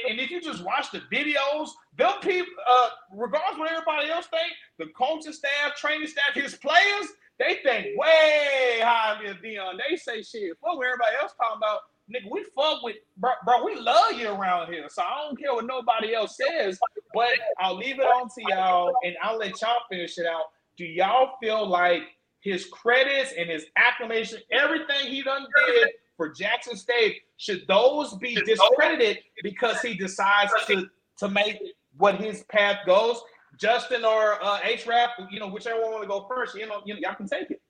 and 0.10 0.20
if 0.20 0.32
you 0.32 0.42
just 0.42 0.64
watch 0.64 0.92
the 0.92 1.00
videos, 1.14 1.70
them 1.98 2.14
people, 2.22 2.52
uh, 2.70 2.90
regardless 3.14 3.60
what 3.60 3.72
everybody 3.72 4.10
else 4.10 4.28
think, 4.28 4.54
the 4.78 4.88
coaching 4.98 5.34
staff, 5.34 5.76
training 5.78 6.08
staff, 6.08 6.34
his 6.34 6.56
players, 6.56 7.08
they 7.40 7.60
think 7.64 7.98
way 7.98 8.80
highly 8.82 9.28
of 9.28 9.38
Deion. 9.38 9.80
They 9.90 9.96
say 9.96 10.22
shit. 10.22 10.58
Fuck 10.62 10.78
what 10.78 10.86
everybody 10.86 11.16
else 11.22 11.34
talking 11.38 11.58
about. 11.58 11.80
Nigga, 12.14 12.30
we 12.32 12.44
fuck 12.56 12.84
with 12.84 12.98
bro, 13.18 13.32
bro, 13.46 13.64
we 13.64 13.76
love 13.76 14.14
you 14.14 14.30
around 14.30 14.72
here. 14.72 14.88
So 14.90 15.02
I 15.02 15.26
don't 15.26 15.40
care 15.40 15.54
what 15.54 15.66
nobody 15.66 16.14
else 16.14 16.38
says. 16.38 16.80
But 17.14 17.30
I'll 17.60 17.78
leave 17.78 18.00
it 18.00 18.04
on 18.04 18.28
to 18.30 18.42
y'all 18.50 18.94
and 19.04 19.16
I'll 19.24 19.38
let 19.38 19.62
y'all 19.62 19.82
finish 19.90 20.18
it 20.18 20.26
out. 20.26 20.46
Do 20.76 20.86
y'all 20.86 21.38
feel 21.42 21.68
like 21.68 22.04
his 22.42 22.66
credits 22.66 23.34
and 23.38 23.50
his 23.50 23.66
acclamation, 23.76 24.40
everything 24.52 25.08
he 25.08 25.22
done 25.22 25.46
did 25.68 25.90
for 26.18 26.30
Jackson 26.30 26.76
State, 26.76 27.22
should 27.38 27.66
those 27.68 28.16
be 28.16 28.36
discredited 28.36 29.20
because 29.44 29.80
he 29.82 29.94
decides 29.94 30.52
to 30.68 30.88
to 31.18 31.30
make 31.30 31.62
what 31.98 32.16
his 32.16 32.44
path 32.44 32.80
goes? 32.86 33.22
Justin 33.60 34.06
or 34.06 34.44
uh, 34.44 34.60
H 34.64 34.88
Rap, 34.88 35.12
you 35.30 35.40
know, 35.40 35.48
whichever 35.48 35.82
one 35.82 35.92
want 35.92 36.04
to 36.04 36.08
go 36.08 36.26
first, 36.30 36.56
you 36.56 36.66
know, 36.66 36.82
you 36.86 36.94
know, 36.94 37.00
y'all 37.02 37.16
can 37.16 37.28
take 37.28 37.52
it. 37.52 37.62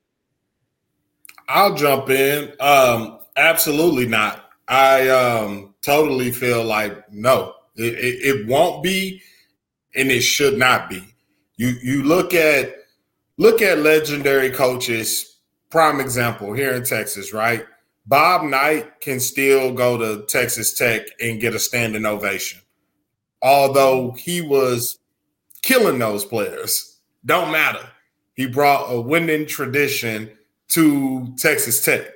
I'll 1.48 1.74
jump 1.74 2.08
in. 2.10 2.52
Um, 2.60 3.18
absolutely 3.36 4.06
not. 4.06 4.50
I 4.68 5.08
um, 5.08 5.74
totally 5.82 6.30
feel 6.30 6.62
like 6.62 7.12
no, 7.12 7.54
it, 7.74 7.94
it, 7.94 8.24
it 8.24 8.46
won't 8.46 8.84
be, 8.84 9.20
and 9.96 10.10
it 10.12 10.20
should 10.20 10.58
not 10.58 10.88
be. 10.88 11.04
You 11.56 11.74
you 11.82 12.02
look 12.04 12.34
at 12.34 12.72
look 13.36 13.60
at 13.60 13.78
legendary 13.78 14.50
coaches. 14.50 15.26
Prime 15.70 16.00
example 16.00 16.52
here 16.52 16.72
in 16.72 16.84
Texas, 16.84 17.32
right? 17.32 17.64
Bob 18.06 18.42
Knight 18.42 19.00
can 19.00 19.20
still 19.20 19.72
go 19.72 19.96
to 19.96 20.26
Texas 20.26 20.72
Tech 20.72 21.02
and 21.20 21.40
get 21.40 21.54
a 21.54 21.60
standing 21.60 22.06
ovation, 22.06 22.60
although 23.42 24.12
he 24.12 24.40
was 24.40 24.98
killing 25.62 25.98
those 25.98 26.24
players. 26.24 26.98
Don't 27.24 27.52
matter. 27.52 27.86
He 28.34 28.46
brought 28.46 28.86
a 28.92 29.00
winning 29.00 29.46
tradition 29.46 30.30
to 30.68 31.34
Texas 31.36 31.84
Tech. 31.84 32.06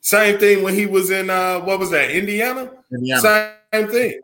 Same 0.00 0.38
thing 0.38 0.62
when 0.62 0.74
he 0.74 0.86
was 0.86 1.10
in 1.10 1.30
uh 1.30 1.60
what 1.60 1.78
was 1.78 1.90
that, 1.90 2.10
Indiana? 2.10 2.70
Indiana. 2.92 3.54
Same 3.72 3.88
thing. 3.88 4.20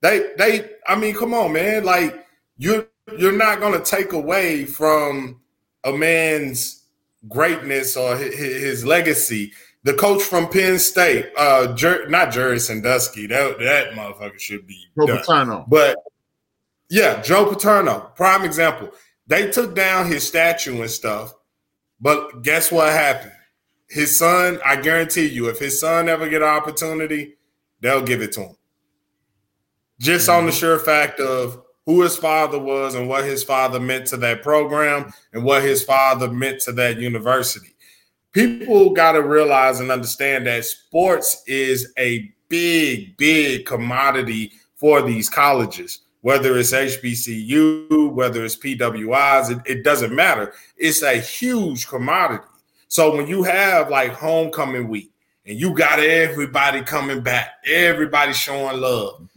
They 0.00 0.30
they 0.36 0.70
I 0.86 0.96
mean, 0.96 1.14
come 1.14 1.34
on, 1.34 1.52
man. 1.52 1.84
Like 1.84 2.26
you're 2.58 2.86
you're 3.18 3.32
not 3.36 3.60
gonna 3.60 3.80
take 3.80 4.12
away 4.12 4.64
from 4.64 5.40
a 5.84 5.92
man's 5.92 6.84
greatness 7.28 7.96
or 7.96 8.16
his, 8.16 8.34
his 8.34 8.84
legacy. 8.84 9.52
The 9.84 9.94
coach 9.94 10.22
from 10.22 10.48
Penn 10.48 10.78
State, 10.78 11.30
uh, 11.36 11.74
Jer- 11.74 12.08
not 12.08 12.30
Jerry 12.32 12.60
Sandusky, 12.60 13.26
that 13.26 13.58
that 13.58 13.92
motherfucker 13.94 14.38
should 14.38 14.66
be 14.66 14.86
done. 15.16 15.24
But 15.68 15.96
yeah, 16.92 17.22
Joe 17.22 17.46
Paterno, 17.46 18.12
prime 18.16 18.44
example. 18.44 18.90
They 19.26 19.50
took 19.50 19.74
down 19.74 20.08
his 20.08 20.28
statue 20.28 20.82
and 20.82 20.90
stuff, 20.90 21.32
but 21.98 22.42
guess 22.42 22.70
what 22.70 22.92
happened? 22.92 23.32
His 23.88 24.14
son, 24.14 24.60
I 24.62 24.76
guarantee 24.76 25.26
you, 25.28 25.48
if 25.48 25.58
his 25.58 25.80
son 25.80 26.10
ever 26.10 26.28
get 26.28 26.42
an 26.42 26.48
opportunity, 26.48 27.36
they'll 27.80 28.02
give 28.02 28.20
it 28.20 28.32
to 28.32 28.42
him. 28.42 28.56
Just 30.00 30.28
mm-hmm. 30.28 30.40
on 30.40 30.44
the 30.44 30.50
mm-hmm. 30.50 30.58
sure 30.58 30.78
fact 30.78 31.18
of 31.18 31.62
who 31.86 32.02
his 32.02 32.18
father 32.18 32.58
was 32.58 32.94
and 32.94 33.08
what 33.08 33.24
his 33.24 33.42
father 33.42 33.80
meant 33.80 34.06
to 34.08 34.18
that 34.18 34.42
program 34.42 35.14
and 35.32 35.44
what 35.44 35.62
his 35.62 35.82
father 35.82 36.30
meant 36.30 36.60
to 36.60 36.72
that 36.72 36.98
university. 36.98 37.74
People 38.32 38.90
got 38.90 39.12
to 39.12 39.22
realize 39.22 39.80
and 39.80 39.90
understand 39.90 40.46
that 40.46 40.66
sports 40.66 41.42
is 41.46 41.90
a 41.98 42.30
big, 42.50 43.16
big 43.16 43.64
commodity 43.64 44.52
for 44.76 45.00
these 45.00 45.30
colleges 45.30 46.01
whether 46.22 46.56
it's 46.56 46.72
HBCU, 46.72 48.12
whether 48.12 48.44
it's 48.44 48.56
PWIs, 48.56 49.50
it, 49.50 49.58
it 49.66 49.84
doesn't 49.84 50.14
matter. 50.14 50.54
It's 50.76 51.02
a 51.02 51.18
huge 51.18 51.86
commodity. 51.86 52.44
So 52.88 53.14
when 53.14 53.26
you 53.26 53.42
have 53.42 53.90
like 53.90 54.12
homecoming 54.12 54.88
week 54.88 55.10
and 55.44 55.58
you 55.58 55.74
got 55.74 55.98
everybody 55.98 56.82
coming 56.82 57.22
back, 57.22 57.50
everybody 57.66 58.32
showing 58.32 58.80
love, 58.80 59.28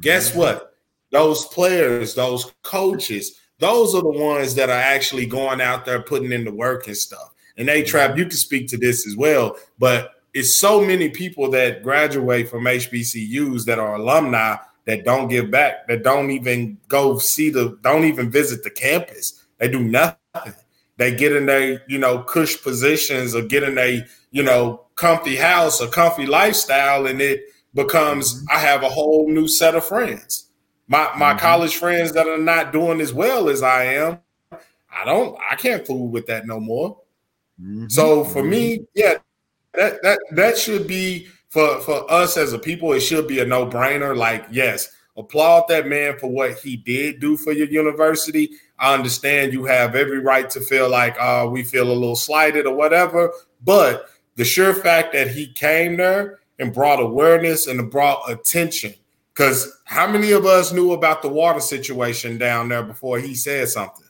guess 0.00 0.30
mm-hmm. 0.30 0.40
what? 0.40 0.74
Those 1.10 1.46
players, 1.46 2.14
those 2.14 2.52
coaches, 2.62 3.40
those 3.60 3.94
are 3.94 4.02
the 4.02 4.08
ones 4.08 4.56
that 4.56 4.68
are 4.68 4.72
actually 4.72 5.26
going 5.26 5.60
out 5.60 5.84
there 5.84 6.02
putting 6.02 6.32
in 6.32 6.44
the 6.44 6.52
work 6.52 6.88
and 6.88 6.96
stuff. 6.96 7.32
And 7.56 7.68
H 7.68 7.94
Rap, 7.94 8.10
mm-hmm. 8.10 8.18
you 8.18 8.24
can 8.24 8.36
speak 8.36 8.66
to 8.68 8.76
this 8.76 9.06
as 9.06 9.16
well, 9.16 9.56
but 9.78 10.10
it's 10.32 10.58
so 10.58 10.80
many 10.80 11.10
people 11.10 11.48
that 11.52 11.84
graduate 11.84 12.48
from 12.48 12.64
HBCUs 12.64 13.64
that 13.66 13.78
are 13.78 13.94
alumni 13.94 14.56
that 14.86 15.04
don't 15.04 15.28
give 15.28 15.50
back, 15.50 15.88
that 15.88 16.02
don't 16.02 16.30
even 16.30 16.78
go 16.88 17.18
see 17.18 17.50
the, 17.50 17.78
don't 17.82 18.04
even 18.04 18.30
visit 18.30 18.62
the 18.62 18.70
campus. 18.70 19.44
They 19.58 19.68
do 19.68 19.82
nothing. 19.82 20.54
They 20.96 21.14
get 21.14 21.34
in 21.34 21.46
their, 21.46 21.82
you 21.88 21.98
know, 21.98 22.22
cush 22.22 22.62
positions 22.62 23.34
or 23.34 23.42
get 23.42 23.62
in 23.62 23.78
a, 23.78 24.04
you 24.30 24.42
know, 24.42 24.84
comfy 24.96 25.36
house 25.36 25.80
or 25.80 25.88
comfy 25.88 26.26
lifestyle, 26.26 27.06
and 27.06 27.20
it 27.20 27.42
becomes 27.74 28.44
I 28.52 28.58
have 28.58 28.82
a 28.82 28.88
whole 28.88 29.28
new 29.28 29.48
set 29.48 29.74
of 29.74 29.84
friends. 29.84 30.50
My 30.86 31.10
my 31.16 31.30
mm-hmm. 31.30 31.38
college 31.38 31.76
friends 31.76 32.12
that 32.12 32.28
are 32.28 32.38
not 32.38 32.72
doing 32.72 33.00
as 33.00 33.12
well 33.12 33.48
as 33.48 33.62
I 33.62 33.84
am, 33.84 34.18
I 34.52 35.04
don't 35.04 35.36
I 35.50 35.56
can't 35.56 35.86
fool 35.86 36.08
with 36.08 36.26
that 36.26 36.46
no 36.46 36.60
more. 36.60 37.00
Mm-hmm. 37.60 37.86
So 37.88 38.24
for 38.24 38.44
me, 38.44 38.78
mm-hmm. 38.78 38.84
yeah, 38.94 39.14
that 39.74 40.02
that 40.02 40.18
that 40.32 40.58
should 40.58 40.86
be 40.86 41.28
for 41.54 41.80
for 41.82 42.10
us 42.12 42.36
as 42.36 42.52
a 42.52 42.58
people. 42.58 42.92
It 42.92 43.00
should 43.00 43.28
be 43.28 43.38
a 43.38 43.46
no 43.46 43.64
brainer. 43.64 44.14
Like, 44.16 44.44
yes, 44.50 44.88
applaud 45.16 45.66
that 45.68 45.86
man 45.86 46.18
for 46.18 46.26
what 46.26 46.58
he 46.58 46.76
did 46.76 47.20
do 47.20 47.36
for 47.36 47.52
your 47.52 47.68
university. 47.68 48.50
I 48.76 48.92
understand 48.92 49.52
you 49.52 49.64
have 49.64 49.94
every 49.94 50.18
right 50.18 50.50
to 50.50 50.60
feel 50.60 50.90
like 50.90 51.16
uh, 51.20 51.48
we 51.48 51.62
feel 51.62 51.84
a 51.84 51.94
little 51.94 52.16
slighted 52.16 52.66
or 52.66 52.74
whatever, 52.74 53.32
but 53.62 54.10
the 54.34 54.44
sure 54.44 54.74
fact 54.74 55.12
that 55.12 55.28
he 55.28 55.52
came 55.52 55.96
there 55.96 56.40
and 56.58 56.74
brought 56.74 57.00
awareness 57.00 57.68
and 57.68 57.88
brought 57.88 58.28
attention. 58.28 58.92
Because 59.32 59.80
how 59.84 60.08
many 60.08 60.32
of 60.32 60.44
us 60.46 60.72
knew 60.72 60.92
about 60.92 61.22
the 61.22 61.28
water 61.28 61.60
situation 61.60 62.36
down 62.36 62.68
there 62.68 62.82
before 62.82 63.20
he 63.20 63.36
said 63.36 63.68
something? 63.68 64.06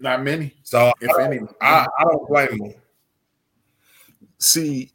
Not 0.00 0.24
many. 0.24 0.52
So 0.64 0.92
if 1.00 1.10
I 1.16 1.24
any, 1.24 1.40
I, 1.60 1.86
I 1.98 2.04
don't 2.04 2.28
blame 2.28 2.60
him 2.60 2.74
see, 4.38 4.90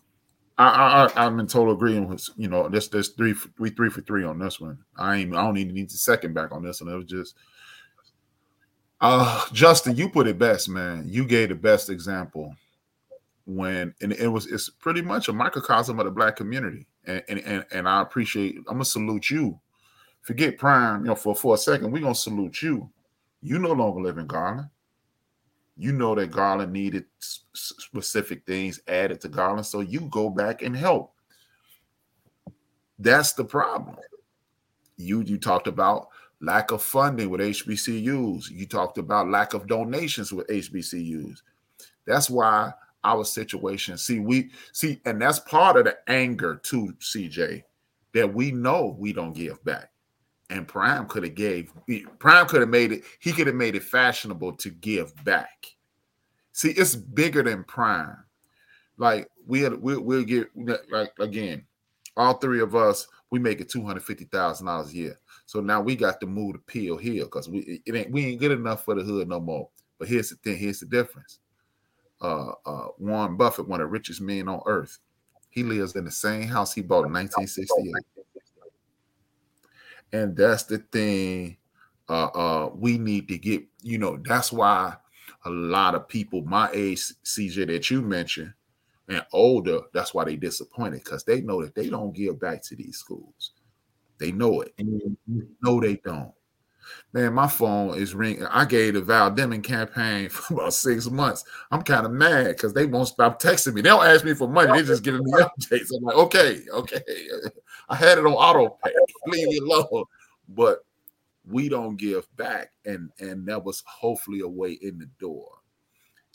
I, 0.58 1.10
I 1.16 1.26
I'm 1.26 1.40
in 1.40 1.48
total 1.48 1.74
agreement 1.74 2.10
with 2.10 2.30
you 2.38 2.48
know 2.48 2.68
this 2.70 2.88
there's 2.88 3.10
three 3.10 3.34
we 3.58 3.70
three 3.70 3.90
for 3.90 4.02
three 4.02 4.24
on 4.24 4.40
this 4.40 4.60
one. 4.60 4.78
I 4.98 5.18
ain't 5.18 5.36
I 5.36 5.44
don't 5.44 5.58
even 5.58 5.74
need 5.74 5.90
the 5.90 5.98
second 5.98 6.34
back 6.34 6.52
on 6.52 6.64
this 6.64 6.82
one. 6.82 6.94
It 6.94 6.98
was 6.98 7.06
just 7.06 7.36
uh 9.00 9.46
Justin, 9.54 9.96
you 9.96 10.10
put 10.10 10.28
it 10.28 10.38
best, 10.38 10.70
man. 10.70 11.06
You 11.08 11.26
gave 11.26 11.50
the 11.50 11.56
best 11.56 11.90
example 11.90 12.56
when 13.46 13.94
and 14.02 14.14
it 14.14 14.28
was 14.28 14.48
it's 14.48 14.70
pretty 14.70 15.02
much 15.02 15.30
a 15.30 15.34
microcosm 15.34 16.00
of 16.00 16.06
the 16.06 16.12
black 16.12 16.36
community. 16.36 16.86
And 17.06 17.24
and 17.28 17.40
and, 17.40 17.66
and 17.72 17.90
I 17.90 18.02
appreciate 18.02 18.58
I'm 18.68 18.76
gonna 18.76 18.86
salute 18.86 19.30
you. 19.30 19.60
Forget 20.22 20.60
prime, 20.60 21.02
you 21.02 21.08
know, 21.08 21.16
for, 21.16 21.34
for 21.34 21.56
a 21.56 21.58
second, 21.58 21.92
we're 21.92 22.02
gonna 22.02 22.14
salute 22.14 22.62
you. 22.62 22.90
You 23.42 23.58
no 23.58 23.72
longer 23.72 24.02
live 24.02 24.20
in 24.20 24.28
Garland 24.28 24.70
you 25.82 25.92
know 25.92 26.14
that 26.14 26.30
Garland 26.30 26.72
needed 26.72 27.06
specific 27.20 28.46
things 28.46 28.80
added 28.88 29.20
to 29.22 29.28
Garland, 29.28 29.66
so 29.66 29.80
you 29.80 30.02
go 30.12 30.30
back 30.30 30.62
and 30.62 30.76
help. 30.76 31.16
That's 33.00 33.34
the 33.34 33.44
problem. 33.44 33.98
You 34.98 35.22
you 35.22 35.40
talked 35.40 35.66
about 35.66 36.10
lack 36.40 36.70
of 36.70 36.84
funding 36.84 37.32
with 37.32 37.42
HBCUs. 37.42 38.52
You 38.52 38.68
talked 38.68 39.00
about 39.00 39.30
lack 39.30 39.56
of 39.56 39.66
donations 39.66 40.32
with 40.32 40.46
HBCUs. 40.50 41.42
That's 42.06 42.30
why 42.30 42.74
our 43.04 43.26
situation. 43.26 43.98
See, 43.98 44.20
we 44.20 44.52
see, 44.74 45.02
and 45.06 45.20
that's 45.20 45.40
part 45.40 45.78
of 45.78 45.86
the 45.86 45.98
anger 46.08 46.58
too, 46.58 46.94
CJ, 47.00 47.64
that 48.14 48.32
we 48.32 48.52
know 48.52 48.96
we 49.00 49.14
don't 49.14 49.34
give 49.34 49.64
back. 49.64 49.91
And 50.52 50.68
Prime 50.68 51.08
could 51.08 51.24
have 51.24 51.34
gave 51.34 51.72
Prime 52.20 52.46
could 52.46 52.60
have 52.60 52.70
made 52.70 52.92
it, 52.92 53.04
he 53.20 53.32
could 53.32 53.48
have 53.48 53.56
made 53.56 53.76
it 53.76 53.84
fashionable 53.84 54.54
to 54.58 54.70
give 54.70 55.14
back. 55.24 55.66
See, 56.52 56.72
it's 56.72 56.94
bigger 56.94 57.42
than 57.42 57.64
Prime. 57.64 58.18
Like 58.98 59.30
we 59.48 59.62
had, 59.62 59.82
we, 59.82 59.96
we'll 59.96 60.26
get 60.26 60.50
like 60.92 61.14
again, 61.20 61.64
all 62.18 62.34
three 62.34 62.60
of 62.60 62.76
us, 62.76 63.08
we 63.30 63.40
make 63.40 63.62
it 63.62 63.70
two 63.70 63.86
hundred 63.86 64.04
fifty 64.04 64.26
thousand 64.26 64.66
dollars 64.66 64.92
a 64.92 64.96
year. 64.96 65.20
So 65.46 65.62
now 65.62 65.80
we 65.80 65.96
got 65.96 66.20
to 66.20 66.28
move 66.28 66.54
the 66.54 66.60
pill 66.60 66.98
here 66.98 67.24
because 67.24 67.48
we 67.48 67.82
it 67.86 67.96
ain't 67.96 68.12
we 68.12 68.26
ain't 68.26 68.42
good 68.42 68.52
enough 68.52 68.84
for 68.84 68.94
the 68.94 69.04
hood 69.04 69.30
no 69.30 69.40
more. 69.40 69.70
But 70.00 70.10
here's 70.10 70.32
the 70.32 70.36
thing, 70.36 70.58
here's 70.58 70.82
the 70.82 70.86
difference. 70.86 71.40
Uh, 72.22 72.52
uh, 72.66 72.88
Warren 73.00 73.38
Buffett, 73.38 73.70
one 73.70 73.80
of 73.80 73.86
the 73.86 73.92
richest 73.92 74.20
men 74.20 74.50
on 74.50 74.62
earth, 74.66 75.00
he 75.50 75.64
lives 75.64 75.96
in 75.96 76.04
the 76.04 76.12
same 76.12 76.44
house 76.44 76.74
he 76.74 76.82
bought 76.82 77.06
in 77.06 77.14
1968 77.14 77.94
and 80.14 80.36
that's 80.36 80.64
the 80.64 80.80
thing 80.80 81.58
uh, 82.10 82.26
uh, 82.26 82.70
we 82.76 82.98
need 82.98 83.28
to 83.30 83.38
get. 83.38 83.64
You 83.82 83.98
know, 83.98 84.18
that's 84.24 84.52
why 84.52 84.96
a 85.46 85.50
lot 85.50 85.96
of 85.96 86.08
people 86.08 86.42
my 86.44 86.70
age, 86.74 87.14
CJ, 87.24 87.68
that 87.68 87.90
you 87.90 88.02
mentioned, 88.02 88.54
and 89.08 89.26
older, 89.34 89.82
that's 89.94 90.14
why 90.14 90.26
they 90.26 90.36
disappointed 90.36 91.04
because 91.04 91.24
they 91.24 91.42
know 91.42 91.62
that 91.64 91.76
they 91.76 91.90
don't 91.90 92.14
give 92.14 92.40
back 92.40 92.62
to 92.64 92.76
these 92.76 92.98
schools. 92.98 93.52
They 94.20 94.32
know 94.32 94.62
it. 94.62 94.76
Mm-hmm. 94.78 95.40
No, 95.64 95.82
they 95.82 95.96
don't. 95.96 96.32
Man, 97.14 97.34
my 97.34 97.48
phone 97.48 97.98
is 97.98 98.16
ringing. 98.16 98.46
I 98.46 98.66
gave 98.66 98.94
the 98.94 99.02
Val 99.02 99.32
Deming 99.32 99.62
campaign 99.62 100.30
for 100.30 100.54
about 100.54 100.74
six 100.74 101.10
months. 101.10 101.44
I'm 101.72 101.82
kind 101.82 102.06
of 102.06 102.12
mad 102.12 102.48
because 102.48 102.74
they 102.74 102.86
won't 102.86 103.08
stop 103.08 103.42
texting 103.42 103.74
me. 103.74 103.82
They 103.82 103.90
don't 103.90 104.06
ask 104.06 104.24
me 104.24 104.34
for 104.34 104.48
money. 104.48 104.72
They're 104.72 104.84
just 104.84 105.04
giving 105.04 105.24
me 105.24 105.32
updates. 105.34 105.90
I'm 105.96 106.04
like, 106.04 106.16
okay, 106.16 106.62
okay. 106.72 107.02
I 107.90 107.96
had 107.96 108.18
it 108.18 108.26
on 108.26 108.34
auto 108.34 108.78
pay. 108.84 108.92
Leave 109.28 109.48
me 109.48 109.58
alone. 109.60 110.06
But 110.50 110.80
we 111.50 111.70
don't 111.70 111.98
give 111.98 112.28
back, 112.38 112.72
and 112.86 113.10
and 113.20 113.46
that 113.48 113.64
was 113.64 113.84
hopefully 113.86 114.42
a 114.42 114.48
way 114.48 114.74
in 114.74 114.98
the 114.98 115.10
door. 115.20 115.48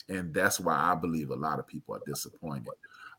And 0.09 0.33
that's 0.33 0.59
why 0.59 0.75
I 0.75 0.95
believe 0.95 1.31
a 1.31 1.35
lot 1.35 1.59
of 1.59 1.67
people 1.67 1.95
are 1.95 2.01
disappointed. 2.05 2.67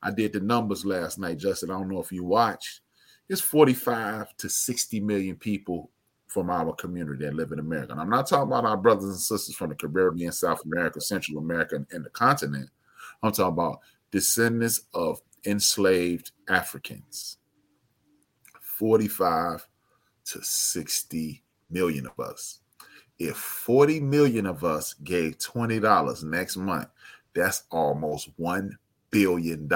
I 0.03 0.11
did 0.11 0.33
the 0.33 0.41
numbers 0.41 0.85
last 0.85 1.19
night, 1.19 1.39
Justin. 1.39 1.71
I 1.71 1.75
don't 1.75 1.89
know 1.89 2.01
if 2.01 2.13
you 2.13 2.25
watched. 2.25 2.81
It's 3.29 3.41
45 3.41 4.37
to 4.39 4.49
60 4.49 5.01
million 5.01 5.37
people 5.37 5.91
from 6.29 6.51
our 6.51 6.73
community 6.75 7.25
that 7.25 7.35
live 7.35 7.53
in 7.53 7.59
America. 7.59 7.93
And 7.93 8.01
I'm 8.01 8.11
not 8.11 8.29
talking 8.29 8.49
about 8.49 8.67
our 8.67 8.77
brothers 8.77 9.05
and 9.05 9.19
sisters 9.19 9.57
from 9.57 9.71
the 9.71 9.75
Caribbean, 9.75 10.31
South 10.31 10.63
America, 10.65 11.01
Central 11.01 11.39
America, 11.39 11.85
and 11.91 12.05
the 12.05 12.11
continent. 12.11 12.71
I'm 13.23 13.33
talking 13.33 13.55
about 13.55 13.81
descendants 14.11 14.83
of 14.95 15.21
enslaved 15.47 16.33
Africans. 16.49 17.39
45 18.61 19.67
to 20.27 20.43
60 20.43 21.43
million 21.71 22.07
of 22.07 22.21
us. 22.21 22.61
If 23.19 23.37
40 23.37 24.01
million 24.01 24.47
of 24.47 24.63
us 24.63 24.95
gave 24.95 25.39
$20 25.39 26.25
next 26.25 26.57
month, 26.57 26.89
that's 27.35 27.65
almost 27.71 28.39
$1 28.39 28.71
billion. 29.11 29.69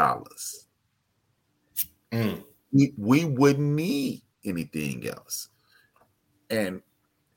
Mm. 2.12 2.45
We, 2.73 2.95
we 2.97 3.24
wouldn't 3.24 3.74
need 3.74 4.23
anything 4.45 5.09
else. 5.09 5.49
And 6.53 6.81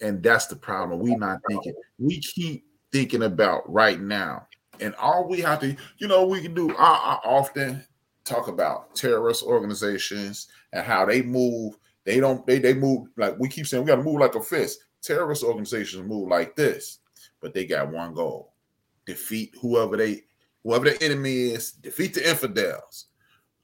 and 0.01 0.21
that's 0.21 0.45
the 0.45 0.55
problem. 0.55 0.99
We 0.99 1.15
not 1.15 1.39
thinking. 1.47 1.73
We 1.97 2.19
keep 2.19 2.65
thinking 2.91 3.23
about 3.23 3.71
right 3.71 3.99
now. 3.99 4.47
And 4.79 4.93
all 4.95 5.27
we 5.27 5.39
have 5.39 5.61
to, 5.61 5.75
you 5.97 6.07
know, 6.07 6.27
we 6.27 6.41
can 6.41 6.53
do. 6.53 6.69
I, 6.75 7.19
I 7.23 7.27
often 7.27 7.83
talk 8.25 8.47
about 8.47 8.93
terrorist 8.95 9.43
organizations 9.43 10.47
and 10.73 10.83
how 10.83 11.05
they 11.05 11.21
move 11.21 11.77
they 12.05 12.19
don't 12.19 12.45
they 12.45 12.59
they 12.59 12.73
move 12.73 13.07
like 13.17 13.37
we 13.39 13.49
keep 13.49 13.67
saying 13.67 13.83
we 13.83 13.87
got 13.87 13.97
to 13.97 14.03
move 14.03 14.19
like 14.19 14.35
a 14.35 14.41
fist. 14.41 14.79
Terrorist 15.01 15.43
organizations 15.43 16.07
move 16.07 16.29
like 16.29 16.55
this, 16.55 16.99
but 17.41 17.53
they 17.53 17.65
got 17.65 17.91
one 17.91 18.13
goal: 18.13 18.53
defeat 19.05 19.53
whoever 19.59 19.97
they 19.97 20.23
whoever 20.63 20.85
the 20.85 21.03
enemy 21.03 21.51
is, 21.51 21.71
defeat 21.71 22.13
the 22.13 22.27
infidels. 22.27 23.07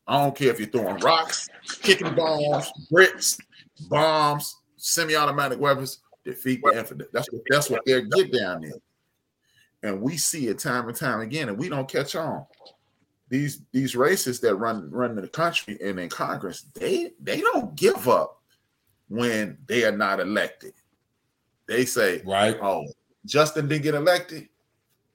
I 0.07 0.23
don't 0.23 0.35
care 0.35 0.49
if 0.49 0.59
you're 0.59 0.69
throwing 0.69 0.97
rocks, 0.97 1.47
kicking 1.81 2.13
balls, 2.15 2.71
bricks, 2.89 3.37
bombs, 3.89 4.57
semi-automatic 4.81 5.59
weapons, 5.59 5.99
defeat 6.25 6.61
the 6.63 6.77
infidel. 6.77 7.07
That's 7.13 7.31
what 7.31 7.41
that's 7.49 7.69
what 7.69 7.81
they're 7.85 8.01
get 8.01 8.33
down 8.33 8.61
there. 8.61 8.73
And 9.83 10.01
we 10.01 10.17
see 10.17 10.47
it 10.47 10.59
time 10.59 10.87
and 10.87 10.97
time 10.97 11.21
again, 11.21 11.49
and 11.49 11.57
we 11.57 11.69
don't 11.69 11.87
catch 11.87 12.15
on 12.15 12.45
these 13.31 13.61
these 13.71 13.95
racists 13.95 14.41
that 14.41 14.55
run 14.55 14.91
run 14.91 15.15
the 15.15 15.27
country 15.27 15.77
and 15.81 15.97
in 15.97 16.09
Congress, 16.09 16.65
they 16.73 17.13
they 17.21 17.39
don't 17.39 17.73
give 17.75 18.09
up 18.09 18.41
when 19.07 19.57
they 19.67 19.85
are 19.85 19.95
not 19.95 20.19
elected. 20.19 20.73
They 21.65 21.85
say, 21.85 22.21
right, 22.25 22.57
oh, 22.61 22.85
Justin 23.25 23.69
didn't 23.69 23.83
get 23.83 23.95
elected. 23.95 24.49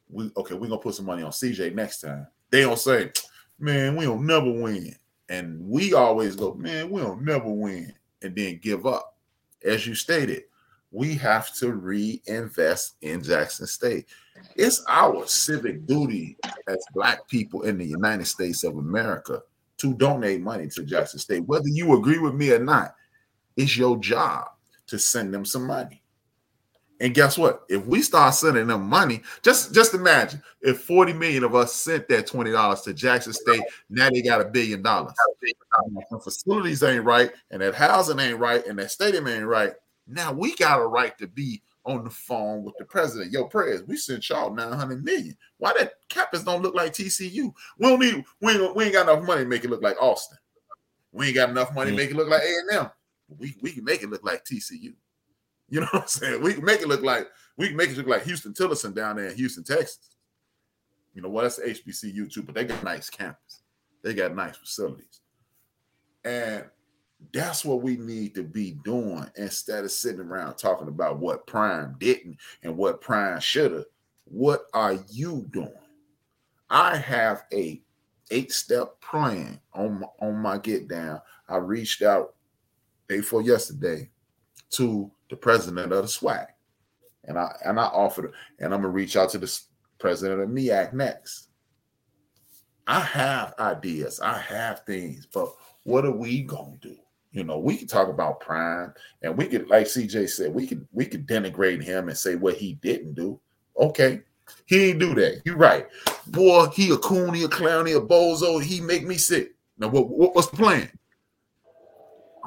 We 0.08 0.30
okay, 0.34 0.54
we're 0.54 0.68
gonna 0.68 0.80
put 0.80 0.94
some 0.94 1.04
money 1.04 1.22
on 1.22 1.30
CJ 1.30 1.74
next 1.74 2.00
time. 2.00 2.26
They 2.50 2.62
don't 2.62 2.78
say, 2.78 3.12
man, 3.58 3.96
we 3.96 4.06
don't 4.06 4.24
never 4.24 4.50
win. 4.50 4.96
And 5.28 5.68
we 5.68 5.92
always 5.92 6.36
go, 6.36 6.54
man, 6.54 6.88
we 6.88 7.02
don't 7.02 7.22
never 7.22 7.50
win, 7.50 7.92
and 8.22 8.34
then 8.34 8.60
give 8.62 8.86
up. 8.86 9.15
As 9.64 9.86
you 9.86 9.94
stated, 9.94 10.44
we 10.90 11.14
have 11.14 11.52
to 11.54 11.72
reinvest 11.72 12.96
in 13.02 13.22
Jackson 13.22 13.66
State. 13.66 14.06
It's 14.54 14.84
our 14.88 15.26
civic 15.26 15.86
duty 15.86 16.36
as 16.68 16.78
Black 16.94 17.26
people 17.28 17.62
in 17.62 17.78
the 17.78 17.86
United 17.86 18.26
States 18.26 18.64
of 18.64 18.76
America 18.76 19.42
to 19.78 19.94
donate 19.94 20.40
money 20.40 20.68
to 20.68 20.84
Jackson 20.84 21.18
State. 21.18 21.46
Whether 21.46 21.68
you 21.68 21.96
agree 21.96 22.18
with 22.18 22.34
me 22.34 22.52
or 22.52 22.58
not, 22.58 22.94
it's 23.56 23.76
your 23.76 23.98
job 23.98 24.46
to 24.86 24.98
send 24.98 25.34
them 25.34 25.44
some 25.44 25.66
money. 25.66 26.02
And 27.00 27.14
guess 27.14 27.36
what? 27.36 27.64
If 27.68 27.84
we 27.84 28.00
start 28.00 28.34
sending 28.34 28.68
them 28.68 28.88
money, 28.88 29.20
just 29.42 29.74
just 29.74 29.92
imagine 29.92 30.42
if 30.62 30.80
40 30.80 31.12
million 31.12 31.44
of 31.44 31.54
us 31.54 31.74
sent 31.74 32.08
that 32.08 32.26
$20 32.26 32.84
to 32.84 32.94
Jackson 32.94 33.34
State, 33.34 33.62
now 33.90 34.08
they 34.08 34.22
got 34.22 34.40
a 34.40 34.46
billion 34.46 34.82
dollars. 34.82 35.12
The 36.10 36.20
facilities 36.20 36.82
ain't 36.82 37.04
right, 37.04 37.30
and 37.50 37.60
that 37.60 37.74
housing 37.74 38.18
ain't 38.18 38.38
right, 38.38 38.66
and 38.66 38.78
that 38.78 38.90
stadium 38.90 39.28
ain't 39.28 39.44
right. 39.44 39.74
Now 40.06 40.32
we 40.32 40.54
got 40.56 40.80
a 40.80 40.86
right 40.86 41.16
to 41.18 41.26
be 41.26 41.62
on 41.84 42.04
the 42.04 42.10
phone 42.10 42.64
with 42.64 42.74
the 42.78 42.84
president. 42.84 43.32
Yo, 43.32 43.44
prayers, 43.44 43.82
we 43.86 43.96
sent 43.96 44.28
y'all 44.28 44.52
900 44.52 45.04
million. 45.04 45.36
Why 45.58 45.72
that 45.78 45.94
campus 46.08 46.44
don't 46.44 46.62
look 46.62 46.74
like 46.74 46.92
TCU? 46.92 47.52
We 47.78 47.88
don't 47.88 48.00
need 48.00 48.24
we 48.40 48.52
ain't, 48.52 48.74
we 48.74 48.84
ain't 48.84 48.94
got 48.94 49.08
enough 49.08 49.26
money 49.26 49.42
to 49.42 49.48
make 49.48 49.64
it 49.64 49.70
look 49.70 49.82
like 49.82 50.00
Austin. 50.00 50.38
We 51.12 51.26
ain't 51.26 51.34
got 51.34 51.50
enough 51.50 51.74
money 51.74 51.90
to 51.90 51.94
mm. 51.94 51.98
make 51.98 52.10
it 52.10 52.16
look 52.16 52.28
like 52.28 52.42
A&M. 52.42 52.90
We, 53.38 53.56
we 53.60 53.72
can 53.72 53.84
make 53.84 54.02
it 54.02 54.10
look 54.10 54.24
like 54.24 54.44
TCU. 54.44 54.94
You 55.68 55.80
know 55.80 55.88
what 55.90 56.02
I'm 56.02 56.08
saying? 56.08 56.42
We 56.42 56.56
make 56.56 56.80
it 56.80 56.88
look 56.88 57.02
like 57.02 57.28
we 57.56 57.72
make 57.72 57.90
it 57.90 57.96
look 57.96 58.06
like 58.06 58.26
Huston-Tillotson 58.26 58.92
down 58.92 59.16
there 59.16 59.28
in 59.28 59.36
Houston, 59.36 59.64
Texas. 59.64 60.16
You 61.14 61.22
know 61.22 61.28
what? 61.28 61.44
Well, 61.44 61.54
that's 61.64 61.80
HBCU 61.80 62.32
too, 62.32 62.42
but 62.42 62.54
they 62.54 62.64
got 62.64 62.84
nice 62.84 63.08
campus. 63.08 63.62
They 64.02 64.12
got 64.14 64.34
nice 64.34 64.56
facilities. 64.56 65.20
And 66.24 66.64
that's 67.32 67.64
what 67.64 67.82
we 67.82 67.96
need 67.96 68.34
to 68.34 68.42
be 68.42 68.72
doing 68.84 69.26
instead 69.36 69.84
of 69.84 69.90
sitting 69.90 70.20
around 70.20 70.56
talking 70.56 70.88
about 70.88 71.18
what 71.18 71.46
Prime 71.46 71.96
didn't 71.98 72.36
and 72.62 72.76
what 72.76 73.00
Prime 73.00 73.40
should 73.40 73.72
have. 73.72 73.84
What 74.24 74.66
are 74.74 74.98
you 75.10 75.46
doing? 75.50 75.72
I 76.68 76.96
have 76.96 77.44
a 77.52 77.80
eight-step 78.30 79.00
plan 79.00 79.60
on 79.72 80.00
my, 80.00 80.06
on 80.20 80.36
my 80.36 80.58
get 80.58 80.88
down. 80.88 81.20
I 81.48 81.56
reached 81.56 82.02
out 82.02 82.34
day 83.08 83.18
before 83.18 83.42
yesterday 83.42 84.10
to 84.70 85.10
the 85.30 85.36
president 85.36 85.92
of 85.92 86.02
the 86.02 86.08
SWAC, 86.08 86.46
and 87.24 87.38
I 87.38 87.54
and 87.64 87.78
I 87.80 87.84
offered, 87.84 88.32
and 88.58 88.72
I'm 88.72 88.80
gonna 88.80 88.92
reach 88.92 89.16
out 89.16 89.30
to 89.30 89.38
the 89.38 89.60
president 89.98 90.40
of 90.40 90.48
MEAC 90.48 90.92
next. 90.92 91.48
I 92.86 93.00
have 93.00 93.54
ideas, 93.58 94.20
I 94.20 94.38
have 94.38 94.84
things, 94.84 95.26
but 95.32 95.52
what 95.84 96.04
are 96.04 96.12
we 96.12 96.42
gonna 96.42 96.76
do? 96.80 96.96
You 97.32 97.44
know, 97.44 97.58
we 97.58 97.76
can 97.76 97.88
talk 97.88 98.08
about 98.08 98.40
Prime, 98.40 98.94
and 99.22 99.36
we 99.36 99.46
could, 99.46 99.68
like 99.68 99.86
CJ 99.86 100.28
said, 100.28 100.54
we 100.54 100.66
could 100.66 100.86
we 100.92 101.04
could 101.04 101.26
denigrate 101.26 101.82
him 101.82 102.08
and 102.08 102.16
say 102.16 102.34
what 102.34 102.56
he 102.56 102.74
didn't 102.74 103.14
do. 103.14 103.40
Okay, 103.78 104.22
he 104.64 104.92
do 104.92 105.14
that. 105.14 105.42
You're 105.44 105.56
right, 105.56 105.86
boy. 106.28 106.66
He 106.68 106.90
a 106.92 106.96
coon, 106.96 107.34
he 107.34 107.44
a 107.44 107.48
clown, 107.48 107.86
he 107.86 107.92
a 107.92 108.00
bozo. 108.00 108.62
He 108.62 108.80
make 108.80 109.06
me 109.06 109.16
sick. 109.16 109.54
Now, 109.78 109.88
what 109.88 110.34
what's 110.34 110.48
the 110.48 110.56
plan? 110.56 110.90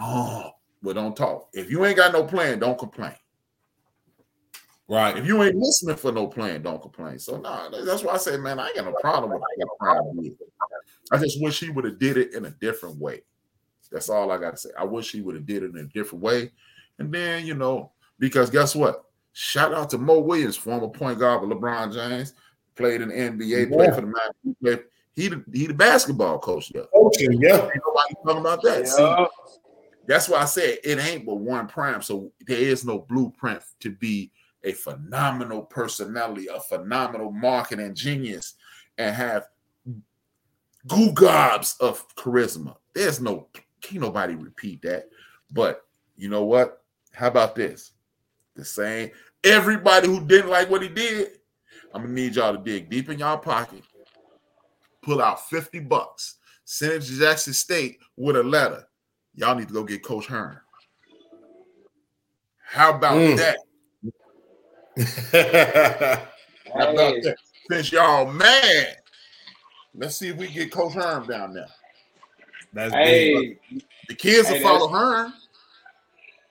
Oh, 0.02 0.52
but 0.82 0.96
don't 0.96 1.16
talk. 1.16 1.50
If 1.54 1.70
you 1.70 1.86
ain't 1.86 1.98
got 1.98 2.14
no 2.14 2.24
plan, 2.24 2.60
don't 2.60 2.78
complain. 2.78 3.16
Right. 4.88 5.16
If 5.16 5.28
you 5.28 5.44
ain't 5.44 5.56
listening 5.56 5.98
for 5.98 6.12
no 6.12 6.26
plan, 6.26 6.64
don't 6.64 6.82
complain. 6.82 7.20
So 7.20 7.36
no, 7.36 7.70
nah, 7.70 7.70
that's 7.86 8.04
why 8.04 8.14
I 8.14 8.18
say, 8.18 8.38
man, 8.38 8.60
I 8.60 8.68
ain't 8.68 8.76
got 8.76 8.86
no 8.86 8.96
problem 9.00 9.32
with 9.32 9.42
that 9.58 10.24
did. 10.24 10.38
I 11.12 11.18
just 11.18 11.42
wish 11.42 11.60
he 11.60 11.70
would 11.70 11.86
have 11.86 12.00
did 12.00 12.18
it 12.18 12.34
in 12.34 12.46
a 12.46 12.52
different 12.52 12.98
way. 12.98 13.22
That's 13.92 14.10
all 14.10 14.32
I 14.32 14.38
got 14.40 14.52
to 14.52 14.58
say. 14.58 14.70
I 14.78 14.84
wish 14.84 15.12
he 15.12 15.22
would 15.22 15.36
have 15.36 15.46
did 15.46 15.64
it 15.64 15.72
in 15.72 15.78
a 15.78 15.84
different 15.86 16.24
way. 16.24 16.52
And 16.98 17.14
then, 17.14 17.46
you 17.46 17.54
know, 17.54 17.92
because 18.18 18.50
guess 18.50 18.76
what? 18.76 19.04
Shout 19.34 19.74
out 19.74 19.90
to 19.92 19.98
Mo 19.98 20.20
Williams, 20.20 20.58
former 20.58 20.88
point 20.88 21.20
guard 21.20 21.42
with 21.42 21.58
LeBron 21.58 21.94
James, 21.94 22.34
played 22.76 23.02
in 23.02 23.10
the 23.10 23.16
NBA, 23.16 23.70
yeah. 23.70 23.76
played 23.76 23.94
for 23.94 24.02
the 24.02 24.08
Miami. 24.08 24.82
He 25.14 25.28
the, 25.28 25.44
he 25.54 25.68
the 25.68 25.74
basketball 25.74 26.40
coach. 26.40 26.72
Yeah. 26.74 26.84
Coaching, 26.94 27.40
yeah. 27.42 27.58
Nobody 27.58 28.14
talking 28.26 28.40
about 28.40 28.64
that. 28.64 28.80
Yeah. 28.80 28.86
See, 28.86 29.26
that's 30.10 30.28
why 30.28 30.40
I 30.40 30.46
said 30.46 30.80
it 30.84 30.98
ain't 30.98 31.24
but 31.24 31.36
one 31.36 31.68
prime. 31.68 32.02
So 32.02 32.32
there 32.48 32.58
is 32.58 32.84
no 32.84 32.98
blueprint 32.98 33.62
to 33.82 33.92
be 33.92 34.32
a 34.64 34.72
phenomenal 34.72 35.62
personality, 35.62 36.48
a 36.48 36.60
phenomenal 36.60 37.32
marketing 37.32 37.94
genius, 37.94 38.56
and 38.98 39.16
have 39.16 39.46
goo 40.88 41.12
gobs 41.14 41.78
of 41.80 42.08
charisma. 42.16 42.76
There's 42.96 43.22
no 43.22 43.50
can't 43.82 44.02
nobody 44.02 44.34
repeat 44.34 44.82
that. 44.82 45.10
But 45.52 45.86
you 46.18 46.28
know 46.28 46.44
what? 46.44 46.82
How 47.12 47.28
about 47.28 47.54
this? 47.54 47.92
The 48.56 48.66
same 48.66 49.12
everybody 49.44 50.08
who 50.08 50.26
didn't 50.26 50.50
like 50.50 50.72
what 50.72 50.82
he 50.82 50.90
did, 50.90 51.28
I'm 51.94 52.02
gonna 52.02 52.14
need 52.16 52.36
y'all 52.36 52.58
to 52.58 52.64
dig 52.64 52.90
deep 52.90 53.10
in 53.10 53.20
y'all 53.20 53.38
pocket, 53.38 53.84
pull 55.04 55.22
out 55.22 55.48
50 55.50 55.82
bucks, 55.82 56.38
send 56.66 56.94
it 56.94 57.04
to 57.04 57.20
Jackson 57.20 57.54
State 57.54 58.00
with 58.18 58.38
a 58.38 58.44
letter 58.44 58.89
Y'all 59.36 59.56
need 59.56 59.68
to 59.68 59.74
go 59.74 59.84
get 59.84 60.04
Coach 60.04 60.26
Herm. 60.28 60.60
How 62.64 62.96
about 62.96 63.16
mm. 63.16 63.38
that? 63.38 63.58
How 66.74 66.92
about 66.92 67.16
that? 67.24 67.38
Since 67.72 67.92
y'all 67.92 68.32
mad, 68.32 68.98
let's 69.96 70.18
see 70.18 70.30
if 70.30 70.38
we 70.38 70.48
get 70.48 70.72
Coach 70.72 70.94
Herm 70.94 71.26
down 71.28 71.54
there. 71.54 71.68
That's 72.74 72.94
hey. 72.94 73.58
Big, 73.70 73.84
the 74.08 74.16
kids 74.16 74.48
hey, 74.48 74.56
will 74.56 74.62
follow 74.62 74.88
Herm, 74.90 75.34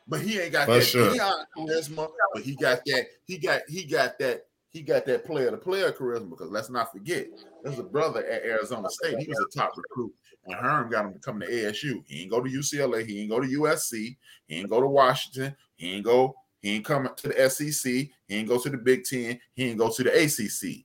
but 0.06 0.20
he 0.20 0.40
ain't 0.40 0.52
got 0.52 0.66
that 0.68 0.82
sure. 0.82 1.12
charisma. 1.56 2.08
But 2.34 2.42
he 2.42 2.56
got 2.56 2.84
that. 2.86 3.06
He 3.26 3.38
got. 3.38 3.62
He 3.68 3.84
got 3.84 4.18
that. 4.18 4.46
He 4.70 4.82
got 4.82 5.06
that 5.06 5.24
player 5.24 5.50
to 5.50 5.56
player 5.56 5.92
charisma. 5.92 6.30
Because 6.30 6.50
let's 6.50 6.70
not 6.70 6.92
forget, 6.92 7.26
there's 7.62 7.78
a 7.78 7.84
brother 7.84 8.24
at 8.26 8.42
Arizona 8.44 8.88
State. 8.90 9.18
He 9.18 9.28
was 9.28 9.38
a 9.38 9.58
top 9.58 9.76
recruit 9.76 10.12
and 10.48 10.56
Herm 10.56 10.90
got 10.90 11.04
him 11.04 11.12
to 11.12 11.18
come 11.18 11.40
to 11.40 11.46
ASU. 11.46 12.02
He 12.06 12.22
ain't 12.22 12.30
go 12.30 12.42
to 12.42 12.50
UCLA. 12.50 13.06
He 13.06 13.20
ain't 13.20 13.30
go 13.30 13.40
to 13.40 13.46
USC. 13.46 14.16
He 14.46 14.56
ain't 14.56 14.70
go 14.70 14.80
to 14.80 14.86
Washington. 14.86 15.54
He 15.76 15.92
ain't 15.94 16.04
go. 16.04 16.34
He 16.60 16.70
ain't 16.70 16.84
come 16.84 17.08
to 17.14 17.28
the 17.28 17.50
SEC. 17.50 17.92
He 17.92 18.10
ain't 18.30 18.48
go 18.48 18.58
to 18.58 18.70
the 18.70 18.78
Big 18.78 19.04
Ten. 19.04 19.38
He 19.54 19.70
ain't 19.70 19.78
go 19.78 19.90
to 19.90 20.02
the 20.02 20.10
ACC. 20.10 20.84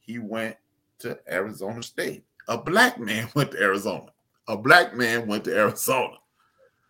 He 0.00 0.18
went 0.18 0.56
to 1.00 1.18
Arizona 1.30 1.82
State. 1.82 2.24
A 2.48 2.58
black 2.58 2.98
man 3.00 3.28
went 3.34 3.52
to 3.52 3.60
Arizona. 3.60 4.12
A 4.46 4.56
black 4.56 4.94
man 4.94 5.26
went 5.26 5.44
to 5.44 5.56
Arizona. 5.56 6.16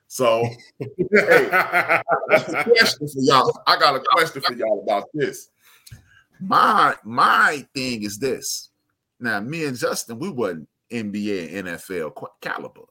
So, 0.08 0.48
hey, 0.78 2.02
question 2.30 3.08
for 3.08 3.20
y'all. 3.20 3.62
I 3.66 3.78
got 3.78 3.94
a 3.94 4.00
question 4.12 4.40
for 4.40 4.54
y'all 4.54 4.82
about 4.82 5.08
this. 5.12 5.50
My 6.40 6.94
my 7.04 7.66
thing 7.74 8.04
is 8.04 8.18
this. 8.18 8.70
Now, 9.20 9.40
me 9.40 9.64
and 9.64 9.76
Justin, 9.76 10.18
we 10.18 10.30
wasn't 10.30 10.68
NBA 10.90 11.56
and 11.56 11.68
NFL 11.68 12.14
caliber. 12.40 12.82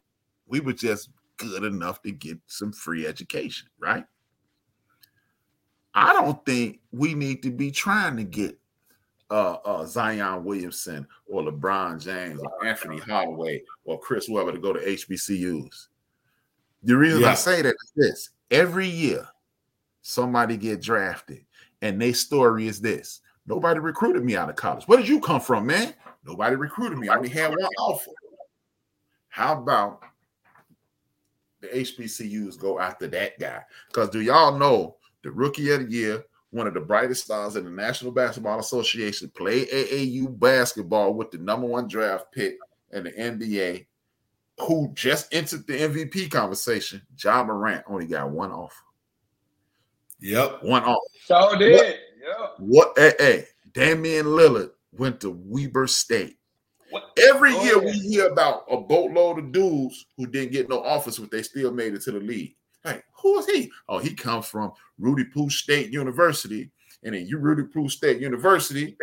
We 0.48 0.60
were 0.60 0.74
just 0.74 1.10
good 1.38 1.64
enough 1.64 2.02
to 2.04 2.12
get 2.12 2.40
some 2.48 2.72
free 2.72 3.06
education, 3.08 3.68
right? 3.80 4.06
I 5.94 6.14
don't 6.14 6.44
think 6.46 6.80
we 6.92 7.14
need 7.16 7.42
to 7.44 7.52
be 7.52 7.72
trying 7.72 8.18
to 8.18 8.24
get 8.24 8.58
uh, 9.30 9.58
uh, 9.66 9.86
Zion 9.86 10.44
Williamson 10.44 11.08
or 11.26 11.44
LeBron 11.44 12.02
James 12.02 12.40
or 12.40 12.66
Anthony 12.66 13.00
Holloway 13.00 13.64
or 13.84 14.00
Chris 14.00 14.30
Webber 14.30 14.52
to 14.52 14.60
go 14.60 14.74
to 14.74 14.80
HBCUs. 14.80 15.88
The 16.84 16.96
reason 16.96 17.22
yeah. 17.22 17.32
I 17.32 17.34
say 17.34 17.62
that 17.62 17.76
is 17.84 17.92
this: 17.96 18.30
every 18.52 18.88
year 18.88 19.28
somebody 20.02 20.56
get 20.56 20.82
drafted, 20.82 21.44
and 21.82 22.02
their 22.02 22.14
story 22.14 22.68
is 22.68 22.80
this: 22.80 23.22
nobody 23.46 23.80
recruited 23.80 24.24
me 24.24 24.38
out 24.38 24.50
of 24.50 24.56
college. 24.56 24.88
Where 24.88 25.00
did 25.00 25.10
you 25.10 25.20
come 25.20 25.42
from, 25.42 25.66
man? 25.66 25.94
Nobody 26.28 26.58
recruited 26.58 26.98
me. 27.00 27.08
I 27.08 27.16
only 27.16 27.30
had 27.30 27.52
one 27.52 27.60
offer. 27.80 28.12
How 29.30 29.58
about 29.58 30.02
the 31.62 31.68
HBCUs 31.68 32.60
go 32.60 32.80
after 32.80 33.08
that 33.08 33.40
guy? 33.40 33.64
Because 33.88 34.10
do 34.10 34.20
y'all 34.20 34.58
know 34.58 34.98
the 35.24 35.32
rookie 35.32 35.72
of 35.72 35.86
the 35.86 35.92
year, 35.92 36.26
one 36.50 36.68
of 36.68 36.74
the 36.74 36.82
brightest 36.82 37.24
stars 37.24 37.56
in 37.56 37.64
the 37.64 37.72
National 37.72 38.12
Basketball 38.12 38.60
Association, 38.60 39.32
played 39.36 39.70
AAU 39.70 40.38
basketball 40.38 41.14
with 41.14 41.32
the 41.32 41.38
number 41.38 41.66
one 41.66 41.88
draft 41.88 42.26
pick 42.34 42.58
in 42.92 43.06
the 43.06 43.12
NBA, 43.12 43.86
who 44.60 44.92
just 44.96 45.34
entered 45.34 45.66
the 45.66 45.74
MVP 45.74 46.30
conversation. 46.30 47.02
Ja 47.24 47.44
Morant 47.44 47.86
only 47.88 48.06
got 48.06 48.30
one 48.30 48.52
offer. 48.52 48.84
Yep, 50.20 50.64
one 50.64 50.84
offer. 50.84 51.00
So 51.24 51.58
did. 51.58 51.74
What, 51.74 51.96
yep. 52.20 52.56
What? 52.58 52.94
Hey, 52.98 53.14
hey, 53.18 53.46
Damian 53.72 54.26
Lillard 54.26 54.72
went 54.98 55.22
to 55.22 55.32
Weber 55.32 55.88
State. 55.88 56.38
What? 56.90 57.12
Every 57.30 57.54
oh, 57.54 57.64
year 57.64 57.84
yeah. 57.84 57.86
we 57.86 58.00
hear 58.00 58.28
about 58.28 58.64
a 58.72 58.78
boatload 58.78 59.40
of 59.40 59.52
dudes 59.52 60.06
who 60.16 60.28
didn't 60.28 60.54
get 60.54 60.70
no 60.70 60.84
office, 60.84 61.20
but 61.20 61.32
they 61.32 61.44
still 61.44 61.72
made 61.72 61.94
it 61.94 62.02
to 62.04 62.12
the 62.12 62.20
league. 62.20 62.56
Hey, 62.84 63.02
who 63.22 63.40
is 63.40 63.46
he? 63.48 63.72
Oh, 63.90 63.98
he 64.00 64.14
comes 64.14 64.48
from 64.48 64.72
Rudy 64.98 65.26
Pooh 65.26 65.50
State 65.50 65.92
University. 65.92 66.72
And 67.04 67.14
in 67.14 67.28
Rudy 67.30 67.64
Pooh 67.64 67.90
State 67.90 68.22
University, 68.22 68.96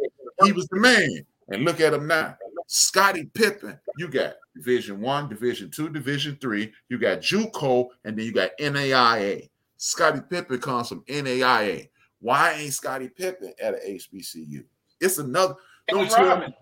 he 0.43 0.53
was 0.53 0.67
the 0.69 0.79
man. 0.79 1.27
And 1.49 1.65
look 1.65 1.81
at 1.81 1.93
him 1.93 2.07
now. 2.07 2.37
Scottie 2.67 3.27
Pippen, 3.35 3.79
you 3.99 4.09
got 4.09 4.35
Division 4.57 5.01
One, 5.01 5.29
Division 5.29 5.71
Two, 5.71 5.91
Division 5.91 6.39
Three. 6.41 6.73
You 6.89 6.99
got 6.99 7.21
JUCO, 7.21 7.89
and 8.05 8.17
then 8.17 8.25
you 8.25 8.33
got 8.33 8.57
NAIA. 8.59 9.51
Scottie 9.77 10.23
Pippen 10.29 10.59
comes 10.61 10.89
from 10.89 11.03
NAIA. 11.03 11.89
Why 12.21 12.53
ain't 12.53 12.73
Scottie 12.73 13.11
Pippen 13.11 13.53
at 13.63 13.75
a 13.75 13.79
HBCU? 13.79 14.65
It's 15.01 15.19
another. 15.19 15.57
Dennis 15.89 16.15
Rodman. 16.19 16.55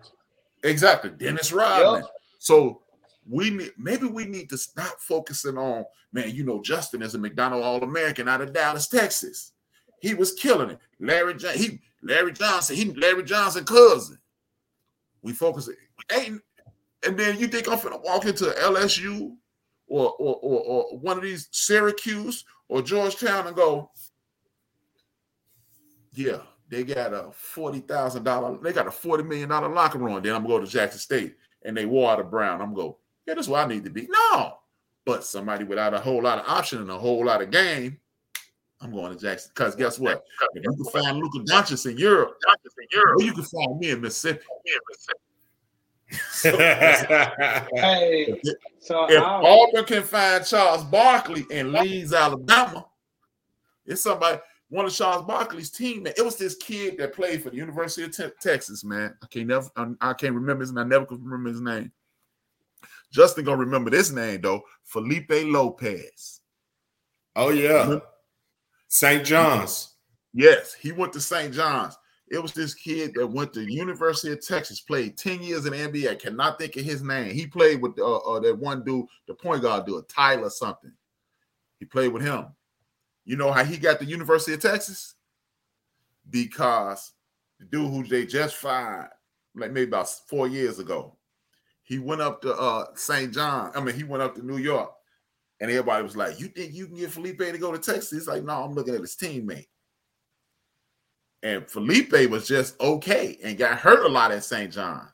Exactly, 0.63 1.11
Dennis 1.11 1.51
Rodman. 1.51 2.01
Yep. 2.01 2.11
So 2.39 2.81
we 3.29 3.49
need 3.49 3.71
maybe 3.77 4.07
we 4.07 4.25
need 4.25 4.49
to 4.49 4.57
stop 4.57 4.99
focusing 4.99 5.57
on 5.57 5.85
man. 6.11 6.31
You 6.31 6.43
know, 6.43 6.61
Justin 6.61 7.01
is 7.01 7.15
a 7.15 7.17
McDonald 7.17 7.63
All 7.63 7.83
American 7.83 8.27
out 8.27 8.41
of 8.41 8.53
Dallas, 8.53 8.87
Texas. 8.87 9.53
He 10.01 10.13
was 10.13 10.33
killing 10.33 10.71
it. 10.71 10.79
Larry 10.99 11.35
John, 11.35 11.55
he 11.55 11.79
Larry 12.01 12.33
Johnson, 12.33 12.75
he 12.75 12.85
Larry 12.93 13.23
Johnson 13.23 13.63
cousin. 13.63 14.17
We 15.21 15.31
focus 15.33 15.69
it. 15.69 15.77
ain't 16.11 16.41
and 17.05 17.17
then 17.17 17.37
you 17.37 17.47
think 17.47 17.67
I'm 17.67 17.79
gonna 17.79 17.97
walk 17.97 18.25
into 18.25 18.45
LSU 18.45 19.35
or 19.87 20.11
or, 20.19 20.35
or 20.41 20.61
or 20.61 20.97
one 20.99 21.17
of 21.17 21.23
these 21.23 21.47
Syracuse 21.51 22.45
or 22.69 22.81
Georgetown 22.81 23.47
and 23.47 23.55
go, 23.55 23.91
yeah, 26.13 26.41
they 26.73 26.83
got 26.83 27.13
a 27.13 27.29
forty 27.31 27.79
thousand 27.79 28.23
dollar, 28.23 28.57
they 28.57 28.73
got 28.73 28.87
a 28.87 28.91
forty 28.91 29.23
million 29.23 29.49
dollar 29.49 29.69
locker 29.69 29.99
room. 29.99 30.21
Then 30.21 30.33
I'm 30.35 30.41
gonna 30.41 30.55
go 30.55 30.59
to 30.59 30.67
Jackson 30.67 30.99
State 30.99 31.35
and 31.63 31.77
they 31.77 31.85
wore 31.85 32.11
out 32.11 32.19
of 32.19 32.31
Brown. 32.31 32.61
I'm 32.61 32.73
go, 32.73 32.97
yeah, 33.27 33.35
that's 33.35 33.47
where 33.47 33.63
I 33.63 33.67
need 33.67 33.83
to 33.83 33.89
be. 33.89 34.07
No, 34.09 34.57
but 35.05 35.23
somebody 35.23 35.63
without 35.63 35.93
a 35.93 35.99
whole 35.99 36.21
lot 36.23 36.39
of 36.39 36.45
option 36.47 36.79
and 36.81 36.89
a 36.89 36.97
whole 36.97 37.23
lot 37.25 37.41
of 37.41 37.51
game, 37.51 37.99
I'm 38.81 38.91
going 38.91 39.13
to 39.13 39.19
Jackson. 39.19 39.51
Because 39.53 39.75
guess 39.75 39.99
what? 39.99 40.23
If 40.55 40.63
you 40.63 40.73
can 40.73 40.85
find 40.85 41.17
Luka 41.17 41.39
Doncic 41.39 41.89
in 41.91 41.97
Europe, 41.97 42.37
or 43.17 43.23
you 43.23 43.33
can 43.33 43.43
find 43.43 43.79
me 43.79 43.91
in 43.91 44.01
Mississippi. 44.01 44.41
Hey, 46.43 48.39
so 48.79 49.05
if 49.09 49.21
I'll- 49.21 49.45
Auburn 49.45 49.85
can 49.85 50.03
find 50.03 50.45
Charles 50.45 50.83
Barkley 50.83 51.45
in 51.49 51.71
Leeds, 51.71 52.13
Alabama, 52.13 52.85
it's 53.85 54.01
somebody, 54.01 54.39
one 54.73 54.85
of 54.85 54.93
Charles 54.93 55.23
Barkley's 55.25 55.69
team. 55.69 56.03
Man, 56.03 56.13
it 56.17 56.25
was 56.25 56.35
this 56.35 56.55
kid 56.55 56.97
that 56.97 57.13
played 57.13 57.43
for 57.43 57.51
the 57.51 57.57
University 57.57 58.03
of 58.03 58.15
Te- 58.15 58.35
Texas. 58.41 58.83
Man, 58.83 59.15
I 59.21 59.27
can't 59.27 59.47
never, 59.47 59.69
I, 59.75 59.87
I 60.01 60.13
can't 60.13 60.33
remember 60.33 60.61
his. 60.61 60.73
name. 60.73 60.85
I 60.85 60.87
never 60.87 61.05
could 61.05 61.23
remember 61.23 61.49
his 61.49 61.61
name. 61.61 61.91
Justin 63.11 63.45
gonna 63.45 63.57
remember 63.57 63.91
this 63.91 64.09
name 64.09 64.41
though, 64.41 64.63
Felipe 64.83 65.29
Lopez. 65.29 66.41
Oh 67.35 67.49
yeah, 67.51 67.99
St. 68.87 69.23
John's. 69.23 69.93
Yes, 70.33 70.73
he 70.73 70.91
went 70.91 71.13
to 71.13 71.21
St. 71.21 71.53
John's. 71.53 71.95
It 72.31 72.41
was 72.41 72.53
this 72.53 72.73
kid 72.73 73.13
that 73.13 73.27
went 73.27 73.53
to 73.53 73.71
University 73.71 74.33
of 74.33 74.43
Texas, 74.43 74.81
played 74.81 75.17
10 75.19 75.43
years 75.43 75.67
in 75.67 75.73
the 75.73 75.77
NBA. 75.77 76.09
I 76.09 76.15
cannot 76.15 76.57
think 76.57 76.75
of 76.77 76.83
his 76.83 77.03
name. 77.03 77.35
He 77.35 77.45
played 77.45 77.79
with 77.79 77.99
uh, 77.99 78.15
uh, 78.17 78.39
that 78.39 78.57
one 78.57 78.83
dude, 78.83 79.05
the 79.27 79.35
point 79.35 79.61
guard 79.61 79.85
dude, 79.85 80.09
Tyler 80.09 80.49
something. 80.49 80.93
He 81.77 81.85
played 81.85 82.11
with 82.11 82.23
him. 82.23 82.47
You 83.25 83.37
know 83.37 83.51
how 83.51 83.63
he 83.63 83.77
got 83.77 83.99
the 83.99 84.05
University 84.05 84.53
of 84.53 84.61
Texas? 84.61 85.15
Because 86.29 87.13
the 87.59 87.65
dude 87.65 87.89
who 87.89 88.03
they 88.03 88.25
just 88.25 88.55
fired, 88.55 89.09
like 89.55 89.71
maybe 89.71 89.89
about 89.89 90.09
four 90.27 90.47
years 90.47 90.79
ago, 90.79 91.17
he 91.83 91.99
went 91.99 92.21
up 92.21 92.41
to 92.41 92.53
uh 92.53 92.85
St. 92.95 93.33
John. 93.33 93.71
I 93.75 93.81
mean, 93.81 93.95
he 93.95 94.03
went 94.03 94.23
up 94.23 94.35
to 94.35 94.45
New 94.45 94.57
York, 94.57 94.91
and 95.59 95.69
everybody 95.69 96.03
was 96.03 96.15
like, 96.17 96.39
"You 96.39 96.47
think 96.47 96.73
you 96.73 96.87
can 96.87 96.95
get 96.95 97.11
Felipe 97.11 97.39
to 97.39 97.57
go 97.57 97.71
to 97.71 97.77
Texas?" 97.77 98.11
He's 98.11 98.27
like, 98.27 98.43
"No, 98.43 98.63
I'm 98.63 98.73
looking 98.73 98.95
at 98.95 99.01
his 99.01 99.15
teammate." 99.15 99.67
And 101.43 101.69
Felipe 101.69 102.29
was 102.29 102.47
just 102.47 102.79
okay 102.79 103.37
and 103.43 103.57
got 103.57 103.77
hurt 103.77 104.05
a 104.05 104.09
lot 104.09 104.31
at 104.31 104.45
St. 104.45 104.71
John's. 104.71 105.11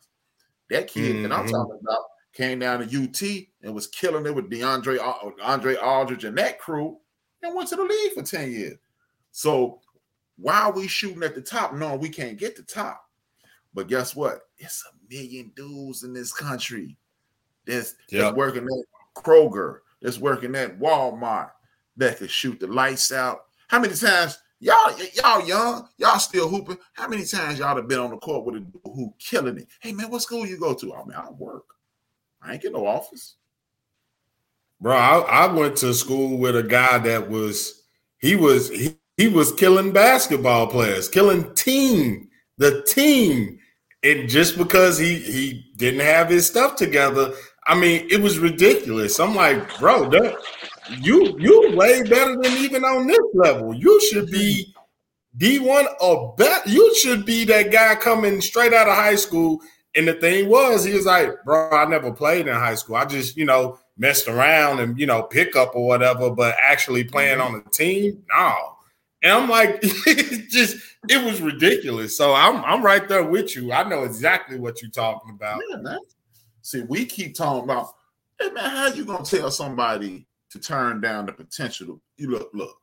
That 0.70 0.88
kid 0.88 1.24
that 1.24 1.32
I'm 1.32 1.48
Mhm. 1.48 1.52
talking 1.52 1.80
about 1.82 2.04
came 2.34 2.60
down 2.60 2.80
to 2.80 2.86
UT 2.86 3.52
and 3.64 3.74
was 3.74 3.88
killing 3.88 4.28
it 4.28 4.36
with 4.36 4.50
DeAndre 4.52 5.00
Andre 5.42 5.76
Aldridge 5.76 6.26
and 6.26 6.38
that 6.38 6.60
crew, 6.60 7.00
and 7.44 7.56
went 7.56 7.70
to 7.70 7.76
the 7.76 7.84
league 7.84 8.14
for 8.14 8.24
10 8.24 8.52
years. 8.52 8.78
So 9.32 9.82
why 10.38 10.62
are 10.62 10.72
we 10.72 10.88
shooting 10.88 11.24
at 11.24 11.36
the 11.36 11.42
top? 11.42 11.74
No, 11.74 11.96
we 11.96 12.10
can't 12.10 12.38
get 12.38 12.56
the 12.56 12.64
top. 12.64 13.06
But 13.74 13.88
guess 13.88 14.16
what? 14.16 14.42
It's 14.58 14.84
a 14.86 15.14
million 15.14 15.52
dudes 15.56 16.04
in 16.04 16.14
this 16.14 16.34
country 16.34 16.98
that's, 17.66 17.96
Yep. 18.10 18.22
that's 18.22 18.38
working 18.38 18.64
at 18.64 19.24
Kroger, 19.24 19.80
that's 20.02 20.18
working 20.18 20.56
at 20.56 20.80
Walmart, 20.80 21.52
that 21.98 22.18
could 22.18 22.32
shoot 22.32 22.60
the 22.60 22.68
lights 22.68 23.12
out. 23.12 23.46
How 23.68 23.80
many 23.80 23.94
times 23.94 24.40
y'all 24.60 24.96
y'all 25.14 25.46
young, 25.46 25.88
y'all 25.98 26.20
still 26.20 26.48
hooping? 26.50 26.78
How 26.94 27.08
many 27.08 27.26
times 27.26 27.60
y'all 27.60 27.76
have 27.76 27.88
been 27.88 28.00
on 28.00 28.10
the 28.10 28.18
court 28.18 28.46
with 28.46 28.56
a 28.56 28.60
dude 28.62 28.82
who 28.84 29.14
killing 29.20 29.58
it? 29.58 29.68
Hey 29.82 29.92
man, 29.92 30.10
what 30.10 30.22
school 30.22 30.46
you 30.48 30.58
go 30.58 30.74
to? 30.74 30.94
Oh, 30.94 31.02
I 31.02 31.06
mean, 31.06 31.16
I 31.18 31.30
work. 31.32 31.66
I 32.42 32.54
ain't 32.54 32.62
get 32.62 32.72
no 32.72 32.88
office. 32.88 33.36
Bro, 34.82 34.96
I, 34.96 35.20
I 35.20 35.54
went 35.54 35.76
to 35.78 35.94
school 35.94 36.38
with 36.38 36.56
a 36.56 36.64
guy 36.64 36.98
that 37.00 37.30
was 37.30 37.84
he 38.20 38.36
was 38.36 38.70
he, 38.70 38.96
he 39.18 39.28
was 39.28 39.52
killing 39.52 39.92
basketball 39.92 40.68
players, 40.68 41.10
killing 41.10 41.54
team, 41.56 42.30
the 42.58 42.82
team. 42.84 43.60
And 44.04 44.30
just 44.30 44.58
because 44.58 44.98
he 44.98 45.16
he 45.16 45.74
didn't 45.76 46.02
have 46.02 46.30
his 46.30 46.48
stuff 46.48 46.78
together, 46.78 47.34
I 47.68 47.76
mean, 47.76 48.08
it 48.10 48.22
was 48.22 48.40
ridiculous. 48.40 49.20
I'm 49.20 49.36
like, 49.36 49.78
bro, 49.80 50.10
that, 50.10 50.38
you 51.02 51.38
you 51.38 51.76
way 51.76 52.02
better 52.04 52.38
than 52.42 52.54
even 52.54 52.84
on 52.86 53.08
this 53.08 53.20
level. 53.34 53.74
You 53.74 54.00
should 54.10 54.32
be 54.32 54.74
D1 55.38 55.86
or 56.02 56.36
better. 56.38 56.70
You 56.70 56.96
should 56.96 57.26
be 57.26 57.46
that 57.46 57.72
guy 57.72 57.96
coming 57.96 58.42
straight 58.42 58.74
out 58.74 58.88
of 58.88 58.96
high 58.96 59.16
school. 59.16 59.62
And 59.96 60.08
the 60.08 60.14
thing 60.14 60.50
was, 60.50 60.84
he 60.84 60.94
was 60.94 61.06
like, 61.06 61.32
bro, 61.44 61.70
I 61.72 61.86
never 61.86 62.12
played 62.12 62.48
in 62.48 62.54
high 62.54 62.76
school. 62.76 62.96
I 62.96 63.06
just, 63.06 63.36
you 63.36 63.46
know, 63.46 63.78
messed 64.00 64.28
around 64.28 64.80
and, 64.80 64.98
you 64.98 65.06
know, 65.06 65.22
pick 65.22 65.56
up 65.56 65.76
or 65.76 65.86
whatever, 65.86 66.32
but 66.32 66.56
actually 66.62 67.04
playing 67.04 67.40
on 67.40 67.56
a 67.56 67.70
team, 67.70 68.24
no. 68.34 68.56
And 69.22 69.34
I'm 69.34 69.50
like, 69.50 69.80
it 69.84 70.50
just, 70.50 70.78
it 71.10 71.24
was 71.24 71.42
ridiculous. 71.42 72.18
So 72.18 72.34
I'm, 72.34 72.64
I'm 72.64 72.82
right 72.82 73.08
there 73.08 73.24
with 73.24 73.56
you. 73.56 73.74
I 73.74 73.88
know 73.88 74.04
exactly 74.04 74.58
what 74.58 74.82
you're 74.82 74.90
talking 74.90 75.32
about. 75.32 75.62
Yeah, 75.70 75.78
man. 75.78 76.00
See, 76.62 76.82
we 76.82 77.06
keep 77.06 77.36
talking 77.36 77.66
about, 77.66 77.90
hey 78.40 78.50
man, 78.52 78.70
how 78.70 78.88
you 78.88 79.04
gonna 79.04 79.26
tell 79.26 79.52
somebody 79.52 80.26
to 80.52 80.60
turn 80.60 81.02
down 81.02 81.26
the 81.26 81.34
potential? 81.34 82.02
You 82.16 82.32
look, 82.32 82.52
look, 82.54 82.78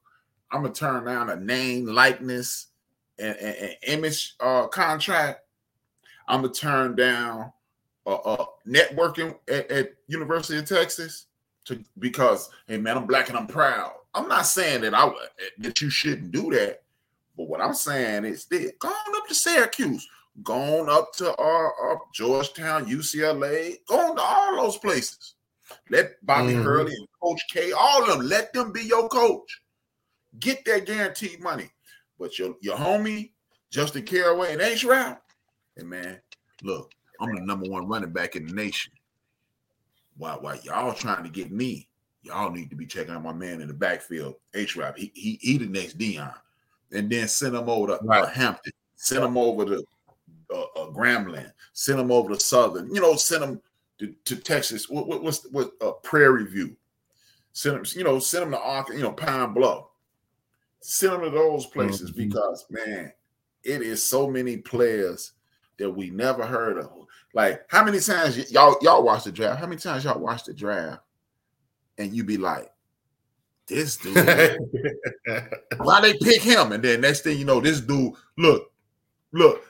I'm 0.51 0.63
gonna 0.63 0.75
turn 0.75 1.05
down 1.05 1.31
a 1.31 1.37
name, 1.37 1.87
likeness, 1.87 2.69
and, 3.19 3.37
and, 3.37 3.57
and 3.57 3.77
image 3.87 4.35
uh, 4.41 4.67
contract. 4.67 5.41
I'm 6.29 6.43
gonna 6.43 6.53
turn 6.53 6.97
down 6.97 7.53
uh, 8.07 8.15
uh, 8.15 8.47
networking 8.67 9.37
at, 9.49 9.71
at 9.71 9.95
University 10.07 10.59
of 10.59 10.67
Texas 10.67 11.27
to 11.65 11.83
because 11.99 12.51
hey 12.69 12.79
man, 12.79 12.97
I'm 12.97 13.07
black 13.07 13.29
and 13.29 13.37
I'm 13.37 13.47
proud. 13.47 13.93
I'm 14.15 14.29
not 14.29 14.47
saying 14.47 14.83
that 14.83 14.95
I 14.95 15.11
that 15.59 15.81
you 15.81 15.91
shouldn't 15.91 16.33
do 16.33 16.51
that, 16.53 16.83
but 17.37 17.49
what 17.49 17.61
I'm 17.61 17.75
saying 17.75 18.25
is 18.25 18.45
this: 18.47 18.73
go 18.79 18.89
on 18.89 19.17
up 19.17 19.27
to 19.29 19.35
Syracuse, 19.35 20.09
go 20.43 20.55
on 20.55 20.89
up 20.89 21.13
to 21.15 21.35
uh, 21.37 21.69
uh, 21.93 21.97
Georgetown, 22.15 22.87
UCLA, 22.87 23.77
go 23.89 23.99
on 24.11 24.17
to 24.17 24.23
all 24.23 24.57
those 24.57 24.79
places. 24.79 25.35
Let 25.91 26.25
Bobby 26.25 26.53
Mhm. 26.53 26.63
Hurley 26.63 26.95
and 26.95 27.09
Coach 27.21 27.43
K, 27.51 27.73
all 27.73 28.03
of 28.03 28.09
them, 28.19 28.29
let 28.29 28.53
them 28.53 28.71
be 28.73 28.83
your 28.83 29.09
coach. 29.09 29.61
Get 30.39 30.65
that 30.67 30.87
guaranteed 30.87 31.41
money. 31.41 31.71
But 32.19 32.39
your 32.39 32.55
your 32.61 32.77
homie 32.77 33.33
Justin 33.71 34.05
Caraway 34.05 34.53
and 34.53 34.63
H 34.63 34.85
Rap, 34.85 35.23
hey 35.77 35.83
man, 35.83 36.21
look, 36.63 36.93
I'm 37.21 37.35
the 37.35 37.41
number 37.41 37.69
one 37.69 37.89
running 37.89 38.13
back 38.13 38.37
in 38.37 38.47
the 38.47 38.53
nation. 38.53 38.93
Why, 40.17 40.35
why 40.35 40.59
y'all 40.63 40.95
trying 40.95 41.25
to 41.25 41.31
get 41.31 41.51
me? 41.51 41.89
Y'all 42.23 42.51
need 42.51 42.71
to 42.71 42.77
be 42.77 42.87
checking 42.87 43.15
out 43.15 43.23
my 43.23 43.33
man 43.33 43.61
in 43.61 43.69
the 43.69 43.75
backfield, 43.75 44.35
H. 44.55 44.77
Rap. 44.77 44.97
He, 44.97 45.13
he 45.15 45.39
he 45.41 45.59
the 45.59 45.67
next 45.67 45.99
Deion, 45.99 46.35
and 46.93 47.11
then 47.11 47.29
send 47.29 47.55
him 47.55 47.69
over 47.69 47.89
to 47.89 48.05
uh, 48.09 48.27
Hampton, 48.27 48.73
send 48.97 49.25
him 49.25 49.37
over 49.37 49.65
to 49.65 49.85
uh, 50.53 50.63
uh, 50.77 50.91
Grambling, 50.91 51.53
send 51.73 52.01
him 52.01 52.11
over 52.11 52.35
to 52.35 52.41
Southern. 52.41 52.93
You 52.93 53.01
know, 53.01 53.15
send 53.15 53.45
him 53.45 53.61
to, 53.99 54.15
to 54.25 54.37
Texas. 54.37 54.89
What, 54.89 55.07
what 55.07 55.23
what's 55.23 55.45
what 55.51 55.73
uh, 55.81 55.93
Prairie 56.03 56.47
View? 56.47 56.77
Send 57.53 57.77
him, 57.77 57.85
you 57.95 58.05
know, 58.05 58.19
send 58.19 58.45
him 58.45 58.51
to 58.51 58.61
Ark, 58.61 58.89
you 58.89 59.01
know, 59.03 59.13
Pine 59.13 59.55
Bluff. 59.55 59.87
Send 60.81 61.15
him 61.15 61.21
to 61.23 61.31
those 61.31 61.67
places 61.67 62.11
Mhm. 62.13 62.17
because 62.17 62.67
man, 62.71 63.13
it 63.63 63.83
is 63.83 64.05
so 64.05 64.29
many 64.29 64.57
players 64.57 65.33
that 65.79 65.91
we 65.91 66.11
never 66.11 66.45
heard 66.45 66.79
of. 66.79 67.06
Like, 67.37 67.67
how 67.69 67.85
many 67.85 68.01
times 68.01 68.39
y- 68.39 68.47
y'all 68.49 68.79
y'all 68.81 69.03
watch 69.03 69.25
the 69.25 69.31
draft? 69.31 69.61
How 69.61 69.67
many 69.67 69.79
times 69.79 70.05
y'all 70.05 70.19
watch 70.19 70.45
the 70.45 70.55
draft 70.55 71.03
and 71.99 72.15
you 72.15 72.25
be 72.25 72.39
like, 72.39 72.73
this 73.67 73.99
dude, 73.99 74.17
why 75.77 76.01
they 76.01 76.15
pick 76.15 76.41
him? 76.41 76.73
And 76.73 76.83
then 76.83 77.03
next 77.03 77.21
thing 77.21 77.39
you 77.39 77.45
know, 77.45 77.61
this 77.61 77.83
dude, 77.83 78.15
look, 78.39 78.73
look, 79.33 79.63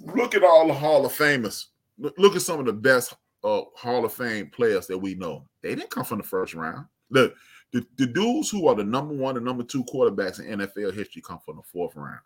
look 0.00 0.34
at 0.34 0.42
all 0.42 0.66
the 0.66 0.74
Hall 0.74 1.06
of 1.06 1.12
Famers. 1.12 1.66
Look, 2.00 2.18
look 2.18 2.34
at 2.34 2.42
some 2.42 2.58
of 2.58 2.66
the 2.66 2.72
best 2.72 3.14
uh, 3.44 3.60
Hall 3.76 4.04
of 4.04 4.12
Fame 4.12 4.50
players 4.50 4.88
that 4.88 4.98
we 4.98 5.14
know. 5.14 5.46
They 5.62 5.76
didn't 5.76 5.90
come 5.90 6.04
from 6.04 6.18
the 6.18 6.24
first 6.24 6.52
round. 6.52 6.86
Look, 7.10 7.32
the, 7.72 7.86
the 7.96 8.06
dudes 8.06 8.50
who 8.50 8.66
are 8.66 8.74
the 8.74 8.82
number 8.82 9.14
one 9.14 9.36
and 9.36 9.46
number 9.46 9.62
two 9.62 9.84
quarterbacks 9.84 10.40
in 10.40 10.58
NFL 10.58 10.94
history 10.94 11.22
come 11.22 11.38
from 11.46 11.58
the 11.58 11.62
fourth 11.62 11.94
round. 11.94 12.18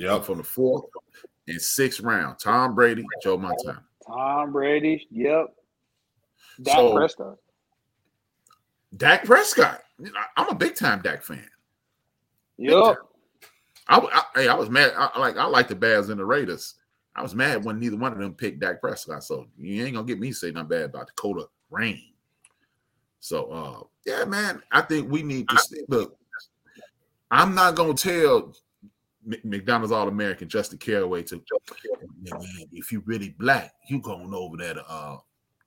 Yeah, 0.00 0.18
from 0.18 0.38
the 0.38 0.44
fourth 0.44 0.86
and 1.46 1.60
sixth 1.60 2.00
round. 2.00 2.38
Tom 2.38 2.74
Brady, 2.74 3.04
Joe 3.22 3.36
Montana. 3.36 3.84
Tom 4.06 4.50
Brady. 4.50 5.06
Yep. 5.10 5.54
Dak 6.62 6.74
So- 6.76 6.94
Prescott. 6.96 7.36
Dak 8.96 9.24
Prescott. 9.24 9.82
I'm 10.38 10.48
a 10.48 10.54
big 10.54 10.74
time 10.74 11.02
Dak 11.02 11.22
fan. 11.22 11.46
Yep. 12.56 12.96
I, 13.88 13.98
I, 13.98 14.22
hey, 14.34 14.48
I 14.48 14.54
was 14.54 14.70
mad. 14.70 14.92
I, 14.96 15.18
like 15.18 15.36
I 15.36 15.44
like 15.44 15.68
the 15.68 15.76
Bears 15.76 16.08
and 16.08 16.18
the 16.18 16.24
Raiders. 16.24 16.76
I 17.14 17.22
was 17.22 17.34
mad 17.34 17.62
when 17.62 17.78
neither 17.78 17.96
one 17.96 18.12
of 18.12 18.18
them 18.18 18.34
picked 18.34 18.60
Dak 18.60 18.80
Prescott. 18.80 19.22
So 19.22 19.48
you 19.58 19.84
ain't 19.84 19.94
gonna 19.94 20.06
get 20.06 20.18
me 20.18 20.32
saying 20.32 20.52
say 20.52 20.54
nothing 20.54 20.68
bad 20.70 20.82
about 20.84 21.08
Dakota 21.08 21.46
Rain. 21.70 22.02
So 23.20 23.44
uh 23.50 23.82
yeah, 24.06 24.24
man, 24.24 24.62
I 24.72 24.80
think 24.80 25.10
we 25.10 25.22
need 25.22 25.48
to 25.50 25.58
stay, 25.58 25.82
look. 25.88 26.16
I'm 27.30 27.54
not 27.54 27.74
gonna 27.74 27.94
tell 27.94 28.54
McDonald's 29.44 29.92
All 29.92 30.08
American 30.08 30.48
Justin 30.48 30.78
Caraway 30.78 31.22
to 31.24 31.42
if 32.72 32.90
you 32.90 33.02
really 33.04 33.34
black, 33.38 33.72
you 33.88 34.00
going 34.00 34.32
over 34.34 34.56
there 34.56 34.74
to 34.74 34.88
uh 34.88 35.18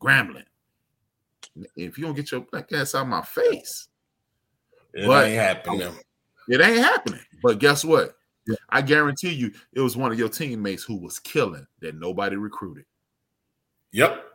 Grambling. 0.01 0.45
If 1.75 1.97
you 1.97 2.05
don't 2.05 2.15
get 2.15 2.31
your 2.31 2.41
black 2.41 2.71
ass 2.73 2.95
out 2.95 3.03
of 3.03 3.07
my 3.07 3.21
face, 3.21 3.87
it 4.93 5.07
but, 5.07 5.27
ain't 5.27 5.39
happening. 5.39 5.93
It 6.47 6.61
ain't 6.61 6.77
happening. 6.77 7.21
But 7.41 7.59
guess 7.59 7.85
what? 7.85 8.15
Yeah. 8.47 8.55
I 8.69 8.81
guarantee 8.81 9.31
you, 9.31 9.51
it 9.71 9.79
was 9.79 9.95
one 9.95 10.11
of 10.11 10.19
your 10.19 10.29
teammates 10.29 10.83
who 10.83 10.97
was 10.97 11.19
killing 11.19 11.65
that 11.79 11.95
nobody 11.95 12.35
recruited. 12.35 12.85
Yep, 13.91 14.25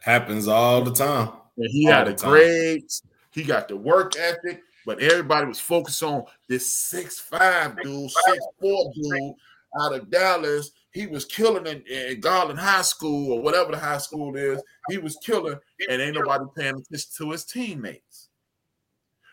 happens 0.00 0.48
all 0.48 0.82
the 0.82 0.92
time. 0.92 1.30
And 1.56 1.70
he 1.70 1.86
all 1.86 1.92
had 1.92 2.08
a 2.08 2.14
great. 2.14 2.92
He 3.30 3.44
got 3.44 3.68
the 3.68 3.76
work 3.76 4.16
ethic. 4.16 4.62
But 4.86 5.00
everybody 5.00 5.48
was 5.48 5.58
focused 5.58 6.02
on 6.04 6.24
this 6.48 6.72
six 6.72 7.18
five 7.18 7.82
dude, 7.82 8.08
six 8.08 8.38
four 8.60 8.92
dude 8.94 9.34
out 9.80 9.94
of 9.94 10.08
Dallas. 10.08 10.70
He 10.92 11.08
was 11.08 11.24
killing 11.24 11.66
in, 11.66 11.82
in 11.82 12.20
Garland 12.20 12.60
High 12.60 12.82
School 12.82 13.32
or 13.32 13.42
whatever 13.42 13.72
the 13.72 13.78
high 13.78 13.98
school 13.98 14.36
is. 14.36 14.62
He 14.88 14.98
was 14.98 15.18
killing, 15.22 15.58
and 15.90 16.00
ain't 16.00 16.14
nobody 16.14 16.44
paying 16.56 16.76
attention 16.76 17.10
to 17.18 17.32
his 17.32 17.44
teammates. 17.44 18.28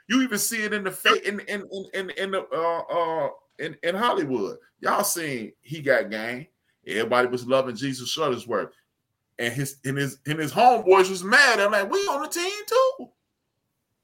You 0.09 0.23
even 0.23 0.39
see 0.39 0.63
it 0.63 0.73
in 0.73 0.83
the 0.83 1.21
in 1.23 1.39
in 1.41 1.63
in 1.71 1.85
in, 1.93 2.09
in 2.09 2.31
the 2.31 2.41
uh 2.51 2.81
uh 2.91 3.29
in, 3.59 3.77
in 3.83 3.95
Hollywood. 3.95 4.57
Y'all 4.79 5.03
seen 5.03 5.53
he 5.61 5.81
got 5.81 6.09
game. 6.09 6.47
Everybody 6.85 7.27
was 7.27 7.47
loving 7.47 7.75
Jesus 7.75 8.13
Shuttlesworth. 8.15 8.71
And 9.39 9.53
his 9.53 9.77
and 9.85 9.97
his 9.97 10.17
and 10.25 10.39
his 10.39 10.51
homeboys 10.51 11.09
was 11.09 11.23
mad. 11.23 11.59
I'm 11.59 11.71
like, 11.71 11.89
we 11.89 11.99
on 11.99 12.23
the 12.23 12.27
team 12.27 12.51
too. 12.67 13.09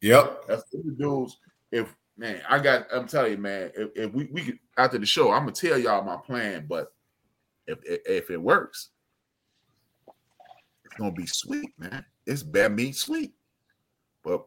Yep. 0.02 0.46
That's 0.48 0.64
the 0.72 0.96
dudes. 0.98 1.38
If 1.72 1.94
man, 2.18 2.42
I 2.50 2.60
got 2.60 2.88
I'm 2.94 3.08
telling 3.08 3.32
you, 3.34 3.38
man, 3.38 3.72
if, 3.76 3.90
if 3.96 4.14
we, 4.14 4.26
we 4.32 4.42
could 4.42 4.60
after 4.78 4.98
the 4.98 5.06
show, 5.06 5.32
I'm 5.32 5.42
gonna 5.42 5.52
tell 5.52 5.78
y'all 5.78 6.04
my 6.04 6.18
plan, 6.18 6.66
but 6.68 6.94
if, 7.68 7.80
if 7.86 8.30
it 8.30 8.42
works, 8.42 8.90
it's 10.86 10.96
gonna 10.96 11.12
be 11.12 11.26
sweet, 11.26 11.72
man. 11.78 12.06
It's 12.26 12.44
bad 12.44 12.76
meat 12.76 12.96
sweet. 12.96 13.34
But 14.24 14.46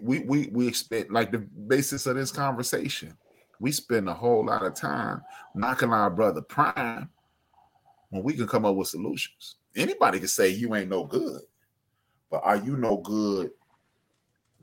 we 0.00 0.20
we 0.20 0.48
we 0.52 0.68
expect 0.68 1.10
like 1.10 1.32
the 1.32 1.38
basis 1.38 2.06
of 2.06 2.16
this 2.16 2.30
conversation, 2.30 3.16
we 3.60 3.72
spend 3.72 4.08
a 4.08 4.14
whole 4.14 4.46
lot 4.46 4.64
of 4.64 4.74
time 4.74 5.22
knocking 5.54 5.92
our 5.92 6.10
brother 6.10 6.42
prime 6.42 7.08
when 8.10 8.22
we 8.22 8.34
can 8.34 8.46
come 8.46 8.64
up 8.64 8.76
with 8.76 8.88
solutions. 8.88 9.56
Anybody 9.74 10.18
can 10.18 10.28
say 10.28 10.48
you 10.50 10.74
ain't 10.74 10.90
no 10.90 11.04
good, 11.04 11.40
but 12.30 12.42
are 12.44 12.56
you 12.56 12.76
no 12.76 12.98
good 12.98 13.50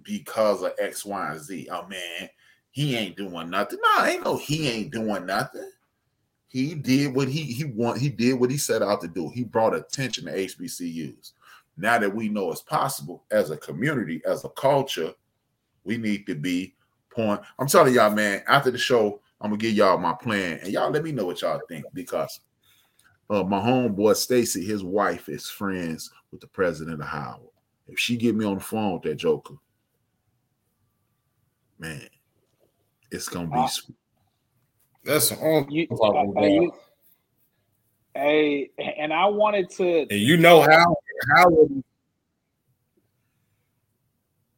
because 0.04 0.64
of 0.64 0.74
X, 0.80 1.06
Y, 1.06 1.32
and 1.32 1.42
Z. 1.42 1.68
Oh 1.72 1.88
man, 1.88 2.30
he 2.72 2.96
ain't 2.96 3.18
doing 3.18 3.50
nothing. 3.50 3.80
No, 3.82 4.06
ain't 4.06 4.24
no 4.24 4.38
he 4.38 4.68
ain't 4.70 4.92
doing 4.92 5.26
nothing. 5.26 5.70
He 6.48 6.74
did 6.74 7.14
what 7.14 7.28
he 7.28 7.44
he 7.44 7.66
want. 7.66 8.00
He 8.00 8.10
did 8.10 8.40
what 8.40 8.52
he 8.52 8.58
set 8.58 8.82
out 8.82 9.02
to 9.02 9.08
do. 9.08 9.30
He 9.30 9.44
brought 9.44 9.76
attention 9.76 10.26
to 10.26 10.32
HBCUs. 10.32 11.34
Now 11.78 11.98
that 12.00 12.14
we 12.14 12.28
know 12.28 12.52
it's 12.52 12.62
possible 12.62 13.24
as 13.32 13.52
a 13.52 13.58
community, 13.58 14.22
as 14.26 14.44
a 14.44 14.50
culture, 14.50 15.14
we 15.84 15.98
need 15.98 16.26
to 16.28 16.36
be 16.36 16.76
point. 17.10 17.42
I'm 17.58 17.68
telling 17.68 17.94
y'all, 17.94 18.14
man. 18.14 18.44
After 18.48 18.72
the 18.72 18.78
show, 18.78 19.22
I'm 19.42 19.52
gonna 19.52 19.58
give 19.58 19.74
y'all 19.74 19.98
my 19.98 20.14
plan, 20.14 20.60
and 20.62 20.74
y'all 20.74 20.92
let 20.92 21.04
me 21.04 21.12
know 21.12 21.26
what 21.26 21.42
y'all 21.42 21.62
think 21.68 21.86
because 21.94 22.42
uh, 23.30 23.44
my 23.44 23.60
homeboy 23.60 24.16
Stacy, 24.16 24.66
his 24.66 24.84
wife 24.84 25.30
is 25.30 25.50
friends 25.50 26.12
with 26.32 26.42
the 26.42 26.48
president 26.48 27.02
of 27.02 27.08
Howard. 27.08 27.50
If 27.88 28.00
she 28.00 28.18
get 28.18 28.36
me 28.36 28.46
on 28.46 28.56
the 28.56 28.64
phone 28.64 28.94
with 28.94 29.04
that 29.04 29.16
joker, 29.16 29.56
man, 31.80 32.01
it's 33.11 33.30
gonna 33.30 33.47
be 33.47 33.57
uh, 33.57 33.68
sweet. 33.68 33.97
That's 35.03 35.31
all. 35.31 35.65
you, 35.69 35.88
uh, 35.89 36.41
you, 36.41 36.73
Hey, 38.14 38.69
and 38.97 39.14
I 39.14 39.26
wanted 39.26 39.69
to. 39.72 40.01
And 40.01 40.19
you 40.19 40.38
know 40.38 40.61
how 40.61 40.95
how. 41.35 41.49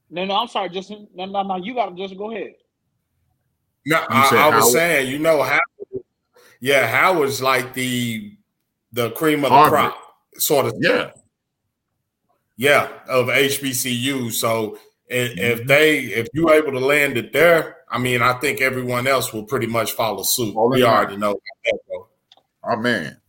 No, 0.09 0.25
no, 0.25 0.35
I'm 0.35 0.47
sorry. 0.47 0.69
Just 0.69 0.89
no, 0.89 1.25
no, 1.25 1.43
no. 1.43 1.55
You 1.57 1.75
got 1.75 1.89
to 1.89 1.95
just 1.95 2.17
go 2.17 2.31
ahead. 2.31 2.53
No, 3.85 4.03
I, 4.09 4.49
I, 4.51 4.55
was 4.55 4.71
saying, 4.71 5.09
you 5.09 5.19
know 5.19 5.41
how. 5.41 5.59
Yeah, 6.59 6.87
Howard's 6.87 7.41
like 7.41 7.73
the 7.73 8.35
the 8.91 9.11
cream 9.11 9.43
of 9.43 9.51
the 9.51 9.69
crop, 9.69 9.97
sort 10.35 10.65
of. 10.67 10.75
Yeah. 10.79 11.11
Yeah, 12.57 12.89
of 13.07 13.27
HBCU. 13.27 14.31
So 14.31 14.77
and 15.11 15.37
if 15.37 15.59
mm-hmm. 15.59 15.67
they, 15.67 15.99
if 15.99 16.27
you're 16.33 16.53
able 16.53 16.71
to 16.71 16.79
land 16.79 17.17
it 17.17 17.33
there, 17.33 17.79
I 17.89 17.99
mean, 17.99 18.21
I 18.21 18.33
think 18.39 18.61
everyone 18.61 19.07
else 19.07 19.33
will 19.33 19.43
pretty 19.43 19.67
much 19.67 19.91
follow 19.91 20.23
suit. 20.23 20.55
Oh, 20.57 20.69
we 20.69 20.83
already 20.83 21.17
know 21.17 21.37
that, 21.65 21.79
Oh 22.63 22.77
man, 22.77 23.19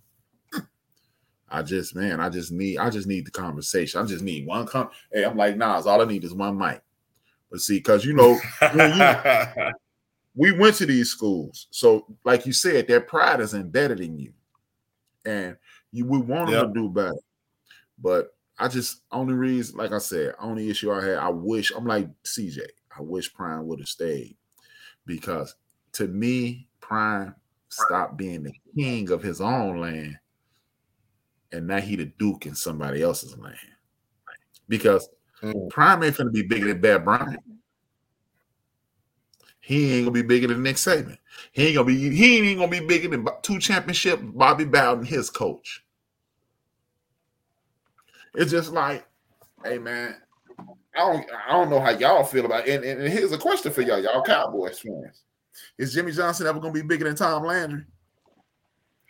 I 1.48 1.62
just 1.62 1.96
man, 1.96 2.20
I 2.20 2.28
just 2.28 2.52
need, 2.52 2.78
I 2.78 2.88
just 2.88 3.08
need 3.08 3.26
the 3.26 3.32
conversation. 3.32 4.00
I 4.00 4.04
just 4.04 4.22
need 4.22 4.46
one 4.46 4.66
come. 4.66 4.90
Hey, 5.12 5.24
I'm 5.24 5.36
like, 5.36 5.56
nah, 5.56 5.80
all 5.80 6.00
I 6.00 6.04
need 6.04 6.22
is 6.22 6.34
one 6.34 6.56
mic. 6.56 6.82
But 7.50 7.60
see, 7.60 7.78
because 7.78 8.04
you 8.04 8.12
know, 8.12 8.38
you, 8.74 9.72
we 10.36 10.52
went 10.52 10.76
to 10.76 10.86
these 10.86 11.10
schools, 11.10 11.66
so 11.70 12.06
like 12.24 12.46
you 12.46 12.52
said, 12.52 12.86
their 12.86 13.00
pride 13.00 13.40
is 13.40 13.54
embedded 13.54 14.00
in 14.00 14.18
you, 14.18 14.32
and 15.24 15.56
you 15.90 16.06
we 16.06 16.18
want 16.18 16.50
them 16.50 16.66
yep. 16.66 16.74
to 16.74 16.80
do 16.80 16.88
better. 16.90 17.18
But 17.98 18.34
I 18.58 18.68
just 18.68 19.02
only 19.10 19.34
reason, 19.34 19.76
like 19.76 19.92
I 19.92 19.98
said, 19.98 20.34
only 20.40 20.70
issue 20.70 20.92
I 20.92 21.04
had, 21.04 21.16
I 21.16 21.28
wish 21.30 21.72
I'm 21.74 21.86
like 21.86 22.08
CJ. 22.24 22.60
I 22.96 23.02
wish 23.02 23.32
Prime 23.32 23.66
would 23.66 23.80
have 23.80 23.88
stayed 23.88 24.36
because 25.06 25.54
to 25.92 26.06
me, 26.08 26.68
Prime 26.80 27.34
stopped 27.68 28.16
being 28.16 28.42
the 28.42 28.52
king 28.76 29.10
of 29.10 29.22
his 29.22 29.40
own 29.40 29.78
land, 29.78 30.18
and 31.52 31.66
now 31.66 31.80
he 31.80 31.96
the 31.96 32.06
duke 32.18 32.46
in 32.46 32.54
somebody 32.54 33.02
else's 33.02 33.36
land. 33.38 33.56
Because 34.68 35.08
mm. 35.42 35.68
Prime 35.70 36.02
ain't 36.02 36.16
gonna 36.16 36.30
be 36.30 36.42
bigger 36.42 36.68
than 36.68 36.80
Bear 36.80 36.98
Bryant. 36.98 37.42
He 39.60 39.92
ain't 39.92 40.06
gonna 40.06 40.12
be 40.12 40.22
bigger 40.22 40.48
than 40.48 40.62
Nick 40.62 40.76
Saban. 40.76 41.16
He 41.52 41.68
ain't 41.68 41.76
gonna 41.76 41.86
be. 41.86 42.10
He 42.10 42.50
ain't 42.50 42.58
gonna 42.58 42.70
be 42.70 42.84
bigger 42.84 43.08
than 43.08 43.26
two 43.42 43.58
championship 43.58 44.20
Bobby 44.22 44.64
Bowden, 44.64 45.04
his 45.04 45.30
coach. 45.30 45.84
It's 48.34 48.50
just 48.50 48.72
like, 48.72 49.06
hey 49.64 49.78
man, 49.78 50.16
I 50.96 50.98
don't 50.98 51.26
I 51.48 51.52
don't 51.52 51.70
know 51.70 51.80
how 51.80 51.90
y'all 51.90 52.24
feel 52.24 52.46
about 52.46 52.66
it. 52.66 52.76
And, 52.76 52.84
and, 52.84 53.00
and 53.02 53.12
here's 53.12 53.32
a 53.32 53.38
question 53.38 53.72
for 53.72 53.82
y'all, 53.82 54.02
y'all 54.02 54.22
Cowboys 54.22 54.78
fans. 54.78 55.22
Is 55.78 55.92
Jimmy 55.92 56.12
Johnson 56.12 56.46
ever 56.46 56.60
gonna 56.60 56.72
be 56.72 56.82
bigger 56.82 57.04
than 57.04 57.16
Tom 57.16 57.44
Landry? 57.44 57.84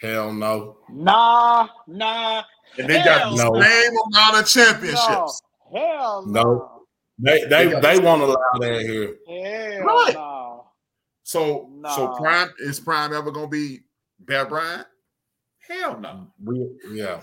Hell 0.01 0.33
no. 0.33 0.79
Nah, 0.91 1.69
nah. 1.87 2.43
And 2.79 2.89
they 2.89 3.05
got 3.05 3.31
the 3.31 3.45
no. 3.45 3.61
same 3.61 3.93
amount 4.13 4.43
of 4.43 4.49
championships. 4.49 5.43
No. 5.73 5.81
Hell 5.81 6.27
no. 6.27 6.43
no. 6.43 6.69
They 7.19 7.45
they 7.45 7.69
they, 7.69 7.81
they 7.81 7.99
won't 8.01 8.23
allow 8.23 8.37
that 8.61 8.81
here. 8.81 9.17
Hell 9.29 9.87
right. 9.87 10.15
no. 10.15 10.67
So 11.23 11.71
nah. 11.73 11.95
so 11.95 12.09
Prime 12.17 12.49
is 12.59 12.81
Prime 12.81 13.13
ever 13.13 13.31
gonna 13.31 13.47
be 13.47 13.81
Bear 14.19 14.47
Bryant? 14.47 14.87
Hell 15.69 16.01
no. 16.01 16.27
We, 16.43 16.69
yeah. 16.93 17.21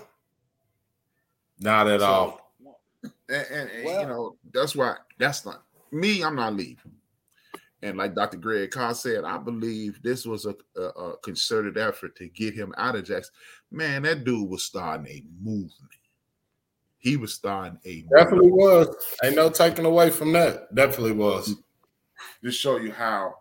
Not 1.60 1.88
at 1.88 2.00
so, 2.00 2.06
all. 2.06 2.52
And, 3.02 3.46
and, 3.50 3.70
and 3.70 3.84
well, 3.84 4.00
you 4.00 4.06
know, 4.08 4.36
that's 4.52 4.74
why 4.74 4.96
that's 5.18 5.44
not 5.44 5.62
me. 5.92 6.22
I'm 6.22 6.36
not 6.36 6.54
leaving. 6.54 6.92
And 7.82 7.96
like 7.96 8.14
Dr. 8.14 8.36
Greg 8.36 8.70
Carr 8.70 8.94
said, 8.94 9.24
I 9.24 9.38
believe 9.38 10.02
this 10.02 10.26
was 10.26 10.44
a, 10.44 10.54
a, 10.76 10.82
a, 10.82 11.16
concerted 11.18 11.78
effort 11.78 12.14
to 12.16 12.28
get 12.28 12.52
him 12.52 12.74
out 12.76 12.94
of 12.94 13.04
Jackson. 13.04 13.32
Man, 13.70 14.02
that 14.02 14.24
dude 14.24 14.50
was 14.50 14.64
starting 14.64 15.06
a 15.06 15.24
movement. 15.40 15.72
He 16.98 17.16
was 17.16 17.32
starting 17.32 17.78
a 17.86 18.02
definitely 18.14 18.50
movement. 18.50 18.88
was. 18.88 18.96
Ain't 19.24 19.36
no 19.36 19.48
taking 19.48 19.86
away 19.86 20.10
from 20.10 20.32
that. 20.32 20.74
Definitely 20.74 21.12
was. 21.12 21.54
Just 22.44 22.60
show 22.60 22.76
you 22.76 22.92
how 22.92 23.36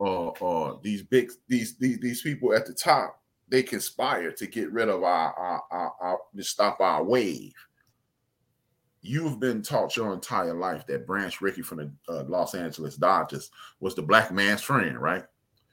uh 0.00 0.28
uh 0.28 0.76
these 0.82 1.02
big 1.02 1.30
these 1.46 1.76
these 1.76 2.00
these 2.00 2.22
people 2.22 2.54
at 2.54 2.66
the 2.66 2.72
top 2.72 3.19
they 3.50 3.62
conspire 3.62 4.30
to 4.32 4.46
get 4.46 4.72
rid 4.72 4.88
of 4.88 5.02
our, 5.02 5.32
our, 5.34 5.62
our, 5.70 5.94
our 6.00 6.18
to 6.36 6.42
stop 6.42 6.80
our 6.80 7.02
wave. 7.02 7.52
You've 9.02 9.40
been 9.40 9.62
taught 9.62 9.96
your 9.96 10.12
entire 10.12 10.54
life 10.54 10.86
that 10.86 11.06
Branch 11.06 11.40
Rickey 11.40 11.62
from 11.62 11.78
the 11.78 11.92
uh, 12.12 12.24
Los 12.24 12.54
Angeles 12.54 12.96
Dodgers 12.96 13.50
was 13.80 13.94
the 13.94 14.02
black 14.02 14.30
man's 14.30 14.62
friend, 14.62 14.98
right? 14.98 15.24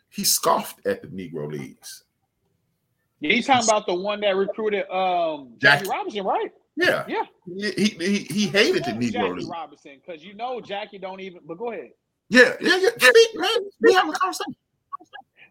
He 0.09 0.23
scoffed 0.23 0.85
at 0.87 1.01
the 1.01 1.09
Negro 1.09 1.51
Leagues. 1.51 2.05
Yeah, 3.19 3.33
he's 3.33 3.47
talking 3.47 3.67
about 3.67 3.85
the 3.85 3.95
one 3.95 4.21
that 4.21 4.35
recruited 4.35 4.89
um 4.89 5.53
Jackie 5.57 5.89
Robinson, 5.89 6.23
right? 6.23 6.51
Yeah, 6.75 7.03
yeah. 7.07 7.23
He 7.45 7.89
he, 7.99 8.19
he 8.29 8.47
hated 8.47 8.85
the 8.85 8.91
Negro 8.91 9.11
Jackie 9.11 9.33
League. 9.33 9.49
Robinson 9.49 10.01
because 10.05 10.23
you 10.23 10.33
know 10.35 10.61
Jackie 10.61 10.99
don't 10.99 11.19
even. 11.19 11.41
But 11.45 11.57
go 11.57 11.71
ahead. 11.71 11.89
Yeah, 12.29 12.53
yeah, 12.61 12.77
yeah. 12.77 12.89
Speak, 12.97 13.29
man. 13.35 13.49
We 13.81 13.93
have 13.93 14.07
a 14.07 14.11
conversation. 14.13 14.55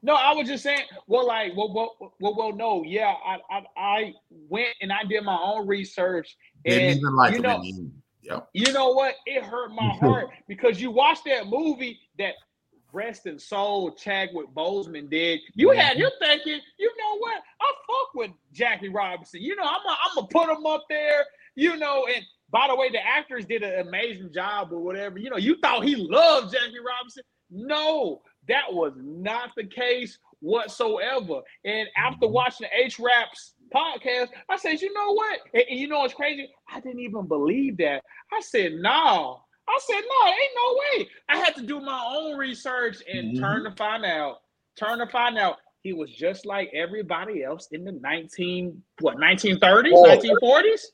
No, 0.06 0.14
I 0.14 0.32
was 0.34 0.46
just 0.46 0.62
saying. 0.62 0.84
Well, 1.08 1.26
like, 1.26 1.56
well, 1.56 1.74
well, 1.74 2.14
well, 2.20 2.36
well 2.36 2.52
no, 2.52 2.84
yeah. 2.84 3.12
I, 3.26 3.38
I, 3.50 3.62
I 3.76 4.14
went 4.30 4.68
and 4.80 4.92
I 4.92 5.02
did 5.02 5.24
my 5.24 5.36
own 5.36 5.66
research, 5.66 6.36
and 6.64 6.96
even 6.96 7.16
like 7.16 7.34
you 7.34 7.40
know, 7.40 7.56
in 7.56 7.62
the 7.62 7.68
end. 7.70 7.92
Yep. 8.22 8.48
you 8.54 8.72
know 8.72 8.92
what? 8.92 9.16
It 9.26 9.42
hurt 9.42 9.72
my 9.72 9.88
heart 10.00 10.28
because 10.46 10.80
you 10.80 10.92
watched 10.92 11.24
that 11.24 11.48
movie 11.48 11.98
that 12.20 12.34
Rest 12.92 13.26
and 13.26 13.40
Soul 13.40 13.90
Chadwick 13.94 14.46
Boseman 14.54 15.10
did. 15.10 15.40
You 15.54 15.70
had 15.70 15.96
him 15.96 16.10
thinking, 16.20 16.60
you 16.78 16.92
know 16.98 17.18
what? 17.18 17.42
I 17.60 17.72
fuck 17.88 18.14
with 18.14 18.30
Jackie 18.52 18.90
Robinson. 18.90 19.42
You 19.42 19.56
know, 19.56 19.64
I'm 19.64 19.80
gonna 19.84 19.96
I'm 20.04 20.14
gonna 20.14 20.28
put 20.28 20.56
him 20.56 20.66
up 20.66 20.84
there. 20.88 21.24
You 21.56 21.76
know, 21.76 22.06
and 22.14 22.24
by 22.50 22.68
the 22.68 22.76
way, 22.76 22.90
the 22.90 23.04
actors 23.04 23.44
did 23.44 23.64
an 23.64 23.88
amazing 23.88 24.32
job 24.32 24.72
or 24.72 24.78
whatever. 24.78 25.18
You 25.18 25.30
know, 25.30 25.36
you 25.36 25.56
thought 25.60 25.84
he 25.84 25.96
loved 25.96 26.52
Jackie 26.52 26.78
Robinson. 26.78 27.24
No, 27.50 28.22
that 28.48 28.72
was 28.72 28.92
not 28.96 29.50
the 29.56 29.64
case 29.64 30.18
whatsoever. 30.40 31.40
And 31.64 31.88
after 31.96 32.28
watching 32.28 32.68
the 32.70 32.84
H 32.84 32.98
Raps 32.98 33.54
podcast, 33.74 34.28
I 34.48 34.56
said, 34.56 34.80
you 34.80 34.92
know 34.92 35.12
what? 35.12 35.40
And, 35.54 35.64
and 35.70 35.80
you 35.80 35.88
know 35.88 36.00
what's 36.00 36.14
crazy? 36.14 36.48
I 36.72 36.80
didn't 36.80 37.00
even 37.00 37.26
believe 37.26 37.76
that. 37.78 38.02
I 38.32 38.40
said, 38.40 38.72
no. 38.74 39.40
I 39.68 39.78
said, 39.84 40.00
no, 40.00 40.26
ain't 40.28 40.52
no 40.54 40.80
way. 41.04 41.08
I 41.28 41.36
had 41.38 41.54
to 41.56 41.62
do 41.62 41.80
my 41.80 42.00
own 42.08 42.36
research 42.38 42.98
and 43.12 43.36
Mhm. 43.36 43.40
turn 43.40 43.64
to 43.64 43.72
find 43.72 44.04
out. 44.04 44.42
Turn 44.76 44.98
to 44.98 45.06
find 45.08 45.38
out 45.38 45.56
he 45.82 45.92
was 45.92 46.10
just 46.10 46.46
like 46.46 46.70
everybody 46.74 47.42
else 47.42 47.68
in 47.72 47.84
the 47.84 47.92
19 47.92 48.82
what 49.00 49.16
1930s, 49.16 49.92
1940s. 49.92 50.92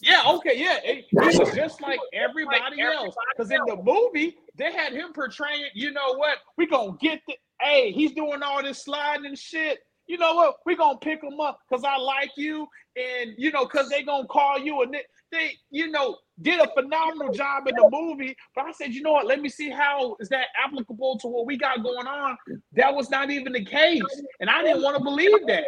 Yeah, 0.00 0.22
okay, 0.26 0.56
yeah. 0.56 0.78
He 0.84 1.04
he 1.10 1.38
was 1.38 1.54
just 1.54 1.80
like 1.80 1.98
everybody 2.12 2.80
else. 2.80 3.14
Because 3.36 3.50
in 3.50 3.60
the 3.66 3.76
movie, 3.76 4.36
they 4.56 4.72
had 4.72 4.92
him 4.92 5.12
portraying, 5.12 5.66
you 5.74 5.90
know 5.92 6.14
what? 6.14 6.38
We 6.56 6.66
gonna 6.66 6.96
get 7.00 7.20
the 7.26 7.34
hey, 7.60 7.92
he's 7.92 8.12
doing 8.12 8.42
all 8.42 8.62
this 8.62 8.84
sliding 8.84 9.26
and 9.26 9.38
shit. 9.38 9.80
You 10.06 10.16
know 10.16 10.34
what? 10.34 10.56
we 10.64 10.76
gonna 10.76 10.98
pick 10.98 11.22
him 11.22 11.40
up 11.40 11.60
because 11.68 11.84
I 11.84 11.96
like 11.96 12.30
you, 12.36 12.66
and 12.96 13.34
you 13.36 13.50
know, 13.52 13.64
because 13.64 13.88
they 13.88 14.02
gonna 14.02 14.26
call 14.26 14.58
you 14.58 14.82
and 14.82 14.94
they, 14.94 15.02
they, 15.30 15.50
you 15.70 15.90
know, 15.90 16.16
did 16.40 16.60
a 16.60 16.68
phenomenal 16.72 17.32
job 17.32 17.66
in 17.66 17.74
the 17.74 17.88
movie. 17.90 18.34
But 18.54 18.64
I 18.64 18.72
said, 18.72 18.94
you 18.94 19.02
know 19.02 19.12
what? 19.12 19.26
Let 19.26 19.40
me 19.40 19.50
see 19.50 19.68
how 19.68 20.16
is 20.20 20.28
that 20.30 20.46
applicable 20.64 21.18
to 21.18 21.28
what 21.28 21.46
we 21.46 21.58
got 21.58 21.82
going 21.82 22.06
on. 22.06 22.38
That 22.72 22.94
was 22.94 23.10
not 23.10 23.30
even 23.30 23.52
the 23.52 23.64
case, 23.64 24.02
and 24.40 24.48
I 24.48 24.62
didn't 24.62 24.82
want 24.82 24.96
to 24.96 25.02
believe 25.02 25.46
that. 25.48 25.64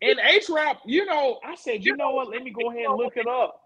And 0.00 0.18
H 0.20 0.48
Rap, 0.48 0.80
you 0.86 1.04
know, 1.04 1.38
I 1.44 1.54
said, 1.54 1.84
you 1.84 1.96
know 1.96 2.12
what? 2.12 2.30
Let 2.30 2.42
me 2.42 2.50
go 2.50 2.70
ahead 2.70 2.86
and 2.86 2.96
look 2.96 3.16
it 3.16 3.26
up. 3.26 3.61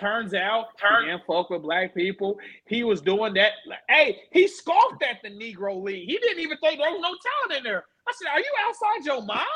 Turns 0.00 0.34
out, 0.34 0.66
he 0.80 1.06
didn't 1.06 1.22
fuck 1.26 1.50
with 1.50 1.62
black 1.62 1.94
people. 1.94 2.38
He 2.66 2.84
was 2.84 3.00
doing 3.00 3.34
that. 3.34 3.52
Hey, 3.88 4.22
he 4.32 4.48
scoffed 4.48 5.02
at 5.02 5.22
the 5.22 5.30
Negro 5.30 5.82
League. 5.82 6.08
He 6.08 6.18
didn't 6.18 6.40
even 6.40 6.58
think 6.58 6.78
there 6.78 6.90
was 6.90 7.00
no 7.00 7.16
talent 7.48 7.58
in 7.58 7.64
there. 7.64 7.84
I 8.06 8.12
said, 8.18 8.28
"Are 8.30 8.40
you 8.40 8.52
outside 8.66 9.06
your 9.06 9.22
mind?" 9.22 9.46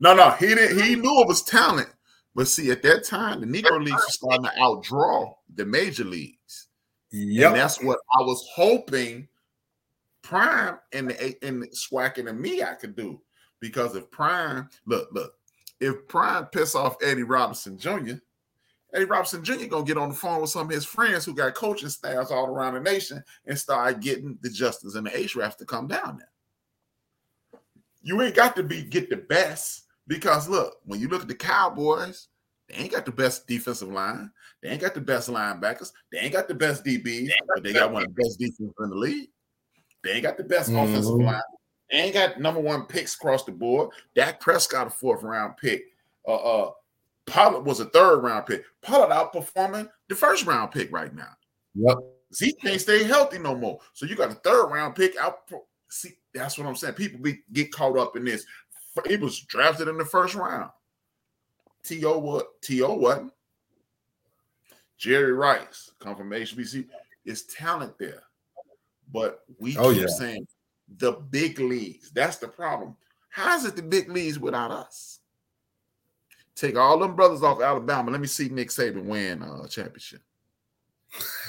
No, 0.00 0.14
no, 0.14 0.30
he 0.30 0.48
didn't. 0.48 0.82
He 0.82 0.96
knew 0.96 1.22
it 1.22 1.28
was 1.28 1.42
talent, 1.42 1.88
but 2.34 2.48
see, 2.48 2.70
at 2.70 2.82
that 2.82 3.04
time, 3.04 3.40
the 3.40 3.46
Negro 3.46 3.78
leagues 3.78 3.92
were 3.92 4.08
starting 4.08 4.44
to 4.44 4.50
outdraw 4.58 5.34
the 5.54 5.64
major 5.64 6.04
leagues. 6.04 6.68
Yep. 7.10 7.48
And 7.48 7.56
that's 7.56 7.82
what 7.82 7.98
I 8.18 8.22
was 8.22 8.46
hoping 8.54 9.28
Prime 10.22 10.78
and 10.92 11.10
the 11.10 11.36
and 11.46 11.62
the 11.62 11.68
SWAC 11.68 12.18
and 12.18 12.40
me 12.40 12.62
I 12.62 12.74
could 12.74 12.96
do. 12.96 13.20
Because 13.60 13.94
if 13.94 14.10
Prime, 14.10 14.68
look, 14.86 15.08
look, 15.12 15.34
if 15.80 16.08
Prime 16.08 16.46
piss 16.46 16.74
off 16.74 16.96
Eddie 17.02 17.22
Robinson 17.22 17.78
Jr., 17.78 18.14
Eddie 18.94 19.04
Robinson 19.06 19.42
Jr. 19.42 19.66
gonna 19.66 19.84
get 19.84 19.96
on 19.96 20.10
the 20.10 20.14
phone 20.14 20.40
with 20.40 20.50
some 20.50 20.66
of 20.66 20.72
his 20.72 20.84
friends 20.84 21.24
who 21.24 21.34
got 21.34 21.54
coaching 21.54 21.88
staffs 21.88 22.30
all 22.30 22.46
around 22.46 22.74
the 22.74 22.80
nation 22.80 23.22
and 23.46 23.58
start 23.58 24.00
getting 24.00 24.38
the 24.42 24.48
Justins 24.48 24.96
and 24.96 25.06
the 25.06 25.18
H 25.18 25.34
Raps 25.34 25.56
to 25.56 25.64
come 25.64 25.86
down 25.86 26.18
there. 26.18 27.60
You 28.02 28.20
ain't 28.20 28.34
got 28.34 28.56
to 28.56 28.62
be 28.62 28.82
get 28.82 29.08
the 29.08 29.16
best 29.16 29.84
because 30.06 30.48
look, 30.48 30.78
when 30.84 31.00
you 31.00 31.08
look 31.08 31.22
at 31.22 31.28
the 31.28 31.34
Cowboys, 31.34 32.28
they 32.68 32.74
ain't 32.76 32.92
got 32.92 33.06
the 33.06 33.12
best 33.12 33.46
defensive 33.46 33.88
line. 33.88 34.30
They 34.62 34.68
ain't 34.68 34.80
got 34.80 34.94
the 34.94 35.00
best 35.00 35.30
linebackers. 35.30 35.92
They 36.10 36.18
ain't 36.18 36.32
got 36.32 36.48
the 36.48 36.54
best 36.54 36.84
DBs, 36.84 37.30
but 37.54 37.62
they 37.62 37.72
got 37.72 37.92
one 37.92 38.02
of 38.02 38.14
the 38.14 38.22
best 38.22 38.38
defenses 38.38 38.72
in 38.78 38.90
the 38.90 38.96
league. 38.96 39.30
They 40.04 40.12
ain't 40.12 40.22
got 40.22 40.36
the 40.36 40.44
best 40.44 40.70
offensive 40.70 41.14
Mhm. 41.14 41.26
line. 41.26 41.42
They 41.90 41.98
ain't 41.98 42.14
got 42.14 42.40
number 42.40 42.60
one 42.60 42.86
picks 42.86 43.14
across 43.14 43.44
the 43.44 43.52
board. 43.52 43.90
Dak 44.14 44.40
Prescott 44.40 44.86
a 44.86 44.90
fourth 44.90 45.22
round 45.22 45.56
pick. 45.56 45.84
Uh, 46.26 46.34
uh, 46.34 46.72
Pollard 47.26 47.64
was 47.64 47.80
a 47.80 47.84
third 47.86 48.18
round 48.18 48.46
pick. 48.46 48.64
Pollard 48.82 49.10
outperforming 49.10 49.88
the 50.08 50.14
first 50.14 50.46
round 50.46 50.72
pick 50.72 50.92
right 50.92 51.14
now. 51.14 51.30
Yep. 51.74 51.98
Zeke 52.34 52.60
can't 52.60 52.80
stay 52.80 53.04
healthy 53.04 53.38
no 53.38 53.54
more. 53.54 53.78
So 53.92 54.06
you 54.06 54.16
got 54.16 54.30
a 54.30 54.34
third 54.34 54.66
round 54.66 54.96
pick 54.96 55.16
out. 55.16 55.40
See, 55.88 56.10
that's 56.34 56.58
what 56.58 56.66
I'm 56.66 56.76
saying. 56.76 56.94
People 56.94 57.20
be, 57.20 57.40
get 57.52 57.72
caught 57.72 57.98
up 57.98 58.16
in 58.16 58.24
this. 58.24 58.44
He 59.06 59.16
was 59.16 59.40
drafted 59.40 59.88
in 59.88 59.98
the 59.98 60.04
first 60.04 60.34
round. 60.34 60.70
T.O. 61.84 62.18
what? 62.18 62.60
T.O. 62.62 62.94
wasn't. 62.94 63.32
Jerry 64.98 65.32
Rice, 65.32 65.90
come 65.98 66.16
from 66.16 66.30
HBC. 66.30 66.86
Is 67.24 67.44
talent 67.44 67.98
there. 67.98 68.22
But 69.12 69.40
we 69.58 69.76
Oh, 69.76 69.92
keep 69.92 70.02
yeah. 70.02 70.06
saying 70.08 70.46
the 70.98 71.12
big 71.12 71.58
leagues. 71.60 72.10
That's 72.10 72.36
the 72.36 72.48
problem. 72.48 72.96
How 73.30 73.56
is 73.56 73.64
it 73.64 73.76
the 73.76 73.82
big 73.82 74.10
leagues 74.10 74.38
without 74.38 74.70
us? 74.70 75.20
Take 76.54 76.76
all 76.76 76.98
them 76.98 77.16
brothers 77.16 77.42
off 77.42 77.60
Alabama. 77.62 78.10
Let 78.10 78.20
me 78.20 78.26
see 78.26 78.48
Nick 78.48 78.68
Saban 78.68 79.04
win 79.04 79.42
a 79.42 79.66
championship. 79.68 80.20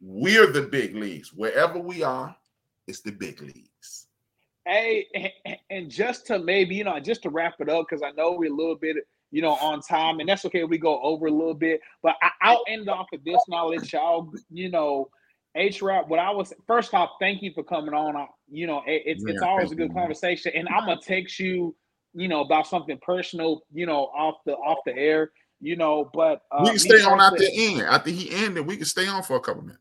We're 0.00 0.50
the 0.50 0.62
big 0.70 0.94
leagues. 0.94 1.32
Wherever 1.32 1.78
we 1.78 2.02
are, 2.02 2.34
it's 2.86 3.00
the 3.00 3.12
big 3.12 3.40
leagues. 3.40 4.06
Hey, 4.66 5.06
and- 5.14 5.58
and 5.70 5.90
just 5.90 6.26
to 6.28 6.38
maybe, 6.38 6.74
you 6.74 6.84
know, 6.84 6.98
just 7.00 7.22
to 7.24 7.30
wrap 7.30 7.60
it 7.60 7.68
up, 7.68 7.86
because 7.88 8.02
I 8.02 8.12
know 8.12 8.32
we're 8.32 8.52
a 8.52 8.54
little 8.54 8.76
bit, 8.76 8.96
you 9.30 9.42
know, 9.42 9.56
on 9.56 9.80
time, 9.80 10.20
and 10.20 10.28
that's 10.28 10.44
okay 10.46 10.64
we 10.64 10.78
go 10.78 11.00
over 11.02 11.26
a 11.26 11.30
little 11.30 11.54
bit. 11.54 11.80
But 12.02 12.16
I, 12.22 12.30
I'll 12.40 12.64
end 12.68 12.88
off 12.88 13.06
with 13.12 13.24
this 13.24 13.40
knowledge, 13.48 13.92
y'all, 13.92 14.32
you 14.50 14.70
know, 14.70 15.10
H 15.54 15.82
Rap, 15.82 16.08
what 16.08 16.18
I 16.18 16.30
was 16.30 16.52
first 16.66 16.94
off, 16.94 17.10
thank 17.20 17.42
you 17.42 17.52
for 17.52 17.62
coming 17.62 17.94
on. 17.94 18.16
I, 18.16 18.26
you 18.50 18.66
know, 18.66 18.82
it, 18.86 19.02
it's 19.06 19.24
it's 19.24 19.42
always 19.42 19.70
a 19.70 19.74
good 19.74 19.90
you, 19.90 19.94
conversation. 19.94 20.52
And 20.54 20.68
I'm 20.68 20.86
gonna 20.86 21.00
text 21.00 21.38
you, 21.38 21.74
you 22.14 22.28
know, 22.28 22.40
about 22.40 22.66
something 22.66 22.98
personal, 23.02 23.62
you 23.72 23.86
know, 23.86 24.04
off 24.16 24.36
the 24.46 24.52
off 24.52 24.78
the 24.86 24.96
air, 24.96 25.32
you 25.60 25.76
know, 25.76 26.10
but 26.14 26.42
uh, 26.50 26.60
we 26.62 26.70
can 26.70 26.78
stay 26.78 27.02
on 27.02 27.20
out 27.20 27.36
the 27.36 27.50
end. 27.52 27.82
After 27.82 28.10
he 28.10 28.30
ended, 28.30 28.66
we 28.66 28.76
can 28.76 28.86
stay 28.86 29.06
on 29.06 29.22
for 29.22 29.36
a 29.36 29.40
couple 29.40 29.62
minutes. 29.62 29.80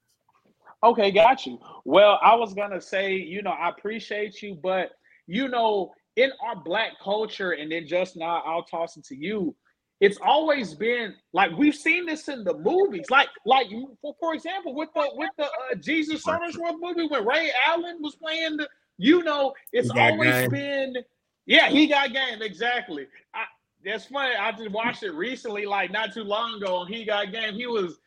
Okay, 0.84 1.12
got 1.12 1.46
you. 1.46 1.60
Well, 1.86 2.20
I 2.22 2.36
was 2.36 2.54
gonna 2.54 2.82
say, 2.82 3.16
you 3.16 3.42
know, 3.42 3.52
I 3.52 3.70
appreciate 3.70 4.42
you, 4.42 4.58
but 4.62 4.92
you 5.28 5.48
know, 5.48 5.94
in 6.16 6.32
our 6.46 6.56
black 6.56 6.92
culture, 7.02 7.52
and 7.52 7.72
then 7.72 7.88
just 7.88 8.18
now 8.18 8.42
I'll 8.46 8.64
toss 8.64 8.98
it 8.98 9.06
to 9.06 9.16
you. 9.16 9.56
It's 10.02 10.18
always 10.22 10.74
been 10.74 11.16
like 11.32 11.52
we've 11.58 11.76
seen 11.76 12.06
this 12.06 12.28
in 12.28 12.44
the 12.44 12.58
movies, 12.58 13.06
like 13.10 13.30
like 13.46 13.68
for, 14.02 14.14
for 14.20 14.34
example 14.34 14.76
with 14.76 14.90
the 14.94 15.10
with 15.14 15.30
the 15.38 15.46
uh, 15.46 15.76
Jesus 15.80 16.26
Shuttlesworth 16.26 16.80
movie 16.82 17.08
when 17.08 17.26
Ray 17.26 17.52
Allen 17.68 18.00
was 18.02 18.16
playing 18.16 18.58
the, 18.58 18.68
you 18.98 19.24
know, 19.24 19.54
it's 19.72 19.92
He 19.92 20.00
always 20.00 20.34
game. 20.34 20.50
been, 20.50 20.96
yeah, 21.46 21.70
he 21.70 21.88
got 21.88 22.14
game 22.14 22.42
exactly. 22.42 23.08
I, 23.34 23.44
that's 23.84 24.06
funny. 24.06 24.36
I 24.36 24.52
just 24.52 24.72
watched 24.72 25.04
it 25.04 25.12
recently, 25.12 25.66
like 25.66 25.92
not 25.92 26.14
too 26.14 26.24
long 26.24 26.56
ago, 26.56 26.82
and 26.82 26.94
he 26.94 27.04
got 27.06 27.32
game. 27.32 27.54
He 27.54 27.68
was 27.68 28.00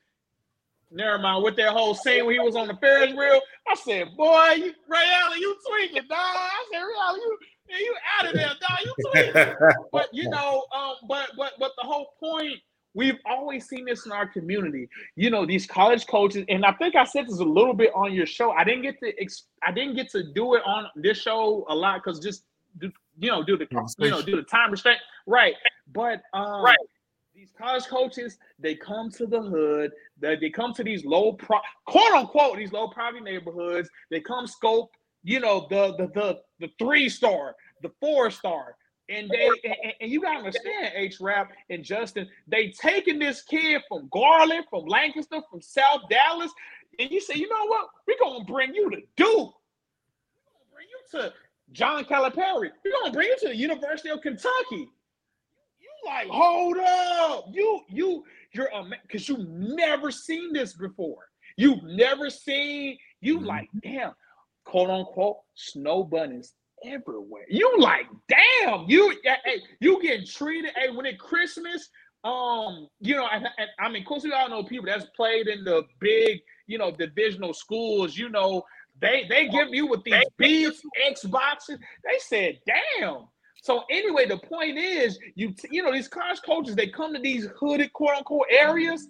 Never 0.90 1.18
mind. 1.18 1.42
With 1.42 1.56
that 1.56 1.72
whole 1.72 1.94
scene 1.94 2.24
when 2.26 2.34
he 2.34 2.40
was 2.40 2.54
on 2.54 2.68
the 2.68 2.76
Ferris 2.76 3.12
wheel, 3.12 3.40
I 3.68 3.74
said, 3.74 4.16
"Boy, 4.16 4.52
you, 4.56 4.72
Ray 4.88 5.04
Allen, 5.22 5.38
you 5.40 5.56
tweaking, 5.68 6.08
dog." 6.08 6.18
I 6.18 6.64
said, 6.72 6.78
"Ray 6.78 6.94
Allen, 7.00 7.20
you, 7.20 7.38
man, 7.68 7.80
you 7.80 7.94
out 8.18 8.26
of 8.26 8.34
there, 8.34 8.52
dog. 8.60 8.78
You 8.84 8.94
tweaking." 9.10 9.54
but 9.92 10.08
you 10.12 10.28
know, 10.28 10.64
um, 10.74 10.94
but 11.08 11.30
but 11.36 11.54
but 11.58 11.72
the 11.76 11.86
whole 11.86 12.14
point, 12.20 12.60
we've 12.94 13.18
always 13.26 13.66
seen 13.66 13.84
this 13.84 14.06
in 14.06 14.12
our 14.12 14.28
community. 14.28 14.88
You 15.16 15.30
know, 15.30 15.44
these 15.44 15.66
college 15.66 16.06
coaches, 16.06 16.44
and 16.48 16.64
I 16.64 16.72
think 16.72 16.94
I 16.94 17.04
said 17.04 17.26
this 17.26 17.40
a 17.40 17.44
little 17.44 17.74
bit 17.74 17.90
on 17.94 18.12
your 18.12 18.26
show. 18.26 18.52
I 18.52 18.62
didn't 18.62 18.82
get 18.82 19.00
to, 19.00 19.12
ex- 19.20 19.46
I 19.66 19.72
didn't 19.72 19.96
get 19.96 20.08
to 20.10 20.22
do 20.32 20.54
it 20.54 20.62
on 20.64 20.86
this 20.94 21.18
show 21.18 21.66
a 21.68 21.74
lot 21.74 22.02
because 22.04 22.20
just, 22.20 22.44
you 23.18 23.30
know, 23.30 23.42
do 23.42 23.56
the, 23.56 23.66
you 23.98 24.10
know, 24.10 24.22
do 24.22 24.36
the 24.36 24.42
time 24.42 24.70
restraint, 24.70 25.00
right? 25.26 25.54
But 25.92 26.22
um, 26.34 26.64
right. 26.64 26.76
these 27.34 27.50
college 27.58 27.86
coaches 27.86 28.38
they 28.58 28.74
come 28.74 29.10
to 29.12 29.26
the 29.26 29.40
hood 29.40 29.92
they, 30.18 30.36
they 30.36 30.50
come 30.50 30.72
to 30.74 30.82
these 30.82 31.04
low 31.04 31.32
pro 31.32 31.58
quote 31.86 32.12
unquote 32.12 32.56
these 32.56 32.72
low 32.72 32.88
poverty 32.88 33.22
neighborhoods 33.22 33.88
they 34.10 34.20
come 34.20 34.46
scope 34.46 34.90
you 35.22 35.38
know 35.38 35.66
the 35.70 35.94
the 35.96 36.08
the, 36.14 36.38
the 36.60 36.70
three 36.78 37.08
star 37.08 37.54
the 37.82 37.90
four 38.00 38.30
star 38.30 38.74
and 39.08 39.30
they 39.30 39.48
and, 39.64 39.92
and 40.00 40.10
you 40.10 40.20
gotta 40.20 40.38
understand 40.38 40.92
h 40.94 41.18
rap 41.20 41.52
and 41.70 41.84
justin 41.84 42.26
they 42.48 42.68
taking 42.68 43.18
this 43.18 43.42
kid 43.42 43.80
from 43.86 44.08
garland 44.10 44.64
from 44.70 44.84
lancaster 44.86 45.40
from 45.50 45.60
south 45.60 46.00
dallas 46.10 46.50
and 46.98 47.10
you 47.10 47.20
say 47.20 47.34
you 47.34 47.48
know 47.48 47.66
what? 47.66 47.88
We're 48.06 48.18
gonna 48.20 48.44
bring 48.44 48.74
you 48.74 48.90
to 48.90 48.96
duke. 49.16 49.54
We're 50.36 50.52
gonna 50.52 50.72
bring 50.72 50.86
you 50.88 51.20
to 51.20 51.32
john 51.72 52.04
calipari 52.04 52.70
we're 52.84 52.92
gonna 53.02 53.12
bring 53.12 53.28
you 53.28 53.36
to 53.38 53.48
the 53.48 53.56
university 53.56 54.08
of 54.08 54.20
kentucky 54.20 54.88
you 55.78 55.90
like, 56.04 56.28
hold 56.28 56.76
up, 56.78 57.46
you 57.52 57.80
you 57.88 58.24
you're 58.52 58.68
a 58.74 58.84
because 59.02 59.28
you've 59.28 59.48
never 59.48 60.10
seen 60.10 60.52
this 60.52 60.72
before. 60.74 61.24
You've 61.56 61.82
never 61.84 62.30
seen 62.30 62.98
you 63.20 63.38
Mm-hmm. 63.38 63.46
like 63.46 63.68
damn, 63.82 64.12
quote 64.64 64.90
unquote 64.90 65.38
snow 65.54 66.04
bunnies 66.04 66.54
everywhere. 66.84 67.44
You 67.48 67.78
like 67.78 68.06
damn, 68.28 68.84
you 68.88 69.16
hey, 69.24 69.62
you 69.80 70.00
get 70.02 70.28
treated. 70.28 70.72
Hey, 70.76 70.90
when 70.90 71.06
it 71.06 71.18
Christmas, 71.18 71.88
um, 72.24 72.88
you 73.00 73.16
know, 73.16 73.26
and, 73.32 73.46
and 73.58 73.68
I 73.80 73.88
mean, 73.88 74.02
of 74.02 74.08
course, 74.08 74.24
we 74.24 74.32
all 74.32 74.48
know 74.48 74.62
people 74.64 74.86
that's 74.86 75.06
played 75.16 75.48
in 75.48 75.64
the 75.64 75.82
big, 76.00 76.40
you 76.66 76.78
know, 76.78 76.90
divisional 76.90 77.54
schools. 77.54 78.16
You 78.16 78.28
know, 78.28 78.62
they 79.00 79.26
they 79.28 79.48
give 79.48 79.68
you 79.72 79.86
with 79.86 80.04
these 80.04 80.24
beats, 80.38 80.80
Xboxes. 81.10 81.78
They 82.04 82.18
said, 82.18 82.58
damn. 82.66 83.24
So 83.62 83.82
anyway, 83.90 84.26
the 84.26 84.38
point 84.38 84.78
is, 84.78 85.18
you 85.34 85.52
t- 85.52 85.68
you 85.70 85.82
know, 85.82 85.92
these 85.92 86.08
college 86.08 86.40
coaches 86.44 86.76
they 86.76 86.88
come 86.88 87.12
to 87.14 87.20
these 87.20 87.48
hooded 87.58 87.92
quote 87.92 88.16
unquote 88.16 88.46
areas. 88.50 89.08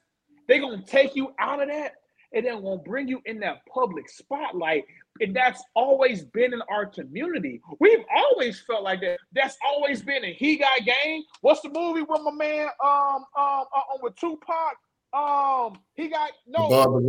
They're 0.49 0.61
gonna 0.61 0.83
take 0.83 1.15
you 1.15 1.33
out 1.39 1.61
of 1.61 1.69
that, 1.69 1.93
and 2.33 2.47
then 2.47 2.63
gonna 2.63 2.79
bring 2.79 3.09
you 3.09 3.21
in 3.27 3.39
that 3.41 3.59
public 3.73 4.09
spotlight. 4.09 4.85
And 5.21 5.35
that's 5.35 5.63
always 5.75 6.25
been 6.25 6.53
in 6.53 6.63
our 6.71 6.87
community. 6.87 7.61
We've 7.81 8.05
always 8.15 8.61
felt 8.61 8.83
like 8.83 9.01
that. 9.01 9.19
That's 9.33 9.57
always 9.65 10.03
been 10.03 10.25
a 10.25 10.33
he 10.33 10.57
got 10.57 10.85
game. 10.85 11.23
What's 11.41 11.61
the 11.63 11.71
movie 11.71 12.03
with 12.03 12.21
my 12.23 12.33
man 12.33 12.69
um 12.85 13.25
um 13.37 13.65
uh, 13.75 13.99
with 14.03 14.17
Tupac? 14.17 14.77
Um 15.13 15.79
he 15.95 16.09
got 16.09 16.31
no 16.47 16.67
Above 16.67 17.03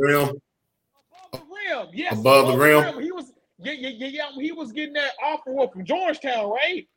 the 1.31 1.39
rim. 1.39 1.47
above 1.79 1.87
the 1.87 1.87
rim. 1.87 1.89
Yes, 1.93 2.19
Above 2.19 2.47
the 2.47 2.57
rim. 2.57 3.03
He 3.03 3.11
was 3.11 3.33
yeah, 3.59 3.71
yeah, 3.73 3.89
yeah, 3.89 4.07
yeah. 4.07 4.41
He 4.41 4.51
was 4.51 4.71
getting 4.71 4.93
that 4.93 5.11
offer 5.23 5.51
what, 5.51 5.73
from 5.73 5.83
Georgetown, 5.83 6.51
right? 6.51 6.87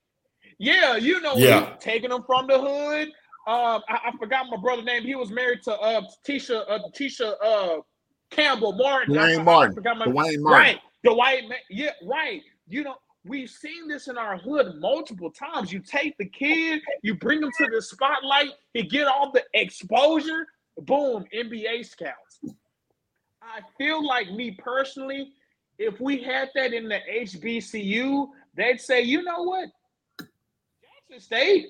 Yeah, 0.58 0.96
you 0.96 1.20
know, 1.20 1.34
Yeah. 1.36 1.74
taking 1.80 2.10
them 2.10 2.22
from 2.26 2.46
the 2.46 2.58
hood. 2.60 3.08
Um, 3.46 3.82
I, 3.88 3.98
I 4.08 4.12
forgot 4.18 4.46
my 4.50 4.58
brother's 4.58 4.84
name. 4.84 5.02
He 5.04 5.14
was 5.14 5.30
married 5.30 5.62
to 5.64 5.72
uh 5.78 6.02
Tisha 6.26 6.62
uh 6.68 6.78
Tisha 6.94 7.34
uh 7.42 7.80
Campbell 8.30 8.72
Martin. 8.74 9.16
I- 9.16 9.22
I- 9.22 9.26
Duane 9.28 9.40
I 9.40 9.42
Martin. 9.42 9.74
forgot 9.74 9.98
my- 9.98 10.04
Duane 10.04 10.42
Martin. 10.42 10.78
Right. 11.04 11.44
Ma- 11.48 11.54
Yeah, 11.70 11.92
right. 12.04 12.42
You 12.68 12.84
know, 12.84 12.96
we've 13.24 13.48
seen 13.48 13.88
this 13.88 14.08
in 14.08 14.18
our 14.18 14.36
hood 14.36 14.74
multiple 14.80 15.30
times. 15.30 15.72
You 15.72 15.80
take 15.80 16.16
the 16.18 16.26
kid, 16.28 16.82
you 17.02 17.14
bring 17.14 17.42
him 17.42 17.50
to 17.58 17.66
the 17.72 17.80
spotlight, 17.80 18.50
he 18.74 18.82
get 18.82 19.08
all 19.08 19.32
the 19.32 19.42
exposure. 19.54 20.46
Boom, 20.82 21.24
NBA 21.34 21.84
scouts. 21.86 22.40
I 23.42 23.60
feel 23.78 24.06
like 24.06 24.30
me 24.30 24.52
personally, 24.52 25.32
if 25.78 26.00
we 26.00 26.22
had 26.22 26.50
that 26.54 26.72
in 26.72 26.88
the 26.88 27.00
HBCU, 27.10 28.28
they'd 28.54 28.80
say, 28.80 29.02
you 29.02 29.22
know 29.22 29.42
what, 29.42 29.68
Jackson 30.18 31.20
State 31.20 31.68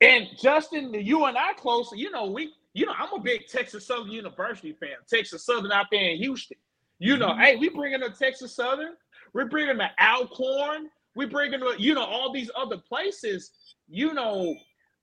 and 0.00 0.26
Justin, 0.40 0.92
you 0.92 1.24
and 1.26 1.38
I 1.38 1.52
close. 1.54 1.90
You 1.94 2.10
know, 2.10 2.26
we, 2.26 2.52
you 2.72 2.86
know, 2.86 2.94
I'm 2.98 3.12
a 3.12 3.20
big 3.20 3.46
Texas 3.46 3.86
Southern 3.86 4.10
University 4.10 4.72
fan. 4.72 4.96
Texas 5.08 5.46
Southern 5.46 5.72
out 5.72 5.86
there 5.90 6.10
in 6.10 6.18
Houston. 6.18 6.58
You 6.98 7.16
know, 7.16 7.30
mm-hmm. 7.30 7.40
hey, 7.40 7.56
we 7.56 7.68
bringing 7.68 8.02
a 8.02 8.10
Texas 8.10 8.54
Southern. 8.54 8.94
We're 9.32 9.46
bringing 9.46 9.78
the 9.78 9.88
Alcorn. 10.00 10.90
We 11.14 11.26
bringing, 11.26 11.60
you 11.78 11.94
know, 11.94 12.04
all 12.04 12.32
these 12.32 12.50
other 12.56 12.78
places. 12.78 13.52
You 13.88 14.14
know, 14.14 14.54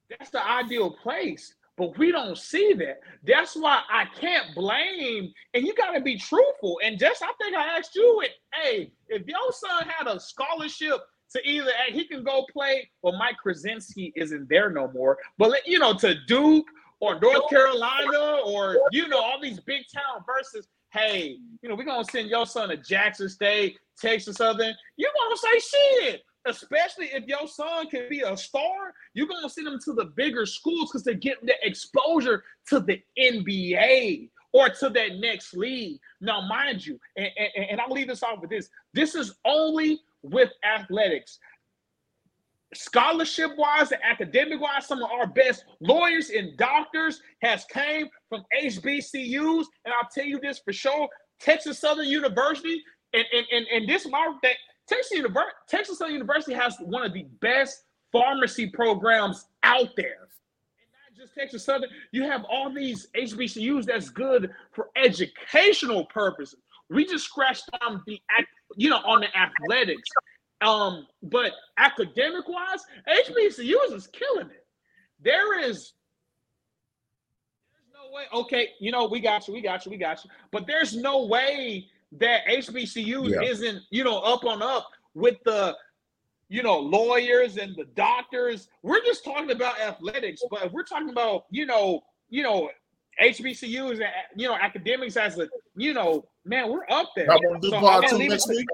that's 0.09 0.29
the 0.29 0.45
ideal 0.45 0.91
place. 0.91 1.53
But 1.77 1.97
we 1.97 2.11
don't 2.11 2.37
see 2.37 2.73
that. 2.73 2.99
That's 3.23 3.55
why 3.55 3.81
I 3.89 4.05
can't 4.19 4.53
blame. 4.53 5.31
And 5.53 5.65
you 5.65 5.73
got 5.73 5.91
to 5.91 6.01
be 6.01 6.17
truthful. 6.17 6.79
And 6.83 6.99
just, 6.99 7.23
I 7.23 7.31
think 7.41 7.55
I 7.55 7.77
asked 7.77 7.95
you 7.95 8.21
it. 8.21 8.31
Hey, 8.53 8.91
if 9.07 9.25
your 9.27 9.51
son 9.51 9.87
had 9.87 10.07
a 10.07 10.19
scholarship 10.19 10.99
to 11.31 11.41
either, 11.47 11.71
he 11.89 12.05
can 12.05 12.23
go 12.23 12.45
play. 12.51 12.89
Well, 13.01 13.17
Mike 13.17 13.37
Krzyzewski 13.43 14.11
isn't 14.15 14.49
there 14.49 14.69
no 14.69 14.91
more. 14.91 15.17
But 15.37 15.65
you 15.65 15.79
know, 15.79 15.93
to 15.95 16.15
Duke 16.27 16.67
or 16.99 17.19
North 17.19 17.49
Carolina 17.49 18.41
or 18.45 18.77
you 18.91 19.07
know 19.07 19.21
all 19.21 19.39
these 19.41 19.59
big 19.59 19.83
town 19.93 20.23
versus. 20.25 20.67
Hey, 20.93 21.37
you 21.61 21.69
know, 21.69 21.75
we're 21.75 21.85
gonna 21.85 22.03
send 22.03 22.29
your 22.29 22.45
son 22.45 22.67
to 22.67 22.75
Jackson 22.75 23.29
State, 23.29 23.79
Texas 23.97 24.35
Southern. 24.35 24.75
You're 24.97 25.11
gonna 25.17 25.37
say 25.37 25.59
shit 25.59 26.21
especially 26.47 27.07
if 27.07 27.25
your 27.27 27.47
son 27.47 27.87
can 27.87 28.07
be 28.09 28.21
a 28.21 28.35
star, 28.35 28.93
you're 29.13 29.27
gonna 29.27 29.49
send 29.49 29.67
them 29.67 29.79
to 29.85 29.93
the 29.93 30.05
bigger 30.05 30.45
schools 30.45 30.89
because 30.89 31.03
they're 31.03 31.13
getting 31.13 31.45
the 31.45 31.55
exposure 31.63 32.43
to 32.67 32.79
the 32.79 33.01
NBA 33.19 34.29
or 34.53 34.69
to 34.69 34.89
that 34.89 35.15
next 35.19 35.53
league. 35.55 35.99
Now, 36.19 36.41
mind 36.41 36.85
you, 36.85 36.99
and, 37.15 37.29
and, 37.37 37.65
and 37.71 37.81
I'll 37.81 37.91
leave 37.91 38.07
this 38.07 38.23
off 38.23 38.41
with 38.41 38.49
this: 38.49 38.69
this 38.93 39.15
is 39.15 39.35
only 39.45 39.99
with 40.23 40.49
athletics. 40.63 41.39
Scholarship 42.73 43.51
wise 43.57 43.91
and 43.91 44.01
academic 44.01 44.61
wise, 44.61 44.87
some 44.87 45.03
of 45.03 45.11
our 45.11 45.27
best 45.27 45.65
lawyers 45.81 46.29
and 46.29 46.55
doctors 46.57 47.21
has 47.41 47.65
came 47.65 48.07
from 48.29 48.43
HBCUs, 48.63 49.65
and 49.83 49.93
I'll 49.93 50.09
tell 50.13 50.25
you 50.25 50.39
this 50.41 50.59
for 50.59 50.73
sure: 50.73 51.07
Texas 51.39 51.79
Southern 51.79 52.07
University, 52.07 52.81
and 53.13 53.25
and 53.33 53.45
and, 53.51 53.67
and 53.67 53.89
this 53.89 54.07
mark 54.07 54.35
that 54.43 54.55
Texas 54.91 55.11
University, 55.11 55.55
Texas 55.67 55.97
Southern 55.97 56.13
University 56.13 56.53
has 56.53 56.75
one 56.81 57.03
of 57.03 57.13
the 57.13 57.25
best 57.39 57.83
pharmacy 58.11 58.67
programs 58.67 59.45
out 59.63 59.95
there. 59.95 60.27
And 60.77 60.89
not 60.91 61.15
just 61.17 61.33
Texas 61.33 61.63
Southern, 61.63 61.89
you 62.11 62.23
have 62.23 62.43
all 62.49 62.73
these 62.73 63.07
HBCUs 63.15 63.85
that's 63.85 64.09
good 64.09 64.51
for 64.71 64.89
educational 64.97 66.05
purposes. 66.05 66.59
We 66.89 67.05
just 67.05 67.25
scratched 67.25 67.69
on 67.81 68.03
the 68.05 68.21
you 68.75 68.89
know 68.89 68.97
on 68.97 69.21
the 69.21 69.27
athletics. 69.37 70.09
Um, 70.59 71.07
but 71.23 71.53
academic 71.77 72.47
wise, 72.47 72.85
HBCUs 73.07 73.93
is 73.93 74.07
killing 74.07 74.47
it. 74.47 74.65
There 75.23 75.59
is 75.59 75.93
there's 77.71 77.87
no 77.93 78.13
way. 78.13 78.23
Okay, 78.33 78.69
you 78.79 78.91
know, 78.91 79.07
we 79.07 79.21
got 79.21 79.47
you, 79.47 79.53
we 79.53 79.61
got 79.61 79.85
you, 79.85 79.91
we 79.91 79.97
got 79.97 80.23
you. 80.25 80.29
But 80.51 80.67
there's 80.67 80.95
no 80.95 81.25
way 81.25 81.87
that 82.13 82.45
HBCUs 82.47 83.29
Yeah. 83.31 83.41
isn't, 83.41 83.83
you 83.89 84.03
know, 84.03 84.19
up 84.19 84.43
on 84.45 84.61
up 84.61 84.87
with 85.13 85.37
the, 85.45 85.75
you 86.49 86.61
know, 86.63 86.77
lawyers 86.79 87.57
and 87.57 87.75
the 87.75 87.85
doctors. 87.95 88.67
We're 88.83 89.01
just 89.01 89.23
talking 89.23 89.51
about 89.51 89.79
athletics, 89.79 90.41
but 90.51 90.63
if 90.63 90.71
we're 90.73 90.83
talking 90.83 91.09
about, 91.09 91.45
you 91.49 91.65
know, 91.65 92.01
you 92.29 92.43
know, 92.43 92.69
HBCUs 93.21 93.91
and 94.01 94.05
you 94.35 94.47
know 94.47 94.55
academics 94.55 95.15
as 95.17 95.37
a, 95.37 95.47
you 95.75 95.93
know, 95.93 96.25
man, 96.45 96.69
we're 96.71 96.85
up 96.89 97.09
there. 97.15 97.25
Y'all 97.25 97.39
want 97.43 97.61
to 97.61 97.67
do 97.69 97.75
So, 97.75 97.79
part 97.79 97.95
I'm 97.95 98.01
two 98.03 98.07
gonna 98.09 98.19
leave 98.19 98.27
it 98.31 98.33
next 98.33 98.47
week? 98.49 98.67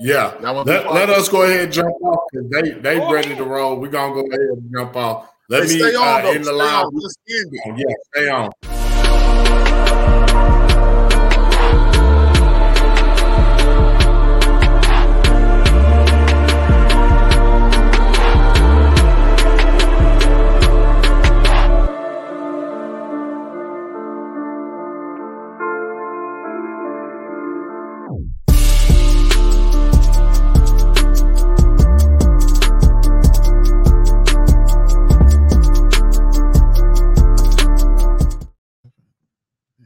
Yeah. 0.00 0.40
Y'all 0.40 0.54
want 0.56 0.68
Let, 0.68 0.92
let 0.92 1.10
us 1.10 1.28
go 1.28 1.42
ahead 1.42 1.64
and 1.64 1.72
jump 1.72 1.94
off 2.02 2.20
because 2.32 2.48
they 2.50 2.70
they 2.80 2.98
Go 2.98 3.12
ready 3.12 3.34
to 3.36 3.44
roll. 3.44 3.76
We're 3.76 3.88
gonna 3.88 4.14
go 4.14 4.20
ahead 4.20 4.40
and 4.40 4.72
jump 4.72 4.96
off. 4.96 5.28
Let 5.48 5.64
Hey, 5.64 5.74
me 5.74 5.78
stay 5.80 5.94
on, 5.96 6.04
uh, 6.06 6.22
though. 6.22 6.30
end 6.30 6.40
the 6.40 6.44
Stay 6.46 6.52
live. 6.54 6.84
on. 6.86 7.00
Just 7.00 7.18
end 7.28 7.50
it. 7.52 7.78
Yeah, 7.78 7.94
stay 8.14 8.28
on. 8.30 10.11